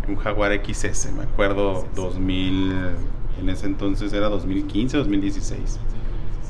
un 0.07 0.15
Jaguar 0.15 0.53
XS, 0.63 1.13
me 1.13 1.23
acuerdo 1.23 1.87
2000, 1.95 2.73
en 3.39 3.49
ese 3.49 3.65
entonces 3.65 4.13
era 4.13 4.29
2015, 4.29 4.97
2016 4.97 5.79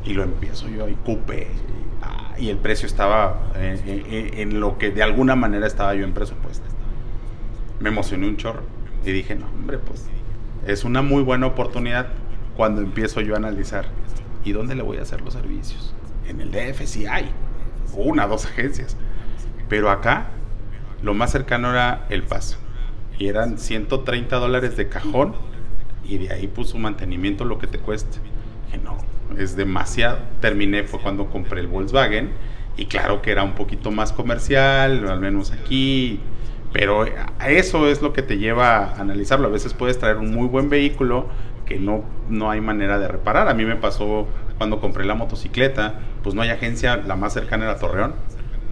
y 0.05 0.13
lo 0.13 0.23
empiezo 0.23 0.67
yo 0.69 0.87
y 0.87 0.95
coupé 0.95 1.47
ah, 2.01 2.33
y 2.37 2.49
el 2.49 2.57
precio 2.57 2.87
estaba 2.87 3.51
eh, 3.55 3.79
eh, 3.85 4.03
eh, 4.09 4.41
en 4.41 4.59
lo 4.59 4.77
que 4.77 4.91
de 4.91 5.03
alguna 5.03 5.35
manera 5.35 5.67
estaba 5.67 5.93
yo 5.93 6.05
en 6.05 6.13
presupuesto 6.13 6.65
me 7.79 7.89
emocioné 7.89 8.27
un 8.27 8.37
chorro 8.37 8.63
y 9.05 9.11
dije 9.11 9.35
no 9.35 9.47
hombre 9.47 9.77
pues 9.77 10.07
es 10.65 10.83
una 10.83 11.01
muy 11.01 11.23
buena 11.23 11.47
oportunidad 11.47 12.07
cuando 12.59 12.81
empiezo 12.81 13.21
yo 13.21 13.35
a 13.35 13.37
analizar 13.37 13.85
y 14.43 14.51
dónde 14.51 14.75
le 14.75 14.83
voy 14.83 14.97
a 14.97 15.03
hacer 15.03 15.21
los 15.21 15.33
servicios 15.33 15.93
en 16.27 16.41
el 16.41 16.51
DF 16.51 16.81
sí 16.83 17.05
hay 17.05 17.29
una 17.93 18.27
dos 18.27 18.45
agencias 18.47 18.97
pero 19.69 19.89
acá 19.89 20.27
lo 21.01 21.13
más 21.13 21.31
cercano 21.31 21.69
era 21.69 22.05
el 22.09 22.23
paso 22.23 22.57
y 23.17 23.27
eran 23.27 23.57
130 23.57 24.35
dólares 24.35 24.75
de 24.75 24.89
cajón 24.89 25.35
y 26.03 26.17
de 26.17 26.33
ahí 26.33 26.51
su 26.63 26.77
mantenimiento 26.77 27.45
lo 27.45 27.59
que 27.59 27.67
te 27.67 27.79
cueste. 27.79 28.17
Dije, 28.65 28.79
no, 28.83 28.97
es 29.37 29.55
demasiado. 29.55 30.19
Terminé 30.41 30.83
fue 30.83 30.99
cuando 30.99 31.29
compré 31.29 31.61
el 31.61 31.67
Volkswagen 31.67 32.31
y 32.77 32.85
claro 32.85 33.21
que 33.21 33.31
era 33.31 33.43
un 33.43 33.53
poquito 33.53 33.91
más 33.91 34.11
comercial, 34.11 35.07
al 35.07 35.19
menos 35.19 35.51
aquí, 35.51 36.19
pero 36.71 37.05
eso 37.45 37.87
es 37.87 38.01
lo 38.01 38.13
que 38.13 38.21
te 38.21 38.37
lleva 38.37 38.85
a 38.85 39.01
analizarlo. 39.01 39.47
A 39.47 39.51
veces 39.51 39.73
puedes 39.73 39.99
traer 39.99 40.17
un 40.17 40.31
muy 40.31 40.47
buen 40.47 40.69
vehículo 40.69 41.27
que 41.69 41.79
no, 41.79 42.03
no 42.29 42.49
hay 42.49 42.59
manera 42.61 42.97
de 42.97 43.07
reparar. 43.07 43.47
A 43.47 43.53
mí 43.53 43.63
me 43.63 43.75
pasó 43.75 44.27
cuando 44.57 44.81
compré 44.81 45.05
la 45.05 45.13
motocicleta, 45.13 45.99
pues 46.23 46.33
no 46.33 46.41
hay 46.41 46.49
agencia, 46.49 46.97
la 46.97 47.15
más 47.15 47.31
cercana 47.33 47.65
era 47.65 47.77
Torreón. 47.77 48.15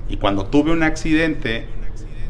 Y 0.10 0.18
cuando 0.18 0.48
tuve 0.48 0.72
un 0.72 0.82
accidente, 0.82 1.68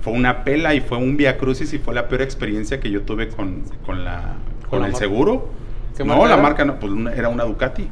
fue 0.02 0.12
una 0.12 0.44
pela 0.44 0.74
y 0.76 0.82
fue 0.82 0.98
un 0.98 1.16
via 1.16 1.38
crucis 1.38 1.72
y 1.74 1.80
fue 1.80 1.94
la 1.96 2.10
peor 2.10 2.22
experiencia 2.22 2.82
que 2.82 2.92
yo 2.92 3.04
tuve 3.04 3.30
con, 3.30 3.64
con 3.86 4.04
la, 4.04 4.36
¿Con 4.70 4.84
el 4.84 4.94
seguro. 4.96 5.50
¿Qué 5.96 6.04
No, 6.04 6.26
la 6.28 6.38
marca 6.38 6.66
no, 6.66 6.80
pues 6.80 6.92
una- 6.92 7.14
era 7.14 7.30
una 7.30 7.46
Ducati. 7.46 7.88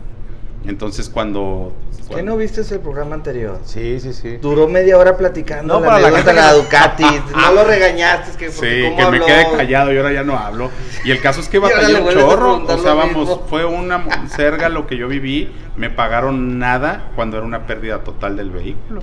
Entonces 0.67 1.09
cuando... 1.09 1.71
¿Qué 2.07 2.13
cuando- 2.13 2.31
no 2.31 2.37
viste 2.37 2.61
el 2.61 2.79
programa 2.81 3.15
anterior? 3.15 3.59
Sí, 3.63 3.99
sí, 3.99 4.13
sí. 4.13 4.37
Duró 4.37 4.67
media 4.67 4.97
hora 4.97 5.17
platicando 5.17 5.73
No, 5.73 5.79
la 5.79 5.85
para 5.87 5.99
la 5.99 6.17
gente 6.17 6.33
la 6.33 6.53
Ducati. 6.53 7.03
no 7.35 7.51
lo 7.53 7.63
regañaste, 7.63 8.37
que 8.37 8.51
porque 8.51 8.83
Sí, 8.85 8.95
cómo 8.95 9.11
que 9.11 9.19
me 9.19 9.25
quede 9.25 9.47
callado 9.57 9.91
y 9.91 9.97
ahora 9.97 10.13
ya 10.13 10.23
no 10.23 10.37
hablo. 10.37 10.69
Y 11.03 11.11
el 11.11 11.19
caso 11.21 11.39
es 11.39 11.49
que 11.49 11.57
batallé 11.59 11.99
un 11.99 12.09
chorro. 12.13 12.63
O 12.63 12.77
sea, 12.77 12.93
vamos, 12.93 13.27
mismo. 13.29 13.43
fue 13.47 13.65
una 13.65 14.27
serga 14.35 14.69
lo 14.69 14.85
que 14.87 14.97
yo 14.97 15.07
viví. 15.07 15.51
Me 15.75 15.89
pagaron 15.89 16.59
nada 16.59 17.11
cuando 17.15 17.37
era 17.37 17.45
una 17.45 17.65
pérdida 17.65 18.03
total 18.03 18.37
del 18.37 18.51
vehículo. 18.51 19.01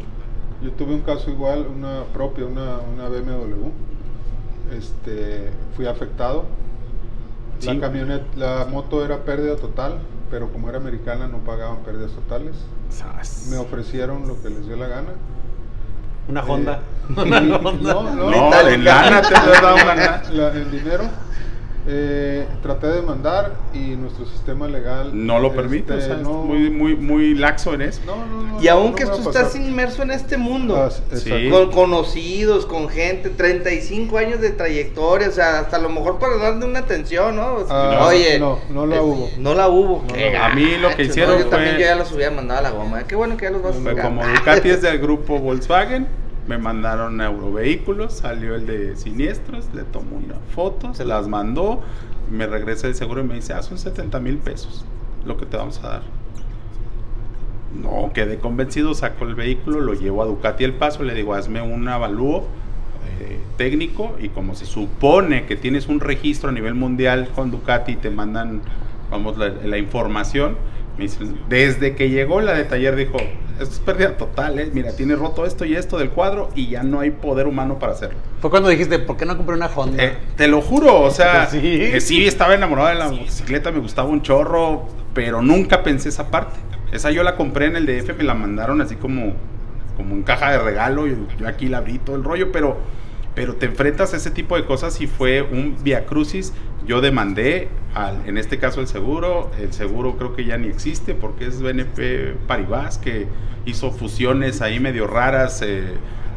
Yo 0.63 0.71
tuve 0.71 0.95
un 0.95 1.01
caso 1.01 1.29
igual, 1.31 1.67
una 1.67 2.05
propia, 2.13 2.45
una, 2.47 2.79
una 2.95 3.09
BMW. 3.09 3.69
Este, 4.77 5.51
fui 5.77 5.87
afectado. 5.87 6.45
La 7.65 7.79
camioneta, 7.79 8.25
la 8.37 8.67
moto 8.69 9.05
era 9.05 9.19
pérdida 9.19 9.55
total, 9.57 9.99
pero 10.33 10.51
como 10.51 10.68
era 10.70 10.78
americana 10.78 11.28
no 11.28 11.39
pagaban 11.41 11.76
pérdidas 11.85 12.11
totales. 12.12 12.57
Sas. 12.89 13.49
Me 13.51 13.59
ofrecieron 13.59 14.26
lo 14.26 14.41
que 14.43 14.49
les 14.49 14.66
dio 14.66 14.76
la 14.76 14.87
gana. 14.89 15.11
Una 16.26 16.41
Eh, 16.41 16.45
Honda. 16.49 16.80
y- 17.11 17.20
Una 17.20 17.41
no, 17.43 17.59
no, 17.61 18.30
No, 18.30 18.68
en 18.68 18.83
lana 18.85 19.20
te 19.20 19.35
has 19.37 19.47
dado 19.62 19.74
una 19.74 19.95
lana. 19.95 20.22
La- 20.33 20.49
en 20.55 20.70
dinero. 20.70 21.05
Eh, 21.85 22.47
traté 22.62 22.87
de 22.87 22.95
demandar 23.01 23.55
y 23.74 23.97
nuestro 23.97 24.24
sistema 24.24 24.68
legal 24.68 25.11
No 25.12 25.41
lo 25.41 25.53
permite, 25.53 25.95
este, 25.99 26.12
o 26.12 26.14
sea, 26.14 26.20
es 26.20 26.22
muy, 26.22 26.70
muy, 26.70 26.95
muy 26.95 27.35
laxo 27.35 27.74
en 27.74 27.83
eso. 27.83 28.01
no, 28.07 28.24
no, 28.24 28.43
no, 28.43 28.62
Y 28.62 28.66
no 28.66 28.91
me 28.91 29.05
tú 29.05 29.30
estás 29.30 29.57
inmerso 29.57 30.05
en 30.05 30.12
este 30.12 30.37
mundo, 30.37 30.76
Ah, 30.76 30.91
sí, 31.16 31.49
con 31.51 31.72
conocidos, 31.72 32.66
con 32.66 32.89
gente, 32.89 33.30
35 33.30 34.16
años 34.16 34.41
de 34.41 34.51
trayectoria, 34.51 35.28
o 35.28 35.33
sea, 35.33 35.59
hasta 35.59 35.76
a 35.78 35.80
lo 35.80 35.89
mejor 35.89 36.20
para 36.20 36.37
darle 36.37 36.66
una 36.66 36.78
atención, 36.78 37.35
¿no? 37.35 37.59
Ah, 37.68 38.07
Oye, 38.09 38.39
no, 38.39 38.61
no 38.70 38.87
la 38.87 39.03
hubo. 39.03 39.28
No 39.39 39.55
la 39.55 39.68
hubo. 39.68 40.05
A 40.41 40.55
mí 40.55 40.76
lo 40.80 40.95
que 40.95 41.03
hicieron 41.03 41.39
Yo 41.41 41.47
también 41.47 41.74
fue- 41.74 41.83
yo 41.83 41.89
ya 41.89 41.97
los 41.97 42.12
hubiera 42.12 42.30
mandado 42.30 42.61
a 42.61 42.62
la 42.62 42.70
goma. 42.70 43.03
Qué 43.09 43.16
bueno 43.16 43.37
que 43.37 43.47
ya 43.47 43.51
los 43.51 43.62
vas 43.62 43.74
a 43.76 43.83
sacar. 43.83 44.05
como 44.05 44.24
Ducati 44.24 44.70
es 44.70 44.83
del 44.83 44.99
grupo 45.01 45.39
Volkswagen, 45.41 46.07
me 46.47 46.59
mandaron 46.59 47.20
Eurovehículos, 47.20 48.14
salió 48.14 48.55
el 48.55 48.66
de 48.66 48.97
siniestros, 48.97 49.68
le 49.74 49.82
tomó 49.82 50.16
una 50.16 50.36
foto, 50.55 50.95
se 50.95 51.05
las 51.05 51.28
mandó, 51.28 51.80
me 52.30 52.47
regresa 52.47 52.86
el 52.88 52.95
seguro 52.95 53.20
y 53.20 53.24
me 53.24 53.34
dice, 53.34 53.53
ah, 53.53 53.62
son 53.62 53.78
70 53.78 54.18
mil 54.20 54.38
pesos 54.38 54.84
lo 55.24 55.36
que 55.36 55.47
te 55.47 55.57
vamos 55.57 55.82
a 55.82 55.88
dar. 55.88 56.03
No, 57.80 58.12
quedé 58.12 58.38
convencido, 58.38 58.95
saco 58.95 59.24
el 59.24 59.34
vehículo, 59.34 59.80
lo 59.80 59.95
llevo 59.95 60.22
a 60.22 60.26
Ducati 60.26 60.64
El 60.64 60.74
Paso, 60.74 61.03
le 61.05 61.14
digo, 61.14 61.34
hazme 61.34 61.62
un 61.62 61.88
avalúo 61.88 62.47
eh, 63.20 63.40
técnico 63.57 64.14
y 64.20 64.28
como 64.28 64.55
se 64.55 64.66
supone 64.66 65.47
que 65.47 65.57
tienes 65.57 65.88
un 65.88 66.01
registro 66.01 66.51
a 66.51 66.53
nivel 66.53 66.74
mundial 66.74 67.30
con 67.34 67.51
Ducati 67.51 67.93
y 67.93 67.97
te 67.97 68.11
mandan, 68.11 68.61
vamos, 69.11 69.38
la, 69.38 69.78
información, 69.78 70.57
desde 71.49 71.95
que 71.95 72.11
llegó 72.11 72.40
la 72.40 72.55
de 72.55 72.64
taller 72.64 72.97
dijo, 72.97 73.16
esto 73.61 73.74
es 73.74 73.80
pérdida 73.80 74.16
total, 74.16 74.59
¿eh? 74.59 74.70
mira, 74.72 74.93
tiene 74.95 75.16
roto 75.16 75.47
esto 75.47 75.64
y 75.64 75.74
esto 75.74 75.99
del 75.99 76.11
cuadro 76.11 76.51
y 76.55 76.68
ya 76.68 76.82
no 76.82 77.01
hay 77.01 77.11
poder 77.11 77.47
humano 77.47 77.78
para 77.78 77.93
hacerlo. 77.93 78.18
Fue 78.40 78.51
cuando 78.51 78.68
dijiste, 78.68 78.99
¿por 78.99 79.16
qué 79.16 79.24
no 79.24 79.36
compré 79.36 79.55
una 79.57 79.66
Honda? 79.66 80.03
Eh, 80.03 80.16
te 80.36 80.49
lo 80.49 80.61
juro, 80.61 81.01
o 81.01 81.11
sea, 81.11 81.47
Sí. 81.51 81.61
eh, 81.62 82.01
sí 82.01 82.26
estaba 82.26 82.55
enamorado 82.55 82.88
de 82.88 82.95
la 82.97 83.09
motocicleta, 83.09 83.70
me 83.70 83.78
gustaba 83.80 84.09
un 84.09 84.22
chorro, 84.22 84.86
pero 85.14 85.43
nunca 85.43 85.82
pensé 85.82 86.09
esa 86.09 86.30
parte. 86.30 86.59
Esa 86.93 87.11
yo 87.11 87.22
la 87.22 87.36
compré 87.36 87.66
en 87.66 87.76
el 87.76 87.86
DF, 87.86 88.16
me 88.18 88.24
la 88.24 88.34
mandaron 88.34 88.80
así 88.82 88.97
como, 88.97 89.32
como 89.97 90.14
en 90.14 90.22
caja 90.22 90.53
de 90.53 90.59
regalo, 90.59 91.07
y 91.07 91.16
yo 91.38 91.49
aquí 91.49 91.68
la 91.68 91.78
abrí 91.78 91.99
todo 91.99 92.16
el 92.16 92.24
rollo, 92.24 92.53
pero, 92.53 92.76
pero 93.35 93.55
te 93.57 93.66
enfrentas 93.66 94.12
a 94.14 94.16
ese 94.16 94.30
tipo 94.30 94.57
de 94.57 94.64
cosas 94.64 95.01
y 95.01 95.07
fue 95.07 95.43
un 95.43 95.76
via 95.83 96.05
crucis. 96.07 96.53
Yo 96.87 97.01
demandé, 97.01 97.68
al, 97.95 98.26
en 98.26 98.37
este 98.39 98.59
caso 98.59 98.80
el 98.80 98.89
seguro, 98.89 99.51
el 99.61 99.72
seguro 99.72 100.16
creo 100.16 100.35
que 100.35 100.45
ya 100.45 100.57
ni 100.59 100.68
existe 100.68 101.14
porque 101.14 101.47
es 101.47 101.62
BNP 101.62 102.35
Paribas 102.47 102.99
que 102.99 103.26
hizo 103.66 103.93
fusiones 103.93 104.61
ahí 104.62 104.80
medio 104.80 105.07
raras 105.07 105.62
eh, 105.62 105.85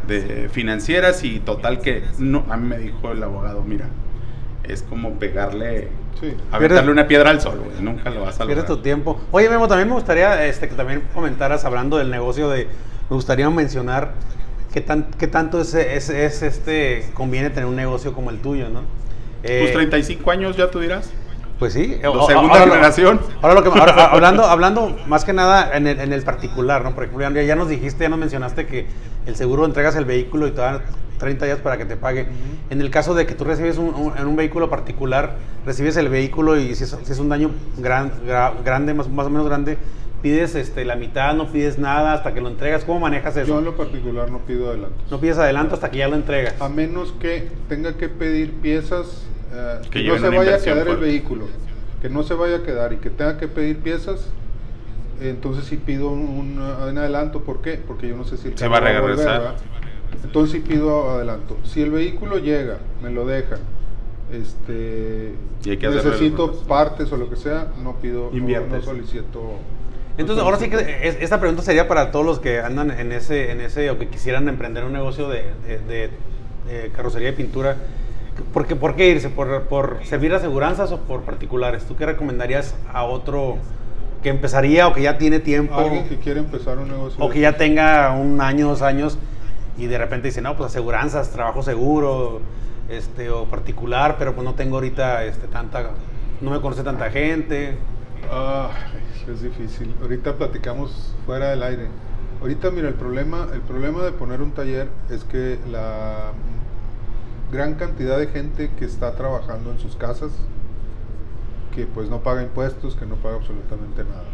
de 0.07 0.47
financieras 0.49 1.23
y 1.23 1.39
total 1.39 1.81
que 1.81 2.03
no, 2.19 2.45
a 2.49 2.57
mí 2.57 2.67
me 2.67 2.77
dijo 2.77 3.11
el 3.11 3.23
abogado, 3.23 3.63
mira, 3.63 3.87
es 4.63 4.83
como 4.83 5.13
pegarle, 5.19 5.89
Sí. 6.19 6.33
aventarle 6.51 6.91
una 6.91 7.07
piedra 7.07 7.31
al 7.31 7.41
sol, 7.41 7.59
güey, 7.65 7.81
nunca 7.81 8.09
lo 8.11 8.21
vas 8.21 8.35
a 8.39 8.45
Pierdes 8.45 8.63
lograr. 8.63 8.77
tu 8.77 8.83
tiempo. 8.83 9.19
Oye, 9.31 9.49
Memo, 9.49 9.67
también 9.67 9.89
me 9.89 9.95
gustaría 9.95 10.45
este, 10.45 10.69
que 10.69 10.75
también 10.75 11.01
comentaras 11.13 11.65
hablando 11.65 11.97
del 11.97 12.09
negocio 12.11 12.49
de. 12.49 12.67
Me 13.09 13.15
gustaría 13.15 13.49
mencionar 13.49 14.13
qué, 14.76 14.82
tan, 14.82 15.05
qué 15.17 15.28
tanto 15.28 15.59
es, 15.61 15.73
es, 15.73 16.09
es, 16.09 16.41
este 16.43 17.09
conviene 17.13 17.49
tener 17.49 17.65
un 17.65 17.76
negocio 17.78 18.13
como 18.13 18.30
el 18.30 18.39
tuyo, 18.39 18.67
¿no? 18.69 18.82
Eh, 19.41 19.61
Tus 19.63 19.71
35 19.73 20.30
años 20.32 20.57
ya 20.57 20.69
tú 20.69 20.80
dirás. 20.82 21.09
Pues 21.57 21.71
sí. 21.71 21.97
Lo 22.03 22.11
o- 22.23 22.28
segunda 22.28 22.59
ahora 22.59 22.71
generación. 22.73 23.21
Ahora 23.41 23.55
lo 23.55 23.63
que 23.63 23.69
ahora, 23.80 24.05
hablando, 24.11 24.43
hablando 24.43 24.97
más 25.07 25.23
que 25.23 25.32
nada 25.32 25.76
en 25.78 25.88
el, 25.88 25.99
en 26.01 26.11
el 26.11 26.21
particular, 26.23 26.84
¿no? 26.84 26.93
Por 26.93 27.05
ejemplo, 27.05 27.28
ya, 27.32 27.41
ya 27.43 27.55
nos 27.55 27.69
dijiste, 27.69 28.03
ya 28.03 28.09
nos 28.09 28.19
mencionaste 28.19 28.67
que 28.67 28.86
el 29.26 29.36
seguro 29.38 29.65
entregas 29.65 29.95
el 29.95 30.03
vehículo 30.03 30.45
y 30.47 30.51
te 30.51 30.59
dan 30.59 30.82
30 31.19 31.45
días 31.45 31.59
para 31.59 31.78
que 31.78 31.86
te 31.86 31.95
pague. 31.95 32.28
En 32.69 32.82
el 32.82 32.89
caso 32.89 33.15
de 33.15 33.26
que 33.26 33.34
tú 33.36 33.45
recibes 33.45 33.78
un, 33.78 33.95
un- 33.95 34.17
en 34.17 34.28
un 34.28 34.36
vehículo 34.36 34.69
particular, 34.69 35.38
recibes 35.65 35.95
el 35.95 36.09
vehículo 36.09 36.57
y 36.57 36.76
si 36.76 36.84
es, 36.84 36.97
si 37.03 37.11
es 37.13 37.19
un 37.19 37.30
daño 37.30 37.51
gran, 37.78 38.11
gra- 38.28 38.51
grande, 38.65 38.93
más, 38.93 39.07
más 39.07 39.28
o 39.28 39.30
menos 39.30 39.47
grande, 39.47 39.78
pides 40.26 40.55
este, 40.55 40.86
la 40.86 40.95
mitad, 40.95 41.36
no 41.36 41.51
pides 41.51 41.78
nada 41.78 42.13
hasta 42.13 42.34
que 42.34 42.41
lo 42.41 42.49
entregas. 42.49 42.84
¿Cómo 42.84 42.99
manejas 42.99 43.36
Yo 43.36 43.41
eso? 43.41 43.59
en 43.59 43.65
lo 43.65 43.78
particular 43.78 44.32
no 44.32 44.39
pido 44.39 44.69
adelanto. 44.69 44.95
No 45.11 45.19
pides 45.19 45.38
adelanto 45.38 45.76
hasta 45.76 45.91
que 45.91 45.99
ya 45.99 46.07
lo 46.07 46.15
entregas. 46.15 46.59
A 46.59 46.67
menos 46.67 47.11
que 47.19 47.47
tenga 47.69 47.95
que 47.95 48.09
pedir 48.09 48.53
piezas, 48.53 49.28
eh, 49.53 49.82
Que 49.91 50.01
que, 50.01 50.07
no 50.07 50.17
se 50.17 50.30
vaya 50.30 50.55
a 50.55 50.59
quedar 50.59 50.88
el 50.88 50.97
vehículo, 50.97 51.45
que 52.01 52.09
no 52.09 52.23
se 52.23 52.34
vaya 52.34 52.55
a 52.55 52.63
quedar 52.63 52.91
y 52.93 52.97
que 52.97 53.11
tenga 53.11 53.38
que 53.38 53.47
pedir 53.47 53.78
piezas, 53.78 54.32
entonces 55.21 55.65
sí 55.65 55.78
pido 55.78 56.09
un, 56.09 56.21
un, 56.21 56.59
un 56.59 56.97
adelanto. 56.97 57.43
¿Por 57.43 57.61
qué? 57.61 57.80
Porque 57.86 58.07
yo 58.07 58.17
no 58.17 58.23
sé 58.23 58.38
si 58.38 58.47
el 58.47 58.57
Se 58.57 58.67
va 58.67 58.78
a 58.78 58.80
volver, 58.80 59.01
regresar. 59.03 59.41
¿verdad? 59.41 59.55
Entonces 60.23 60.53
sí 60.53 60.67
pido 60.67 61.11
adelanto. 61.11 61.55
Si 61.63 61.84
el 61.84 61.91
vehículo 61.91 62.39
llega, 62.39 62.80
me 63.03 63.11
lo 63.11 63.28
dejan, 63.28 63.59
este, 64.32 65.36
necesito 65.63 66.51
partes 66.67 67.11
o 67.11 67.17
lo 67.17 67.30
que 67.30 67.36
sea, 67.36 67.67
no 67.84 67.97
pido, 67.97 68.32
no, 68.34 68.65
no 68.65 68.82
solicito. 68.82 69.59
Entonces, 70.18 70.43
ahora 70.43 70.57
sí 70.57 70.70
que 70.70 70.78
es- 71.07 71.18
esta 71.20 71.39
pregunta 71.39 71.61
sería 71.61 71.88
para 71.88 72.11
todos 72.11 72.26
los 72.26 72.39
que 72.39 72.59
andan 72.61 72.91
en 72.91 73.11
ese, 73.11 73.51
en 73.51 73.59
ese 73.61 73.89
o 73.89 73.97
que 73.99 74.07
quisieran 74.07 74.47
emprender 74.47 74.84
un 74.86 74.93
negocio 74.93 75.28
de, 75.28 75.43
de- 75.68 75.80
de- 75.80 76.09
de 76.72 76.91
carrocería 76.95 77.30
y 77.30 77.34
pintura. 77.34 77.76
¿Por 78.53 78.66
qué, 78.66 78.76
por 78.76 78.95
qué 78.95 79.09
irse? 79.09 79.30
¿Por, 79.30 79.63
¿Por 79.63 79.99
servir 80.03 80.34
aseguranzas 80.34 80.91
o 80.91 80.99
por 80.99 81.22
particulares? 81.22 81.84
¿Tú 81.86 81.95
qué 81.95 82.05
recomendarías 82.05 82.76
a 82.93 83.03
otro 83.03 83.57
que 84.24 84.30
empezaría 84.30 84.88
o 84.88 84.93
que 84.93 85.01
ya 85.03 85.18
tiene 85.18 85.39
tiempo 85.39 85.76
Alguien 85.76 86.07
que 86.09 86.18
quiere 86.18 86.39
empezar 86.39 86.78
un 86.80 86.89
negocio. 86.89 87.24
o 87.24 87.30
que 87.30 87.39
ya 87.39 87.57
tenga 87.57 88.11
un 88.11 88.41
año, 88.41 88.68
dos 88.70 88.82
años 88.82 89.18
y 89.78 89.86
de 89.88 89.97
repente 89.97 90.30
dice, 90.30 90.41
no, 90.41 90.55
pues 90.57 90.72
aseguranzas, 90.72 91.30
trabajo 91.32 91.61
seguro 91.61 92.41
este, 92.89 93.30
o 93.30 93.45
particular, 93.45 94.16
pero 94.18 94.34
pues 94.34 94.43
no 94.45 94.53
tengo 94.55 94.76
ahorita 94.78 95.24
este, 95.26 95.47
tanta, 95.47 95.91
no 96.41 96.51
me 96.51 96.59
conoce 96.61 96.84
tanta 96.84 97.09
gente. 97.11 97.76
Ah, 98.32 98.70
es 99.32 99.41
difícil. 99.41 99.93
Ahorita 100.01 100.36
platicamos 100.36 101.13
fuera 101.26 101.49
del 101.49 101.63
aire. 101.63 101.88
Ahorita, 102.41 102.69
mira, 102.71 102.89
el 102.89 102.95
problema, 102.95 103.47
el 103.53 103.61
problema 103.61 104.03
de 104.03 104.11
poner 104.11 104.41
un 104.41 104.51
taller 104.51 104.89
es 105.09 105.23
que 105.23 105.57
la 105.69 106.32
gran 107.51 107.76
cantidad 107.76 108.17
de 108.17 108.28
gente 108.28 108.71
que 108.78 108.86
está 108.86 109.15
trabajando 109.15 109.71
en 109.71 109.80
sus 109.80 109.95
casas, 109.95 110.32
que 111.73 111.86
pues 111.86 112.09
no 112.09 112.21
paga 112.21 112.43
impuestos, 112.43 112.95
que 112.95 113.05
no 113.05 113.15
paga 113.15 113.38
absolutamente 113.38 114.03
nada. 114.03 114.26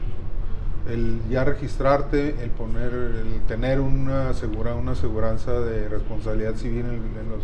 El 0.89 1.22
ya 1.30 1.44
registrarte, 1.44 2.44
el 2.44 2.50
poner, 2.50 2.94
el 2.94 3.42
tener 3.48 3.80
una 3.80 4.30
asegura, 4.30 4.74
una 4.74 4.94
aseguranza 4.94 5.60
de 5.60 5.88
responsabilidad 5.88 6.56
civil 6.56 6.86
en, 6.86 7.30
los, 7.30 7.44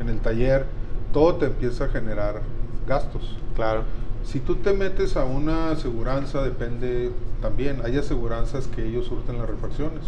en 0.00 0.08
el 0.08 0.20
taller, 0.20 0.66
todo 1.12 1.36
te 1.36 1.46
empieza 1.46 1.86
a 1.86 1.88
generar 1.88 2.42
gastos. 2.86 3.36
Claro. 3.56 3.82
Si 4.24 4.38
tú 4.40 4.56
te 4.56 4.72
metes 4.72 5.16
a 5.16 5.24
una 5.24 5.70
aseguranza, 5.70 6.42
depende 6.42 7.10
también. 7.40 7.80
Hay 7.84 7.96
aseguranzas 7.96 8.66
que 8.68 8.84
ellos 8.86 9.06
surten 9.06 9.38
las 9.38 9.48
refacciones. 9.48 10.04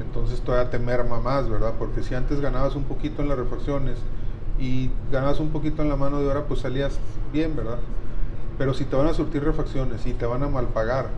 Entonces 0.00 0.40
todavía 0.40 0.70
te 0.70 0.78
merma 0.78 1.20
más, 1.20 1.48
¿verdad? 1.48 1.74
Porque 1.78 2.02
si 2.02 2.14
antes 2.14 2.40
ganabas 2.40 2.74
un 2.74 2.84
poquito 2.84 3.22
en 3.22 3.28
las 3.28 3.38
refacciones 3.38 3.98
y 4.58 4.90
ganabas 5.12 5.38
un 5.40 5.50
poquito 5.50 5.82
en 5.82 5.88
la 5.88 5.96
mano 5.96 6.20
de 6.20 6.28
obra, 6.28 6.44
pues 6.44 6.60
salías 6.60 6.98
bien, 7.32 7.54
¿verdad? 7.54 7.78
Pero 8.58 8.74
si 8.74 8.84
te 8.84 8.96
van 8.96 9.06
a 9.06 9.14
surtir 9.14 9.44
refacciones 9.44 10.06
y 10.06 10.12
te 10.12 10.26
van 10.26 10.42
a 10.42 10.48
mal 10.48 10.66
pagar, 10.68 11.08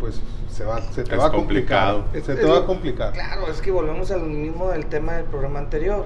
pues 0.00 0.20
se, 0.50 0.64
va, 0.64 0.80
se 0.80 1.04
te 1.04 1.14
Es 1.14 1.20
va 1.20 1.26
a 1.26 1.32
complicar. 1.32 1.94
complicado. 1.94 2.04
Se 2.12 2.34
te 2.36 2.42
es 2.42 2.50
va 2.50 2.58
a 2.58 2.66
complicar. 2.66 3.12
Claro, 3.12 3.46
es 3.48 3.60
que 3.60 3.70
volvemos 3.70 4.10
al 4.10 4.22
mismo 4.22 4.68
del 4.70 4.86
tema 4.86 5.14
del 5.14 5.24
programa 5.26 5.58
anterior. 5.58 6.04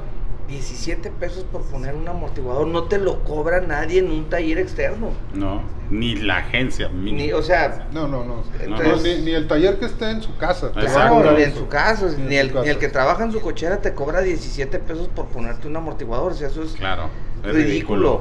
17 0.49 1.11
pesos 1.11 1.45
por 1.45 1.63
poner 1.63 1.95
un 1.95 2.09
amortiguador, 2.09 2.67
no 2.67 2.85
te 2.85 2.99
lo 2.99 3.23
cobra 3.25 3.61
nadie 3.61 3.99
en 4.01 4.11
un 4.11 4.31
taller 4.31 4.59
externo. 4.59 5.11
No, 5.35 5.63
ni 5.91 6.17
la 6.17 6.39
agencia. 6.39 6.89
Ni, 6.89 7.33
o 7.33 7.43
sea, 7.43 7.87
No, 7.93 8.09
no, 8.09 8.25
no. 8.25 8.43
Entonces- 8.61 9.19
No, 9.19 9.19
ni, 9.21 9.25
ni 9.27 9.33
el 9.35 9.47
taller 9.47 9.79
que 9.79 9.85
esté 9.87 10.11
en 10.11 10.23
su 10.23 10.37
casa. 10.39 10.73
Claro, 10.73 11.37
ni 11.37 11.43
en 11.43 11.55
su 11.55 11.69
casa, 11.69 12.07
Ni 12.19 12.37
el, 12.37 12.53
ni 12.55 12.69
el 12.69 12.79
que 12.79 12.89
trabaja 12.89 13.25
en 13.25 13.33
su 13.33 13.41
cochera 13.41 13.81
te 13.83 13.93
cobra 13.93 14.23
17 14.23 14.79
pesos 14.79 15.09
por 15.09 15.27
ponerte 15.27 15.69
un 15.69 15.77
amortiguador. 15.77 16.33
O 16.33 16.35
sea, 16.35 16.49
eso 16.49 16.63
es 16.63 16.73
Claro, 16.73 17.11
es 17.45 17.53
ridículo. 17.55 17.65
ridículo. 17.67 18.13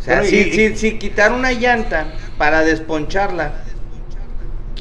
O 0.00 0.02
sea, 0.02 0.24
si, 0.24 0.36
y- 0.38 0.52
si- 0.52 0.76
si 0.76 0.98
quitar 0.98 1.32
una 1.32 1.52
llanta 1.52 2.14
para 2.38 2.62
desponcharla 2.62 3.62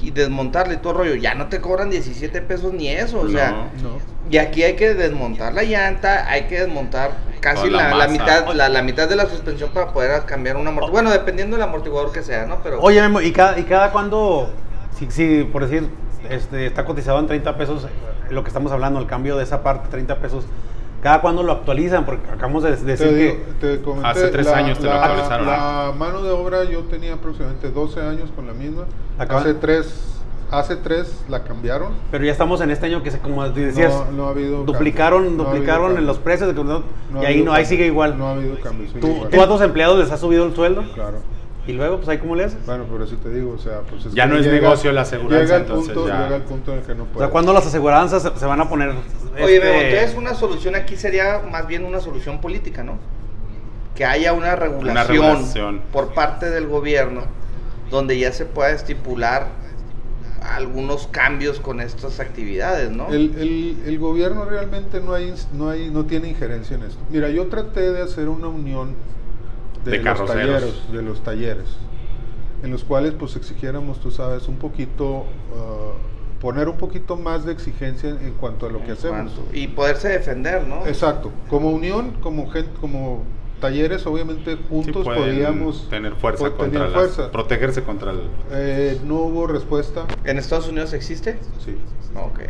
y 0.08 0.12
desmontarla 0.12 0.74
y 0.74 0.78
todo 0.78 0.94
el 0.94 0.98
rollo, 1.00 1.16
ya 1.16 1.34
no 1.36 1.48
te 1.48 1.62
cobran 1.62 1.90
17 1.90 2.42
pesos 2.42 2.74
ni 2.74 2.90
eso. 2.90 3.22
O 3.22 3.30
sea, 3.30 3.52
No. 3.52 3.90
No. 3.90 4.00
y 4.30 4.38
aquí 4.38 4.64
hay 4.64 4.76
que 4.76 4.94
desmontar 4.94 5.54
la 5.54 5.64
llanta, 5.64 6.30
hay 6.30 6.44
que 6.44 6.60
desmontar 6.62 7.12
casi 7.40 7.70
la 7.70 7.78
la, 7.84 7.90
la 7.90 7.96
masa. 7.96 8.08
mitad 8.12 8.54
la, 8.54 8.70
la 8.70 8.82
mitad 8.82 9.08
de 9.10 9.16
la 9.16 9.26
suspensión 9.28 9.70
para 9.74 9.92
poder 9.94 10.24
cambiar 10.26 10.56
un 10.58 10.68
amortiguador. 10.68 10.92
Bueno, 10.92 11.12
dependiendo 11.12 11.56
del 11.56 11.64
amortiguador 11.64 12.12
que 12.12 12.22
sea, 12.24 12.46
¿no? 12.46 12.60
Pero 12.64 12.80
Oye, 12.82 13.02
Memo, 13.02 13.22
¿y 13.22 13.32
cada, 13.32 13.58
y 13.60 13.64
cada 13.64 13.92
cuándo, 13.92 14.50
si, 14.98 15.10
si, 15.12 15.44
por 15.44 15.68
decir, 15.68 15.90
este, 16.30 16.66
está 16.68 16.86
cotizado 16.86 17.20
en 17.20 17.28
30 17.28 17.58
pesos, 17.58 17.88
lo 18.30 18.44
que 18.44 18.48
estamos 18.50 18.72
hablando, 18.72 19.00
el 19.00 19.08
cambio 19.08 19.36
de 19.38 19.44
esa 19.44 19.62
parte, 19.64 19.90
30 19.90 20.20
pesos, 20.20 20.46
¿Cada 21.04 21.20
cuándo 21.22 21.44
lo 21.44 21.52
actualizan? 21.52 22.06
Porque 22.06 22.26
acabamos 22.32 22.64
de 22.64 22.72
decir 22.78 22.98
Te, 22.98 23.14
digo, 23.14 23.34
que... 23.60 23.68
te 23.78 23.82
comenté, 23.84 24.08
Hace 24.08 24.28
tres 24.30 24.48
años 24.48 24.78
te 24.80 24.86
lo 24.86 24.90
la- 24.92 25.04
actualizaron. 25.06 25.46
La 25.48 25.94
mano 25.98 26.24
de 26.24 26.32
obra 26.32 26.64
yo 26.64 26.80
tenía 26.84 27.14
aproximadamente 27.16 27.70
12 27.70 28.02
años 28.02 28.30
con 28.36 28.48
la 28.48 28.54
misma. 28.54 28.86
Acaban- 29.20 29.44
Hace 29.44 29.54
tres, 29.56 30.22
hace 30.50 30.76
tres 30.78 31.24
la 31.28 31.44
cambiaron. 31.44 31.92
Pero 32.10 32.24
ya 32.24 32.32
estamos 32.32 32.62
en 32.62 32.72
este 32.72 32.86
año 32.86 33.04
que, 33.04 33.12
se, 33.12 33.20
como 33.20 33.48
decías, 33.50 33.92
No, 33.94 34.12
no 34.14 34.28
ha 34.28 34.30
habido 34.32 34.64
duplicaron, 34.64 35.24
cambio. 35.24 35.38
No 35.38 35.44
ha 35.44 35.52
habido 35.52 35.60
duplicaron 35.62 35.86
en 35.92 35.96
cambio. 35.98 36.08
los 36.08 36.18
precios 36.20 36.48
de 36.50 36.56
que 36.56 36.64
no- 36.64 36.84
No 37.12 37.22
y 37.22 37.26
ahí 37.26 37.44
no, 37.44 37.52
ahí 37.54 37.66
sigue 37.66 37.86
igual. 37.86 38.18
No 38.18 38.30
ha 38.30 38.32
habido 38.32 38.58
cambio, 38.62 38.88
sigue 38.88 39.02
¿Tú, 39.02 39.08
igual. 39.08 39.30
tú 39.30 39.42
a 39.42 39.48
tus 39.48 39.62
empleados 39.62 40.00
les 40.00 40.10
has 40.10 40.20
subido 40.22 40.46
el 40.46 40.56
sueldo? 40.56 40.84
Claro. 40.94 41.18
Y 41.66 41.72
luego, 41.72 41.98
pues 41.98 42.10
ahí 42.10 42.18
cómo 42.18 42.36
le 42.36 42.44
haces. 42.44 42.66
Bueno, 42.66 42.84
por 42.86 43.02
eso 43.02 43.16
te 43.18 43.30
digo, 43.30 43.52
o 43.54 43.58
sea, 43.58 43.82
pues 43.90 44.06
es 44.06 44.14
Ya 44.14 44.24
que 44.26 44.30
no 44.32 44.38
es 44.38 44.46
negocio 44.48 44.92
la 44.92 45.02
aseguranza, 45.02 45.44
Llega 45.44 45.56
el 45.56 45.62
entonces 45.62 45.94
punto, 45.94 46.08
ya- 46.10 46.24
llega 46.24 46.36
el 46.36 46.42
punto 46.42 46.72
en 46.74 46.80
el 46.80 46.84
que 46.86 46.96
no 46.96 47.04
O 47.04 47.06
puede. 47.08 47.26
sea, 47.26 47.32
¿cuándo 47.32 47.54
las 47.54 47.66
aseguranzas 47.66 48.22
se, 48.24 48.38
se 48.38 48.46
van 48.46 48.60
a 48.60 48.68
poner? 48.68 48.90
Oye, 49.42 49.56
este, 49.56 49.90
entonces 49.94 50.18
una 50.18 50.34
solución 50.34 50.76
aquí 50.76 50.98
sería 50.98 51.42
más 51.50 51.66
bien 51.68 51.86
una 51.86 52.00
solución 52.02 52.42
política, 52.42 52.84
¿no? 52.84 52.98
Que 53.96 54.04
haya 54.06 54.34
una 54.34 54.56
regulación, 54.58 55.08
regulación. 55.08 55.82
por 55.94 56.14
parte 56.14 56.50
del 56.50 56.68
gobierno 56.68 57.22
donde 57.92 58.18
ya 58.20 58.32
se 58.34 58.46
pueda 58.46 58.72
estipular 58.72 59.48
algunos 60.42 61.08
cambios 61.08 61.60
con 61.62 61.80
estas 61.80 62.20
actividades, 62.20 62.92
¿no? 62.92 63.08
El, 63.08 63.34
el- 63.38 63.78
el 63.86 64.00
gobierno 64.00 64.44
realmente 64.46 65.00
no 65.00 65.14
hay, 65.14 65.34
no 65.54 65.70
hay, 65.70 65.90
no 65.90 66.06
tiene 66.06 66.28
injerencia 66.28 66.76
en 66.76 66.84
esto. 66.84 67.00
Mira, 67.10 67.30
yo 67.30 67.48
traté 67.48 67.92
de 67.94 68.02
hacer 68.02 68.28
una 68.28 68.48
unión 68.48 68.96
de, 69.86 69.92
De 69.92 69.98
los 69.98 70.06
carroceros. 70.06 70.62
talleres, 70.62 70.92
de 70.92 71.02
los 71.02 71.24
talleres, 71.24 71.66
en 72.64 72.72
los 72.72 72.84
cuales 72.84 73.14
pues 73.14 73.36
exigiéramos, 73.36 74.00
tú 74.00 74.12
sabes, 74.12 74.48
un 74.48 74.56
poquito, 74.58 75.26
ah, 75.56 75.92
poner 76.40 76.68
un 76.70 76.78
poquito 76.78 77.16
más 77.18 77.46
de 77.46 77.52
exigencia 77.54 78.10
en, 78.10 78.20
en 78.20 78.34
cuanto 78.34 78.66
a 78.66 78.70
lo 78.70 78.84
que 78.84 78.92
hacemos. 78.92 79.32
Y 79.54 79.68
poderse 79.68 80.10
defender, 80.10 80.66
¿no? 80.68 80.86
Exacto. 80.86 81.32
Como 81.50 81.70
unión, 81.72 82.12
como 82.22 82.50
gente, 82.50 82.72
como 82.82 83.24
talleres, 83.62 84.06
obviamente 84.06 84.58
Sí 84.58 84.64
juntos 84.70 85.06
pueden 85.06 85.24
podíamos 85.24 85.90
tener 85.90 86.14
fuerza 86.16 86.44
po- 86.50 86.58
contra 86.58 86.82
tener 86.88 86.90
las- 86.90 86.94
fuerza. 87.16 87.32
protegerse 87.32 87.82
contra 87.84 88.12
el 88.12 88.20
Eh, 88.52 89.00
no 89.06 89.16
hubo 89.16 89.48
respuesta. 89.48 90.06
¿En 90.26 90.38
Estados 90.38 90.68
Unidos 90.68 90.92
existe? 90.94 91.40
Sí, 91.64 91.78
Ok. 92.16 92.40
sí. 92.40 92.46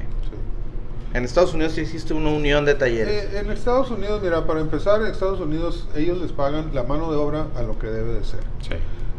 En 1.13 1.23
Estados 1.25 1.53
Unidos 1.53 1.73
sí 1.73 1.81
existe 1.81 2.13
una 2.13 2.29
unión 2.29 2.65
de 2.65 2.73
talleres. 2.73 3.25
Eh, 3.33 3.39
en 3.39 3.51
Estados 3.51 3.91
Unidos, 3.91 4.21
mira, 4.23 4.45
para 4.47 4.61
empezar, 4.61 5.01
en 5.01 5.07
Estados 5.07 5.39
Unidos 5.39 5.87
ellos 5.95 6.19
les 6.19 6.31
pagan 6.31 6.71
la 6.73 6.83
mano 6.83 7.11
de 7.11 7.17
obra 7.17 7.47
a 7.55 7.61
lo 7.61 7.77
que 7.77 7.87
debe 7.87 8.13
de 8.13 8.23
ser. 8.23 8.39
sí. 8.61 8.75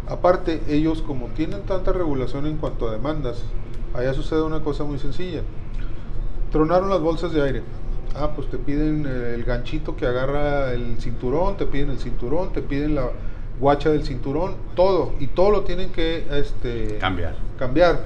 Aparte, 0.06 0.60
ellos 0.68 1.00
como 1.00 1.28
tienen 1.28 1.62
tanta 1.62 1.90
regulación 1.92 2.46
en 2.46 2.58
cuanto 2.58 2.88
a 2.88 2.92
demandas, 2.92 3.42
allá 3.94 4.12
sucede 4.12 4.42
una 4.42 4.60
cosa 4.60 4.84
muy 4.84 4.98
sencilla. 4.98 5.40
Tronaron 6.52 6.90
las 6.90 7.00
bolsas 7.00 7.32
de 7.32 7.40
aire. 7.42 7.62
Ah, 8.14 8.32
pues 8.36 8.50
te 8.50 8.58
piden 8.58 9.06
eh, 9.08 9.32
el 9.34 9.44
ganchito 9.44 9.96
que 9.96 10.06
agarra 10.06 10.72
el 10.72 11.00
cinturón, 11.00 11.56
te 11.56 11.64
piden 11.64 11.88
el 11.90 11.98
cinturón, 11.98 12.52
te 12.52 12.60
piden 12.60 12.96
la 12.96 13.08
guacha 13.58 13.88
del 13.90 14.04
cinturón, 14.04 14.56
todo. 14.76 15.14
Y 15.20 15.28
todo 15.28 15.50
lo 15.50 15.62
tienen 15.62 15.90
que 15.90 16.26
este, 16.32 16.98
Cambiar. 16.98 17.36
cambiar. 17.58 18.04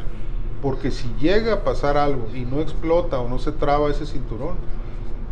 Porque 0.63 0.91
si 0.91 1.09
llega 1.21 1.55
a 1.55 1.65
pasar 1.65 1.97
algo 1.97 2.29
y 2.35 2.41
no 2.41 2.61
explota 2.61 3.21
o 3.21 3.29
no 3.29 3.39
se 3.39 3.53
traba 3.53 3.91
ese 3.91 4.07
cinturón, 4.07 4.57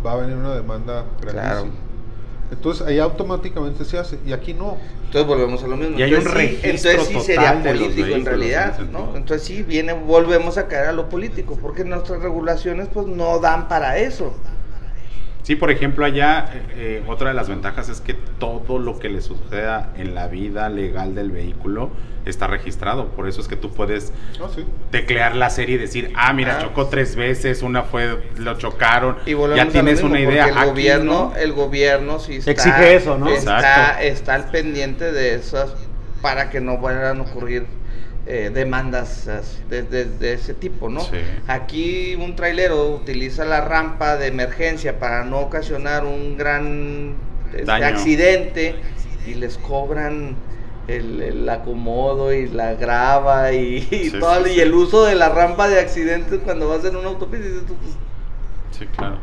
va 0.05 0.13
a 0.13 0.17
venir 0.17 0.37
una 0.37 0.55
demanda 0.55 1.05
grandísima. 1.21 1.53
Claro. 1.53 1.87
Entonces 2.51 2.87
ahí 2.87 3.01
automáticamente 3.01 3.85
se 3.85 3.99
hace 3.99 4.19
y 4.25 4.33
aquí 4.33 4.55
no. 4.55 4.77
Entonces 5.07 5.27
volvemos 5.27 5.63
a 5.65 5.67
lo 5.67 5.77
mismo. 5.77 5.99
Y 5.99 6.03
hay 6.03 6.15
un 6.15 6.19
entonces, 6.19 6.33
sí, 6.33 6.47
registro 6.47 6.91
entonces 6.91 7.07
sí 7.07 7.15
total 7.15 7.63
sería 7.63 7.73
político 7.73 8.17
en 8.17 8.25
realidad, 8.25 8.79
¿no? 8.93 9.17
Entonces 9.17 9.47
sí 9.47 9.63
viene, 9.63 9.95
volvemos 9.95 10.59
a 10.59 10.69
caer 10.69 10.87
a 10.89 10.93
lo 10.93 11.09
político, 11.09 11.59
porque 11.61 11.85
nuestras 11.85 12.23
regulaciones 12.23 12.89
pues 12.93 13.07
no 13.07 13.41
dan 13.41 13.69
para 13.69 13.99
eso. 13.99 14.33
Sí, 15.47 15.55
por 15.55 15.71
ejemplo, 15.71 16.05
allá 16.05 16.51
eh, 16.53 16.63
eh, 16.75 17.03
otra 17.07 17.29
de 17.29 17.35
las 17.35 17.49
ventajas 17.49 17.89
es 17.89 18.01
que 18.01 18.15
todo 18.15 18.81
lo 18.81 18.99
que 18.99 19.09
le 19.09 19.21
suceda 19.21 19.93
en 19.97 20.13
la 20.13 20.27
vida 20.27 20.69
legal 20.69 21.15
del 21.15 21.31
vehículo 21.31 21.91
está 22.25 22.49
registrado. 22.49 23.11
Por 23.11 23.29
eso 23.29 23.43
es 23.43 23.47
que 23.47 23.55
tú 23.55 23.71
puedes 23.71 24.13
sí. 24.57 24.65
teclear 24.91 25.37
la 25.37 25.49
serie 25.51 25.77
y 25.77 25.79
decir, 25.79 26.13
ah, 26.17 26.33
mira, 26.33 26.57
Ah. 26.59 26.63
chocó 26.63 26.89
tres 26.89 27.15
veces, 27.15 27.63
una 27.63 27.85
fue, 27.85 28.29
lo 28.39 28.59
chocaron. 28.59 29.19
Y 29.25 29.37
ya 29.55 29.69
tienes 29.69 30.03
mismo, 30.03 30.09
una 30.11 30.19
idea. 30.19 30.49
El 30.49 30.59
Aquí, 30.59 30.67
gobierno, 30.71 31.31
¿no? 31.33 31.37
el 31.37 31.53
gobierno 31.53 32.19
sí 32.19 32.39
está, 32.39 32.51
Exige 32.51 32.97
eso, 32.97 33.17
¿no? 33.17 33.29
Está, 33.29 33.59
Exacto. 33.61 34.03
está 34.03 34.35
al 34.35 34.51
pendiente 34.51 35.13
de 35.13 35.37
esas 35.37 35.73
para 36.23 36.51
que 36.51 36.61
no 36.61 36.79
vayan 36.79 37.19
a 37.19 37.23
ocurrir 37.23 37.67
eh, 38.27 38.51
demandas 38.53 39.29
as- 39.29 39.61
de, 39.71 39.83
de- 39.83 40.05
de 40.07 40.33
ese 40.35 40.53
tipo, 40.55 40.89
¿no? 40.89 41.01
Sí. 41.01 41.19
Aquí 41.47 42.15
un 42.17 42.35
trailero 42.37 42.89
utiliza 42.91 43.45
la 43.45 43.61
rampa 43.61 44.17
de 44.17 44.27
emergencia 44.27 44.99
para 44.99 45.25
no 45.25 45.39
ocasionar 45.41 46.05
un 46.05 46.37
gran 46.37 47.15
este, 47.57 47.71
accidente 47.85 48.77
y 49.27 49.35
les 49.35 49.59
cobran 49.59 50.35
el, 50.89 51.21
el 51.23 51.49
acomodo 51.49 52.33
y 52.33 52.49
la 52.49 52.75
grava 52.75 53.53
y, 53.53 53.77
y 53.91 54.11
Sí, 54.11 54.19
todo 54.19 54.45
sí, 54.45 54.53
y 54.57 54.61
el 54.61 54.75
uso 54.75 55.05
de 55.05 55.15
la 55.15 55.29
rampa 55.29 55.69
de 55.69 55.81
accidentes 55.81 56.41
cuando 56.45 56.69
vas 56.69 56.85
en 56.85 56.97
una 56.97 57.09
autopista 57.09 57.47
y 57.47 57.51
dices 57.51 57.67
tú, 57.67 57.75
pues, 57.77 57.93
Sí, 58.71 58.87
claro. 58.97 59.19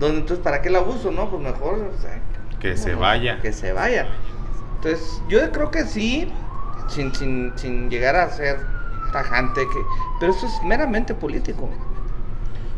donde 0.00 0.18
entonces 0.20 0.42
para 0.42 0.60
qué 0.62 0.70
la 0.70 0.80
uso, 0.80 1.10
¿no? 1.10 1.30
Pues 1.30 1.42
mejor 1.42 1.74
o 1.96 2.00
sea, 2.00 2.20
Que 2.60 2.76
se 2.76 2.94
vaya. 2.94 3.40
Que 3.40 3.52
se 3.52 3.72
vaya. 3.72 4.06
Entonces, 4.76 5.20
yo 5.28 5.50
creo 5.52 5.70
que 5.70 5.84
sí, 5.84 6.28
sin, 6.88 7.14
sin, 7.14 7.52
sin 7.56 7.90
llegar 7.90 8.16
a 8.16 8.30
ser 8.30 8.58
tajante, 9.12 9.62
que, 9.62 9.78
pero 10.20 10.32
eso 10.32 10.46
es 10.46 10.62
meramente 10.64 11.14
político. 11.14 11.68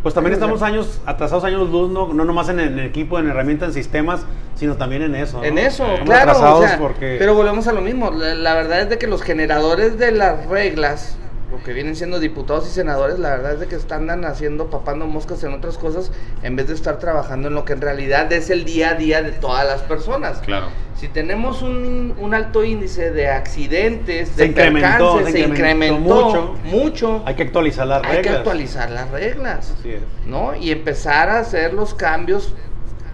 Pues 0.03 0.15
también 0.15 0.35
estamos 0.35 0.63
años, 0.63 1.01
atrasados 1.07 1.43
años 1.45 1.69
luz, 1.71 1.91
no, 1.91 2.13
no 2.13 2.25
nomás 2.25 2.49
en, 2.49 2.61
el 2.61 2.79
equipo, 2.79 3.19
en 3.19 3.29
herramientas, 3.29 3.69
en 3.69 3.75
sistemas, 3.75 4.21
sino 4.55 4.77
también 4.77 5.03
en 5.03 5.15
eso. 5.17 5.39
¿no? 5.39 5.45
En 5.45 5.59
eso, 5.59 5.85
Estamos 5.85 6.09
claro. 6.09 6.59
o 6.59 6.63
sea, 6.63 6.79
porque... 6.79 7.17
Pero 7.19 7.35
volvemos 7.35 7.67
a 7.67 7.73
lo 7.73 7.81
mismo. 7.81 8.11
La, 8.11 8.35
la 8.35 8.55
verdad 8.55 8.83
es 8.83 8.89
de 8.91 8.99
que 8.99 9.09
los 9.09 9.23
generadores 9.23 9.99
de 9.99 10.13
las 10.13 10.47
reglas, 10.47 11.19
lo 11.51 11.63
que 11.65 11.73
vienen 11.73 11.97
siendo 11.97 12.21
diputados 12.21 12.67
y 12.69 12.71
senadores, 12.71 13.19
la 13.19 13.31
verdad 13.31 13.55
es 13.55 13.61
de 13.61 13.67
que 13.69 13.77
están 13.77 14.11
haciendo, 14.27 14.69
papando 14.69 15.07
moscas 15.07 15.43
en 15.45 15.55
otras 15.55 15.79
cosas, 15.79 16.11
en 16.43 16.57
vez 16.57 16.69
de 16.69 16.75
estar 16.75 16.99
trabajando 16.99 17.49
en 17.49 17.55
lo 17.55 17.65
que 17.65 17.73
en 17.73 17.81
realidad 17.81 18.31
es 18.33 18.51
el 18.51 18.65
día 18.67 18.91
a 18.91 18.95
día 18.95 19.23
de 19.23 19.33
todas 19.33 19.67
las 19.67 19.81
personas. 19.83 20.41
Claro. 20.41 20.67
Si 20.97 21.09
tenemos 21.09 21.63
un, 21.63 22.15
un 22.19 22.35
alto 22.35 22.65
índice 22.65 23.13
de 23.13 23.29
accidentes, 23.29 24.29
Se 24.31 24.43
de 24.43 24.47
incrementó, 24.49 24.89
percances, 25.17 25.27
se 25.27 25.33
se 25.33 25.41
incrementó 25.49 25.95
incrementó 25.95 26.55
mucho. 26.65 26.77
mucho, 26.77 27.23
Hay 27.25 27.35
que 27.37 27.45
actualizar 27.45 27.87
las 27.87 28.03
hay 28.05 28.11
que 28.11 28.17
reglas. 28.17 28.37
actualizar 28.39 28.91
las 28.91 29.11
reglas. 29.11 29.75
Así 29.79 29.93
es. 29.93 30.03
¿no? 30.27 30.55
Y 30.55 30.71
empezar 30.71 31.31
a 31.31 31.39
hacer 31.39 31.73
los 31.73 31.95
cambios 31.95 32.53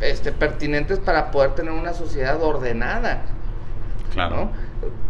este, 0.01 0.32
pertinentes 0.32 0.99
para 0.99 1.30
poder 1.30 1.53
tener 1.53 1.72
una 1.72 1.93
sociedad 1.93 2.43
ordenada, 2.43 3.22
Claro. 4.12 4.37
¿no? 4.37 4.51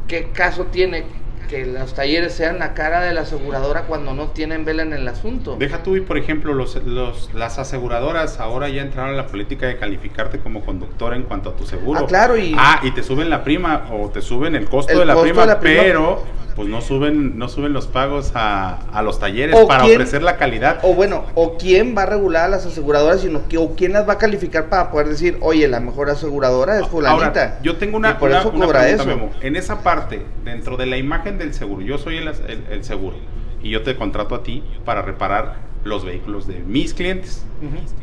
¿Qué 0.08 0.30
caso 0.32 0.64
tiene 0.66 1.04
que 1.48 1.66
los 1.66 1.94
talleres 1.94 2.34
sean 2.34 2.58
la 2.58 2.74
cara 2.74 3.00
de 3.00 3.14
la 3.14 3.22
aseguradora 3.22 3.82
cuando 3.82 4.12
no 4.14 4.28
tienen 4.28 4.64
vela 4.64 4.82
en 4.82 4.92
el 4.92 5.06
asunto? 5.08 5.56
Deja 5.58 5.82
tú 5.82 5.96
y 5.96 6.00
por 6.00 6.18
ejemplo 6.18 6.54
los, 6.54 6.76
los- 6.84 7.32
las 7.34 7.58
aseguradoras 7.58 8.40
ahora 8.40 8.68
ya 8.68 8.82
entraron 8.82 9.10
a 9.14 9.16
la 9.16 9.26
política 9.26 9.66
de 9.66 9.76
calificarte 9.76 10.38
como 10.38 10.64
conductor 10.64 11.14
en 11.14 11.22
cuanto 11.24 11.50
a 11.50 11.56
tu 11.56 11.66
seguro. 11.66 12.00
Ah, 12.02 12.06
claro, 12.06 12.36
y- 12.36 12.54
Ah, 12.56 12.80
y 12.82 12.90
te 12.92 13.02
suben 13.02 13.30
la 13.30 13.44
prima 13.44 13.88
o 13.92 14.08
te 14.10 14.20
suben 14.22 14.54
el 14.56 14.68
costo, 14.68 14.92
El 14.92 14.98
de, 15.00 15.04
la 15.06 15.14
costo 15.14 15.28
prima, 15.28 15.40
de 15.42 15.46
la 15.48 15.60
prima. 15.60 15.82
pero 15.82 16.22
pues 16.56 16.68
no 16.68 16.80
suben 16.80 17.38
no 17.38 17.48
suben 17.48 17.72
los 17.72 17.86
pagos 17.86 18.32
a, 18.34 18.76
a 18.92 19.02
los 19.02 19.18
talleres 19.18 19.56
¿O 19.58 19.66
para 19.66 19.82
quién- 19.84 19.96
ofrecer 19.96 20.22
la 20.22 20.36
calidad. 20.36 20.78
O 20.82 20.94
bueno, 20.94 21.24
o 21.34 21.56
quién 21.58 21.96
va 21.96 22.02
a 22.02 22.06
regular 22.06 22.44
a 22.44 22.48
las 22.48 22.64
aseguradoras, 22.66 23.20
sino 23.22 23.48
que, 23.48 23.58
o 23.58 23.74
quién 23.74 23.92
las 23.92 24.08
va 24.08 24.14
a 24.14 24.18
calificar 24.18 24.68
para 24.68 24.90
poder 24.90 25.08
decir, 25.08 25.38
oye, 25.40 25.66
la 25.68 25.80
mejor 25.80 26.10
aseguradora 26.10 26.78
es 26.78 26.86
fulanita. 26.86 27.26
Ahora, 27.26 27.58
yo 27.62 27.76
tengo 27.76 27.96
una, 27.96 28.18
por 28.18 28.30
una- 28.30 28.40
eso 28.40 28.48
una 28.50 28.68
pregunta, 28.68 28.88
eso. 28.88 29.06
Memo. 29.06 29.30
En 29.40 29.56
esa 29.56 29.82
parte, 29.82 30.22
dentro 30.44 30.76
de 30.76 30.86
la 30.86 30.96
imagen 30.96 31.38
del 31.38 31.54
seguro, 31.54 31.82
yo 31.82 31.98
soy 31.98 32.18
el, 32.18 32.28
el- 32.28 32.64
el 32.70 32.84
seguro 32.84 33.16
y 33.62 33.70
yo 33.70 33.82
te 33.82 33.96
contrato 33.96 34.34
a 34.34 34.42
ti 34.42 34.62
para 34.84 35.02
reparar 35.02 35.56
los 35.84 36.04
vehículos 36.04 36.46
de 36.46 36.60
mis 36.60 36.94
clientes. 36.94 37.44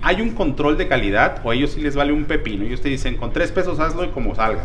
¿Hay 0.01 0.21
un 0.21 0.31
control 0.31 0.77
de 0.77 0.87
calidad 0.87 1.37
o 1.43 1.51
a 1.51 1.55
ellos 1.55 1.71
sí 1.71 1.81
les 1.81 1.95
vale 1.95 2.11
un 2.13 2.25
pepino? 2.25 2.63
Ellos 2.65 2.81
te 2.81 2.89
dicen, 2.89 3.15
con 3.17 3.31
tres 3.33 3.51
pesos 3.51 3.79
hazlo 3.79 4.03
y 4.03 4.09
como 4.09 4.35
salga. 4.35 4.63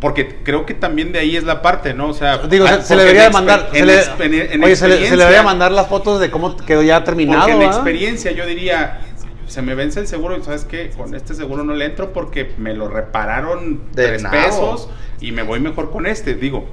Porque 0.00 0.36
creo 0.42 0.64
que 0.64 0.72
también 0.72 1.12
de 1.12 1.18
ahí 1.18 1.36
es 1.36 1.44
la 1.44 1.60
parte, 1.60 1.92
¿no? 1.92 2.08
O 2.08 2.14
sea, 2.14 2.38
Digo, 2.38 2.66
se, 2.66 2.82
se 2.82 2.96
le 2.96 3.02
debería 3.02 3.28
mandar. 3.30 3.68
se 3.70 3.84
le- 3.84 4.64
oye, 4.64 4.74
se 4.76 4.88
le, 4.88 4.96
se 5.06 5.16
le 5.16 5.24
debería 5.24 5.42
mandar 5.42 5.72
las 5.72 5.88
fotos 5.88 6.20
de 6.20 6.30
cómo 6.30 6.56
quedó 6.56 6.82
ya 6.82 7.04
terminado. 7.04 7.42
porque 7.42 7.54
en 7.56 7.62
experiencia 7.70 8.30
yo 8.32 8.46
diría, 8.46 9.00
se 9.46 9.60
me 9.60 9.74
vence 9.74 10.00
el 10.00 10.06
seguro 10.06 10.38
y 10.38 10.42
sabes 10.42 10.64
qué, 10.64 10.90
con 10.96 11.14
este 11.14 11.34
seguro 11.34 11.64
no 11.64 11.74
le 11.74 11.84
entro 11.84 12.12
porque 12.14 12.52
me 12.56 12.72
lo 12.72 12.88
repararon 12.88 13.80
De 13.92 14.06
tres 14.06 14.24
pesos 14.24 14.88
y 15.20 15.32
me 15.32 15.42
voy 15.42 15.60
mejor 15.60 15.90
con 15.90 16.06
este. 16.06 16.34
Digo, 16.34 16.64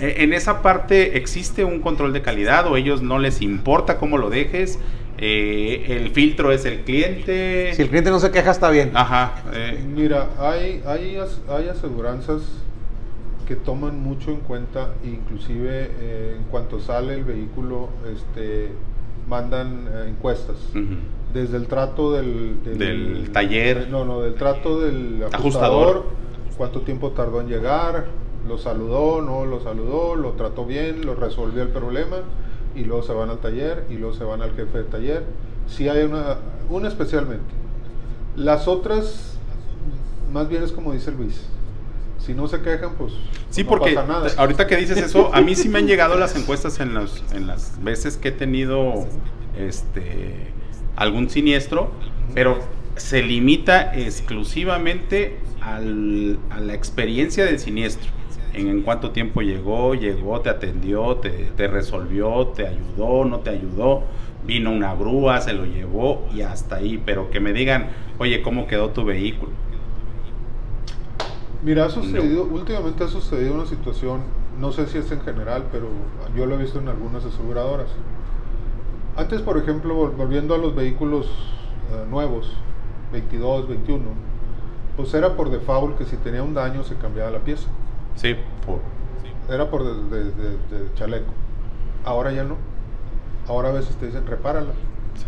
e- 0.00 0.16
en 0.24 0.32
esa 0.32 0.60
parte 0.60 1.16
existe 1.18 1.64
un 1.64 1.80
control 1.80 2.12
de 2.12 2.22
calidad 2.22 2.66
o 2.66 2.76
ellos 2.76 3.00
no 3.00 3.20
les 3.20 3.42
importa 3.42 3.96
cómo 3.98 4.18
lo 4.18 4.28
dejes. 4.28 4.80
Eh, 5.18 5.86
el 6.00 6.10
filtro 6.10 6.50
es 6.50 6.64
el 6.64 6.80
cliente. 6.80 7.72
Si 7.76 7.82
el 7.82 7.88
cliente 7.90 8.10
no 8.10 8.18
se 8.18 8.32
queja, 8.32 8.50
está 8.50 8.70
bien. 8.70 8.90
Ajá. 8.94 9.34
eh, 9.52 9.78
Mira, 9.86 10.26
hay, 10.40 10.82
hay, 10.84 11.16
hay 11.48 11.68
aseguranzas 11.68 12.42
que 13.52 13.56
toman 13.56 14.02
mucho 14.02 14.30
en 14.30 14.38
cuenta, 14.40 14.94
inclusive 15.04 15.90
eh, 16.00 16.36
en 16.38 16.44
cuanto 16.44 16.80
sale 16.80 17.12
el 17.16 17.24
vehículo, 17.24 17.90
este, 18.10 18.70
mandan 19.28 19.86
eh, 19.92 20.06
encuestas. 20.08 20.56
ujú. 20.70 20.96
desde 21.34 21.58
el 21.58 21.66
trato 21.66 22.12
del, 22.12 22.62
Del 22.64 23.30
taller. 23.30 23.88
No, 23.90 24.06
no, 24.06 24.20
del 24.22 24.34
trato 24.36 24.80
del 24.80 25.22
Ajustador. 25.30 25.34
ajustador, 25.34 26.04
cuánto 26.56 26.80
tiempo 26.80 27.10
tardó 27.10 27.42
en 27.42 27.48
llegar, 27.48 28.06
lo 28.48 28.56
saludó, 28.56 29.20
no 29.20 29.44
lo 29.44 29.60
saludó, 29.60 30.14
lo 30.14 30.30
trató 30.32 30.64
bien, 30.64 31.04
lo 31.04 31.14
resolvió 31.14 31.62
el 31.62 31.68
problema 31.68 32.18
y 32.74 32.84
luego 32.84 33.02
se 33.02 33.12
van 33.12 33.28
al 33.28 33.38
taller 33.38 33.84
y 33.90 33.94
luego 33.94 34.14
se 34.14 34.24
van 34.24 34.40
al 34.40 34.52
jefe 34.52 34.78
de 34.78 34.84
taller. 34.84 35.24
Sí 35.66 35.88
hay 35.90 36.04
una, 36.04 36.36
una 36.70 36.88
especialmente. 36.88 37.52
Las 38.34 38.66
otras, 38.66 39.36
más 40.32 40.48
bien 40.48 40.62
es 40.62 40.72
como 40.72 40.92
dice 40.94 41.12
Luis. 41.12 41.48
Si 42.24 42.34
no 42.34 42.46
se 42.48 42.60
quejan, 42.62 42.94
pues 42.96 43.12
Sí, 43.50 43.64
no 43.64 43.70
porque 43.70 43.92
pasa 43.92 44.06
nada. 44.06 44.30
ahorita 44.36 44.66
que 44.66 44.76
dices 44.76 44.96
eso, 44.98 45.34
a 45.34 45.40
mí 45.40 45.54
sí 45.54 45.68
me 45.68 45.78
han 45.80 45.86
llegado 45.86 46.16
las 46.18 46.36
encuestas 46.36 46.78
en, 46.80 46.94
los, 46.94 47.22
en 47.32 47.46
las 47.46 47.82
veces 47.82 48.16
que 48.16 48.28
he 48.28 48.32
tenido 48.32 49.06
este 49.58 50.52
algún 50.96 51.28
siniestro, 51.30 51.90
pero 52.34 52.58
se 52.96 53.22
limita 53.22 53.92
exclusivamente 53.94 55.38
al- 55.60 56.38
a 56.50 56.60
la 56.60 56.74
experiencia 56.74 57.44
del 57.44 57.58
siniestro. 57.58 58.10
En, 58.54 58.68
en 58.68 58.82
cuánto 58.82 59.10
tiempo 59.12 59.40
llegó, 59.40 59.94
llegó, 59.94 60.40
te 60.42 60.50
atendió, 60.50 61.16
te, 61.16 61.30
te 61.56 61.68
resolvió, 61.68 62.48
te 62.48 62.66
ayudó, 62.66 63.24
no 63.24 63.40
te 63.40 63.48
ayudó, 63.50 64.04
vino 64.46 64.70
una 64.70 64.94
grúa, 64.94 65.40
se 65.40 65.54
lo 65.54 65.64
llevó 65.64 66.28
y 66.34 66.42
hasta 66.42 66.76
ahí. 66.76 67.02
Pero 67.04 67.30
que 67.30 67.40
me 67.40 67.52
digan, 67.54 67.88
oye, 68.18 68.42
¿cómo 68.42 68.66
quedó 68.66 68.90
tu 68.90 69.04
vehículo? 69.04 69.52
Mira, 71.62 71.84
ha 71.84 71.90
sucedido, 71.90 72.44
últimamente 72.44 73.04
ha 73.04 73.08
sucedido 73.08 73.54
una 73.54 73.66
situación, 73.66 74.20
no 74.58 74.72
sé 74.72 74.86
si 74.88 74.98
es 74.98 75.10
en 75.12 75.20
general, 75.20 75.64
pero 75.70 75.88
yo 76.36 76.46
lo 76.46 76.56
he 76.56 76.58
visto 76.58 76.78
en 76.80 76.88
algunas 76.88 77.24
aseguradoras. 77.24 77.88
Antes, 79.16 79.42
por 79.42 79.56
ejemplo, 79.58 79.94
vol- 79.94 80.16
volviendo 80.16 80.54
a 80.54 80.58
los 80.58 80.74
vehículos 80.74 81.26
eh, 81.26 82.04
nuevos, 82.10 82.50
22, 83.12 83.68
21, 83.68 84.04
pues 84.96 85.14
era 85.14 85.36
por 85.36 85.50
default 85.50 85.96
que 85.98 86.04
si 86.04 86.16
tenía 86.16 86.42
un 86.42 86.54
daño 86.54 86.82
se 86.82 86.96
cambiaba 86.96 87.30
la 87.30 87.38
pieza. 87.40 87.68
Sí, 88.16 88.34
por, 88.66 88.80
Era 89.54 89.70
por 89.70 89.84
de, 89.84 90.24
de- 90.24 90.30
de- 90.32 90.78
de 90.84 90.94
chaleco. 90.94 91.30
Ahora 92.04 92.32
ya 92.32 92.42
no. 92.44 92.56
Ahora 93.48 93.68
a 93.68 93.72
veces 93.72 93.94
te 93.96 94.06
dicen, 94.06 94.26
repárala. 94.26 94.72
sí. 95.14 95.24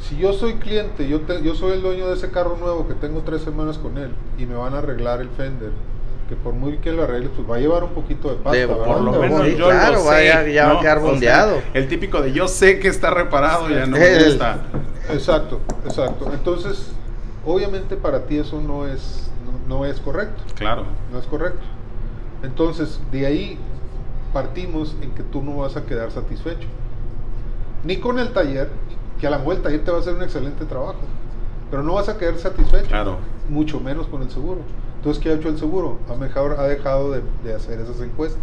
Si 0.00 0.16
yo 0.16 0.32
soy 0.32 0.54
cliente, 0.54 1.08
yo, 1.08 1.22
te- 1.22 1.42
yo 1.42 1.54
soy 1.54 1.72
el 1.72 1.82
dueño 1.82 2.06
de 2.08 2.14
ese 2.14 2.30
carro 2.30 2.56
nuevo 2.56 2.86
que 2.86 2.94
tengo 2.94 3.22
tres 3.22 3.42
semanas 3.42 3.78
con 3.78 3.98
él 3.98 4.12
y 4.38 4.46
me 4.46 4.54
van 4.54 4.74
a 4.74 4.78
arreglar 4.78 5.20
el 5.20 5.28
fender, 5.30 5.70
que 6.28 6.36
por 6.36 6.54
muy 6.54 6.78
que 6.78 6.92
lo 6.92 7.02
arregle, 7.02 7.30
pues 7.30 7.50
va 7.50 7.56
a 7.56 7.58
llevar 7.58 7.82
un 7.84 7.90
poquito 7.90 8.28
de 8.28 8.36
pasta. 8.36 8.56
De-. 8.58 8.66
Por 8.68 9.00
lo 9.00 9.12
Sí, 9.14 9.18
menos 9.18 9.46
yo 9.58 9.66
claro, 9.66 9.94
lo 9.94 9.98
sé. 10.00 10.06
vaya, 10.06 10.46
ya 10.48 10.66
va 10.66 10.70
a 10.70 10.74
¿no? 10.74 10.80
quedar 10.80 10.98
O 10.98 11.00
sea, 11.02 11.10
bondeado. 11.10 11.62
el 11.74 11.88
típico 11.88 12.22
de 12.22 12.32
yo 12.32 12.46
sé 12.46 12.78
que 12.78 12.88
está 12.88 13.10
reparado, 13.10 13.68
ya 13.68 13.86
no 13.86 13.96
me 13.96 14.06
El- 14.16 14.24
gusta. 14.26 14.58
Exacto, 15.10 15.60
exacto. 15.84 16.30
Entonces, 16.32 16.92
obviamente 17.44 17.96
para 17.96 18.26
ti 18.26 18.38
eso 18.38 18.60
no 18.60 18.86
es, 18.86 19.30
no, 19.68 19.78
no 19.78 19.84
es 19.84 19.98
correcto, 20.00 20.42
Claro. 20.54 20.84
no 21.12 21.18
es 21.18 21.26
correcto. 21.26 21.62
Entonces, 22.44 23.00
de 23.10 23.26
ahí 23.26 23.58
partimos 24.32 24.94
en 25.02 25.10
que 25.10 25.24
tú 25.24 25.42
no 25.42 25.56
vas 25.56 25.76
a 25.76 25.84
quedar 25.86 26.12
satisfecho. 26.12 26.68
Ni 27.84 27.96
con 27.96 28.18
el 28.20 28.32
taller, 28.32 28.68
que 29.20 29.26
a 29.26 29.30
mejor 29.30 29.56
el 29.56 29.62
taller 29.62 29.84
te 29.84 29.90
va 29.90 29.98
a 29.98 30.00
hacer 30.00 30.14
un 30.14 30.22
excelente 30.22 30.64
trabajo, 30.64 30.96
pero 31.70 31.82
no 31.82 31.94
vas 31.94 32.08
a 32.08 32.16
quedar 32.18 32.36
satisfecho. 32.38 32.86
Claro. 32.88 33.18
mucho 33.48 33.80
menos 33.80 34.06
con 34.08 34.22
el 34.22 34.30
seguro. 34.30 34.60
Entonces, 34.96 35.22
¿qué 35.22 35.30
ha 35.30 35.34
hecho 35.34 35.48
el 35.48 35.58
seguro? 35.58 35.98
Ha, 36.10 36.14
mejor, 36.16 36.56
ha 36.58 36.64
dejado 36.64 37.12
de, 37.12 37.22
de 37.44 37.54
hacer 37.54 37.80
esas 37.80 38.00
encuestas. 38.00 38.42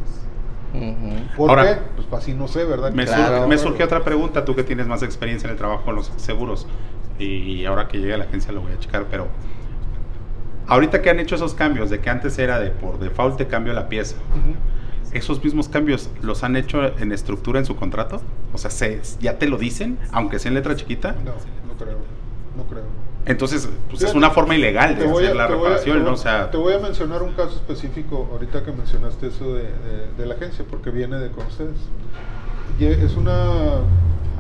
¿Por 1.38 1.50
Ahora- 1.52 1.64
qué? 1.76 1.82
Pues 1.96 2.08
así 2.22 2.34
no 2.34 2.48
sé, 2.48 2.66
¿verdad? 2.66 2.92
Me, 2.92 3.06
Claro. 3.06 3.38
sur- 3.40 3.48
me 3.48 3.58
surge 3.58 3.84
otra 3.84 4.04
pregunta, 4.04 4.44
tú 4.44 4.56
que 4.56 4.64
tienes 4.64 4.88
más 4.88 5.04
experiencia 5.04 5.48
en 5.48 5.52
el 5.54 5.58
trabajo 5.58 5.84
con 5.86 5.96
los 5.96 6.12
seguros 6.18 6.68
y 7.20 7.64
ahora 7.66 7.88
que 7.88 8.00
llegue 8.00 8.14
a 8.14 8.18
la 8.18 8.26
agencia 8.26 8.52
lo 8.52 8.62
voy 8.62 8.74
a 8.74 8.80
checar, 8.80 9.06
pero 9.10 9.28
ahorita 10.68 11.02
que 11.02 11.10
han 11.10 11.20
hecho 11.20 11.36
esos 11.36 11.54
cambios, 11.54 11.90
de 11.90 12.00
que 12.02 12.10
antes 12.10 12.38
era 12.40 12.60
de 12.60 12.72
por 12.72 13.00
default 13.00 13.38
te 13.38 13.48
cambio 13.48 13.72
la 13.74 13.88
pieza, 13.88 14.16
Ujú. 14.32 14.56
¿Esos 15.12 15.44
mismos 15.44 15.70
cambios 15.70 16.10
los 16.22 16.44
han 16.44 16.56
hecho 16.56 16.98
en 17.00 17.12
estructura 17.12 17.60
en 17.60 17.66
su 17.66 17.76
contrato? 17.76 18.22
O 18.54 18.58
sea, 18.58 18.70
se, 18.72 19.02
¿ya 19.20 19.38
te 19.38 19.48
lo 19.48 19.58
dicen, 19.58 19.98
aunque 20.12 20.40
sea 20.40 20.50
en 20.50 20.56
letra 20.56 20.76
chiquita? 20.76 21.14
No, 21.24 21.32
no 21.68 21.78
creo. 21.78 21.98
No 22.58 22.64
creo. 22.64 22.84
Entonces, 23.26 23.68
pues 23.90 24.04
es 24.04 24.14
una 24.14 24.30
forma 24.30 24.56
ilegal 24.56 24.98
de 25.00 25.08
a- 25.08 25.12
hacer 25.12 25.36
la 25.36 25.46
a- 25.46 25.48
reparación, 25.48 25.98
te 25.98 26.04
¿no? 26.04 26.06
voy- 26.12 26.14
O 26.14 26.18
sea, 26.18 26.52
te 26.52 26.58
voy 26.58 26.74
a 26.74 26.80
mencionar 26.80 27.24
un 27.24 27.34
caso 27.34 27.56
específico 27.56 28.30
ahorita 28.32 28.64
que 28.64 28.72
mencionaste 28.72 29.28
eso 29.28 29.56
de, 29.56 29.64
de- 29.64 30.12
de 30.18 30.26
la 30.28 30.36
agencia, 30.36 30.64
porque 30.70 30.92
viene 30.92 31.18
de 31.18 31.32
con 31.32 31.46
ustedes. 31.48 31.78
Es 32.80 33.16
una 33.16 33.80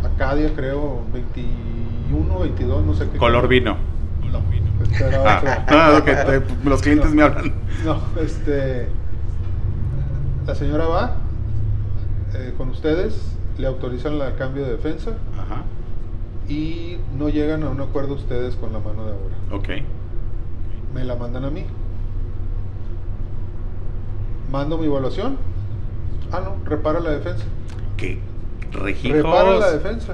Acadia, 0.04 0.54
creo, 0.56 1.02
21, 1.14 2.40
22, 2.40 2.86
no 2.86 2.94
sé 2.94 3.10
qué. 3.10 3.18
color 3.18 3.48
vino. 3.48 3.78
Este 4.84 5.04
era 5.06 5.24
Ah, 5.26 5.66
ah, 5.70 6.40
los 6.66 6.82
clientes 6.82 7.12
me 7.12 7.24
hablan. 7.24 7.54
No, 7.86 8.02
este. 8.22 8.88
La 10.48 10.56
señora 10.56 10.86
va 10.88 11.16
eh, 12.36 12.54
con 12.58 12.70
ustedes, 12.70 13.36
le 13.58 13.68
autorizan 13.68 14.14
el 14.22 14.36
cambio 14.36 14.64
de 14.66 14.72
defensa 14.74 15.12
Ajá, 15.40 15.64
y 16.48 16.98
no 17.18 17.30
llegan 17.30 17.64
a 17.64 17.70
un 17.70 17.82
acuerdo 17.82 18.14
ustedes 18.16 18.56
con 18.56 18.72
la 18.74 18.80
mano 18.80 19.06
de 19.06 19.12
obra. 19.12 19.36
ok. 19.52 19.84
Me 20.94 21.04
la 21.04 21.16
mandan 21.16 21.46
a 21.46 21.50
mí. 21.50 21.66
Mando 24.52 24.78
mi 24.78 24.86
evaluación. 24.86 25.38
Ah, 26.32 26.42
no, 26.44 26.56
repara 26.70 27.00
la 27.00 27.12
defensa. 27.12 27.44
¿Qué? 27.98 28.20
Regijos. 28.72 29.18
Repara 29.18 29.56
la 29.58 29.72
defensa. 29.72 30.14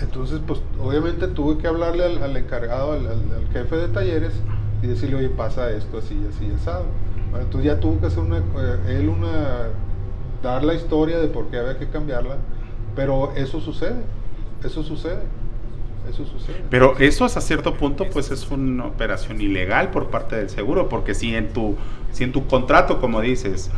Entonces, 0.00 0.40
pues 0.46 0.60
obviamente 0.82 1.26
tuve 1.28 1.58
que 1.58 1.66
hablarle 1.68 2.04
al, 2.04 2.22
al 2.22 2.36
encargado, 2.36 2.92
al, 2.92 3.06
al- 3.06 3.32
al 3.38 3.48
jefe 3.52 3.76
de 3.76 3.88
talleres 3.88 4.32
y 4.82 4.86
decirle, 4.86 5.16
oye, 5.16 5.28
pasa 5.30 5.70
esto 5.70 5.98
así, 5.98 6.20
así, 6.28 6.50
asado. 6.54 6.84
Entonces 7.40 7.64
ya 7.72 7.80
tuvo 7.80 8.00
que 8.00 8.06
hacer 8.06 8.20
una, 8.20 8.38
eh, 8.38 8.98
él 8.98 9.08
una, 9.08 9.68
dar 10.42 10.64
la 10.64 10.74
historia 10.74 11.18
de 11.18 11.28
por 11.28 11.46
qué 11.46 11.58
había 11.58 11.78
que 11.78 11.88
cambiarla, 11.88 12.36
pero 12.94 13.32
eso 13.36 13.60
sucede, 13.60 14.02
eso 14.64 14.82
sucede, 14.82 15.22
eso 16.08 16.24
sucede. 16.24 16.62
Pero 16.70 16.96
eso 16.98 17.24
hasta 17.24 17.40
cierto 17.40 17.74
punto 17.74 18.06
pues 18.12 18.30
es 18.30 18.50
una 18.50 18.86
operación 18.86 19.40
ilegal 19.40 19.90
por 19.90 20.08
parte 20.08 20.36
del 20.36 20.50
seguro, 20.50 20.88
porque 20.88 21.14
si 21.14 21.34
en 21.34 21.52
tu, 21.52 21.76
si 22.12 22.24
en 22.24 22.32
tu 22.32 22.46
contrato, 22.46 23.00
como 23.00 23.20
dices, 23.20 23.70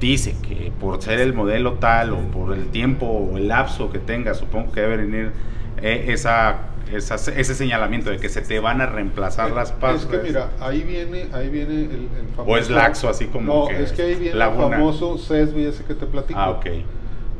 dice 0.00 0.36
que 0.42 0.72
por 0.80 1.00
ser 1.00 1.20
el 1.20 1.32
modelo 1.32 1.74
tal 1.74 2.12
o 2.12 2.18
por 2.18 2.52
el 2.54 2.66
tiempo 2.68 3.06
o 3.06 3.36
el 3.36 3.48
lapso 3.48 3.90
que 3.90 3.98
tenga, 3.98 4.34
supongo 4.34 4.72
que 4.72 4.80
debe 4.80 4.96
venir 4.96 5.32
eh, 5.80 6.06
esa, 6.08 6.71
esa- 6.96 7.14
ese 7.32 7.54
señalamiento 7.54 8.10
de 8.10 8.18
que 8.18 8.28
se 8.28 8.40
te 8.42 8.60
van 8.60 8.80
a 8.80 8.86
reemplazar 8.86 9.50
las 9.50 9.72
partes. 9.72 10.02
Es 10.02 10.08
que 10.08 10.18
mira, 10.18 10.50
ahí 10.60 10.82
viene, 10.82 11.28
ahí 11.32 11.48
viene 11.48 11.74
el, 11.74 11.90
el 12.18 12.28
famoso. 12.36 12.50
O 12.52 12.56
es 12.56 12.70
laxo, 12.70 13.08
así 13.08 13.26
como 13.26 13.52
No, 13.62 13.68
que 13.68 13.82
es 13.82 13.92
que 13.92 14.02
ahí 14.02 14.14
viene 14.14 14.36
laguna. 14.36 14.66
el 14.66 14.72
famoso 14.72 15.18
CESBI 15.18 15.64
ese 15.66 15.84
que 15.84 15.94
te 15.94 16.06
platico. 16.06 16.38
Ah, 16.38 16.50
ok. 16.50 16.66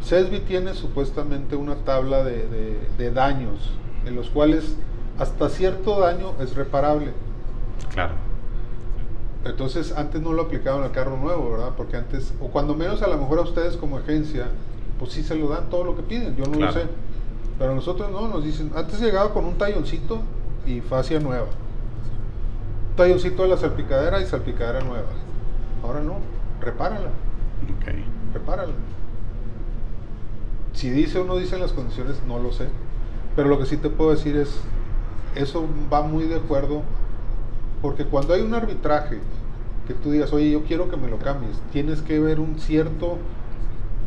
CESBI 0.02 0.40
tiene 0.40 0.74
supuestamente 0.74 1.54
una 1.56 1.76
tabla 1.76 2.24
de, 2.24 2.48
de- 2.48 2.78
de 2.98 3.10
daños, 3.12 3.70
en 4.06 4.16
los 4.16 4.30
cuales 4.30 4.76
hasta 5.18 5.48
cierto 5.48 6.00
daño 6.00 6.32
es 6.40 6.54
reparable. 6.56 7.12
Claro. 7.92 8.14
Entonces, 9.44 9.92
antes 9.96 10.20
no 10.22 10.32
lo 10.32 10.42
aplicaban 10.42 10.82
al 10.84 10.92
carro 10.92 11.16
nuevo, 11.16 11.50
¿verdad? 11.50 11.70
Porque 11.76 11.96
antes, 11.96 12.32
o 12.40 12.48
cuando 12.48 12.74
menos 12.76 13.02
a 13.02 13.08
lo 13.08 13.18
mejor 13.18 13.38
a 13.40 13.42
ustedes 13.42 13.76
como 13.76 13.98
agencia, 13.98 14.46
pues 14.98 15.12
sí 15.12 15.22
se 15.24 15.34
lo 15.34 15.48
dan 15.48 15.68
todo 15.68 15.82
lo 15.84 15.96
que 15.96 16.02
piden, 16.02 16.36
yo 16.36 16.44
no 16.44 16.52
Claro. 16.52 16.66
lo 16.74 16.80
sé. 16.80 16.86
Pero 17.62 17.76
nosotros 17.76 18.10
no, 18.10 18.26
nos 18.26 18.42
dicen, 18.42 18.72
antes 18.74 19.00
llegaba 19.00 19.32
con 19.32 19.44
un 19.44 19.54
talloncito 19.54 20.18
y 20.66 20.80
fascia 20.80 21.20
nueva. 21.20 21.46
Talloncito 22.96 23.44
de 23.44 23.50
la 23.50 23.56
salpicadera 23.56 24.20
y 24.20 24.26
salpicadera 24.26 24.80
nueva. 24.80 25.06
Ahora 25.84 26.00
no, 26.00 26.16
repárala, 26.60 27.06
Ok. 27.06 27.94
repárala. 28.34 28.72
Si 30.72 30.90
dice 30.90 31.20
o 31.20 31.24
no 31.24 31.36
dice 31.36 31.54
en 31.54 31.60
las 31.60 31.70
condiciones, 31.70 32.20
no 32.26 32.40
lo 32.40 32.50
sé. 32.50 32.66
Pero 33.36 33.48
lo 33.48 33.60
que 33.60 33.66
sí 33.66 33.76
te 33.76 33.90
puedo 33.90 34.10
decir 34.10 34.36
es, 34.36 34.58
eso 35.36 35.64
va 35.92 36.02
muy 36.02 36.24
de 36.24 36.34
acuerdo, 36.34 36.82
porque 37.80 38.06
cuando 38.06 38.34
hay 38.34 38.40
un 38.40 38.54
arbitraje, 38.54 39.20
que 39.86 39.94
tú 39.94 40.10
digas, 40.10 40.32
oye, 40.32 40.50
yo 40.50 40.64
quiero 40.64 40.90
que 40.90 40.96
me 40.96 41.06
lo 41.06 41.20
cambies, 41.20 41.60
tienes 41.70 42.02
que 42.02 42.18
ver 42.18 42.40
un 42.40 42.58
cierto 42.58 43.18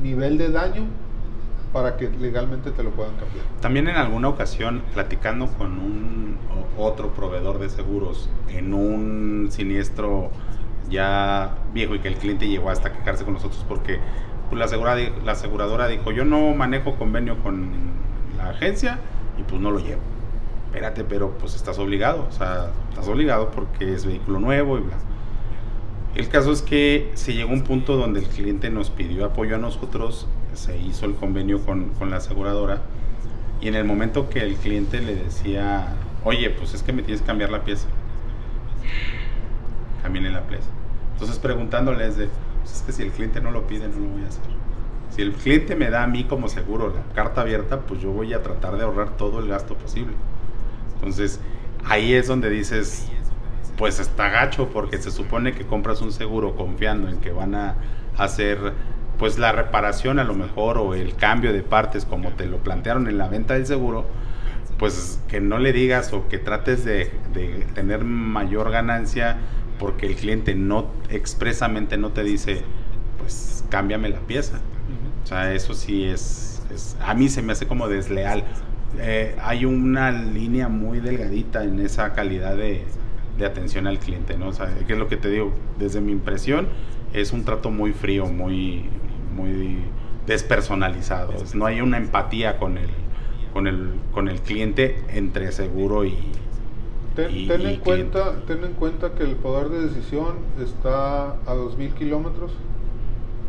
nivel 0.04 0.38
de 0.38 0.50
daño 0.50 0.84
para 1.76 1.98
que 1.98 2.10
legalmente 2.10 2.72
te 2.72 2.84
lo 2.84 2.92
puedan 2.92 3.16
cambiar. 3.18 3.46
También 3.60 3.90
en 3.90 3.98
alguna 3.98 4.30
ocasión, 4.30 4.82
platicando 4.94 5.48
con 5.58 5.78
un 5.78 6.38
otro 6.78 7.14
proveedor 7.14 7.60
de 7.60 7.70
seguros 7.70 8.30
en 8.48 8.74
un 8.74 9.48
siniestro 9.52 10.32
ya 10.90 11.58
viejo 11.74 11.96
y 11.96 12.00
que 12.00 12.08
el 12.08 12.16
cliente 12.16 12.48
llegó 12.48 12.70
hasta 12.70 12.94
quejarse 12.94 13.26
con 13.26 13.34
nosotros 13.34 13.66
porque 13.68 14.00
pues, 14.50 14.58
la, 14.60 14.66
asegurada, 14.66 14.98
di- 14.98 15.12
la 15.26 15.34
aseguradora 15.34 15.88
dijo, 15.88 16.12
yo 16.12 16.24
no 16.26 16.54
manejo 16.54 16.96
convenio 16.96 17.40
con 17.44 17.72
la 18.38 18.50
agencia 18.52 19.00
y 19.38 19.44
pues 19.44 19.60
no 19.62 19.72
lo 19.72 19.80
llevo. 19.80 20.02
Espérate, 20.68 21.04
pero 21.04 21.38
pues 21.38 21.56
estás 21.56 21.80
obligado, 21.80 22.26
o 22.30 22.32
sea, 22.32 22.72
estás 22.90 23.08
obligado 23.08 23.52
porque 23.52 23.94
es 23.94 24.06
vehículo 24.06 24.40
nuevo 24.40 24.78
y 24.78 24.82
bla. 24.82 24.98
El 26.16 26.30
caso 26.30 26.52
es 26.52 26.62
que 26.62 27.12
se 27.16 27.34
llegó 27.34 27.52
a 27.52 27.54
un 27.54 27.64
punto 27.64 27.98
donde 27.98 28.22
el 28.22 28.28
cliente 28.28 28.70
nos 28.70 28.90
pidió 28.90 29.26
apoyo 29.26 29.56
a 29.56 29.60
nosotros, 29.60 30.28
se 30.56 30.78
hizo 30.78 31.06
el 31.06 31.16
convenio 31.16 31.64
con, 31.66 31.90
con 31.90 32.10
la 32.10 32.18
aseguradora 32.18 32.82
Y 33.62 33.68
en 33.68 33.76
el 33.76 33.86
momento 33.86 34.30
que 34.30 34.40
el 34.40 34.56
cliente 34.56 35.02
le 35.02 35.16
decía, 35.16 35.96
oye, 36.24 36.50
pues 36.50 36.74
es 36.74 36.84
que 36.84 36.94
me 36.94 37.02
tienes 37.02 37.22
que 37.22 37.28
cambiar 37.28 37.52
la 37.52 37.64
pieza, 37.64 37.88
cambiarle 40.02 40.32
la 40.32 40.42
pieza. 40.48 40.68
Entonces 41.14 41.40
preguntándoles 41.40 42.18
de, 42.18 42.30
pues 42.62 42.76
es 42.76 42.82
que 42.82 42.92
si 42.92 43.04
el 43.04 43.12
cliente 43.12 43.42
no 43.42 43.52
lo 43.52 43.68
pide, 43.68 43.88
no 43.88 44.00
lo 44.00 44.08
voy 44.08 44.24
a 44.24 44.28
hacer. 44.28 44.44
Si 45.10 45.22
el 45.22 45.32
cliente 45.32 45.76
me 45.76 45.90
da 45.90 46.04
a 46.04 46.08
mí 46.08 46.26
como 46.26 46.50
seguro 46.50 46.94
la 46.94 47.14
carta 47.14 47.42
abierta, 47.42 47.80
pues 47.82 48.02
yo 48.02 48.12
voy 48.12 48.34
a 48.34 48.44
tratar 48.44 48.76
de 48.78 48.84
ahorrar 48.84 49.16
todo 49.16 49.40
el 49.40 49.48
gasto 49.48 49.76
posible. 49.76 50.14
Entonces, 50.96 51.40
ahí 51.86 52.14
es 52.14 52.28
donde 52.28 52.50
dices, 52.50 53.08
pues 53.78 54.00
está 54.00 54.30
gacho, 54.30 54.70
porque 54.70 54.98
se 54.98 55.12
supone 55.12 55.54
que 55.54 55.66
compras 55.66 56.02
un 56.02 56.12
seguro 56.12 56.56
confiando 56.56 57.08
en 57.08 57.20
que 57.20 57.32
van 57.32 57.56
a 57.56 57.76
hacer 58.18 58.74
pues 59.18 59.38
la 59.40 59.52
reparación 59.52 60.20
a 60.20 60.24
lo 60.24 60.34
mejor 60.34 60.78
o 60.78 60.94
el 60.96 61.16
cambio 61.16 61.54
de 61.54 61.64
partes 61.64 62.06
como 62.06 62.32
te 62.34 62.46
lo 62.48 62.60
plantearon 62.60 63.08
en 63.08 63.18
la 63.18 63.28
venta 63.28 63.54
del 63.56 63.66
seguro, 63.66 64.06
pues 64.78 65.22
que 65.28 65.40
no 65.42 65.60
le 65.60 65.74
digas 65.74 66.14
o 66.14 66.28
que 66.28 66.38
trates 66.38 66.84
de, 66.84 67.12
de 67.34 67.66
tener 67.74 68.04
mayor 68.04 68.72
ganancia 68.72 69.38
porque 69.80 70.06
el 70.08 70.16
cliente 70.16 70.56
no 70.56 70.92
expresamente 71.10 71.98
no 71.98 72.12
te 72.12 72.24
dice, 72.24 72.64
pues 73.18 73.64
cámbiame 73.70 74.10
la 74.10 74.20
pieza. 74.22 74.62
O 75.24 75.28
sea, 75.28 75.54
eso 75.54 75.74
sí 75.74 76.06
es, 76.06 76.64
es- 76.74 76.98
a 77.02 77.14
mí 77.14 77.30
se 77.30 77.42
me 77.42 77.54
hace 77.54 77.68
como 77.68 77.88
desleal. 77.88 78.44
Eh, 78.98 79.36
hay 79.42 79.66
una 79.66 80.12
línea 80.12 80.70
muy 80.70 81.00
delgadita 81.00 81.64
en 81.64 81.80
esa 81.80 82.14
calidad 82.14 82.56
de, 82.56 82.86
de 83.38 83.46
atención 83.46 83.88
al 83.88 84.00
cliente, 84.00 84.38
¿no? 84.38 84.50
O 84.50 84.54
sea, 84.54 84.68
que 84.88 84.94
es 84.94 85.00
lo 85.00 85.08
que 85.08 85.18
te 85.18 85.30
digo, 85.30 85.54
desde 85.78 86.02
mi 86.02 86.12
impresión 86.12 86.70
es 87.14 87.34
un 87.34 87.44
trato 87.46 87.72
muy 87.72 87.94
frío, 87.94 88.26
muy, 88.28 88.90
muy 89.36 89.78
despersonalizado. 90.26 91.34
No 91.54 91.66
hay 91.66 91.82
una 91.82 91.98
empatía 91.98 92.58
con 92.58 92.78
el, 92.78 92.90
con 93.54 93.68
el, 93.68 93.92
con 94.12 94.28
el 94.30 94.40
cliente 94.42 95.04
entre 95.10 95.52
seguro 95.52 96.06
y, 96.06 96.18
Ten, 97.16 97.32
y- 97.36 97.48
ten 97.48 97.62
y 97.62 97.66
en 97.66 97.80
cliente. 97.80 97.82
cuenta, 97.84 98.36
ten 98.48 98.64
en 98.64 98.74
cuenta 98.74 99.14
que 99.14 99.24
el 99.24 99.36
poder 99.36 99.70
de 99.70 99.88
decisión 99.88 100.36
está 100.62 101.32
a 101.32 101.54
2.000 101.56 101.94
kilómetros 101.94 102.52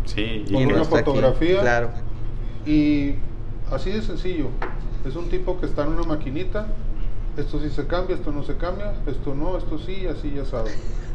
Sí, 0.04 0.44
Con 0.52 0.62
y 0.62 0.64
una 0.66 0.76
no 0.76 0.82
está 0.82 0.98
aquí. 0.98 1.04
fotografía. 1.06 1.60
Claro. 1.62 1.90
y 2.64 3.14
así 3.72 3.90
de 3.90 4.02
sencillo. 4.02 4.46
Es 5.04 5.16
un 5.16 5.28
tipo 5.28 5.58
que 5.58 5.66
está 5.66 5.82
en 5.84 5.94
una 5.94 6.04
maquinita. 6.04 6.68
Esto 7.36 7.60
sí 7.60 7.68
se 7.70 7.86
cambia, 7.86 8.16
esto 8.16 8.32
no 8.32 8.42
se 8.42 8.56
cambia, 8.56 8.94
esto 9.06 9.34
no, 9.34 9.58
esto 9.58 9.78
sí, 9.78 10.06
así 10.06 10.32
ya 10.34 10.44
sabe. 10.46 10.70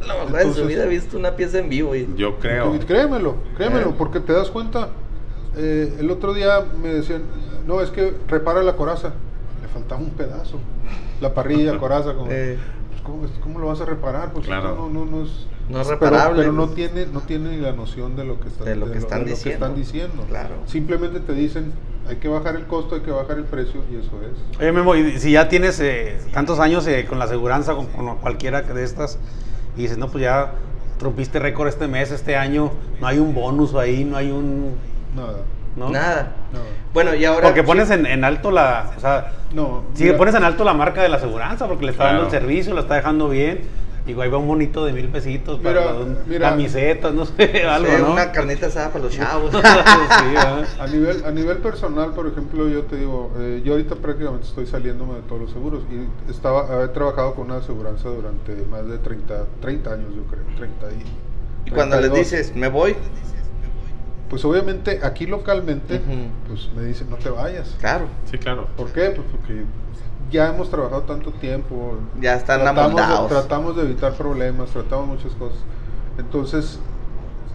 No, 0.06 0.38
en 0.38 0.54
su 0.54 0.66
vida 0.66 0.84
he 0.84 0.88
visto 0.88 1.16
una 1.18 1.34
pieza 1.34 1.58
en 1.58 1.68
vivo 1.68 1.96
y 1.96 2.08
yo 2.16 2.38
creo. 2.38 2.74
Y 2.74 2.78
créemelo, 2.78 3.36
créemelo, 3.56 3.90
Eh. 3.90 3.94
porque 3.98 4.20
te 4.20 4.32
das 4.32 4.50
cuenta. 4.50 4.90
eh, 5.56 5.96
el 6.00 6.10
otro 6.10 6.32
día 6.32 6.64
me 6.80 6.88
decían, 6.94 7.22
no, 7.66 7.80
es 7.82 7.90
que 7.90 8.14
repara 8.28 8.62
la 8.62 8.74
coraza. 8.76 9.12
Le 9.60 9.68
faltaba 9.68 10.00
un 10.00 10.10
pedazo. 10.10 10.58
La 11.20 11.34
parrilla, 11.34 11.76
coraza, 11.78 12.14
como, 12.14 12.26
Eh. 12.30 12.56
pues, 12.90 13.02
¿cómo, 13.02 13.26
¿cómo 13.42 13.58
lo 13.58 13.66
vas 13.66 13.80
a 13.80 13.84
reparar? 13.84 14.32
Pues 14.32 14.46
Claro. 14.46 14.70
esto 14.70 14.88
no, 14.90 15.04
no, 15.04 15.10
no 15.10 15.24
es, 15.24 15.46
No 15.68 15.80
es 15.80 15.86
reparable. 15.88 16.40
Pero, 16.40 16.52
no 16.52 16.68
tiene, 16.70 17.06
no 17.06 17.20
tiene 17.20 17.58
la 17.58 17.72
noción 17.72 18.16
de 18.16 18.24
lo 18.24 18.40
que 18.40 18.48
están, 18.48 18.64
De 18.66 18.76
lo 18.76 18.90
que 18.90 18.98
están 18.98 19.24
diciendo. 19.24 19.66
están 19.66 19.74
diciendo. 19.76 20.24
Claro. 20.28 20.54
Simplemente 20.66 21.20
te 21.20 21.32
dicen, 21.34 21.72
hay 22.08 22.16
que 22.16 22.28
bajar 22.28 22.56
el 22.56 22.66
costo, 22.66 22.94
hay 22.96 23.00
que 23.02 23.10
bajar 23.10 23.38
el 23.38 23.44
precio, 23.44 23.80
y 23.90 23.96
eso 23.96 24.10
es. 24.22 24.58
Oye, 24.60 24.72
Memo, 24.72 24.94
y 24.96 25.18
si 25.18 25.32
ya 25.32 25.48
tienes 25.48 25.78
eh, 25.80 26.18
tantos 26.32 26.58
años 26.60 26.86
eh, 26.86 27.06
con 27.08 27.18
la 27.18 27.24
aseguranza, 27.26 27.74
con, 27.74 27.86
con 27.86 28.16
cualquiera 28.18 28.62
de 28.62 28.82
estas, 28.84 29.18
y 29.76 29.82
dices, 29.82 29.98
no, 29.98 30.08
pues 30.08 30.22
ya 30.22 30.52
rompiste 31.00 31.38
récord 31.38 31.68
este 31.68 31.88
mes, 31.88 32.10
este 32.10 32.36
año, 32.36 32.70
no 33.00 33.06
hay 33.06 33.18
un 33.18 33.34
bonus 33.34 33.74
ahí, 33.74 34.04
no 34.04 34.16
hay 34.16 34.30
un... 34.30 34.76
Nada. 35.16 35.38
¿no? 35.76 35.88
Nada. 35.88 36.32
nada. 36.52 36.64
Bueno, 36.92 37.14
y 37.14 37.24
ahora. 37.24 37.46
Porque 37.46 37.62
pones 37.62 37.90
en, 37.90 38.04
en 38.04 38.24
alto 38.24 38.50
la... 38.50 38.90
O 38.96 39.00
sea, 39.00 39.32
No. 39.54 39.84
si 39.94 40.04
mira, 40.04 40.18
pones 40.18 40.34
en 40.34 40.44
alto 40.44 40.64
la 40.64 40.74
marca 40.74 41.02
de 41.02 41.08
la 41.08 41.16
aseguranza, 41.16 41.66
porque 41.66 41.86
le 41.86 41.92
está 41.92 42.04
dando 42.04 42.24
el 42.24 42.28
Claro. 42.28 42.40
servicio, 42.46 42.74
lo 42.74 42.80
está 42.82 42.94
dejando 42.96 43.28
bien. 43.30 43.62
Digo, 44.04 44.20
ahí 44.22 44.28
va 44.28 44.38
un 44.38 44.48
bonito 44.48 44.84
de 44.84 44.92
mil 44.92 45.08
pesitos 45.10 45.60
para 45.60 45.80
Mira, 45.80 45.94
un- 45.94 46.18
mira. 46.26 46.50
camisetas, 46.50 47.14
no 47.14 47.24
sé, 47.24 47.64
algo, 47.64 47.98
¿no? 47.98 48.12
Una 48.14 48.32
carnita 48.32 48.66
asada 48.66 48.90
para 48.90 49.04
los 49.04 49.14
chavos. 49.14 49.52
A 50.80 50.86
nivel, 50.88 51.24
a 51.24 51.30
nivel 51.30 51.58
personal, 51.58 52.10
por 52.12 52.26
ejemplo, 52.26 52.68
yo 52.68 52.82
te 52.82 52.96
digo, 52.96 53.30
eh, 53.38 53.62
yo 53.64 53.72
ahorita 53.74 53.94
prácticamente 53.96 54.46
estoy 54.48 54.66
saliéndome 54.66 55.14
de 55.14 55.20
todos 55.22 55.42
los 55.42 55.50
seguros 55.52 55.84
y 55.90 56.30
estaba, 56.30 56.82
he 56.84 56.88
trabajado 56.88 57.34
con 57.34 57.46
una 57.46 57.58
aseguranza 57.58 58.08
durante 58.08 58.56
más 58.68 58.86
de 58.88 58.98
30, 58.98 59.44
30 59.60 59.92
años, 59.92 60.08
yo 60.16 60.22
creo, 60.24 60.42
30 60.56 60.86
y... 60.92 61.68
y 61.68 61.70
cuando 61.70 61.96
les 62.00 62.10
32. 62.10 62.18
dices, 62.18 62.56
me 62.56 62.68
voy, 62.68 62.96
Pues 64.28 64.44
obviamente 64.44 64.98
aquí 65.02 65.26
localmente, 65.26 66.00
pues 66.48 66.68
me 66.74 66.82
dicen, 66.84 67.08
no 67.10 67.16
te 67.16 67.30
vayas. 67.30 67.76
claro. 67.78 68.06
Sí, 68.30 68.36
claro. 68.38 68.66
¿Por 68.76 68.88
qué? 68.92 69.10
Pues 69.10 69.26
porque 69.30 69.62
ya 70.30 70.48
hemos 70.48 70.70
trabajado 70.70 71.02
tanto 71.02 71.30
tiempo. 71.32 71.94
Ya 72.20 72.34
están 72.36 72.60
tratamos 72.60 72.94
de, 72.96 73.02
amoldados. 73.02 73.28
tratamos 73.30 73.76
de 73.76 73.82
evitar 73.82 74.14
problemas, 74.14 74.70
tratamos 74.70 75.08
muchas 75.08 75.32
cosas. 75.32 75.58
Entonces 76.18 76.78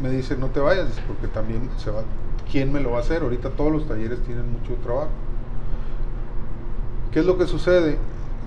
me 0.01 0.09
dicen, 0.09 0.39
no 0.39 0.47
te 0.47 0.59
vayas, 0.59 0.87
dice, 0.87 1.01
porque 1.07 1.27
también 1.27 1.69
se 1.77 1.89
va. 1.91 2.01
¿Quién 2.51 2.71
me 2.71 2.79
lo 2.79 2.91
va 2.91 2.97
a 2.97 3.01
hacer? 3.01 3.23
Ahorita 3.23 3.49
todos 3.51 3.71
los 3.71 3.87
talleres 3.87 4.19
tienen 4.23 4.51
mucho 4.51 4.73
trabajo. 4.83 5.09
¿Qué 7.11 7.19
es 7.19 7.25
lo 7.25 7.37
que 7.37 7.47
sucede? 7.47 7.97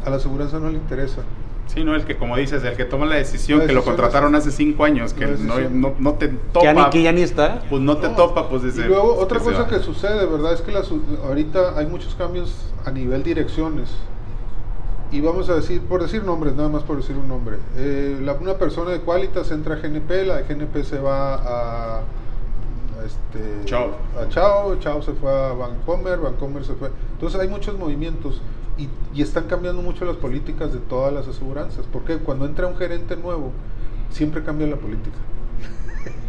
A 0.05 0.11
la 0.11 0.17
aseguranza 0.17 0.59
no 0.59 0.69
le 0.71 0.77
interesa. 0.77 1.23
Sí, 1.67 1.85
no, 1.85 1.95
el 1.95 2.05
que, 2.05 2.17
como 2.17 2.37
dices, 2.37 2.65
el 2.65 2.77
que 2.77 2.85
toma 2.85 3.07
la 3.07 3.15
decisión, 3.17 3.61
La 3.61 3.67
que 3.67 3.73
lo 3.73 3.81
decisión 3.81 3.97
contrataron 3.97 4.35
hace 4.35 4.51
cinco 4.51 4.85
años, 4.85 5.13
que 5.13 5.21
La 5.27 5.27
no, 5.33 5.37
decisión. 5.57 5.81
no, 5.81 5.95
no 5.99 6.15
te 6.15 6.31
Que 6.31 6.37
ya, 6.63 6.73
ni, 6.73 6.79
topa, 6.81 6.91
que 6.91 7.03
ya 7.03 7.13
ni 7.13 7.23
está. 7.23 7.63
pues 7.71 7.81
no 7.83 7.97
te 7.99 8.09
No. 8.09 8.17
topa, 8.17 8.49
pues 8.49 8.63
dice. 8.63 8.83
Y 8.83 8.85
luego 8.89 9.15
otra 9.15 9.39
que 9.39 9.45
cosa 9.45 9.67
que 9.69 9.79
sucede, 9.79 10.27
¿verdad? 10.27 10.53
Es 10.55 10.63
que 10.63 10.73
las- 10.73 10.91
ahorita 11.25 11.79
hay 11.79 11.87
muchos 11.87 12.15
cambios 12.17 12.55
a 12.85 12.91
nivel 12.91 13.23
direcciones. 13.23 13.91
Y 15.13 15.21
vamos 15.21 15.49
a 15.49 15.55
decir, 15.57 15.81
por 15.83 16.03
decir 16.03 16.23
nombres, 16.25 16.55
nada 16.55 16.69
más 16.69 16.83
por 16.85 16.97
decir 16.97 17.17
un 17.17 17.27
nombre. 17.29 17.57
Eh, 17.77 18.19
la- 18.23 18.35
una 18.35 18.55
persona 18.55 18.91
de 18.93 19.01
Qualitas 19.01 19.51
entra 19.51 19.75
a 19.75 19.79
GNP, 19.79 20.25
la 20.25 20.37
de 20.37 20.45
GNP 20.45 20.85
se 20.85 21.01
va 21.01 21.35
a, 21.35 21.97
a 21.99 22.03
este, 23.05 23.65
Chao. 23.65 23.91
a 24.21 24.29
Chao, 24.29 24.77
Chao 24.79 25.03
se 25.03 25.13
fue 25.13 25.31
a 25.33 25.53
Vancomer, 25.53 26.19
Vancomer 26.21 26.65
se 26.65 26.75
fue. 26.75 26.91
Entonces 27.15 27.41
hay 27.41 27.49
muchos 27.49 27.77
movimientos 27.77 28.41
y, 28.79 28.89
y 29.13 29.23
están 29.23 29.45
cambiando 29.45 29.83
mucho 29.83 30.05
las 30.05 30.17
políticas 30.17 30.73
de 30.73 30.79
todas 30.79 31.13
las 31.13 31.27
aseguranzas. 31.27 31.85
Porque 31.93 32.19
cuando 32.19 32.47
entra 32.47 32.69
un 32.69 32.77
gerente 32.77 33.17
nuevo, 33.17 33.51
siempre 34.11 34.45
cambia 34.45 34.69
la 34.69 34.77
política. 34.77 35.17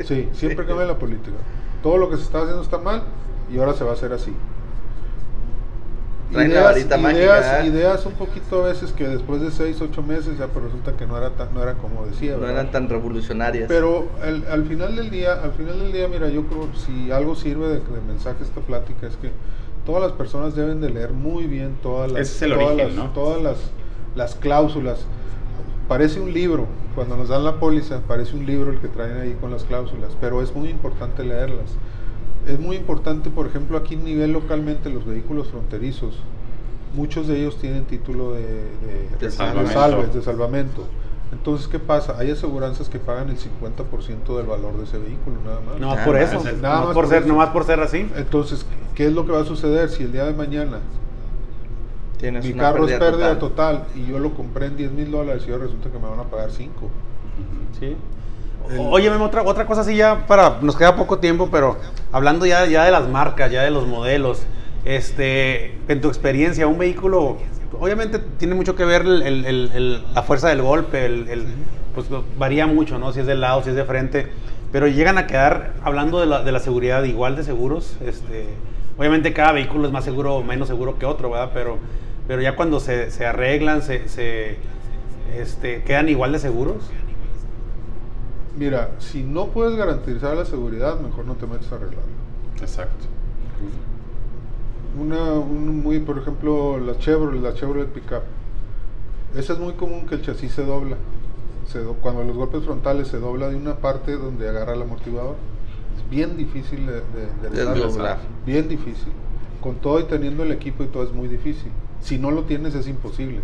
Sí, 0.05 0.27
siempre 0.33 0.65
cambia 0.65 0.85
la 0.85 0.97
política. 0.97 1.37
Todo 1.83 1.97
lo 1.97 2.09
que 2.09 2.17
se 2.17 2.23
está 2.23 2.39
haciendo 2.39 2.61
está 2.63 2.77
mal 2.79 3.03
y 3.53 3.59
ahora 3.59 3.73
se 3.73 3.83
va 3.83 3.91
a 3.91 3.93
hacer 3.93 4.11
así. 4.13 4.33
Traen 6.31 6.53
la 6.53 6.61
varita 6.61 6.97
mágica, 6.97 7.23
ideas, 7.23 7.65
¿eh? 7.65 7.67
ideas 7.67 8.05
un 8.05 8.13
poquito 8.13 8.63
a 8.63 8.67
veces 8.67 8.91
que 8.93 9.07
después 9.07 9.41
de 9.41 9.51
6, 9.51 9.81
8 9.81 10.01
meses 10.03 10.37
ya 10.37 10.47
pero 10.47 10.65
resulta 10.65 10.93
que 10.93 11.05
no 11.05 11.17
era 11.17 11.31
tan, 11.31 11.53
no 11.53 11.61
era 11.61 11.73
como 11.73 12.05
decía. 12.05 12.33
No 12.33 12.39
¿verdad? 12.39 12.55
eran 12.55 12.71
tan 12.71 12.89
revolucionarias. 12.89 13.67
Pero 13.67 14.07
al, 14.23 14.45
al 14.49 14.65
final 14.65 14.95
del 14.95 15.09
día, 15.09 15.33
al 15.33 15.51
final 15.51 15.79
del 15.79 15.91
día, 15.91 16.07
mira, 16.07 16.29
yo 16.29 16.45
creo 16.45 16.69
si 16.73 17.11
algo 17.11 17.35
sirve 17.35 17.67
de, 17.67 17.79
de 17.79 18.01
mensaje 18.07 18.43
esta 18.43 18.61
plática 18.61 19.07
es 19.07 19.17
que 19.17 19.31
todas 19.85 20.01
las 20.01 20.11
personas 20.13 20.55
deben 20.55 20.81
de 20.81 20.89
leer 20.89 21.11
muy 21.11 21.45
bien 21.45 21.75
todas 21.81 22.11
las, 22.11 22.41
el 22.41 22.51
todas, 22.51 22.67
origen, 22.67 22.87
las, 22.87 22.95
¿no? 22.95 23.11
todas 23.11 23.41
las, 23.41 23.57
las 24.15 24.35
cláusulas. 24.35 25.05
Parece 25.87 26.21
un 26.21 26.33
libro, 26.33 26.67
cuando 26.95 27.17
nos 27.17 27.29
dan 27.29 27.43
la 27.43 27.59
póliza, 27.59 27.99
parece 28.07 28.35
un 28.35 28.45
libro 28.45 28.71
el 28.71 28.79
que 28.79 28.87
traen 28.87 29.17
ahí 29.17 29.35
con 29.41 29.51
las 29.51 29.63
cláusulas, 29.63 30.11
pero 30.21 30.41
es 30.41 30.55
muy 30.55 30.69
importante 30.69 31.23
leerlas. 31.23 31.71
Es 32.47 32.59
muy 32.59 32.75
importante, 32.75 33.29
por 33.29 33.47
ejemplo, 33.47 33.77
aquí 33.77 33.95
a 33.95 33.99
nivel 33.99 34.31
localmente 34.33 34.89
los 34.89 35.05
vehículos 35.05 35.47
fronterizos, 35.49 36.15
muchos 36.95 37.27
de 37.27 37.39
ellos 37.39 37.57
tienen 37.57 37.85
título 37.85 38.33
de, 38.33 38.41
de, 38.41 39.09
De 39.19 39.25
de 39.27 39.31
salvamento. 39.31 39.73
salves, 39.73 40.13
de 40.13 40.21
salvamento. 40.21 40.85
Entonces, 41.31 41.67
¿qué 41.67 41.79
pasa? 41.79 42.15
Hay 42.17 42.29
aseguranzas 42.31 42.89
que 42.89 42.99
pagan 42.99 43.29
el 43.29 43.37
50% 43.37 44.35
del 44.35 44.45
valor 44.47 44.75
de 44.77 44.83
ese 44.83 44.97
vehículo, 44.97 45.37
nada 45.45 45.61
más. 45.61 45.79
No 45.79 45.95
más 45.95 46.05
por 46.05 46.15
no, 46.15 46.19
eso. 46.21 46.37
es 46.39 46.57
nada 46.61 46.79
nomás 46.79 46.85
más 46.87 46.93
por 46.93 47.07
ser, 47.07 47.19
eso. 47.19 47.27
nomás 47.29 47.49
por 47.49 47.63
ser 47.63 47.79
así. 47.79 48.09
Entonces, 48.17 48.65
¿qué 48.95 49.07
es 49.07 49.13
lo 49.13 49.25
que 49.25 49.31
va 49.31 49.41
a 49.41 49.45
suceder 49.45 49.89
si 49.89 50.03
el 50.03 50.11
día 50.11 50.25
de 50.25 50.33
mañana 50.33 50.79
Tienes 52.17 52.45
mi 52.45 52.53
carro 52.53 52.85
es 52.85 52.91
pérdida 52.99 53.11
pérdida 53.11 53.39
total. 53.39 53.85
y 53.95 54.05
yo 54.07 54.19
lo 54.19 54.33
compré 54.33 54.65
en 54.67 54.77
10 54.77 54.91
mil 54.91 55.09
dólares 55.09 55.43
y 55.47 55.51
ahora 55.51 55.63
resulta 55.65 55.89
que 55.89 55.97
me 55.99 56.07
van 56.09 56.19
a 56.19 56.23
pagar 56.23 56.51
5? 56.51 56.71
Sí. 57.79 57.95
El- 58.69 58.79
Oye, 58.79 59.09
Memo, 59.09 59.25
otra, 59.25 59.43
otra 59.43 59.65
cosa 59.65 59.81
así 59.81 59.95
ya 59.95 60.25
para, 60.27 60.57
nos 60.61 60.75
queda 60.77 60.95
poco 60.95 61.19
tiempo, 61.19 61.49
pero 61.51 61.77
hablando 62.11 62.45
ya, 62.45 62.65
ya 62.65 62.85
de 62.85 62.91
las 62.91 63.07
marcas, 63.07 63.51
ya 63.51 63.63
de 63.63 63.71
los 63.71 63.87
modelos, 63.87 64.43
este, 64.85 65.77
en 65.87 66.01
tu 66.01 66.07
experiencia, 66.07 66.67
un 66.67 66.77
vehículo, 66.77 67.37
obviamente 67.79 68.19
tiene 68.19 68.55
mucho 68.55 68.75
que 68.75 68.85
ver 68.85 69.01
el- 69.03 70.03
la 70.13 70.23
fuerza 70.23 70.49
del 70.49 70.61
golpe, 70.61 71.05
el, 71.05 71.45
pues 71.93 72.07
varía 72.37 72.67
mucho, 72.67 72.97
¿no? 72.99 73.11
Si 73.13 73.19
es 73.19 73.25
de 73.25 73.35
lado, 73.35 73.63
si 73.63 73.69
es 73.69 73.75
de 73.75 73.83
frente, 73.83 74.27
pero 74.71 74.87
llegan 74.87 75.17
a 75.17 75.27
quedar, 75.27 75.73
hablando 75.83 76.19
de 76.19 76.25
la, 76.25 76.43
de 76.43 76.51
la 76.51 76.59
seguridad, 76.59 77.03
igual 77.03 77.35
de 77.35 77.43
seguros, 77.43 77.97
este, 78.05 78.45
obviamente 78.97 79.33
cada 79.33 79.51
vehículo 79.51 79.87
es 79.87 79.93
más 79.93 80.05
seguro 80.05 80.35
o 80.35 80.43
menos 80.43 80.67
seguro 80.69 80.97
que 80.97 81.05
otro, 81.05 81.29
¿verdad? 81.31 81.51
Pero, 81.53 81.77
pero 82.27 82.41
ya 82.41 82.55
cuando 82.55 82.79
se, 82.79 83.11
se 83.11 83.25
arreglan, 83.25 83.81
se, 83.81 84.07
se, 84.07 84.55
este, 85.37 85.83
quedan 85.83 86.07
igual 86.09 86.31
de 86.31 86.39
seguros. 86.39 86.77
Mira, 88.57 88.91
si 88.99 89.23
no 89.23 89.47
puedes 89.47 89.75
garantizar 89.77 90.35
la 90.35 90.45
seguridad, 90.45 90.99
mejor 90.99 91.25
no 91.25 91.35
te 91.35 91.47
metes 91.47 91.71
a 91.71 91.75
arreglarlo. 91.75 92.11
Exacto. 92.59 93.05
Una, 94.99 95.33
un 95.33 95.81
muy, 95.81 95.99
por 95.99 96.17
ejemplo, 96.17 96.77
la 96.77 96.97
Chevrolet, 96.97 97.41
la 97.41 97.53
Chevrolet 97.53 97.87
Pickup. 97.87 98.23
Esa 99.35 99.53
es 99.53 99.59
muy 99.59 99.73
común 99.73 100.05
que 100.05 100.15
el 100.15 100.21
chasis 100.21 100.51
se 100.51 100.65
dobla. 100.65 100.97
Se 101.65 101.79
do- 101.79 101.93
cuando 101.93 102.23
los 102.25 102.35
golpes 102.35 102.63
frontales 102.65 103.07
se 103.07 103.19
dobla 103.19 103.47
de 103.49 103.55
una 103.55 103.75
parte 103.77 104.17
donde 104.17 104.49
agarra 104.49 104.73
el 104.73 104.81
amortiguador. 104.81 105.35
Es 105.95 106.09
bien 106.09 106.35
difícil 106.35 106.85
de, 106.85 106.93
de, 106.95 107.01
de. 107.49 107.49
Desdoblar. 107.85 108.19
Bien 108.45 108.67
difícil. 108.67 109.13
Con 109.61 109.75
todo 109.75 109.99
y 110.01 110.03
teniendo 110.03 110.43
el 110.43 110.51
equipo 110.51 110.83
y 110.83 110.87
todo 110.87 111.03
es 111.03 111.13
muy 111.13 111.29
difícil. 111.29 111.71
Si 112.01 112.17
no 112.17 112.31
lo 112.31 112.43
tienes 112.43 112.75
es 112.75 112.87
imposible. 112.87 113.39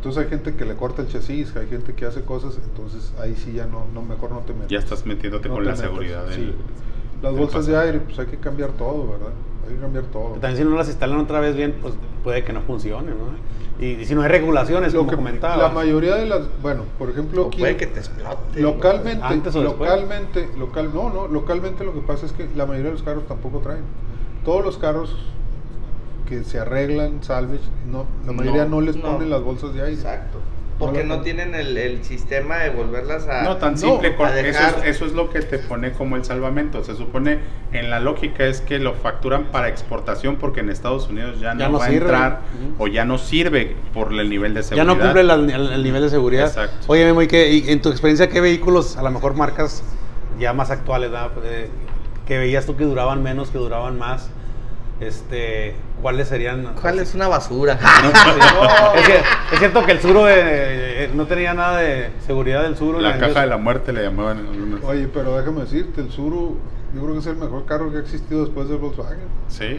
Entonces 0.00 0.24
hay 0.24 0.30
gente 0.30 0.54
que 0.54 0.64
le 0.64 0.76
corta 0.76 1.02
el 1.02 1.08
chasis, 1.08 1.54
hay 1.56 1.66
gente 1.66 1.92
que 1.92 2.06
hace 2.06 2.22
cosas, 2.22 2.58
entonces 2.64 3.12
ahí 3.20 3.34
sí 3.36 3.52
ya 3.52 3.66
no, 3.66 3.84
no 3.92 4.00
mejor 4.00 4.30
no 4.30 4.38
te 4.38 4.54
metas. 4.54 4.70
Ya 4.70 4.78
estás 4.78 5.04
metiéndote 5.04 5.48
No 5.50 5.56
con 5.56 5.64
la 5.66 5.72
metas, 5.72 5.84
seguridad 5.86 6.24
del, 6.24 6.34
sí. 6.34 6.54
Las 7.22 7.32
del 7.34 7.40
bolsas 7.42 7.66
de 7.66 7.76
aire, 7.76 8.00
pues 8.00 8.18
hay 8.18 8.24
que 8.24 8.38
cambiar 8.38 8.70
todo, 8.70 9.08
¿verdad? 9.12 9.28
Hay 9.68 9.74
que 9.74 9.80
cambiar 9.82 10.04
todo. 10.04 10.30
También 10.40 10.56
si 10.56 10.64
no 10.64 10.74
las 10.74 10.88
instalan 10.88 11.18
otra 11.18 11.40
vez 11.40 11.54
bien, 11.54 11.74
pues 11.82 11.92
puede 12.24 12.42
que 12.44 12.52
no 12.54 12.62
funcione, 12.62 13.10
¿no? 13.10 13.84
Y, 13.84 13.88
y 14.00 14.04
si 14.06 14.14
no 14.14 14.22
hay 14.22 14.28
regulaciones, 14.28 14.94
Lo 14.94 15.00
como 15.00 15.10
que 15.10 15.16
comentaba. 15.16 15.62
la 15.64 15.68
mayoría 15.68 16.14
de 16.14 16.24
las, 16.24 16.40
bueno, 16.62 16.84
por 16.98 17.10
ejemplo, 17.10 17.48
aquí 17.48 17.58
puede 17.60 17.76
que 17.76 17.86
te 17.86 18.00
explote. 18.00 18.58
localmente, 18.62 19.22
Antes 19.22 19.54
o 19.54 19.60
después. 19.60 19.90
localmente, 19.90 20.48
local, 20.58 20.90
no, 20.94 21.10
no, 21.10 21.28
localmente 21.28 21.84
lo 21.84 21.92
que 21.92 22.00
pasa 22.00 22.24
es 22.24 22.32
que 22.32 22.48
la 22.56 22.64
mayoría 22.64 22.86
de 22.88 22.92
los 22.96 23.02
carros 23.02 23.26
tampoco 23.26 23.58
traen. 23.58 23.82
Todos 24.46 24.64
los 24.64 24.78
carros 24.78 25.14
que 26.30 26.44
se 26.44 26.58
arreglan, 26.60 27.22
salvage, 27.22 27.60
no, 27.90 28.06
la 28.24 28.32
mayoría 28.32 28.64
no, 28.64 28.80
les 28.80 28.96
no. 28.96 29.02
ponen 29.02 29.28
las 29.28 29.42
bolsas 29.42 29.74
de 29.74 29.82
aire. 29.82 29.94
Exacto. 29.94 30.38
Porque 30.78 31.04
no, 31.04 31.20
tienen 31.20 31.54
el, 31.54 31.76
el 31.76 32.02
sistema 32.04 32.56
de 32.60 32.70
volverlas 32.70 33.28
a... 33.28 33.42
No, 33.42 33.58
tan 33.58 33.72
No, 33.74 33.78
simple. 33.78 34.16
con- 34.16 34.28
eso, 34.28 34.36
dejar- 34.36 34.78
es, 34.78 34.96
eso 34.96 35.04
es 35.04 35.12
lo 35.12 35.28
que 35.28 35.40
te 35.42 35.58
pone 35.58 35.92
como 35.92 36.16
el 36.16 36.24
salvamento. 36.24 36.82
Se 36.84 36.94
supone, 36.94 37.38
en 37.72 37.90
la 37.90 38.00
lógica 38.00 38.46
es 38.46 38.62
que 38.62 38.78
lo 38.78 38.94
facturan 38.94 39.48
para 39.52 39.68
exportación 39.68 40.36
porque 40.36 40.60
en 40.60 40.70
Estados 40.70 41.06
Unidos 41.10 41.38
ya 41.38 41.52
no, 41.52 41.60
Ya 41.60 41.68
no 41.68 41.78
va 41.80 41.84
sirve. 41.86 41.98
a 41.98 42.00
entrar 42.00 42.40
o 42.78 42.86
ya 42.86 43.04
no 43.04 43.18
sirve 43.18 43.76
por 43.92 44.10
el 44.14 44.30
nivel 44.30 44.54
de 44.54 44.62
ya 44.62 44.68
seguridad. 44.68 44.86
no 44.96 44.98
cumple 45.02 45.22
la- 45.24 45.34
el, 45.34 45.50
el 45.72 45.82
nivel 45.82 46.00
de 46.02 46.08
seguridad. 46.08 46.46
Exacto. 46.46 46.76
Oye, 46.86 47.04
Memo, 47.04 47.20
¿y, 47.20 47.26
qué- 47.28 47.50
y 47.52 47.68
en 47.70 47.82
tu 47.82 47.90
experiencia 47.90 48.30
qué 48.30 48.40
vehículos, 48.40 48.96
a 48.96 49.02
lo 49.02 49.10
mejor 49.10 49.34
marcas 49.34 49.82
ya 50.38 50.54
más 50.54 50.70
actuales, 50.70 51.10
¿verdad? 51.10 51.30
Eh, 51.44 51.68
que 52.26 52.38
veías 52.38 52.64
tú 52.64 52.76
que 52.78 52.84
duraban 52.84 53.22
menos, 53.22 53.50
que 53.50 53.58
duraban 53.58 53.98
más? 53.98 54.30
Este, 55.00 55.74
¿Cuáles 56.02 56.28
serían? 56.28 56.74
¿Cuál 56.80 56.98
es 57.00 57.14
una 57.14 57.28
basura? 57.28 57.74
es, 58.96 59.06
que- 59.06 59.20
es 59.52 59.58
cierto 59.58 59.84
que 59.84 59.92
el 59.92 60.00
Suro 60.00 60.28
eh, 60.28 60.34
eh, 61.04 61.10
no 61.14 61.26
tenía 61.26 61.52
nada 61.54 61.78
de 61.78 62.10
seguridad 62.26 62.62
del 62.62 62.76
Suro. 62.76 63.00
La 63.00 63.18
caja 63.18 63.42
de 63.42 63.46
la 63.46 63.56
muerte 63.58 63.92
le 63.92 64.02
llamaban 64.02 64.38
en 64.40 64.46
algunos. 64.46 64.84
Oye, 64.84 65.08
pero 65.12 65.36
déjame 65.36 65.60
decirte, 65.62 66.00
el 66.00 66.10
Suru, 66.10 66.56
yo 66.94 67.00
creo 67.02 67.12
que 67.14 67.20
es 67.20 67.26
el 67.26 67.36
mejor 67.36 67.66
carro 67.66 67.90
que 67.90 67.98
ha 67.98 68.00
existido 68.00 68.44
después 68.44 68.68
del 68.68 68.78
Volkswagen. 68.78 69.18
Sí. 69.48 69.78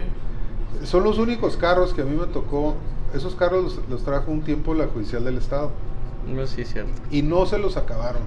Son 0.83 1.03
los 1.03 1.17
únicos 1.17 1.57
carros 1.57 1.93
que 1.93 2.01
a 2.01 2.05
mí 2.05 2.15
me 2.15 2.27
tocó, 2.27 2.75
esos 3.13 3.35
carros 3.35 3.63
los, 3.63 3.89
los 3.89 4.03
trajo 4.03 4.31
un 4.31 4.41
tiempo 4.41 4.73
la 4.73 4.87
judicial 4.87 5.23
del 5.25 5.37
estado 5.37 5.71
No, 6.27 6.47
sí, 6.47 6.63
cierto. 6.65 6.91
y 7.11 7.21
no 7.23 7.45
se 7.45 7.59
los 7.59 7.77
acabaron, 7.77 8.21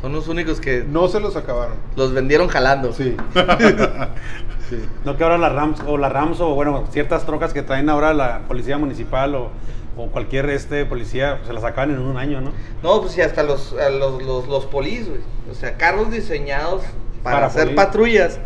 Son 0.00 0.12
los 0.12 0.28
únicos 0.28 0.60
que 0.60 0.84
no 0.88 1.08
se 1.08 1.20
los 1.20 1.36
acabaron. 1.36 1.74
los 1.96 2.12
vendieron 2.12 2.48
jalando. 2.48 2.92
Sí. 2.92 3.16
sí. 4.70 4.78
No 5.04 5.16
que 5.16 5.24
ahora 5.24 5.38
las 5.38 5.52
Rams, 5.52 5.80
o 5.86 5.96
las 5.98 6.12
Rams, 6.12 6.40
o 6.40 6.54
bueno, 6.54 6.84
ciertas 6.90 7.24
trocas 7.26 7.52
que 7.52 7.62
traen 7.62 7.88
ahora 7.88 8.12
la 8.14 8.40
policía 8.46 8.78
municipal 8.78 9.34
o, 9.34 9.50
o 9.96 10.08
cualquier 10.08 10.50
este 10.50 10.84
policía, 10.84 11.40
se 11.46 11.52
las 11.52 11.64
acaban 11.64 11.90
en 11.92 12.00
un 12.00 12.16
año, 12.16 12.40
¿no? 12.40 12.52
No, 12.82 13.00
pues 13.00 13.12
sí, 13.12 13.22
hasta 13.22 13.42
los, 13.42 13.74
los, 13.98 14.22
los, 14.22 14.48
los 14.48 14.66
polis, 14.66 15.08
güey. 15.08 15.20
O 15.50 15.54
sea, 15.54 15.76
carros 15.76 16.10
diseñados 16.10 16.82
para, 17.22 17.36
Para 17.36 17.46
hacer 17.46 17.62
polis. 17.64 17.76
patrullas. 17.76 18.40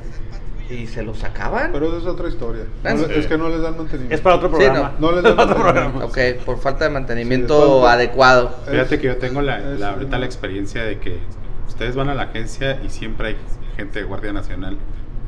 Y 0.70 0.86
se 0.86 1.02
los 1.02 1.18
sacaban. 1.18 1.70
Pero 1.72 1.88
esa 1.88 1.96
es 1.96 2.06
otra 2.06 2.28
historia. 2.28 2.62
No 2.84 2.90
Ah, 2.90 2.94
es 3.12 3.26
que 3.26 3.36
no 3.36 3.48
les 3.48 3.60
dan 3.60 3.76
mantenimiento. 3.76 4.14
Es 4.14 4.20
para 4.20 4.36
otro 4.36 4.48
Sí, 4.50 4.54
programa. 4.54 4.92
no. 5.00 5.10
No 5.10 5.20
les 5.20 5.24
Es 5.24 5.36
dan 5.36 5.48
otro 5.50 5.64
mantenimiento. 5.64 5.98
programa. 5.98 6.36
Ok, 6.38 6.44
por 6.46 6.58
falta 6.60 6.84
de 6.84 6.90
mantenimiento 6.90 7.80
Sí, 7.80 7.86
adecuado. 7.88 8.54
Fíjate 8.70 9.00
que 9.00 9.08
yo 9.08 9.16
tengo 9.16 9.42
la, 9.42 9.58
la- 9.58 9.90
ahorita 9.90 10.16
la 10.20 10.26
experiencia 10.26 10.84
de 10.84 11.00
que 11.00 11.18
ustedes 11.80 11.96
van 11.96 12.10
a 12.10 12.14
la 12.14 12.24
agencia 12.24 12.78
y 12.84 12.90
siempre 12.90 13.28
hay 13.28 13.36
gente 13.74 14.00
de 14.00 14.04
Guardia 14.04 14.34
Nacional 14.34 14.76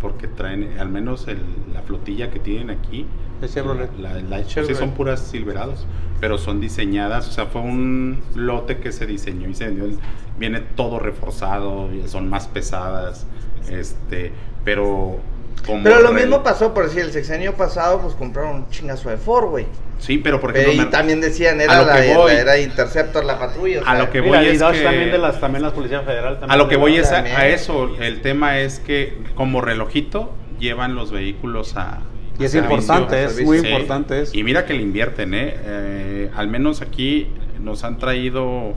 porque 0.02 0.28
traen, 0.28 0.78
al 0.78 0.90
menos 0.90 1.26
el- 1.26 1.38
la 1.72 1.80
flotilla 1.80 2.30
que 2.30 2.40
tienen 2.40 2.68
aquí, 2.68 3.06
Es 3.40 3.54
Chevrolet. 3.54 3.88
la, 3.98 4.20
la- 4.20 4.44
sí 4.44 4.74
son 4.74 4.90
puras 4.90 5.20
Silverados, 5.20 5.86
pero 6.20 6.36
son 6.36 6.60
diseñadas, 6.60 7.26
o 7.26 7.32
sea, 7.32 7.46
fue 7.46 7.62
un 7.62 8.18
lote 8.34 8.76
que 8.80 8.92
se 8.92 9.06
diseñó 9.06 9.48
y 9.48 9.54
se 9.54 9.64
vendió, 9.64 9.84
el- 9.86 9.98
viene 10.38 10.60
todo 10.60 10.98
reforzado, 10.98 11.88
son 12.04 12.28
más 12.28 12.48
pesadas, 12.48 13.26
este, 13.70 14.32
pero 14.62 15.20
como 15.66 15.82
Pero 15.84 16.00
lo 16.02 16.12
mismo 16.12 16.42
pasó, 16.42 16.74
por 16.74 16.84
decir, 16.86 17.02
el 17.02 17.12
sexenio 17.12 17.54
pasado, 17.54 18.00
pues 18.00 18.14
compraron 18.14 18.56
un 18.56 18.68
chingazo 18.70 19.10
de 19.10 19.16
Ford, 19.16 19.46
güey. 19.50 19.66
Sí, 19.98 20.18
pero 20.18 20.40
por 20.40 20.52
Pero 20.52 20.64
ejemplo, 20.70 20.82
y 20.82 20.86
me- 20.86 20.90
también 20.90 21.20
decían, 21.20 21.60
era 21.60 21.82
la, 21.82 22.14
voy- 22.16 22.32
la- 22.32 22.40
era 22.40 22.58
Interceptor 22.58 23.24
la 23.24 23.38
patrulla. 23.38 23.80
o 23.80 23.82
A 23.82 23.84
sea, 23.92 23.98
lo 24.00 24.10
que 24.10 24.20
voy 24.20 24.38
es 24.46 24.60
que- 24.62 24.80
también 24.82 25.12
de 25.12 25.18
las 25.18 25.38
también 25.40 25.62
las 25.62 25.72
policías 25.72 26.04
federal 26.04 26.34
también 26.40 26.50
A 26.50 26.56
lo 26.56 26.68
que 26.68 26.76
voy 26.76 26.96
es 26.96 27.12
a, 27.12 27.18
a 27.18 27.46
eso. 27.46 27.94
El 28.00 28.20
tema 28.20 28.58
es 28.58 28.80
que 28.80 29.16
como 29.36 29.60
relojito 29.60 30.34
llevan 30.58 30.94
los 30.96 31.12
vehículos 31.12 31.76
a... 31.76 32.00
Y 32.40 32.44
es 32.44 32.54
a 32.54 32.58
importante, 32.58 33.14
servicio. 33.28 33.40
es 33.42 33.46
muy 33.46 33.58
Sí. 33.60 33.66
importante 33.68 34.20
eso. 34.22 34.36
Y 34.36 34.42
mira 34.42 34.64
que 34.66 34.74
le 34.74 34.82
invierten, 34.82 35.34
¿eh? 35.34 35.54
Eh, 35.64 36.30
Al 36.34 36.48
menos 36.48 36.80
aquí 36.82 37.28
nos 37.60 37.84
han 37.84 37.98
traído, 37.98 38.72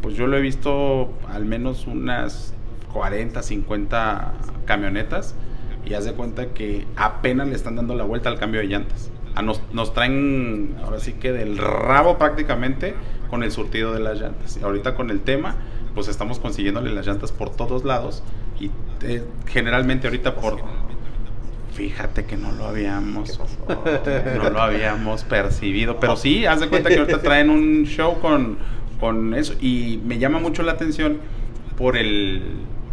pues 0.00 0.14
yo 0.16 0.26
lo 0.26 0.38
he 0.38 0.40
visto 0.40 1.12
al 1.28 1.44
menos 1.44 1.86
unas 1.86 2.54
40, 2.92 3.42
50 3.42 4.32
camionetas 4.64 5.34
y 5.86 5.94
haz 5.94 6.04
de 6.04 6.12
cuenta 6.12 6.48
que 6.48 6.86
apenas 6.96 7.48
le 7.48 7.54
están 7.54 7.76
dando 7.76 7.94
la 7.94 8.04
vuelta 8.04 8.28
al 8.28 8.38
cambio 8.38 8.60
de 8.60 8.66
llantas. 8.66 9.10
A 9.34 9.42
nos, 9.42 9.60
nos 9.72 9.92
traen 9.92 10.76
ahora 10.82 11.00
sí 11.00 11.14
que 11.14 11.32
del 11.32 11.58
rabo 11.58 12.18
prácticamente 12.18 12.94
con 13.28 13.42
el 13.42 13.50
surtido 13.50 13.92
de 13.92 14.00
las 14.00 14.20
llantas. 14.20 14.56
Y 14.56 14.64
ahorita 14.64 14.94
con 14.94 15.10
el 15.10 15.20
tema, 15.20 15.56
pues 15.94 16.08
estamos 16.08 16.38
consiguiéndole 16.38 16.92
las 16.92 17.06
llantas 17.06 17.32
por 17.32 17.50
todos 17.50 17.84
lados 17.84 18.22
y 18.60 18.70
eh, 19.02 19.24
generalmente 19.46 20.06
ahorita 20.06 20.34
por... 20.34 20.58
Fíjate 21.72 22.24
que 22.24 22.36
no 22.36 22.52
lo 22.52 22.66
habíamos, 22.66 23.40
no 23.68 24.50
lo 24.50 24.62
habíamos 24.62 25.24
percibido, 25.24 25.98
pero 25.98 26.16
sí, 26.16 26.46
haz 26.46 26.60
de 26.60 26.68
cuenta 26.68 26.88
que 26.88 26.98
ahorita 26.98 27.20
traen 27.20 27.50
un 27.50 27.84
show 27.84 28.20
con, 28.20 28.58
con 29.00 29.34
eso 29.34 29.54
y 29.60 30.00
me 30.04 30.18
llama 30.18 30.38
mucho 30.38 30.62
la 30.62 30.70
atención 30.70 31.18
por 31.76 31.96
el, 31.96 32.42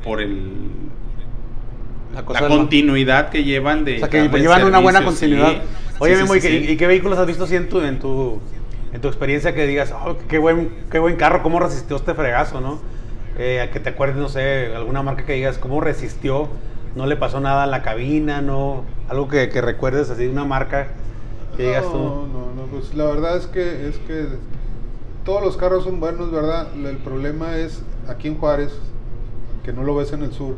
por 0.04 0.20
el, 0.20 0.60
La 2.14 2.26
cosa 2.26 2.42
la 2.42 2.48
continuidad 2.48 3.30
que 3.30 3.44
llevan 3.44 3.86
de 3.86 3.96
O 3.96 4.00
sea, 4.00 4.10
que 4.10 4.28
llevan 4.28 4.64
una 4.66 4.80
buena 4.80 5.00
servicio, 5.00 5.28
sí. 5.28 5.36
continuidad. 5.36 5.64
Oye, 6.00 6.16
Sí, 6.16 6.22
Memo, 6.22 6.34
sí, 6.34 6.40
¿y, 6.40 6.42
qué, 6.42 6.50
sí. 6.50 6.72
y 6.72 6.78
qué 6.78 6.88
vehículos 6.88 7.20
has 7.20 7.28
visto 7.28 7.46
en 7.48 7.70
tu, 7.70 7.82
en 7.82 8.00
tu, 8.00 8.40
en 8.92 9.02
tu 9.02 9.08
experiencia 9.08 9.54
que 9.54 9.68
digas, 9.68 9.94
oh, 9.94 10.18
qué 10.28 10.38
buen, 10.38 10.70
qué 10.90 11.00
buen 11.00 11.16
carro, 11.16 11.44
cómo 11.44 11.60
resistió 11.60 11.96
este 11.96 12.14
fregazo, 12.14 12.60
¿no? 12.60 12.80
Eh, 13.38 13.62
a 13.62 13.72
que 13.72 13.80
te 13.80 13.90
acuerdes, 13.90 14.18
no 14.18 14.28
sé, 14.28 14.74
alguna 14.76 15.04
marca 15.04 15.26
que 15.26 15.34
digas, 15.34 15.58
cómo 15.58 15.80
resistió, 15.80 16.50
no 16.96 17.06
le 17.06 17.16
pasó 17.16 17.40
nada 17.40 17.64
a 17.64 17.68
la 17.68 17.82
cabina, 17.82 18.42
no, 18.42 18.84
algo 19.08 19.28
que, 19.28 19.50
que 19.50 19.62
recuerdes 19.62 20.10
así 20.10 20.24
de 20.24 20.30
una 20.30 20.44
marca 20.44 20.88
que 21.56 21.64
digas 21.64 21.86
no, 21.86 21.92
tú. 21.92 21.98
no, 21.98 22.54
no, 22.56 22.68
pues 22.72 22.94
la 22.94 23.06
verdad 23.06 23.38
es 23.38 23.48
que 23.48 23.88
es 23.88 23.98
que 24.00 24.26
todos 25.24 25.42
los 25.42 25.56
carros 25.56 25.84
son 25.84 26.00
buenos, 26.00 26.32
¿verdad? 26.32 26.68
El 26.76 26.98
problema 26.98 27.58
es 27.58 27.84
aquí 28.08 28.28
en 28.28 28.38
Juárez, 28.38 28.72
que 29.64 29.72
no 29.72 29.84
lo 29.84 29.96
ves 29.96 30.14
en 30.14 30.24
el 30.24 30.34
sur. 30.34 30.56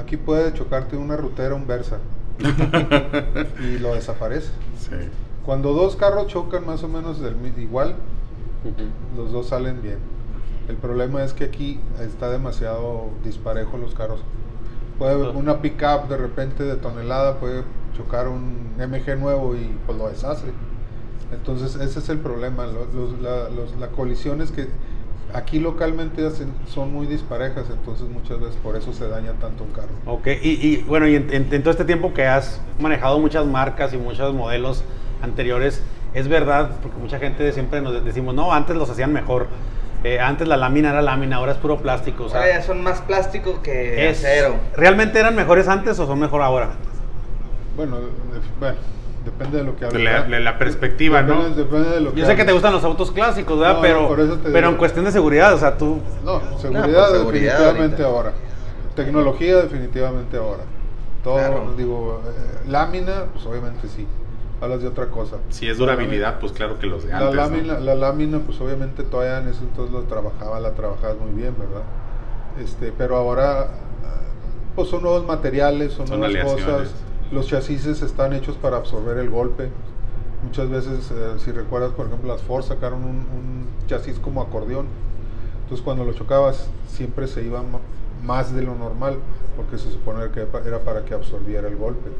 Aquí 0.00 0.16
puede 0.16 0.52
chocarte 0.54 0.96
una 0.96 1.16
rutera, 1.16 1.54
un 1.54 1.66
Versa 1.66 1.98
y 3.60 3.78
lo 3.78 3.94
desaparece. 3.94 4.50
Sí. 4.78 4.96
Cuando 5.44 5.72
dos 5.72 5.96
carros 5.96 6.26
chocan 6.28 6.66
más 6.66 6.82
o 6.82 6.88
menos 6.88 7.20
del 7.20 7.36
igual, 7.58 7.94
los 9.16 9.32
dos 9.32 9.48
salen 9.48 9.82
bien. 9.82 9.98
El 10.68 10.76
problema 10.76 11.22
es 11.24 11.32
que 11.32 11.44
aquí 11.44 11.80
está 12.00 12.30
demasiado 12.30 13.08
disparejo 13.24 13.76
los 13.78 13.94
carros. 13.94 14.20
Puede 14.98 15.30
una 15.30 15.60
pickup 15.62 16.08
de 16.08 16.16
repente 16.16 16.62
de 16.64 16.76
tonelada 16.76 17.38
puede 17.40 17.62
chocar 17.96 18.28
un 18.28 18.74
MG 18.78 19.18
nuevo 19.18 19.56
y 19.56 19.76
pues 19.86 19.98
lo 19.98 20.08
deshace. 20.08 20.46
Entonces 21.32 21.74
ese 21.76 21.98
es 21.98 22.08
el 22.08 22.18
problema. 22.18 22.66
Lo- 22.66 22.86
los- 22.94 23.20
la, 23.20 23.48
los- 23.48 23.76
la 23.78 23.88
colisión 23.88 24.40
es 24.42 24.50
que 24.50 24.68
aquí 25.34 25.58
localmente 25.58 26.22
son 26.66 26.92
muy 26.92 27.06
disparejas, 27.06 27.66
entonces 27.70 28.08
muchas 28.08 28.40
veces 28.40 28.56
por 28.62 28.76
eso 28.76 28.92
se 28.92 29.08
daña 29.08 29.32
tanto 29.40 29.64
un 29.64 29.70
carro. 29.70 29.88
Ok, 30.06 30.26
y, 30.42 30.48
y, 30.66 30.84
bueno, 30.88 31.06
y 31.06 31.16
en, 31.16 31.32
en- 31.32 31.48
en 31.52 31.62
todo 31.62 31.70
este 31.70 31.84
tiempo 31.84 32.12
que 32.14 32.26
has 32.26 32.60
manejado 32.78 33.18
muchas 33.18 33.46
marcas 33.46 33.92
y 33.92 33.96
muchos 33.98 34.34
modelos 34.34 34.82
anteriores, 35.22 35.82
es 36.14 36.28
verdad, 36.28 36.70
porque 36.82 36.96
mucha 36.98 37.18
gente 37.18 37.52
siempre 37.52 37.80
nos 37.80 38.04
decimos, 38.04 38.34
no, 38.34 38.52
antes 38.52 38.76
los 38.76 38.88
hacían 38.90 39.12
mejor. 39.12 39.46
Eh, 40.02 40.18
antes 40.18 40.48
la 40.48 40.56
lámina 40.56 40.90
era 40.90 41.02
lámina, 41.02 41.36
ahora 41.36 41.52
es 41.52 41.58
puro 41.58 41.76
plástico. 41.78 42.24
O 42.24 42.28
sea, 42.30 42.40
ahora 42.40 42.54
ya 42.54 42.62
son 42.62 42.82
más 42.82 43.00
plástico 43.02 43.60
que 43.62 44.08
es- 44.08 44.18
acero. 44.18 44.54
¿Realmente 44.74 45.18
eran 45.20 45.36
mejores 45.36 45.68
antes 45.68 45.98
o 45.98 46.06
son 46.06 46.18
mejor 46.18 46.40
ahora? 46.42 46.70
Bueno, 47.76 47.98
bueno, 48.58 48.76
depende 49.24 49.58
de 49.58 49.64
lo 49.64 49.76
que 49.76 49.86
De 49.86 50.08
hables. 50.08 50.30
de 50.30 50.40
la 50.40 50.58
perspectiva, 50.58 51.22
¿no? 51.22 51.34
Depende, 51.44 51.62
depende 51.64 51.90
de 51.90 52.00
lo 52.00 52.12
que 52.14 52.20
Yo 52.20 52.26
sé 52.26 52.36
que 52.36 52.44
te 52.44 52.52
gustan 52.52 52.72
los 52.72 52.84
autos 52.84 53.10
clásicos, 53.10 53.58
¿verdad? 53.58 53.74
No, 53.76 53.80
pero 53.82 54.22
eso 54.22 54.38
pero 54.42 54.68
en 54.68 54.76
cuestión 54.76 55.04
de 55.04 55.12
seguridad, 55.12 55.54
o 55.54 55.58
sea, 55.58 55.76
tú... 55.76 56.00
No, 56.24 56.40
pues 56.40 56.60
seguridad, 56.62 57.10
seguridad 57.10 57.52
definitivamente 57.58 58.02
ahorita. 58.02 58.04
ahora. 58.06 58.32
Tecnología 58.96 59.56
definitivamente 59.56 60.36
ahora. 60.36 60.62
Todo, 61.22 61.34
Claro. 61.36 61.74
digo, 61.76 62.22
eh, 62.26 62.68
lámina, 62.68 63.26
pues 63.32 63.44
obviamente 63.46 63.88
sí. 63.88 64.06
Hablas 64.62 64.82
de 64.82 64.88
otra 64.88 65.06
cosa. 65.06 65.36
Si 65.48 65.66
es 65.68 65.78
durabilidad, 65.78 66.38
pues 66.38 66.52
claro 66.52 66.78
que 66.78 66.86
los 66.86 67.04
de 67.06 67.12
La 67.12 67.30
lámina, 67.30 67.80
la 67.80 67.94
lámina, 67.94 68.40
pues 68.40 68.60
obviamente 68.60 69.02
todavía 69.04 69.38
en 69.38 69.48
ese 69.48 69.60
entonces 69.62 69.90
lo 69.92 70.02
trabajaba, 70.02 70.60
la 70.60 70.72
trabajabas 70.74 71.16
muy 71.18 71.30
bien, 71.32 71.54
¿verdad? 71.58 71.82
Este, 72.62 72.92
pero 72.96 73.16
ahora, 73.16 73.60
ah, 74.04 74.20
pues 74.76 74.88
son 74.88 75.02
nuevos 75.02 75.26
materiales, 75.26 75.94
son, 75.94 76.06
Son 76.06 76.20
nuevas 76.20 76.36
aleaciones. 76.36 76.64
cosas. 76.88 76.94
Los 77.30 77.46
chasis 77.46 77.86
están 77.86 78.32
hechos 78.32 78.56
para 78.56 78.76
absorber 78.76 79.18
el 79.18 79.30
golpe. 79.30 79.70
Muchas 80.42 80.68
veces, 80.68 81.10
eh, 81.12 81.34
si 81.38 81.52
recuerdas, 81.52 81.92
por 81.92 82.06
ejemplo, 82.06 82.28
las 82.32 82.42
Ford 82.42 82.64
sacaron 82.64 83.04
un, 83.04 83.16
un 83.16 83.66
chasis 83.86 84.18
como 84.18 84.42
acordeón. 84.42 84.86
Entonces, 85.62 85.84
cuando 85.84 86.04
lo 86.04 86.12
chocabas, 86.12 86.68
siempre 86.88 87.28
se 87.28 87.44
iba 87.44 87.62
más 88.24 88.52
de 88.54 88.62
lo 88.62 88.74
normal, 88.74 89.18
porque 89.56 89.78
se 89.78 89.92
supone 89.92 90.28
que 90.30 90.46
era 90.66 90.80
para 90.80 91.04
que 91.04 91.14
absorbiera 91.14 91.68
el 91.68 91.76
golpe. 91.76 92.10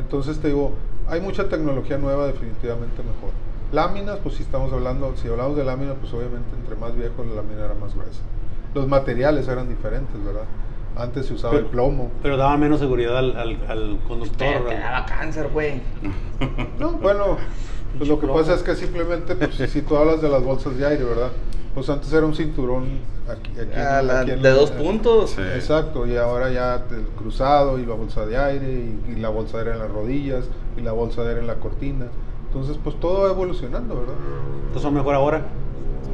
Entonces, 0.00 0.38
te 0.38 0.48
digo, 0.48 0.72
hay 1.08 1.20
mucha 1.20 1.48
tecnología 1.48 1.98
nueva, 1.98 2.26
definitivamente 2.26 3.02
mejor. 3.02 3.30
Láminas, 3.72 4.18
pues 4.22 4.36
si 4.36 4.42
estamos 4.42 4.72
hablando, 4.72 5.14
si 5.16 5.28
hablamos 5.28 5.56
de 5.56 5.64
láminas, 5.64 5.96
pues 6.00 6.12
obviamente 6.14 6.48
entre 6.58 6.74
más 6.76 6.96
viejo 6.96 7.22
la 7.22 7.42
lámina 7.42 7.66
era 7.66 7.74
más 7.74 7.94
gruesa. 7.94 8.22
Los 8.74 8.88
materiales 8.88 9.46
eran 9.46 9.68
diferentes, 9.68 10.24
¿verdad? 10.24 10.44
Antes 10.98 11.26
se 11.26 11.34
usaba 11.34 11.52
Pero- 11.54 11.64
el 11.64 11.70
plomo. 11.70 12.10
Pero 12.22 12.36
daba 12.36 12.56
menos 12.56 12.80
seguridad 12.80 13.16
al, 13.16 13.36
al, 13.36 13.58
al 13.68 13.98
conductor. 14.08 14.66
Te, 14.68 14.74
daba 14.78 15.06
cáncer, 15.06 15.48
güey. 15.52 15.80
No, 16.78 16.92
bueno, 16.92 17.36
pues 17.96 18.08
lo 18.08 18.18
que 18.20 18.26
pasa 18.26 18.54
es 18.54 18.62
que 18.62 18.74
simplemente, 18.74 19.34
pues, 19.36 19.54
si 19.70 19.82
tú 19.82 19.96
hablas 19.96 20.20
de 20.20 20.28
las 20.28 20.42
bolsas 20.42 20.76
de 20.76 20.86
aire, 20.86 21.04
¿verdad? 21.04 21.30
Pues 21.74 21.88
antes 21.90 22.12
era 22.12 22.26
un 22.26 22.34
cinturón 22.34 22.84
aquí, 23.30 23.52
aquí, 23.60 23.70
Ah, 23.76 24.02
la- 24.02 24.20
aquí 24.20 24.32
en 24.32 24.42
de 24.42 24.48
la- 24.50 24.56
dos 24.56 24.70
puntos. 24.72 25.30
Sí. 25.30 25.42
Exacto, 25.54 26.06
y 26.06 26.16
ahora 26.16 26.50
ya 26.50 26.82
el 26.90 27.06
cruzado 27.16 27.78
y 27.78 27.86
la 27.86 27.94
bolsa 27.94 28.26
de 28.26 28.36
aire 28.36 28.66
y, 28.72 29.12
y 29.12 29.16
la 29.20 29.28
bolsa 29.28 29.58
de 29.58 29.64
aire 29.64 29.74
en 29.74 29.78
las 29.80 29.90
rodillas 29.90 30.44
y 30.76 30.80
la 30.80 30.90
bolsa 30.92 31.22
de 31.22 31.28
aire 31.28 31.40
en 31.42 31.46
la 31.46 31.54
cortina. 31.56 32.06
Entonces, 32.48 32.76
pues 32.82 32.98
todo 32.98 33.24
va 33.24 33.30
evolucionando, 33.30 33.94
¿verdad? 33.94 34.14
Entonces 34.60 34.82
son 34.82 34.94
mejor 34.94 35.14
ahora. 35.14 35.42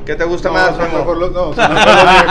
¿Qué 0.04 0.14
te 0.16 0.24
gusta 0.24 0.48
No, 0.48 0.54
más, 0.54 0.76
son 0.76 0.92
mejor 0.92 1.16
los- 1.16 1.32
no, 1.32 1.54
son 1.54 1.74
mejor 1.74 1.94
los 1.94 2.04
viejos. 2.12 2.28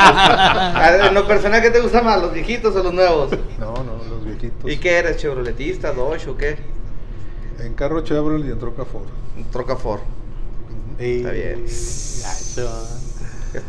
A 0.75 0.91
ver, 0.91 1.05
En 1.05 1.13
lo 1.13 1.27
personal, 1.27 1.61
¿qué 1.61 1.71
te 1.71 1.79
gusta 1.81 2.01
más, 2.03 2.21
los 2.21 2.31
viejitos 2.33 2.75
o 2.75 2.83
los 2.83 2.93
nuevos? 2.93 3.31
No, 3.59 3.73
no, 3.83 3.97
los 4.09 4.25
viejitos. 4.25 4.69
¿Y 4.71 4.77
qué 4.77 4.97
eres, 4.99 5.17
chevroletista, 5.17 5.91
Dodge 5.93 6.27
o 6.29 6.37
qué? 6.37 6.57
En 7.59 7.73
carro 7.73 8.01
Chevrolet 8.01 8.47
y 8.47 8.51
en 8.51 8.59
troca 8.59 8.85
Ford. 8.85 9.07
Troca 9.51 9.75
Ford. 9.75 10.01
Está 10.99 11.31
bien. 11.31 11.63
Estos 11.65 12.55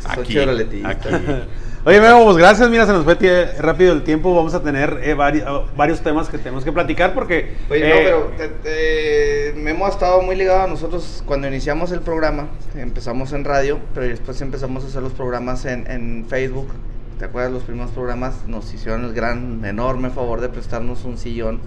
son 0.02 0.23
Aquí, 0.23 0.32
chevroletistas. 0.35 0.97
aquí. 0.97 1.09
Oye, 1.86 2.01
Memo, 2.01 2.24
pues 2.24 2.39
gracias. 2.39 2.70
Mira, 2.70 2.86
se 2.86 2.93
nos 2.93 3.05
fue 3.05 3.15
rápido 3.59 3.93
el 3.93 4.05
tiempo. 4.05 4.35
Vamos 4.35 4.55
a 4.55 4.62
tener 4.62 5.01
eh, 5.02 5.15
vari- 5.15 5.44
ah, 5.47 5.65
varios 5.77 6.01
temas 6.01 6.31
que 6.31 6.39
tenemos 6.39 6.65
que 6.65 6.73
platicar 6.73 7.12
porque. 7.12 7.55
Oye, 7.70 7.85
eh, 7.86 8.11
no, 8.11 8.27
pero 8.36 8.36
te- 8.39 9.52
te- 9.52 9.59
Memo 9.61 9.85
ha 9.85 9.90
estado 9.90 10.23
muy 10.23 10.35
ligado 10.35 10.62
a 10.62 10.66
nosotros 10.66 11.23
cuando 11.27 11.47
iniciamos 11.47 11.93
el 11.93 12.01
programa. 12.01 12.48
Empezamos 12.74 13.32
en 13.35 13.44
radio, 13.44 13.81
pero 13.93 14.06
después 14.06 14.40
empezamos 14.40 14.82
a 14.85 14.86
hacer 14.86 15.02
los 15.02 15.12
programas 15.12 15.66
en, 15.66 15.86
en 15.90 16.24
Facebook. 16.27 16.69
¿Te 17.19 17.27
acuerdas? 17.27 17.52
Los 17.52 17.62
primeros 17.65 17.90
programas 17.90 18.35
nos 18.48 18.73
hicieron 18.73 19.05
el 19.05 19.12
gran, 19.12 19.62
enorme 19.65 20.09
favor 20.09 20.40
de 20.40 20.48
prestarnos 20.48 21.05
un 21.05 21.19
sillón 21.19 21.61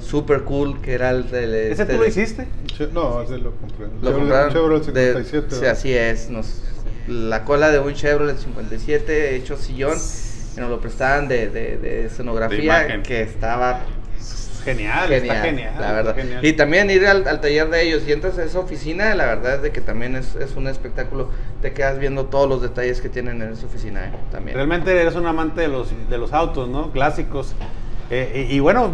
super 0.00 0.42
cool 0.44 0.80
que 0.80 0.94
era 0.94 1.10
el 1.10 1.30
del. 1.30 1.54
¿Ese 1.54 1.82
este 1.82 1.84
tú 1.86 1.92
lo 1.98 2.02
de- 2.04 2.08
hiciste? 2.08 2.48
Che- 2.78 2.88
No, 2.94 3.20
ese 3.20 3.36
lo 3.36 3.52
compré. 3.56 3.88
Lo 4.00 4.12
compraron. 4.14 4.52
Chevrolet 4.54 4.84
de- 4.86 5.06
57. 5.22 5.54
sí, 5.54 5.66
así 5.66 5.92
es. 5.94 6.30
Nos, 6.30 6.62
la 7.08 7.44
cola 7.44 7.70
de 7.70 7.78
un 7.78 7.94
Chevrolet 7.94 8.38
57 8.38 9.36
hecho 9.36 9.56
sillón. 9.56 9.98
Y 10.56 10.60
nos 10.60 10.70
lo 10.70 10.80
prestaban 10.80 11.26
de, 11.26 11.48
de, 11.50 11.78
de 11.78 12.06
escenografía 12.06 13.02
que 13.02 13.22
estaba 13.22 13.80
Genial, 14.64 15.08
genial, 15.08 15.36
está 15.36 15.42
genial. 15.42 15.74
la 15.78 15.92
verdad. 15.92 16.16
genial. 16.16 16.44
Y 16.44 16.52
también 16.54 16.90
ir 16.90 17.06
al, 17.06 17.28
al 17.28 17.40
taller 17.40 17.68
de 17.68 17.82
ellos 17.82 18.02
y 18.06 18.12
entras 18.12 18.38
a 18.38 18.44
esa 18.44 18.58
oficina, 18.58 19.14
la 19.14 19.26
verdad 19.26 19.56
es 19.56 19.62
de 19.62 19.72
que 19.72 19.82
también 19.82 20.16
es, 20.16 20.34
es 20.36 20.56
un 20.56 20.66
espectáculo. 20.68 21.28
Te 21.60 21.74
quedas 21.74 21.98
viendo 21.98 22.26
todos 22.26 22.48
los 22.48 22.62
detalles 22.62 23.00
que 23.02 23.10
tienen 23.10 23.42
en 23.42 23.52
esa 23.52 23.66
oficina, 23.66 24.06
¿eh? 24.06 24.12
También. 24.32 24.56
Realmente 24.56 24.98
eres 24.98 25.14
un 25.16 25.26
amante 25.26 25.60
de 25.60 25.68
los, 25.68 25.90
de 26.08 26.18
los 26.18 26.32
autos, 26.32 26.68
¿no? 26.68 26.92
Clásicos. 26.92 27.54
Eh, 28.14 28.46
y, 28.50 28.56
y 28.56 28.60
bueno, 28.60 28.92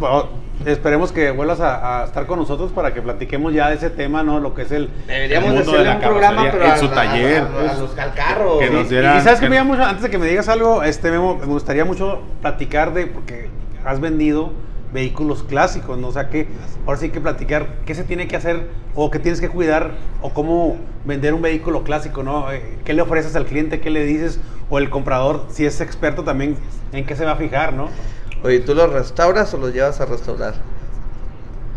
esperemos 0.64 1.12
que 1.12 1.30
vuelvas 1.30 1.60
a, 1.60 2.02
a 2.02 2.04
estar 2.06 2.26
con 2.26 2.38
nosotros 2.38 2.72
para 2.72 2.94
que 2.94 3.02
platiquemos 3.02 3.52
ya 3.52 3.68
de 3.68 3.76
ese 3.76 3.90
tema, 3.90 4.22
¿no? 4.22 4.40
Lo 4.40 4.54
que 4.54 4.62
es 4.62 4.72
el... 4.72 4.88
Deberíamos 5.06 5.50
el 5.50 5.54
mundo 5.56 5.72
de 5.72 5.78
hacerle 5.78 5.88
la 5.90 5.94
un 5.96 6.00
programa, 6.02 6.48
pero 6.50 6.64
en 6.64 6.70
a, 6.70 6.76
su 6.78 6.86
a- 6.86 6.94
taller. 6.94 7.42
a- 7.42 7.70
a 7.72 7.78
los 7.78 7.90
calcarros. 7.90 8.58
Que 8.60 8.70
nos 8.70 8.86
Y- 8.90 8.94
sabes 9.22 9.34
que 9.40 9.46
que- 9.46 9.50
me 9.50 9.56
llama 9.56 9.74
mucho, 9.74 9.84
antes 9.84 10.02
de 10.02 10.10
que 10.10 10.18
me 10.18 10.26
digas 10.26 10.48
algo, 10.48 10.82
este 10.82 11.10
Memo, 11.10 11.36
me 11.36 11.46
gustaría 11.46 11.84
mucho 11.84 12.22
platicar 12.40 12.94
de, 12.94 13.06
porque 13.08 13.48
has 13.84 14.00
vendido 14.00 14.52
vehículos 14.92 15.42
clásicos, 15.44 15.98
¿no? 15.98 16.08
O 16.08 16.12
sea 16.12 16.28
que 16.30 16.48
ahora 16.86 16.98
sí 16.98 17.06
hay 17.06 17.10
que 17.12 17.20
platicar 17.20 17.66
qué 17.86 17.94
se 17.94 18.04
tiene 18.04 18.26
que 18.26 18.36
hacer 18.36 18.68
o 18.94 19.10
qué 19.10 19.18
tienes 19.18 19.40
que 19.40 19.48
cuidar 19.48 19.92
o 20.20 20.30
cómo 20.30 20.78
vender 21.04 21.32
un 21.32 21.42
vehículo 21.42 21.84
clásico, 21.84 22.22
¿no? 22.22 22.50
Eh, 22.52 22.78
¿Qué 22.84 22.92
le 22.92 23.02
ofreces 23.02 23.36
al 23.36 23.44
cliente? 23.46 23.80
¿Qué 23.80 23.90
le 23.90 24.04
dices? 24.04 24.40
O 24.68 24.78
el 24.78 24.90
comprador, 24.90 25.46
si 25.50 25.64
es 25.64 25.80
experto 25.80 26.24
también, 26.24 26.56
¿en 26.92 27.04
qué 27.06 27.14
se 27.16 27.24
va 27.24 27.32
a 27.32 27.36
fijar, 27.36 27.72
no? 27.72 27.88
Oye, 28.42 28.60
¿tú 28.60 28.74
los 28.74 28.90
restauras 28.92 29.52
o 29.54 29.58
los 29.58 29.72
llevas 29.72 30.00
a 30.00 30.06
restaurar? 30.06 30.54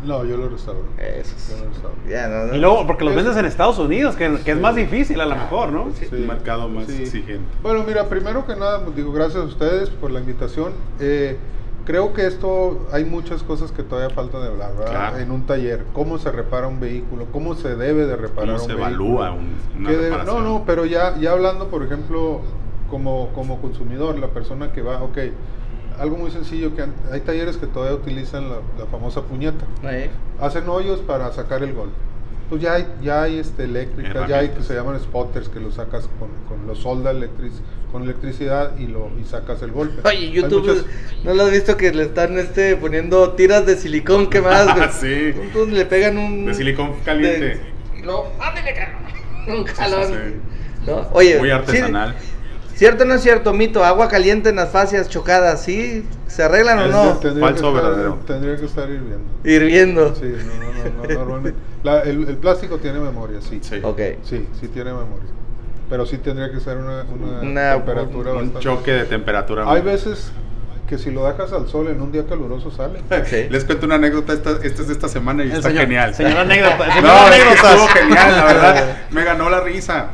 No, 0.05 0.25
yo 0.25 0.35
lo 0.35 0.49
restauro. 0.49 0.83
Eso 0.97 1.33
Yo 1.49 1.63
lo 1.63 1.69
restauro. 1.69 1.95
Ya, 2.09 2.27
no, 2.27 2.45
no. 2.47 2.55
Y 2.55 2.59
luego, 2.59 2.85
porque 2.85 3.05
los 3.05 3.15
vendes 3.15 3.37
en 3.37 3.45
Estados 3.45 3.79
Unidos, 3.79 4.15
que, 4.15 4.37
que 4.43 4.51
es 4.51 4.59
más 4.59 4.75
difícil 4.75 5.19
a 5.21 5.25
lo 5.25 5.35
mejor, 5.35 5.71
¿no? 5.71 5.87
Sí, 5.97 6.07
un 6.11 6.27
mercado 6.27 6.67
más 6.67 6.89
exigente. 6.89 7.45
Bueno, 7.61 7.83
mira, 7.87 8.09
primero 8.09 8.45
que 8.45 8.55
nada, 8.55 8.83
pues, 8.83 8.95
digo, 8.97 9.13
gracias 9.13 9.43
a 9.43 9.45
ustedes 9.45 9.89
por 9.89 10.11
la 10.11 10.19
invitación. 10.19 10.73
Eh, 10.99 11.37
creo 11.85 12.13
que 12.13 12.27
esto, 12.27 12.85
hay 12.91 13.05
muchas 13.05 13.43
cosas 13.43 13.71
que 13.71 13.83
todavía 13.83 14.13
falta 14.13 14.39
de 14.41 14.47
hablar, 14.49 14.71
¿verdad? 14.77 14.91
Claro. 14.91 15.17
En 15.19 15.31
un 15.31 15.45
taller, 15.45 15.85
cómo 15.93 16.17
se 16.17 16.31
repara 16.31 16.67
un 16.67 16.81
vehículo, 16.81 17.25
cómo 17.31 17.55
se 17.55 17.75
debe 17.77 18.05
de 18.05 18.17
reparar 18.17 18.55
¿Cómo 18.57 18.63
un 18.63 18.69
se 18.69 18.75
vehículo. 18.75 19.05
evalúa 19.05 19.31
un- 19.31 19.55
una 19.79 19.89
reparación? 19.89 20.43
no, 20.43 20.49
no, 20.59 20.63
pero 20.65 20.85
ya, 20.85 21.15
ya 21.17 21.31
hablando, 21.31 21.67
por 21.69 21.81
ejemplo, 21.83 22.41
como, 22.89 23.29
como 23.33 23.61
consumidor, 23.61 24.19
la 24.19 24.27
persona 24.27 24.73
que 24.73 24.81
va, 24.81 25.01
ok, 25.01 25.17
algo 25.99 26.17
muy 26.17 26.31
sencillo, 26.31 26.75
que 26.75 26.83
hay 27.11 27.19
talleres 27.21 27.57
que 27.57 27.67
todavía 27.67 27.95
utilizan 27.95 28.49
la, 28.49 28.55
la 28.79 28.85
famosa 28.91 29.21
puñeta. 29.23 29.65
Eh, 29.83 30.09
Hacen 30.39 30.67
hoyos 30.69 30.99
para 31.01 31.31
sacar 31.31 31.63
el 31.63 31.73
golpe. 31.73 31.95
Pues 32.49 32.61
ya 32.61 32.73
hay, 32.73 32.87
ya 33.01 33.23
hay 33.23 33.39
este, 33.39 33.63
eléctricas, 33.63 34.27
ya 34.27 34.39
hay 34.39 34.49
que 34.49 34.61
se 34.61 34.75
llaman 34.75 34.99
spotters 34.99 35.47
que 35.49 35.59
lo 35.59 35.71
sacas 35.71 36.07
con, 36.19 36.29
con 36.47 36.67
los 36.67 36.79
solda 36.79 37.11
electric, 37.11 37.51
con 37.91 38.03
electricidad 38.03 38.77
y 38.77 38.87
lo 38.87 39.09
y 39.19 39.23
sacas 39.23 39.61
el 39.63 39.71
golpe. 39.71 40.07
Oye, 40.07 40.29
YouTube, 40.29 40.67
muchas- 40.67 40.85
¿no 41.23 41.33
lo 41.33 41.43
has 41.43 41.51
visto 41.51 41.77
que 41.77 41.91
le 41.93 42.03
están 42.03 42.37
este, 42.37 42.75
poniendo 42.75 43.31
tiras 43.31 43.65
de 43.65 43.75
silicón 43.77 44.29
quemadas? 44.29 44.75
güey? 44.75 44.89
Sí. 45.33 45.39
Entonces 45.41 45.73
le 45.73 45.85
pegan 45.85 46.17
un... 46.17 46.45
De 46.45 46.53
silicón 46.53 46.93
caliente. 47.05 47.39
de- 47.45 47.61
y 47.99 48.01
luego, 48.03 48.31
ándale, 48.39 48.73
cabrón. 48.73 49.03
Un 49.59 49.67
sí, 49.67 49.73
jalón. 49.75 50.07
sí. 50.07 50.85
¿No? 50.85 51.07
Oye, 51.13 51.39
Muy 51.39 51.47
sí, 51.47 51.51
artesanal. 51.53 52.15
¿Cierto 52.75 53.03
o 53.03 53.07
no 53.07 53.13
es 53.13 53.21
cierto, 53.21 53.53
mito? 53.53 53.83
Agua 53.85 54.07
caliente 54.09 54.49
en 54.49 54.55
las 54.57 54.69
fascias 54.69 55.07
chocadas, 55.09 55.63
¿sí? 55.63 56.05
¿Se 56.27 56.43
arreglan 56.43 56.79
o 56.79 56.87
no? 56.87 57.17
Tendría 57.19 57.47
Falso 57.47 57.71
que 57.71 57.77
estar- 57.77 57.83
verdadero. 57.89 58.19
Tendría 58.25 58.55
que 58.57 58.65
estar 58.65 58.89
hirviendo. 58.89 59.19
Hirviendo. 59.43 60.15
Sí, 60.15 60.23
no, 60.23 60.65
no, 60.65 60.73
no, 61.03 61.07
no, 61.07 61.13
normalmente. 61.19 61.59
La- 61.83 62.01
el, 62.01 62.27
el 62.27 62.37
plástico 62.37 62.77
tiene 62.79 62.99
memoria, 62.99 63.39
sí. 63.41 63.59
Sí. 63.61 63.79
Ok. 63.83 63.99
Sí, 64.23 64.47
sí 64.59 64.67
tiene 64.69 64.91
memoria. 64.91 65.29
Pero 65.89 66.05
sí 66.05 66.17
tendría 66.17 66.51
que 66.51 66.59
ser 66.59 66.77
una, 66.77 67.03
una, 67.03 67.41
Una- 67.41 67.73
temperatura 67.75 68.31
Un 68.31 68.37
bastante- 68.37 68.59
choque 68.61 68.91
de 68.91 69.05
temperatura. 69.05 69.69
Hay 69.71 69.81
veces 69.81 70.31
que 70.87 70.97
si 70.97 71.11
lo 71.11 71.25
dejas 71.27 71.53
al 71.53 71.67
sol 71.67 71.87
en 71.89 72.01
un 72.01 72.11
día 72.11 72.25
caluroso 72.25 72.71
sale. 72.71 72.99
Ok. 73.11 73.51
Les 73.51 73.63
cuento 73.65 73.85
una 73.85 73.95
anécdota, 73.95 74.33
esta, 74.33 74.51
esta 74.63 74.81
es 74.81 74.87
de 74.87 74.93
esta 74.93 75.07
semana 75.07 75.43
y 75.43 75.51
El 75.51 75.57
está 75.57 75.69
señor- 75.69 75.83
genial. 75.83 76.15
señor 76.15 76.37
anécdota, 76.39 76.85
señor 76.93 77.03
no, 77.03 77.27
anécdotas. 77.27 77.71
estuvo 77.71 77.87
genial, 77.89 78.31
la 78.35 78.45
verdad. 78.45 78.97
Me 79.11 79.23
ganó 79.23 79.49
la 79.49 79.59
risa. 79.61 80.07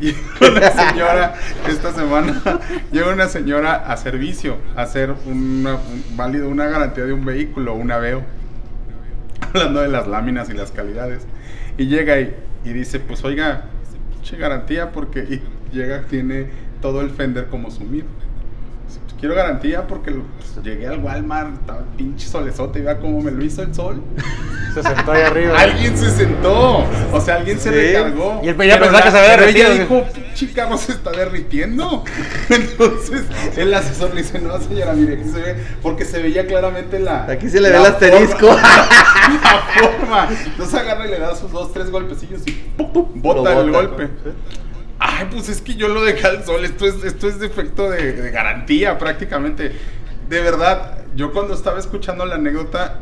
Y 0.00 0.10
una 0.44 0.70
señora, 0.70 1.34
esta 1.68 1.92
semana, 1.92 2.42
llega 2.92 3.12
una 3.12 3.28
señora 3.28 3.74
a 3.76 3.96
servicio, 3.96 4.58
a 4.76 4.82
hacer 4.82 5.14
una, 5.26 5.74
un- 5.76 6.04
válido 6.16 6.48
una 6.48 6.66
garantía 6.66 7.04
de 7.04 7.12
un 7.12 7.24
vehículo, 7.24 7.74
un 7.74 7.90
aveo. 7.90 8.22
Hablando 9.40 9.80
de 9.80 9.88
las 9.88 10.06
láminas 10.06 10.50
y 10.50 10.54
las 10.54 10.70
calidades. 10.70 11.26
Y 11.78 11.86
llega 11.86 12.20
y, 12.20 12.34
y 12.64 12.72
dice, 12.72 13.00
pues 13.00 13.24
oiga, 13.24 13.64
garantía 14.38 14.90
porque 14.92 15.20
y 15.20 15.42
llega, 15.74 16.02
tiene 16.02 16.48
todo 16.82 17.00
el 17.00 17.10
fender 17.10 17.46
como 17.46 17.70
sumido. 17.70 18.06
Dice, 19.16 19.20
"Pues, 19.20 19.20
Quiero 19.20 19.34
garantía 19.34 19.86
porque 19.86 20.10
pues, 20.12 20.64
llegué 20.64 20.86
al 20.88 20.98
Walmart, 21.02 21.54
estaba 21.60 21.78
el 21.80 21.84
pinche 21.96 22.26
solezote 22.28 22.78
y 22.80 22.82
vea 22.82 22.98
cómo 22.98 23.20
me 23.22 23.30
lo 23.30 23.42
hizo 23.44 23.62
el 23.62 23.74
sol. 23.74 24.02
Se 24.74 24.82
sentó 24.82 25.12
ahí 25.12 25.22
arriba. 25.22 25.58
Alguien 25.58 25.96
se 25.96 26.10
sentó, 26.10 26.84
o 27.12 27.20
sea, 27.22 27.36
alguien 27.36 27.58
se 27.58 27.70
Sí. 27.70 27.74
recargó. 27.74 28.40
Y 28.44 28.48
él 28.48 28.56
ya 28.58 28.78
Pero 28.78 28.80
pensaba 28.80 29.02
que 29.04 29.10
se 29.10 29.18
había 29.18 29.36
pero 29.36 29.46
ella 29.48 29.68
derretido. 29.70 30.00
dijo, 30.00 30.12
pinche 30.12 30.52
carro 30.52 30.76
se 30.76 30.92
está 30.92 31.10
derritiendo. 31.12 32.04
Entonces, 32.50 33.22
el 33.56 33.72
asesor 33.72 34.10
le 34.14 34.22
dice, 34.22 34.38
no 34.38 34.60
señora, 34.60 34.92
mire, 34.92 35.14
aquí 35.14 35.28
se 35.30 35.40
ve, 35.40 35.56
porque 35.82 36.04
se 36.04 36.20
veía 36.22 36.46
claramente 36.46 36.98
la... 37.00 37.24
Aquí 37.24 37.48
se 37.48 37.58
le 37.60 37.70
ve 37.70 37.78
el 37.78 37.86
asterisco. 37.86 38.48
forma- 38.48 38.62
la 39.42 39.80
forma. 39.80 40.28
Entonces 40.44 40.74
agarra 40.78 41.06
y 41.06 41.10
le 41.10 41.18
da 41.20 41.34
sus 41.34 41.50
dos, 41.50 41.72
tres 41.72 41.90
golpecillos 41.90 42.42
y 42.46 42.50
pum, 42.76 42.92
pum, 42.92 43.06
bota 43.16 43.58
el 43.60 43.70
golpe. 43.72 44.08
Ay, 44.98 45.28
pues 45.30 45.48
es 45.48 45.60
que 45.60 45.74
yo 45.74 45.88
lo 45.88 46.02
dejé 46.04 46.26
al 46.26 46.44
sol. 46.44 46.64
Esto 46.64 46.86
es, 46.86 47.04
esto 47.04 47.28
es 47.28 47.38
defecto 47.38 47.90
de, 47.90 48.12
de 48.12 48.30
garantía 48.30 48.98
prácticamente. 48.98 49.72
De 50.28 50.40
verdad, 50.40 50.98
yo 51.14 51.32
cuando 51.32 51.54
estaba 51.54 51.78
escuchando 51.78 52.24
la 52.26 52.36
anécdota, 52.36 53.00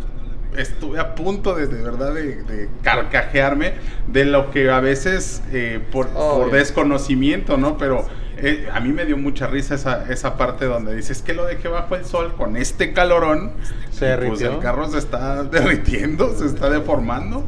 estuve 0.57 0.99
a 1.01 1.15
punto 1.15 1.55
de, 1.55 1.67
de 1.67 1.83
verdad 1.83 2.13
de, 2.15 2.43
de 2.45 2.69
carcajearme 2.83 3.75
de 4.09 4.25
lo 4.25 4.51
que 4.51 4.71
a 4.71 4.81
veces 4.81 5.43
eh, 5.53 5.81
por, 5.93 6.09
Oh, 6.15 6.41
por 6.43 6.51
desconocimiento, 6.53 7.57
¿no? 7.57 7.79
Pero 7.79 8.07
eh, 8.37 8.69
a 8.73 8.81
mí 8.81 8.93
me 8.93 9.05
dio 9.07 9.17
mucha 9.17 9.47
risa 9.47 9.75
esa, 9.77 10.13
esa 10.13 10.37
parte 10.37 10.65
donde 10.67 10.95
dices 10.95 11.23
que 11.23 11.33
lo 11.35 11.45
dejé 11.47 11.69
bajo 11.69 11.95
el 11.97 12.05
sol 12.05 12.35
con 12.37 12.57
este 12.57 12.93
calorón. 12.93 13.53
Se 13.91 14.07
y, 14.13 14.17
Pues 14.17 14.41
derritió. 14.41 14.53
el 14.53 14.59
carro 14.59 14.89
se 14.91 14.99
está 14.99 15.43
derritiendo, 15.45 16.35
se 16.37 16.47
está 16.47 16.71
deformando. 16.71 17.45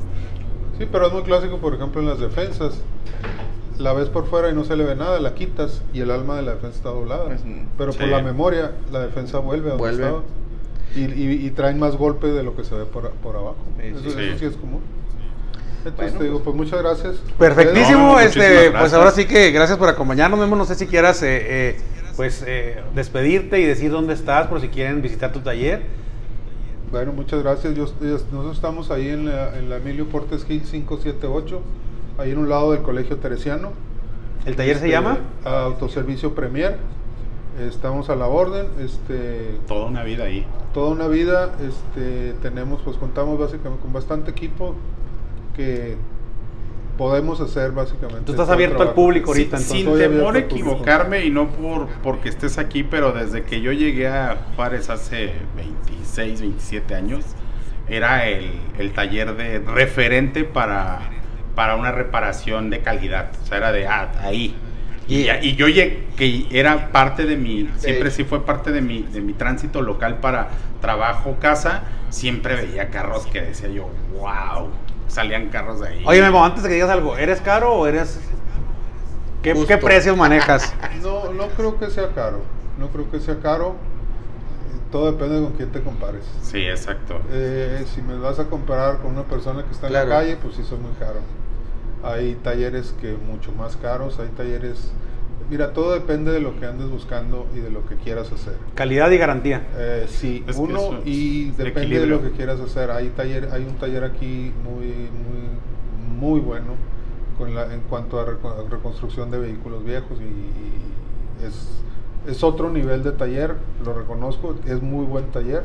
Sí, 0.78 0.86
pero 0.90 1.06
es 1.08 1.12
muy 1.12 1.22
clásico, 1.22 1.58
por 1.58 1.74
ejemplo, 1.74 2.00
en 2.00 2.08
las 2.08 2.20
defensas. 2.20 2.74
La 3.78 3.92
ves 3.92 4.08
por 4.08 4.26
fuera 4.26 4.48
y 4.50 4.54
no 4.54 4.64
se 4.64 4.74
le 4.76 4.84
ve 4.84 4.96
nada, 4.96 5.20
la 5.20 5.34
quitas 5.34 5.82
y 5.92 6.00
el 6.00 6.10
alma 6.10 6.36
de 6.36 6.42
la 6.42 6.54
defensa 6.54 6.76
está 6.76 6.88
doblada. 6.90 7.26
Pues, 7.26 7.40
Pero 7.76 7.92
sí. 7.92 7.98
por 7.98 8.08
la 8.08 8.22
memoria, 8.22 8.72
la 8.90 9.00
defensa 9.00 9.38
vuelve 9.38 9.66
a 9.68 9.74
donde 9.74 9.78
Vuelve. 9.82 10.04
estaba. 10.04 10.22
Y, 10.94 11.00
y- 11.00 11.46
y 11.46 11.50
traen 11.50 11.78
más 11.78 11.96
golpe 11.96 12.28
de 12.28 12.42
lo 12.42 12.56
que 12.56 12.64
se 12.64 12.74
ve 12.74 12.84
por, 12.86 13.10
por 13.10 13.36
abajo. 13.36 13.56
Sí, 13.80 13.88
eso, 13.88 14.00
sí. 14.00 14.08
eso 14.08 14.38
sí 14.38 14.44
es 14.46 14.56
común. 14.56 14.80
Entonces 15.84 16.14
Bueno, 16.14 16.18
te 16.18 16.24
digo, 16.24 16.40
pues 16.42 16.56
muchas 16.56 16.80
gracias. 16.82 17.16
Perfectísimo, 17.38 18.14
No, 18.14 18.20
este, 18.20 18.70
pues 18.70 18.92
ahora 18.94 19.10
sí 19.10 19.26
que 19.26 19.50
gracias 19.52 19.76
por 19.78 19.88
acompañarnos, 19.88 20.40
Memo. 20.40 20.56
No 20.56 20.64
sé 20.64 20.74
si 20.74 20.86
quieras 20.86 21.22
eh, 21.22 21.38
eh, 21.42 21.76
pues 22.16 22.42
eh, 22.46 22.80
despedirte 22.94 23.60
y 23.60 23.64
decir 23.66 23.90
dónde 23.90 24.14
estás 24.14 24.46
por 24.48 24.60
si 24.60 24.68
quieren 24.68 25.02
visitar 25.02 25.32
tu 25.32 25.40
taller. 25.40 25.82
Bueno, 26.90 27.12
muchas 27.12 27.42
gracias. 27.42 27.74
Yo, 27.74 27.84
nosotros 28.00 28.56
estamos 28.56 28.90
ahí 28.90 29.08
en 29.08 29.26
la, 29.26 29.56
en 29.58 29.68
la 29.68 29.76
Emilio 29.76 30.06
Portes 30.08 30.44
Gil 30.46 30.62
578, 30.62 31.60
ahí 32.18 32.30
en 32.32 32.38
un 32.38 32.48
lado 32.48 32.72
del 32.72 32.82
Colegio 32.82 33.16
Teresiano. 33.16 33.72
¿El 34.44 34.56
taller 34.56 34.76
se 34.76 34.84
Este, 34.86 34.90
llama? 34.90 35.18
Autoservicio 35.44 36.34
Premier. 36.34 36.76
Estamos 37.60 38.10
a 38.10 38.16
la 38.16 38.26
orden. 38.26 38.66
Este, 38.80 39.58
Toda 39.66 39.86
una 39.86 40.02
vida 40.04 40.24
ahí. 40.24 40.46
toda 40.74 40.90
una 40.90 41.08
vida 41.08 41.52
este, 41.66 42.34
tenemos, 42.42 42.82
pues 42.82 42.96
contamos 42.98 43.38
básicamente 43.38 43.82
con 43.82 43.92
bastante 43.92 44.30
equipo 44.30 44.74
que 45.56 45.96
podemos 46.98 47.40
hacer 47.40 47.72
básicamente. 47.72 48.22
Tú 48.24 48.32
estás 48.32 48.48
abierto 48.50 48.82
al 48.82 48.92
público 48.92 49.34
Sí, 49.34 49.40
ahorita, 49.42 49.56
entonces. 49.56 49.84
sin 49.84 49.98
temor 49.98 50.36
a 50.36 50.40
equivocarme 50.40 51.24
y 51.24 51.30
no 51.30 51.48
por 51.48 51.88
porque 52.02 52.28
estés 52.28 52.58
aquí, 52.58 52.82
pero 52.84 53.12
desde 53.12 53.42
que 53.42 53.60
yo 53.62 53.72
llegué 53.72 54.06
a 54.08 54.36
Juárez 54.54 54.88
hace 54.90 55.32
26, 55.56 56.40
27 56.42 56.94
años, 56.94 57.24
era 57.88 58.26
el, 58.28 58.50
el 58.78 58.92
taller 58.92 59.34
de 59.36 59.58
referente 59.60 60.44
para, 60.44 61.00
para 61.56 61.74
una 61.74 61.90
reparación 61.90 62.70
de 62.70 62.80
calidad. 62.82 63.30
O 63.42 63.46
sea, 63.46 63.58
era 63.58 63.72
de 63.72 63.88
ah, 63.88 64.12
ahí. 64.20 64.54
Y, 65.08 65.22
Y- 65.22 65.30
y 65.42 65.56
yo 65.56 65.66
llegué, 65.68 66.06
que 66.16 66.46
era 66.50 66.92
parte 66.92 67.24
de 67.24 67.36
mi, 67.36 67.68
siempre 67.78 68.10
Sí. 68.10 68.18
sí 68.18 68.24
fue 68.24 68.44
parte 68.44 68.70
de 68.70 68.80
mi, 68.82 69.02
de 69.02 69.20
mi 69.20 69.32
tránsito 69.32 69.80
local 69.82 70.18
para 70.18 70.48
trabajo, 70.80 71.36
casa, 71.40 71.82
siempre 72.10 72.54
veía 72.56 72.90
carros 72.90 73.26
que 73.26 73.40
decía 73.40 73.68
yo, 73.68 73.88
wow, 74.12 74.68
salían 75.08 75.48
carros 75.48 75.80
de 75.80 75.88
ahí. 75.88 76.02
Oye, 76.06 76.20
Memo, 76.22 76.44
antes 76.44 76.62
de 76.62 76.68
que 76.68 76.74
digas 76.74 76.90
algo, 76.90 77.16
¿eres 77.16 77.40
caro 77.40 77.72
o 77.74 77.86
eres... 77.86 78.20
¿Qué, 79.42 79.54
precios 79.78 80.16
manejas? 80.16 80.74
No, 81.02 81.32
no 81.32 81.46
creo 81.48 81.78
que 81.78 81.88
sea 81.88 82.08
caro. 82.12 82.40
No 82.78 82.88
creo 82.88 83.08
que 83.10 83.20
sea 83.20 83.38
caro. 83.38 83.76
Todo 84.90 85.12
depende 85.12 85.36
de 85.36 85.42
con 85.42 85.52
quién 85.52 85.70
te 85.70 85.80
compares. 85.82 86.22
Sí, 86.42 86.66
exacto. 86.66 87.20
Eh, 87.30 87.84
si 87.94 88.02
me 88.02 88.16
vas 88.18 88.38
a 88.40 88.44
comparar 88.46 88.98
con 88.98 89.12
una 89.12 89.22
persona 89.22 89.62
que 89.64 89.70
está 89.70 89.86
en 89.86 89.92
Claro. 89.92 90.08
la 90.08 90.16
calle, 90.16 90.36
pues 90.36 90.56
sí 90.56 90.64
son 90.64 90.82
muy 90.82 90.92
caros. 90.98 91.22
Hay 92.02 92.34
talleres 92.42 92.94
que 93.00 93.16
mucho 93.16 93.52
más 93.52 93.76
caros, 93.76 94.18
hay 94.18 94.28
talleres... 94.28 94.92
Mira, 95.48 95.72
todo 95.72 95.92
depende 95.92 96.32
de 96.32 96.40
lo 96.40 96.58
que 96.58 96.66
andes 96.66 96.88
buscando 96.88 97.46
y 97.54 97.60
de 97.60 97.70
lo 97.70 97.86
que 97.86 97.94
quieras 97.96 98.32
hacer. 98.32 98.56
Calidad 98.74 99.10
y 99.12 99.18
garantía. 99.18 99.66
Eh, 99.76 100.06
sí, 100.08 100.44
Es 100.48 100.56
uno 100.56 100.98
y 101.04 101.50
depende 101.52 102.00
de 102.00 102.06
lo 102.06 102.20
que 102.20 102.30
quieras 102.32 102.58
hacer. 102.60 102.90
Hay 102.90 103.10
taller, 103.10 103.50
hay 103.52 103.62
un 103.62 103.76
taller 103.76 104.02
aquí 104.02 104.52
muy, 104.64 104.86
muy, 104.86 106.18
muy 106.18 106.40
bueno 106.40 106.72
con 107.38 107.54
la, 107.54 107.72
en 107.72 107.80
cuanto 107.82 108.18
a 108.18 108.24
reconstrucción 108.68 109.30
de 109.30 109.38
vehículos 109.38 109.84
viejos 109.84 110.18
y, 110.20 110.24
y 110.24 111.46
es, 111.46 111.68
es 112.26 112.42
otro 112.42 112.70
nivel 112.70 113.04
de 113.04 113.12
taller, 113.12 113.54
lo 113.84 113.92
reconozco, 113.92 114.56
es 114.66 114.82
muy 114.82 115.04
buen 115.06 115.26
taller. 115.26 115.62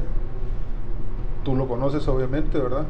Tú 1.44 1.56
lo 1.56 1.68
conoces 1.68 2.08
obviamente, 2.08 2.60
¿verdad? 2.60 2.86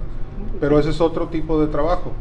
Pero 0.60 0.78
ese 0.78 0.90
es 0.90 1.00
otro 1.00 1.28
tipo 1.28 1.62
de 1.62 1.68
trabajo. 1.68 2.12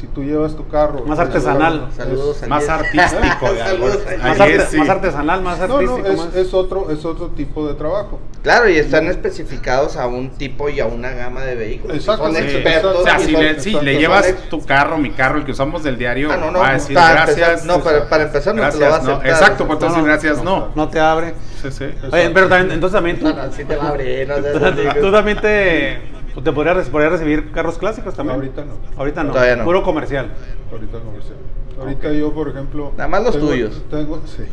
Si 0.00 0.06
tú 0.08 0.24
llevas 0.24 0.56
tu 0.56 0.66
carro... 0.68 1.04
Más 1.06 1.18
es- 1.18 1.26
artesanal. 1.26 1.88
Saludos, 1.96 2.42
Más 2.48 2.68
artístico. 2.68 3.46
Saludos, 3.58 3.98
Más, 4.22 4.40
arte- 4.40 4.90
artesanal, 4.90 5.42
más 5.42 5.58
No, 5.60 5.68
no, 5.68 5.74
artístico. 5.76 6.08
es, 6.08 6.16
más- 6.18 6.34
es 6.34 6.54
otro, 6.54 6.90
es 6.90 7.04
otro 7.04 7.28
tipo 7.28 7.68
de 7.68 7.74
trabajo. 7.74 8.18
Claro, 8.42 8.68
y 8.68 8.76
están 8.78 9.06
especificados 9.06 9.96
a 9.96 10.06
un 10.08 10.30
tipo 10.30 10.68
y 10.68 10.80
a 10.80 10.86
una 10.86 11.10
gama 11.10 11.42
de 11.42 11.54
vehículos. 11.54 11.96
Exacto, 11.98 12.24
Son 12.24 12.34
sí, 12.34 12.42
expertos. 12.42 12.96
O 12.96 13.04
sea, 13.04 13.18
si 13.20 13.32
son- 13.72 13.84
le, 13.84 13.98
llevas 13.98 14.26
ex- 14.28 14.48
tu 14.48 14.64
carro, 14.64 14.98
mi 14.98 15.10
carro, 15.10 15.38
el 15.38 15.44
que 15.44 15.52
usamos 15.52 15.84
del 15.84 15.96
diario, 15.98 16.30
Ah, 16.32 16.36
no, 16.36 16.50
no, 16.50 16.58
va 16.58 16.70
a 16.70 16.72
decir 16.74 16.94
para 16.94 17.12
gracias. 17.26 17.48
empezar- 17.62 17.66
no, 17.66 17.84
para- 17.84 18.08
para 18.08 18.22
empezar 18.24 18.54
no 18.56 18.62
te 18.62 18.72
lo 18.72 18.78
gracias, 18.78 18.90
va 18.90 18.94
a 18.94 18.98
aceptar. 18.98 19.26
Exacto, 19.30 19.66
pues 19.66 19.78
entonces 19.80 20.04
gracias, 20.04 20.42
no. 20.42 20.68
No 20.74 20.88
te 20.88 20.98
abre. 20.98 21.34
Sí, 21.62 21.70
sí. 21.70 21.84
Oye, 22.10 22.30
pero 22.30 22.48
también, 22.48 22.72
entonces 22.72 22.94
también 22.96 23.18
tú, 23.20 23.26
No, 23.28 23.34
no, 23.46 23.52
sí 23.52 23.64
te 23.64 23.76
va 23.76 23.84
a 23.84 23.88
abrir, 23.90 24.26
no 24.26 24.34
seas 24.42 24.56
así. 24.90 25.00
tú 25.00 25.12
también 25.12 25.40
te, 25.40 26.00
te 26.40 26.52
podrías, 26.52 26.88
podrías 26.88 27.12
recibir 27.12 27.50
carros 27.52 27.78
clásicos 27.78 28.14
también. 28.14 28.36
Ahorita 28.36 28.64
no. 28.64 28.72
Ahorita 28.96 29.24
no. 29.24 29.32
Todavía 29.32 29.56
no. 29.56 29.64
Puro 29.64 29.82
comercial. 29.82 30.28
Ahorita 30.70 30.98
comercial. 31.00 31.36
Ahorita 31.78 32.12
yo, 32.12 32.32
por 32.32 32.48
ejemplo. 32.48 32.92
Nada 32.96 33.08
más 33.08 33.24
los 33.24 33.34
tengo- 33.34 33.48
tuyos. 33.48 33.82
Tengo, 33.90 34.20
sí. 34.26 34.44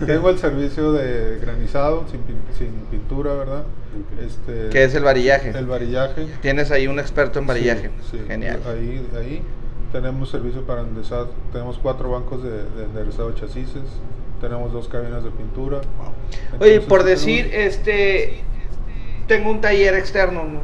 tengo 0.06 0.30
el 0.30 0.38
servicio 0.38 0.92
de 0.92 1.38
granizado 1.40 2.04
sin, 2.10 2.20
pin- 2.20 2.56
sin 2.58 2.70
pintura, 2.90 3.34
¿verdad? 3.34 3.62
Este, 4.24 4.68
¿Qué 4.70 4.84
es 4.84 4.94
el 4.94 5.04
varillaje? 5.04 5.50
El 5.50 5.66
varillaje. 5.66 6.26
Tienes 6.40 6.70
ahí 6.70 6.86
un 6.88 6.98
experto 6.98 7.38
en 7.38 7.46
varillaje. 7.46 7.90
Sí, 8.10 8.18
sí. 8.18 8.24
Genial. 8.26 8.60
Ahí, 8.66 9.06
ahí 9.18 9.42
tenemos 9.92 10.30
servicio 10.30 10.62
para 10.66 10.80
enderezar. 10.80 11.26
Tenemos 11.52 11.78
cuatro 11.78 12.10
bancos 12.10 12.42
de, 12.42 12.50
de 12.50 12.84
enderezado 12.84 13.28
de 13.30 13.34
chasis. 13.36 13.68
Tenemos 14.40 14.72
dos 14.72 14.88
cabinas 14.88 15.22
de 15.22 15.30
pintura. 15.30 15.76
Oye, 15.78 16.74
Entonces, 16.76 16.80
por 16.88 17.00
tenemos- 17.04 17.08
decir, 17.26 17.50
este, 17.52 18.40
tengo 19.36 19.50
un 19.50 19.60
taller 19.60 19.94
externo 19.94 20.44
¿no? 20.44 20.60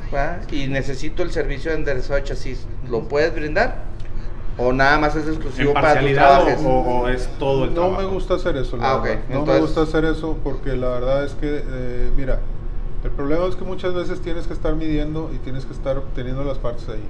Y 0.54 0.66
necesito 0.66 1.22
el 1.22 1.30
servicio 1.30 1.70
de 1.70 1.78
enderezado 1.78 2.16
de 2.16 2.24
chasis, 2.24 2.66
¿lo 2.90 3.02
puedes 3.08 3.34
brindar? 3.34 3.86
¿O 4.58 4.72
nada 4.72 4.98
más 4.98 5.14
es 5.16 5.26
exclusivo 5.26 5.68
¿En 5.70 5.74
para 5.74 6.00
trabajes? 6.00 6.58
o, 6.64 6.68
o- 6.68 7.08
es 7.08 7.28
todo 7.38 7.64
el 7.64 7.70
No 7.70 7.76
trabajo? 7.82 8.02
me 8.02 8.08
gusta 8.08 8.34
hacer 8.34 8.56
eso, 8.56 8.76
la 8.76 8.90
Ah, 8.90 8.96
ok. 8.96 9.04
verdad. 9.04 9.18
No 9.28 9.38
Entonces- 9.38 9.54
me 9.54 9.60
gusta 9.60 9.82
hacer 9.82 10.04
eso 10.04 10.36
porque 10.44 10.76
la 10.76 10.88
verdad 10.88 11.24
es 11.24 11.32
que, 11.34 11.62
eh, 11.64 12.10
mira, 12.16 12.40
el 13.04 13.10
problema 13.12 13.46
es 13.46 13.54
que 13.56 13.64
muchas 13.64 13.94
veces 13.94 14.20
tienes 14.20 14.46
que 14.46 14.52
estar 14.52 14.74
midiendo 14.74 15.30
y 15.32 15.38
tienes 15.38 15.64
que 15.64 15.72
estar 15.72 16.02
teniendo 16.14 16.42
las 16.44 16.58
partes 16.58 16.88
ahí. 16.88 17.04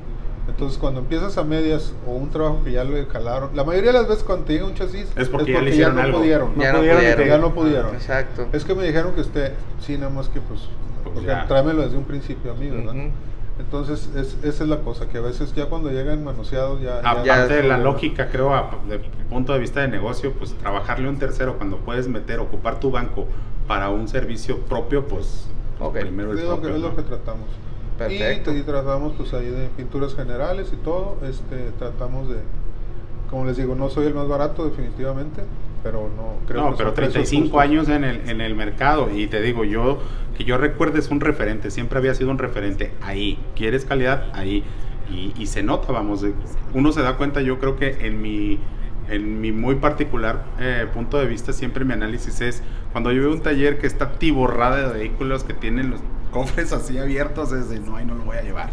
Entonces, 0.47 0.79
cuando 0.79 1.01
empiezas 1.01 1.37
a 1.39 1.45
medias 1.45 1.93
o 2.07 2.13
un 2.13 2.31
trabajo 2.31 2.63
que 2.65 2.73
ya 2.73 2.85
le 2.85 3.05
jalaron, 3.07 3.51
la 3.55 3.65
mayoría 3.65 3.93
de 3.93 3.99
las 3.99 4.09
veces 4.09 4.25
cuando 4.25 4.45
te 4.47 4.53
llega 4.55 4.65
un 4.67 4.75
chasis 4.75 5.07
Es 5.17 5.29
porque 5.29 5.53
ya 5.53 5.61
le 5.61 5.71
hicieron 5.71 5.97
no 5.97 6.03
algo. 6.03 6.19
pudieron. 6.19 6.53
No 6.57 6.63
ya 6.63 6.73
no 6.73 6.79
pudieron 6.79 7.01
pudieron. 7.03 7.29
Ya 7.29 7.39
no 7.39 7.55
pudieron. 7.55 7.95
Exacto. 7.95 8.47
Es 8.53 8.65
que 8.65 8.75
me 8.75 8.85
dijeron 8.85 9.15
que 9.15 9.21
esté, 9.23 9.53
sí, 9.81 9.97
nada 9.99 10.11
más 10.11 10.29
que 10.29 10.41
Pues 10.41 10.61
porque 11.21 11.33
ya. 11.33 11.47
tráemelo 11.47 11.83
desde 11.83 11.97
un 11.97 12.05
principio 12.05 12.53
a 12.53 12.55
mí, 12.55 12.69
¿verdad? 12.71 12.95
Entonces, 13.59 14.09
es- 14.15 14.39
esa 14.45 14.63
es 14.65 14.69
la 14.71 14.79
cosa, 14.83 15.09
que 15.09 15.19
a 15.19 15.21
veces 15.21 15.53
ya 15.55 15.67
cuando 15.67 15.91
llegan 15.91 16.23
manoseados 16.23 16.81
ya... 16.81 17.01
Aparte 17.01 17.27
ya 17.27 17.47
de 17.47 17.65
la 17.65 17.77
lógica, 17.79 18.29
creo, 18.29 18.55
a- 18.55 18.71
de 18.89 19.01
punto 19.29 19.53
de 19.53 19.59
vista 19.59 19.81
de 19.81 19.89
negocio, 19.89 20.33
pues 20.33 20.55
trabajarle 20.55 21.09
a 21.09 21.11
un 21.11 21.19
tercero 21.19 21.57
cuando 21.57 21.79
puedes 21.79 22.07
meter, 22.09 22.39
ocupar 22.39 22.79
tu 22.79 22.91
banco 22.93 23.27
para 23.67 23.91
un 23.91 24.07
servicio 24.09 24.61
propio, 24.61 25.07
pues 25.09 25.47
primero 25.93 26.33
el 26.33 26.39
Es 26.39 26.45
que, 26.45 26.51
lo 26.51 26.79
¿no? 26.91 26.97
que 26.97 27.03
tratamos. 27.03 27.47
Perfecto. 27.99 28.53
Y, 28.55 28.59
y 28.59 28.63
tratamos 28.63 29.13
pues 29.17 29.35
ahí 29.35 29.47
de 29.47 29.67
pinturas 29.77 30.15
generales 30.15 30.71
y 30.73 30.77
todo. 30.77 31.17
Este, 31.29 31.73
tratamos 31.81 32.29
de, 32.29 32.37
como 33.29 33.45
les 33.45 33.57
digo, 33.57 33.75
no 33.75 33.89
soy 33.91 34.07
el 34.07 34.15
más 34.15 34.29
barato 34.29 34.65
definitivamente, 34.65 35.43
pero 35.89 36.11
no 36.15 36.47
creo 36.47 36.65
no, 36.65 36.71
que 36.71 36.77
pero 36.77 36.91
son 36.91 36.95
precios 36.95 37.29
35 37.31 37.43
justos. 37.45 37.61
años 37.63 37.89
en 37.89 38.05
el, 38.05 38.29
en 38.29 38.41
el 38.43 38.55
mercado 38.55 39.11
y 39.11 39.27
te 39.27 39.41
digo, 39.41 39.65
yo 39.65 40.01
que 40.37 40.45
yo 40.45 40.59
recuerde 40.59 40.99
es 40.99 41.09
un 41.11 41.21
referente, 41.21 41.71
siempre 41.71 41.99
había 41.99 42.15
sido 42.15 42.31
un 42.31 42.39
referente 42.39 42.93
ahí. 43.01 43.39
¿Quieres 43.57 43.85
calidad? 43.85 44.29
Ahí. 44.35 44.65
Y, 45.11 45.33
y 45.39 45.47
se 45.47 45.63
nota, 45.63 45.91
vamos, 45.91 46.25
uno 46.75 46.93
se 46.93 47.01
da 47.01 47.17
cuenta, 47.17 47.41
yo 47.41 47.59
creo 47.59 47.77
que 47.77 48.07
en 48.07 48.21
mi, 48.21 48.59
en 49.09 49.41
mi 49.41 49.53
muy 49.53 49.77
particular 49.77 50.45
eh, 50.61 50.87
punto 50.93 51.19
de 51.19 51.27
vista, 51.27 51.55
siempre 51.55 51.85
mi 51.87 51.95
análisis 51.95 52.43
es, 52.43 52.63
cuando 52.93 53.11
yo 53.13 53.23
veo 53.23 53.33
un 53.33 53.41
taller 53.41 53.79
que 53.79 53.87
está 53.87 54.13
tiborrada 54.13 54.93
de 54.93 54.99
vehículos 54.99 55.45
que 55.45 55.55
tienen 55.55 55.91
los 55.91 56.01
cofres 56.31 56.73
así 56.75 56.99
abiertos, 56.99 57.53
es 57.53 57.71
de, 57.71 57.81
no, 57.81 57.97
ahí 57.97 58.05
no 58.05 58.15
lo 58.15 58.25
voy 58.25 58.37
a 58.37 58.43
llevar. 58.43 58.71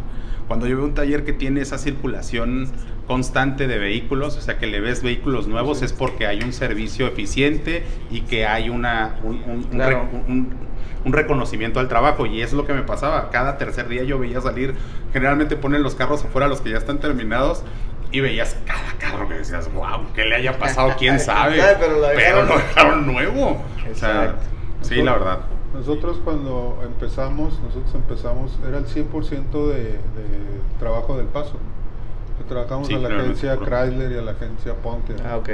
Cuando 0.47 0.67
yo 0.67 0.77
veo 0.77 0.85
un 0.85 0.93
taller 0.93 1.23
que 1.25 1.33
tiene 1.33 1.61
esa 1.61 1.77
circulación 1.77 2.69
constante 3.07 3.67
de 3.67 3.77
vehículos, 3.79 4.37
o 4.37 4.41
sea 4.41 4.57
que 4.57 4.67
le 4.67 4.79
ves 4.79 5.01
vehículos 5.03 5.47
nuevos, 5.47 5.81
es 5.81 5.93
porque 5.93 6.27
hay 6.27 6.41
un 6.41 6.53
servicio 6.53 7.07
eficiente 7.07 7.83
y 8.11 8.21
que 8.21 8.45
hay 8.45 8.69
una, 8.69 9.15
un, 9.23 9.35
un- 9.45 9.51
un 9.57 9.63
Claro. 9.63 10.07
un- 10.27 10.65
un 11.03 11.13
reconocimiento 11.13 11.79
al 11.79 11.87
trabajo. 11.87 12.25
Y 12.25 12.41
es 12.41 12.51
lo 12.53 12.65
que 12.65 12.73
me 12.73 12.81
pasaba. 12.81 13.29
Cada 13.29 13.57
tercer 13.59 13.87
día 13.87 14.03
yo 14.03 14.17
veía 14.17 14.41
salir, 14.41 14.73
generalmente 15.13 15.55
ponen 15.55 15.83
los 15.83 15.93
carros 15.93 16.23
afuera, 16.25 16.47
los 16.47 16.61
que 16.61 16.71
ya 16.71 16.77
están 16.77 16.99
terminados, 16.99 17.63
y 18.11 18.21
veías 18.21 18.55
cada 18.65 18.93
carro 18.97 19.27
que 19.27 19.35
decías, 19.35 19.71
wow, 19.73 20.07
¿qué 20.15 20.25
le 20.25 20.35
haya 20.35 20.57
pasado? 20.57 20.93
¿Quién 20.97 21.19
sabe? 21.19 21.61
Pero 21.79 22.43
lo 22.45 22.55
dejaron- 22.57 23.05
nuevo. 23.05 23.63
O 23.91 23.95
sea, 23.95 24.35
sí, 24.81 24.95
la 25.03 25.13
verdad. 25.13 25.39
Nosotros 25.75 26.17
cuando 26.23 26.79
empezamos, 26.83 27.59
nosotros 27.61 27.93
empezamos, 27.95 28.57
era 28.67 28.77
el 28.77 28.85
100% 28.85 29.67
de, 29.67 29.75
de 29.83 29.97
trabajo 30.79 31.17
del 31.17 31.27
paso. 31.27 31.53
Trabajamos 32.47 32.87
Sí, 32.87 32.93
a 32.93 32.99
la 32.99 33.07
claro, 33.09 33.23
agencia 33.23 33.55
no, 33.55 33.61
Chrysler 33.61 34.11
y 34.11 34.17
a 34.17 34.21
la 34.21 34.31
agencia 34.31 34.73
Ponte. 34.75 35.15
Ah, 35.25 35.37
ok. 35.37 35.49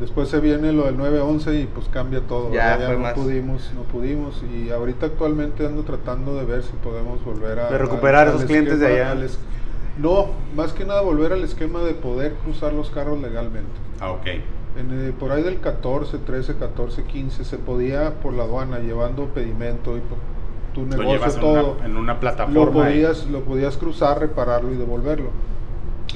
Después 0.00 0.28
se 0.28 0.38
viene 0.40 0.72
lo 0.72 0.84
del 0.84 0.96
911 0.96 1.60
y 1.60 1.66
pues 1.66 1.88
cambia 1.88 2.20
todo. 2.20 2.52
Ya 2.52 2.76
fue 2.78 2.94
no 2.94 2.98
más. 3.00 3.14
pudimos, 3.14 3.70
no 3.74 3.82
pudimos. 3.82 4.42
Y 4.54 4.70
ahorita 4.70 5.06
actualmente 5.06 5.66
ando 5.66 5.82
tratando 5.82 6.36
de 6.36 6.44
ver 6.44 6.62
si 6.62 6.72
podemos 6.82 7.22
volver 7.24 7.58
a... 7.58 7.68
De 7.70 7.78
recuperar 7.78 8.28
esos 8.28 8.42
al 8.42 8.46
clientes 8.46 8.78
de 8.78 8.86
allá. 8.86 9.10
al 9.10 9.24
es- 9.24 9.38
No, 9.98 10.26
más 10.54 10.72
que 10.72 10.84
nada 10.84 11.00
volver 11.02 11.32
al 11.32 11.42
esquema 11.42 11.80
de 11.80 11.94
poder 11.94 12.34
cruzar 12.44 12.72
los 12.72 12.90
carros 12.90 13.20
legalmente. 13.20 13.72
Ah, 14.00 14.12
ok. 14.12 14.26
En, 14.78 15.08
eh, 15.08 15.12
por 15.18 15.32
ahí 15.32 15.42
del 15.42 15.60
14, 15.60 16.18
13, 16.18 16.54
14, 16.56 17.04
15 17.04 17.44
se 17.44 17.58
podía 17.58 18.14
por 18.20 18.32
la 18.32 18.44
aduana 18.44 18.78
llevando 18.78 19.26
pedimento 19.26 19.96
y 19.96 20.00
po- 20.00 20.16
tu 20.74 20.82
Lo 20.86 20.96
negocio 20.98 21.34
en 21.34 21.40
todo. 21.40 21.72
una, 21.78 21.86
en 21.86 21.96
una 21.96 22.14
lo 22.14 22.20
plataforma. 22.20 22.60
y- 22.90 22.92
podías, 22.92 23.26
lo 23.26 23.40
podías 23.40 23.76
cruzar, 23.76 24.20
repararlo 24.20 24.72
y 24.72 24.76
devolverlo. 24.76 25.30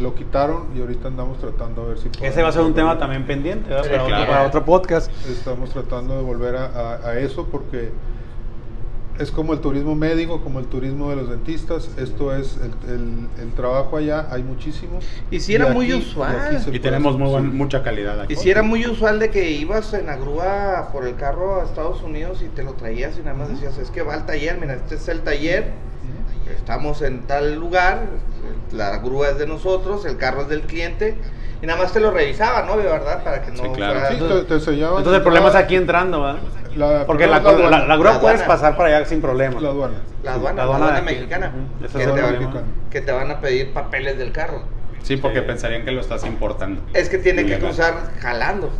Lo 0.01 0.15
quitaron 0.15 0.69
y 0.77 0.81
ahorita 0.81 1.09
andamos 1.09 1.39
tratando 1.39 1.83
a 1.83 1.87
ver 1.87 1.99
si 1.99 2.09
Ese 2.23 2.43
va 2.43 2.49
a 2.49 2.53
ser 2.53 2.63
un 2.63 2.73
tema 2.73 2.97
también 2.99 3.27
pendiente, 3.27 3.69
¿verdad? 3.69 3.83
Sí, 3.85 3.91
para, 3.91 4.03
otro, 4.05 4.17
claro. 4.17 4.31
para 4.33 4.47
otro 4.47 4.65
podcast. 4.65 5.11
Estamos 5.29 5.71
tratando 5.71 6.17
de 6.17 6.23
volver 6.23 6.57
a, 6.57 6.67
a- 6.67 7.09
a 7.11 7.19
eso 7.19 7.47
porque 7.51 7.91
es 9.19 9.31
como 9.31 9.53
el 9.53 9.61
turismo 9.61 9.95
médico, 9.95 10.41
como 10.43 10.59
el 10.59 10.67
turismo 10.67 11.11
de 11.11 11.17
los 11.17 11.29
dentistas. 11.29 11.91
Esto 11.99 12.35
es 12.35 12.59
el, 12.59 12.93
el- 12.93 13.29
el 13.43 13.53
trabajo 13.53 13.97
allá, 13.97 14.27
hay 14.31 14.43
muchísimo. 14.43 14.99
Y 15.31 15.41
si 15.41 15.55
era 15.55 15.69
muy 15.69 15.87
aquí- 15.93 16.01
usual. 16.01 16.65
Y 16.73 16.79
tenemos 16.79 17.19
muy 17.19 17.29
buen- 17.29 17.57
mucha 17.57 17.83
calidad 17.83 18.21
aquí. 18.21 18.33
Y 18.33 18.37
si 18.37 18.51
era 18.51 18.63
muy 18.63 18.87
usual 18.87 19.19
de 19.19 19.31
que 19.31 19.51
ibas 19.51 19.93
en 19.95 20.07
la 20.07 20.17
grúa 20.17 20.89
por 20.93 21.07
el 21.07 21.15
carro 21.17 21.61
a 21.61 21.65
Estados 21.65 22.03
Unidos 22.03 22.43
y 22.43 22.49
te 22.49 22.63
lo 22.63 22.73
traías 22.73 23.17
y 23.19 23.21
nada 23.23 23.35
más 23.37 23.49
decías, 23.51 23.79
es 23.79 23.91
que 23.91 24.03
va 24.03 24.15
al 24.15 24.27
taller, 24.27 24.59
mira, 24.61 24.75
este 24.75 24.95
es 24.97 25.07
el 25.09 25.21
taller, 25.21 25.71
estamos 26.57 27.03
en 27.03 27.23
tal 27.27 27.55
lugar, 27.57 28.07
la 28.73 28.99
grúa 28.99 29.29
es 29.31 29.39
de 29.39 29.47
nosotros, 29.47 30.05
el 30.07 30.17
carro 30.17 30.43
es 30.43 30.49
del 30.49 30.63
cliente, 30.63 31.17
y 31.63 31.67
nada 31.67 31.81
más 31.81 31.93
te 31.93 32.01
lo 32.01 32.11
revisaban, 32.11 32.67
¿no? 32.67 32.77
De 32.77 32.83
verdad, 32.83 33.23
para 33.23 33.41
que 33.43 33.53
no 33.53 33.57
Sí, 33.63 33.69
claro. 33.75 34.01
fuera- 34.01 34.09
Sí, 34.11 34.17
te, 34.47 34.55
te 34.55 34.61
sellaban 34.61 34.99
Entonces 34.99 35.19
el 35.19 35.23
problema 35.23 35.49
es 35.49 35.55
aquí 35.55 35.77
entrando, 35.77 36.23
¿verdad? 36.23 36.41
la- 36.77 37.07
Porque 37.07 37.27
la, 37.27 37.39
la, 37.41 37.97
grúa 37.97 38.15
La 38.15 38.21
puedes 38.21 38.43
pasar 38.43 38.77
para 38.77 38.97
allá 38.97 39.07
sin 39.07 39.21
problema. 39.21 39.61
La 39.61 39.69
aduana. 39.69 39.95
La 40.25 40.33
aduana, 40.35 40.91
La 40.93 41.03
mexicana, 41.03 41.53
Ujú, 41.55 41.85
ese 41.87 41.99
que, 41.99 42.05
te 42.07 42.21
van, 42.23 42.65
que 42.91 43.01
te 43.01 43.13
van 43.13 43.31
a 43.31 43.41
pedir 43.41 43.73
papeles 43.73 44.19
del 44.19 44.33
carro. 44.33 44.63
Sí, 45.03 45.17
porque 45.17 45.41
Sí. 45.41 45.45
pensarían 45.47 45.85
que 45.85 45.91
lo 45.93 46.01
estás 46.01 46.25
importando. 46.27 46.81
Es 46.95 47.09
que 47.09 47.19
tiene 47.19 47.45
que 47.47 47.59
cruzar 47.59 47.95
jalando. 48.21 48.71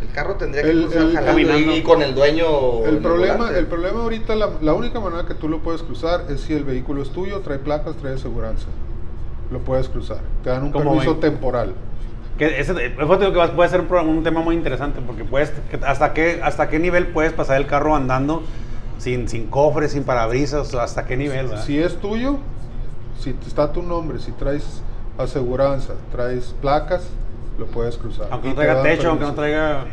El 0.00 0.08
carro 0.12 0.34
tendría 0.36 0.62
que 0.62 0.70
El- 0.70 0.82
cruzar 0.84 1.02
el- 1.02 1.14
jalando 1.14 1.40
y- 1.58 1.82
con 1.82 2.02
el 2.02 2.14
dueño. 2.14 2.84
El 2.86 2.98
problema, 2.98 3.34
volante. 3.36 3.58
el 3.58 3.66
problema 3.66 4.00
ahorita, 4.02 4.34
la, 4.34 4.48
la 4.60 4.72
única 4.74 4.98
manera 5.00 5.26
que 5.26 5.34
tú 5.34 5.48
lo 5.48 5.58
puedes 5.58 5.82
cruzar 5.82 6.24
es 6.28 6.40
si 6.42 6.54
el 6.54 6.64
vehículo 6.64 7.02
es 7.02 7.10
tuyo, 7.10 7.40
trae 7.40 7.58
placas, 7.58 7.96
trae 7.96 8.14
aseguranza. 8.14 8.66
Lo 9.50 9.58
puedes 9.60 9.88
cruzar. 9.88 10.18
Te 10.44 10.50
dan 10.50 10.62
un 10.64 10.72
¿Cómo 10.72 10.90
permiso 10.92 11.12
ven? 11.12 11.20
temporal. 11.20 11.74
Que 12.40 12.58
ese, 12.58 12.72
eh, 12.72 12.94
digo 12.98 13.32
que 13.34 13.48
puede 13.48 13.68
ser 13.68 13.82
un, 13.82 14.08
un 14.08 14.24
tema 14.24 14.40
muy 14.40 14.54
interesante 14.54 15.02
porque 15.06 15.24
puedes 15.24 15.50
que- 15.50 15.78
hasta 15.84 16.14
qué 16.14 16.40
hasta 16.42 16.70
qué 16.70 16.78
nivel 16.78 17.08
puedes 17.08 17.34
pasar 17.34 17.58
el 17.58 17.66
carro 17.66 17.94
andando 17.94 18.42
sin 18.96 19.28
sin 19.28 19.48
cofres, 19.48 19.92
sin 19.92 20.04
parabrisas, 20.04 20.72
o 20.72 20.80
hasta 20.80 21.04
qué 21.04 21.18
nivel, 21.18 21.48
¿verdad? 21.48 21.62
Si 21.66 21.78
es 21.78 22.00
tuyo, 22.00 22.38
si 23.18 23.36
está 23.46 23.72
tu 23.72 23.82
nombre, 23.82 24.18
si 24.20 24.32
traes 24.32 24.82
aseguranza, 25.18 25.92
traes 26.10 26.54
placas, 26.62 27.02
lo 27.58 27.66
puedes 27.66 27.98
cruzar. 27.98 28.28
aunque 28.30 28.48
no 28.48 28.54
traiga 28.54 28.82
techo, 28.82 29.10
aunque 29.10 29.24
no 29.26 29.34
traiga 29.34 29.84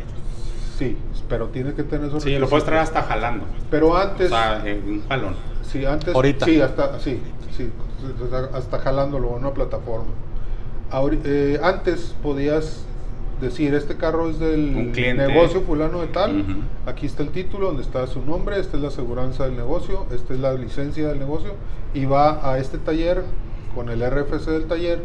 Sí, 0.78 0.96
pero 1.28 1.48
tienes 1.48 1.74
que 1.74 1.82
tener 1.82 2.08
esos 2.08 2.22
Sí, 2.22 2.38
lo 2.38 2.48
puedes 2.48 2.64
traer 2.64 2.80
hasta 2.80 3.02
jalando. 3.02 3.44
Pero 3.70 3.88
O 3.88 3.96
antes, 3.98 4.30
sea, 4.30 4.62
en 4.66 4.82
un 4.88 5.02
jalón. 5.06 5.34
sí, 5.70 5.84
antes, 5.84 6.14
Ahorita. 6.14 6.46
sí, 6.46 6.62
hasta, 6.62 6.98
sí, 6.98 7.20
sí, 7.54 7.70
hasta- 8.24 8.56
hasta 8.56 8.78
jalándolo 8.78 9.28
en 9.32 9.34
una 9.44 9.50
plataforma. 9.52 10.06
Ahori- 10.90 11.20
eh, 11.24 11.60
antes 11.62 12.14
podías 12.22 12.84
decir, 13.40 13.74
este 13.74 13.96
carro 13.96 14.28
es 14.30 14.38
del 14.40 14.90
negocio 15.28 15.60
fulano 15.62 16.00
de 16.00 16.08
tal, 16.08 16.44
aquí 16.86 17.06
está 17.06 17.22
el 17.22 17.28
título, 17.30 17.66
donde 17.68 17.82
está 17.82 18.06
su 18.06 18.20
nombre, 18.24 18.58
esta 18.58 18.76
es 18.76 18.82
la 18.82 18.88
aseguranza 18.88 19.44
del 19.44 19.56
negocio, 19.56 20.06
esta 20.12 20.34
es 20.34 20.40
la 20.40 20.54
licencia 20.54 21.06
del 21.08 21.18
negocio, 21.20 21.52
y 21.94 22.04
va 22.06 22.50
a 22.50 22.58
este 22.58 22.78
taller 22.78 23.22
con 23.74 23.90
el 23.90 24.02
RFC 24.02 24.50
del 24.50 24.64
taller 24.64 25.02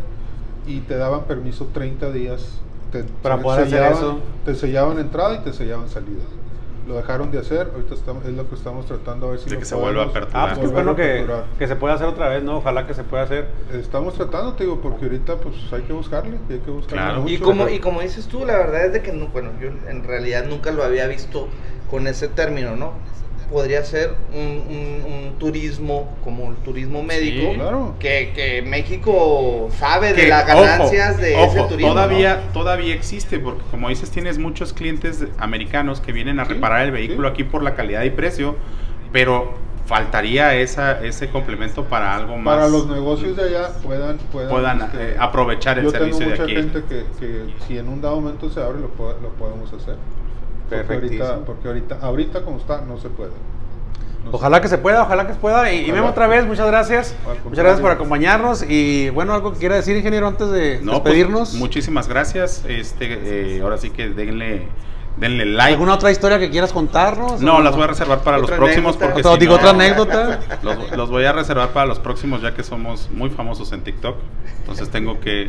y 0.65 0.79
te 0.79 0.95
daban 0.95 1.25
permiso 1.25 1.67
30 1.73 2.11
días. 2.11 2.59
Te, 2.91 3.03
Para 3.21 3.35
poder 3.43 3.61
hacer 3.67 3.79
eso. 3.97 4.19
Te 4.45 4.55
sellaban 4.55 4.97
entrada 4.99 5.35
y 5.35 5.39
te 5.39 5.51
sellaban 5.53 5.89
salida. 5.89 6.21
Lo 6.87 6.95
dejaron 6.95 7.31
de 7.31 7.39
hacer, 7.39 7.71
ahorita 7.73 7.93
estamos- 7.93 8.25
es 8.25 8.33
lo 8.33 8.49
que 8.49 8.55
estamos 8.55 8.85
tratando 8.85 9.27
a 9.27 9.31
ver 9.31 9.39
si 9.39 9.45
De 9.45 9.55
lo 9.55 9.59
que 9.59 9.65
se 9.65 9.75
vuelva 9.75 10.03
a 10.03 10.05
aperturar. 10.07 10.49
Ah, 10.49 10.53
pues 10.59 10.71
bueno 10.71 10.95
que, 10.95 11.25
se 11.65 11.75
pueda 11.77 11.93
hacer 11.93 12.07
otra 12.07 12.27
vez, 12.27 12.43
¿no? 12.43 12.57
Ojalá 12.57 12.85
que 12.85 12.93
se 12.93 13.03
pueda 13.05 13.23
hacer. 13.23 13.47
Estamos 13.71 14.15
tratando, 14.15 14.53
te 14.53 14.65
digo, 14.65 14.81
porque 14.81 15.05
ahorita 15.05 15.37
pues 15.37 15.55
hay 15.71 15.83
que 15.83 15.93
buscarle, 15.93 16.37
hay 16.49 16.59
que 16.59 16.71
buscarle 16.71 17.03
Claro. 17.03 17.21
mucho. 17.21 17.33
Y 17.33 17.37
como, 17.37 17.69
y 17.69 17.79
como 17.79 18.01
dices 18.01 18.27
tú, 18.27 18.45
la 18.45 18.57
verdad 18.57 18.85
es 18.85 18.93
de 18.93 19.01
que, 19.01 19.13
no, 19.13 19.27
bueno, 19.27 19.51
yo 19.61 19.69
en 19.89 20.03
realidad 20.03 20.45
nunca 20.45 20.71
lo 20.71 20.83
había 20.83 21.07
visto 21.07 21.47
con 21.89 22.07
ese 22.07 22.27
término, 22.27 22.75
¿no? 22.75 22.93
Podría 23.53 23.83
ser 23.85 24.15
un, 24.33 24.39
un- 24.67 25.13
un 25.13 25.39
turismo 25.39 26.09
como 26.23 26.49
el 26.49 26.55
turismo 26.57 27.03
médico, 27.03 27.51
Sí, 27.51 27.57
claro. 27.59 27.95
que, 27.99 28.31
que 28.35 28.63
México 28.63 29.69
sabe 29.77 30.13
de 30.13 30.27
las 30.27 30.47
ganancias 30.47 31.11
ojo, 31.13 31.21
de 31.21 31.35
ojo, 31.35 31.45
ese 31.45 31.61
turismo. 31.69 31.93
Todavía, 31.93 32.41
¿no? 32.47 32.51
todavía 32.51 32.95
existe, 32.95 33.37
porque 33.39 33.61
como 33.69 33.89
dices, 33.89 34.09
tienes 34.09 34.39
muchos 34.39 34.73
clientes 34.73 35.23
americanos 35.37 36.01
que 36.01 36.11
vienen 36.11 36.39
a 36.39 36.45
Sí, 36.45 36.53
reparar 36.53 36.81
el 36.85 36.91
vehículo 36.91 37.27
sí. 37.29 37.33
aquí 37.33 37.43
por 37.43 37.61
la 37.61 37.75
calidad 37.75 38.01
y 38.03 38.09
precio, 38.09 38.55
pero 39.11 39.53
faltaría 39.85 40.55
esa, 40.55 41.03
ese 41.05 41.29
complemento 41.29 41.83
para 41.83 42.15
algo 42.15 42.37
más. 42.37 42.55
para 42.55 42.67
los 42.69 42.87
negocios 42.87 43.35
de 43.37 43.43
allá 43.43 43.69
puedan 43.83 44.17
puedan, 44.31 44.49
Puedan, 44.49 44.81
este, 44.81 45.11
eh, 45.11 45.15
aprovechar 45.19 45.77
el 45.77 45.85
yo 45.85 45.91
servicio 45.91 46.19
tengo 46.19 46.31
de 46.31 46.39
mucha 46.39 46.43
aquí. 46.43 46.53
gente 46.55 46.83
que, 46.89 47.05
que 47.19 47.53
si 47.67 47.77
en 47.77 47.89
un 47.89 48.01
dado 48.01 48.19
momento 48.19 48.49
se 48.49 48.61
abre 48.61 48.79
lo, 48.79 48.87
lo 48.87 49.29
podemos 49.37 49.71
hacer 49.73 49.95
porque 50.77 50.93
ahorita, 50.93 51.39
porque 51.45 51.67
ahorita 51.67 51.97
ahorita 52.01 52.41
como 52.43 52.57
está 52.57 52.81
no 52.81 52.97
se 52.97 53.09
puede 53.09 53.31
No 54.23 54.31
se 54.31 54.35
Ojalá 54.37 54.61
que 54.61 54.67
se 54.67 54.77
pueda, 54.77 55.03
ojalá 55.03 55.27
que 55.27 55.33
se 55.33 55.39
pueda. 55.39 55.71
Y, 55.71 55.89
y. 55.89 55.91
Memo, 55.91 56.07
otra 56.09 56.27
vez, 56.27 56.45
muchas 56.45 56.67
gracias. 56.67 57.15
Muchas 57.43 57.59
gracias 57.63 57.81
por 57.81 57.91
acompañarnos. 57.91 58.63
Y 58.67 59.09
bueno, 59.09 59.33
algo 59.33 59.53
que 59.53 59.59
quiera 59.59 59.75
decir, 59.75 59.95
ingeniero, 59.97 60.27
antes 60.27 60.49
de 60.49 60.79
No, 60.81 60.91
pues, 61.03 61.03
despedirnos. 61.15 61.53
muchísimas 61.55 62.07
gracias. 62.07 62.63
Este, 62.67 63.57
eh, 63.57 63.61
ahora 63.61 63.77
sí 63.77 63.89
que 63.89 64.09
denle, 64.09 64.67
denle 65.17 65.45
like. 65.45 65.73
¿Alguna 65.73 65.93
otra 65.95 66.11
historia 66.11 66.39
que 66.39 66.49
quieras 66.49 66.73
contarnos? 66.73 67.41
No, 67.41 67.57
¿O 67.57 67.61
las 67.61 67.73
voy 67.75 67.83
a 67.83 67.87
reservar 67.87 68.19
para 68.23 68.37
los 68.39 68.49
próximos 68.51 68.95
anécdota. 68.97 69.13
porque 69.13 69.29
si 69.33 69.39
digo, 69.39 69.51
no- 69.53 69.57
otra 69.57 69.69
anécdota. 69.71 70.39
Los, 70.63 70.91
los 70.95 71.09
voy 71.09 71.25
a 71.25 71.33
reservar 71.33 71.69
para 71.69 71.85
los 71.87 71.99
próximos 71.99 72.41
ya 72.41 72.53
que 72.53 72.63
somos 72.63 73.09
muy 73.11 73.29
famosos 73.29 73.71
en 73.73 73.81
TikTok. 73.83 74.15
Entonces 74.61 74.89
tengo 74.89 75.19
que, 75.19 75.47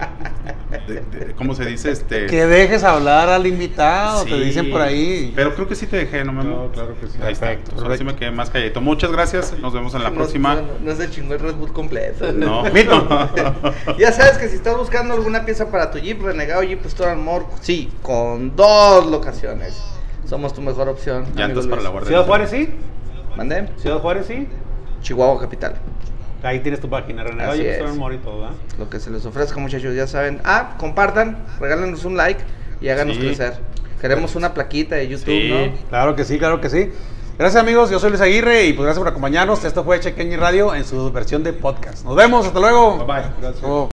de- 0.88 1.00
de- 1.02 1.34
¿cómo 1.36 1.54
se 1.54 1.64
dice? 1.64 1.92
Este, 1.92 2.26
Que 2.26 2.46
dejes 2.46 2.82
hablar 2.82 3.28
al 3.28 3.46
invitado, 3.46 4.24
te 4.24 4.30
sí, 4.30 4.40
dicen 4.40 4.70
por 4.72 4.80
ahí. 4.80 5.32
Pero 5.36 5.54
creo 5.54 5.68
que 5.68 5.76
sí 5.76 5.86
te 5.86 5.96
dejé, 5.98 6.24
¿no, 6.24 6.32
Memo? 6.32 6.64
No, 6.64 6.72
claro 6.72 6.96
que 7.00 7.06
sí. 7.06 7.18
Ahí 7.22 7.32
está. 7.32 7.56
Ahora 7.80 7.96
sí 7.96 8.02
me 8.02 8.16
quedé 8.16 8.32
más 8.32 8.50
calladito. 8.50 8.80
Muchas 8.80 9.12
gracias. 9.12 9.56
Nos 9.60 9.72
vemos 9.72 9.94
en 9.94 10.02
la 10.02 10.10
No- 10.10 10.16
próxima. 10.16 10.56
No, 10.56 10.62
no 10.80 10.96
se 10.96 11.08
chingó 11.10 11.34
el 11.34 11.40
Red 11.40 11.54
Bull 11.54 11.72
completo. 11.72 12.32
No. 12.32 12.64
Ya 13.98 14.10
sabes 14.12 14.36
que 14.38 14.48
si 14.48 14.56
estás 14.56 14.76
buscando 14.76 15.14
alguna 15.14 15.44
pieza 15.44 15.70
para 15.70 15.90
tu 15.92 15.98
Jeep, 15.98 16.20
Renegado 16.20 16.62
Jeep 16.64 16.84
Store 16.86 17.12
Amor, 17.12 17.46
sí, 17.60 17.90
con 18.02 18.56
dos 18.56 19.06
locaciones. 19.06 19.53
Somos 20.26 20.54
tu 20.54 20.60
mejor 20.62 20.88
opción. 20.88 21.26
Llantas 21.34 21.66
para 21.66 21.82
la 21.82 21.90
guardia. 21.90 22.08
Ciudad 22.08 22.26
Juárez, 22.26 22.50
sí. 22.50 22.70
¿Mandé? 23.36 23.68
Ciudad 23.78 23.98
Juárez, 23.98 24.26
sí. 24.26 24.48
Chihuahua 25.02 25.40
Capital. 25.40 25.74
Ahí 26.42 26.60
tienes 26.60 26.80
tu 26.80 26.88
página, 26.88 27.24
René. 27.24 27.42
Así 27.44 27.60
Oye, 27.60 27.78
es. 27.78 27.90
en 27.90 27.98
Mori 27.98 28.18
todo, 28.18 28.40
¿verdad? 28.40 28.54
Lo 28.78 28.88
que 28.90 29.00
se 29.00 29.10
les 29.10 29.24
ofrezca, 29.24 29.58
muchachos, 29.60 29.94
ya 29.94 30.06
saben. 30.06 30.40
Ah, 30.44 30.74
compartan, 30.78 31.44
regálenos 31.58 32.04
un 32.04 32.16
like 32.16 32.40
y 32.80 32.88
háganos 32.88 33.16
Sí. 33.16 33.22
crecer. 33.22 33.54
Queremos 34.00 34.34
una 34.36 34.52
plaquita 34.52 34.94
de 34.96 35.08
YouTube, 35.08 35.24
Sí. 35.26 35.48
¿no? 35.50 35.88
Claro 35.88 36.14
que 36.16 36.24
sí, 36.24 36.38
claro 36.38 36.60
que 36.60 36.68
sí. 36.68 36.92
Gracias 37.38 37.60
amigos, 37.62 37.90
yo 37.90 37.98
soy 37.98 38.10
Luis 38.10 38.20
Aguirre 38.20 38.66
y 38.66 38.72
pues 38.74 38.84
gracias 38.84 38.98
por 39.00 39.08
acompañarnos. 39.08 39.64
Esto 39.64 39.82
fue 39.84 39.98
Chequeñi 40.00 40.36
Radio 40.36 40.74
en 40.74 40.84
su 40.84 41.10
versión 41.10 41.42
de 41.42 41.52
podcast. 41.54 42.04
Nos 42.04 42.14
vemos, 42.14 42.46
hasta 42.46 42.60
luego. 42.60 42.98
Bye 42.98 43.06
bye. 43.06 43.24
Gracias. 43.40 43.64
Oh. 43.64 43.93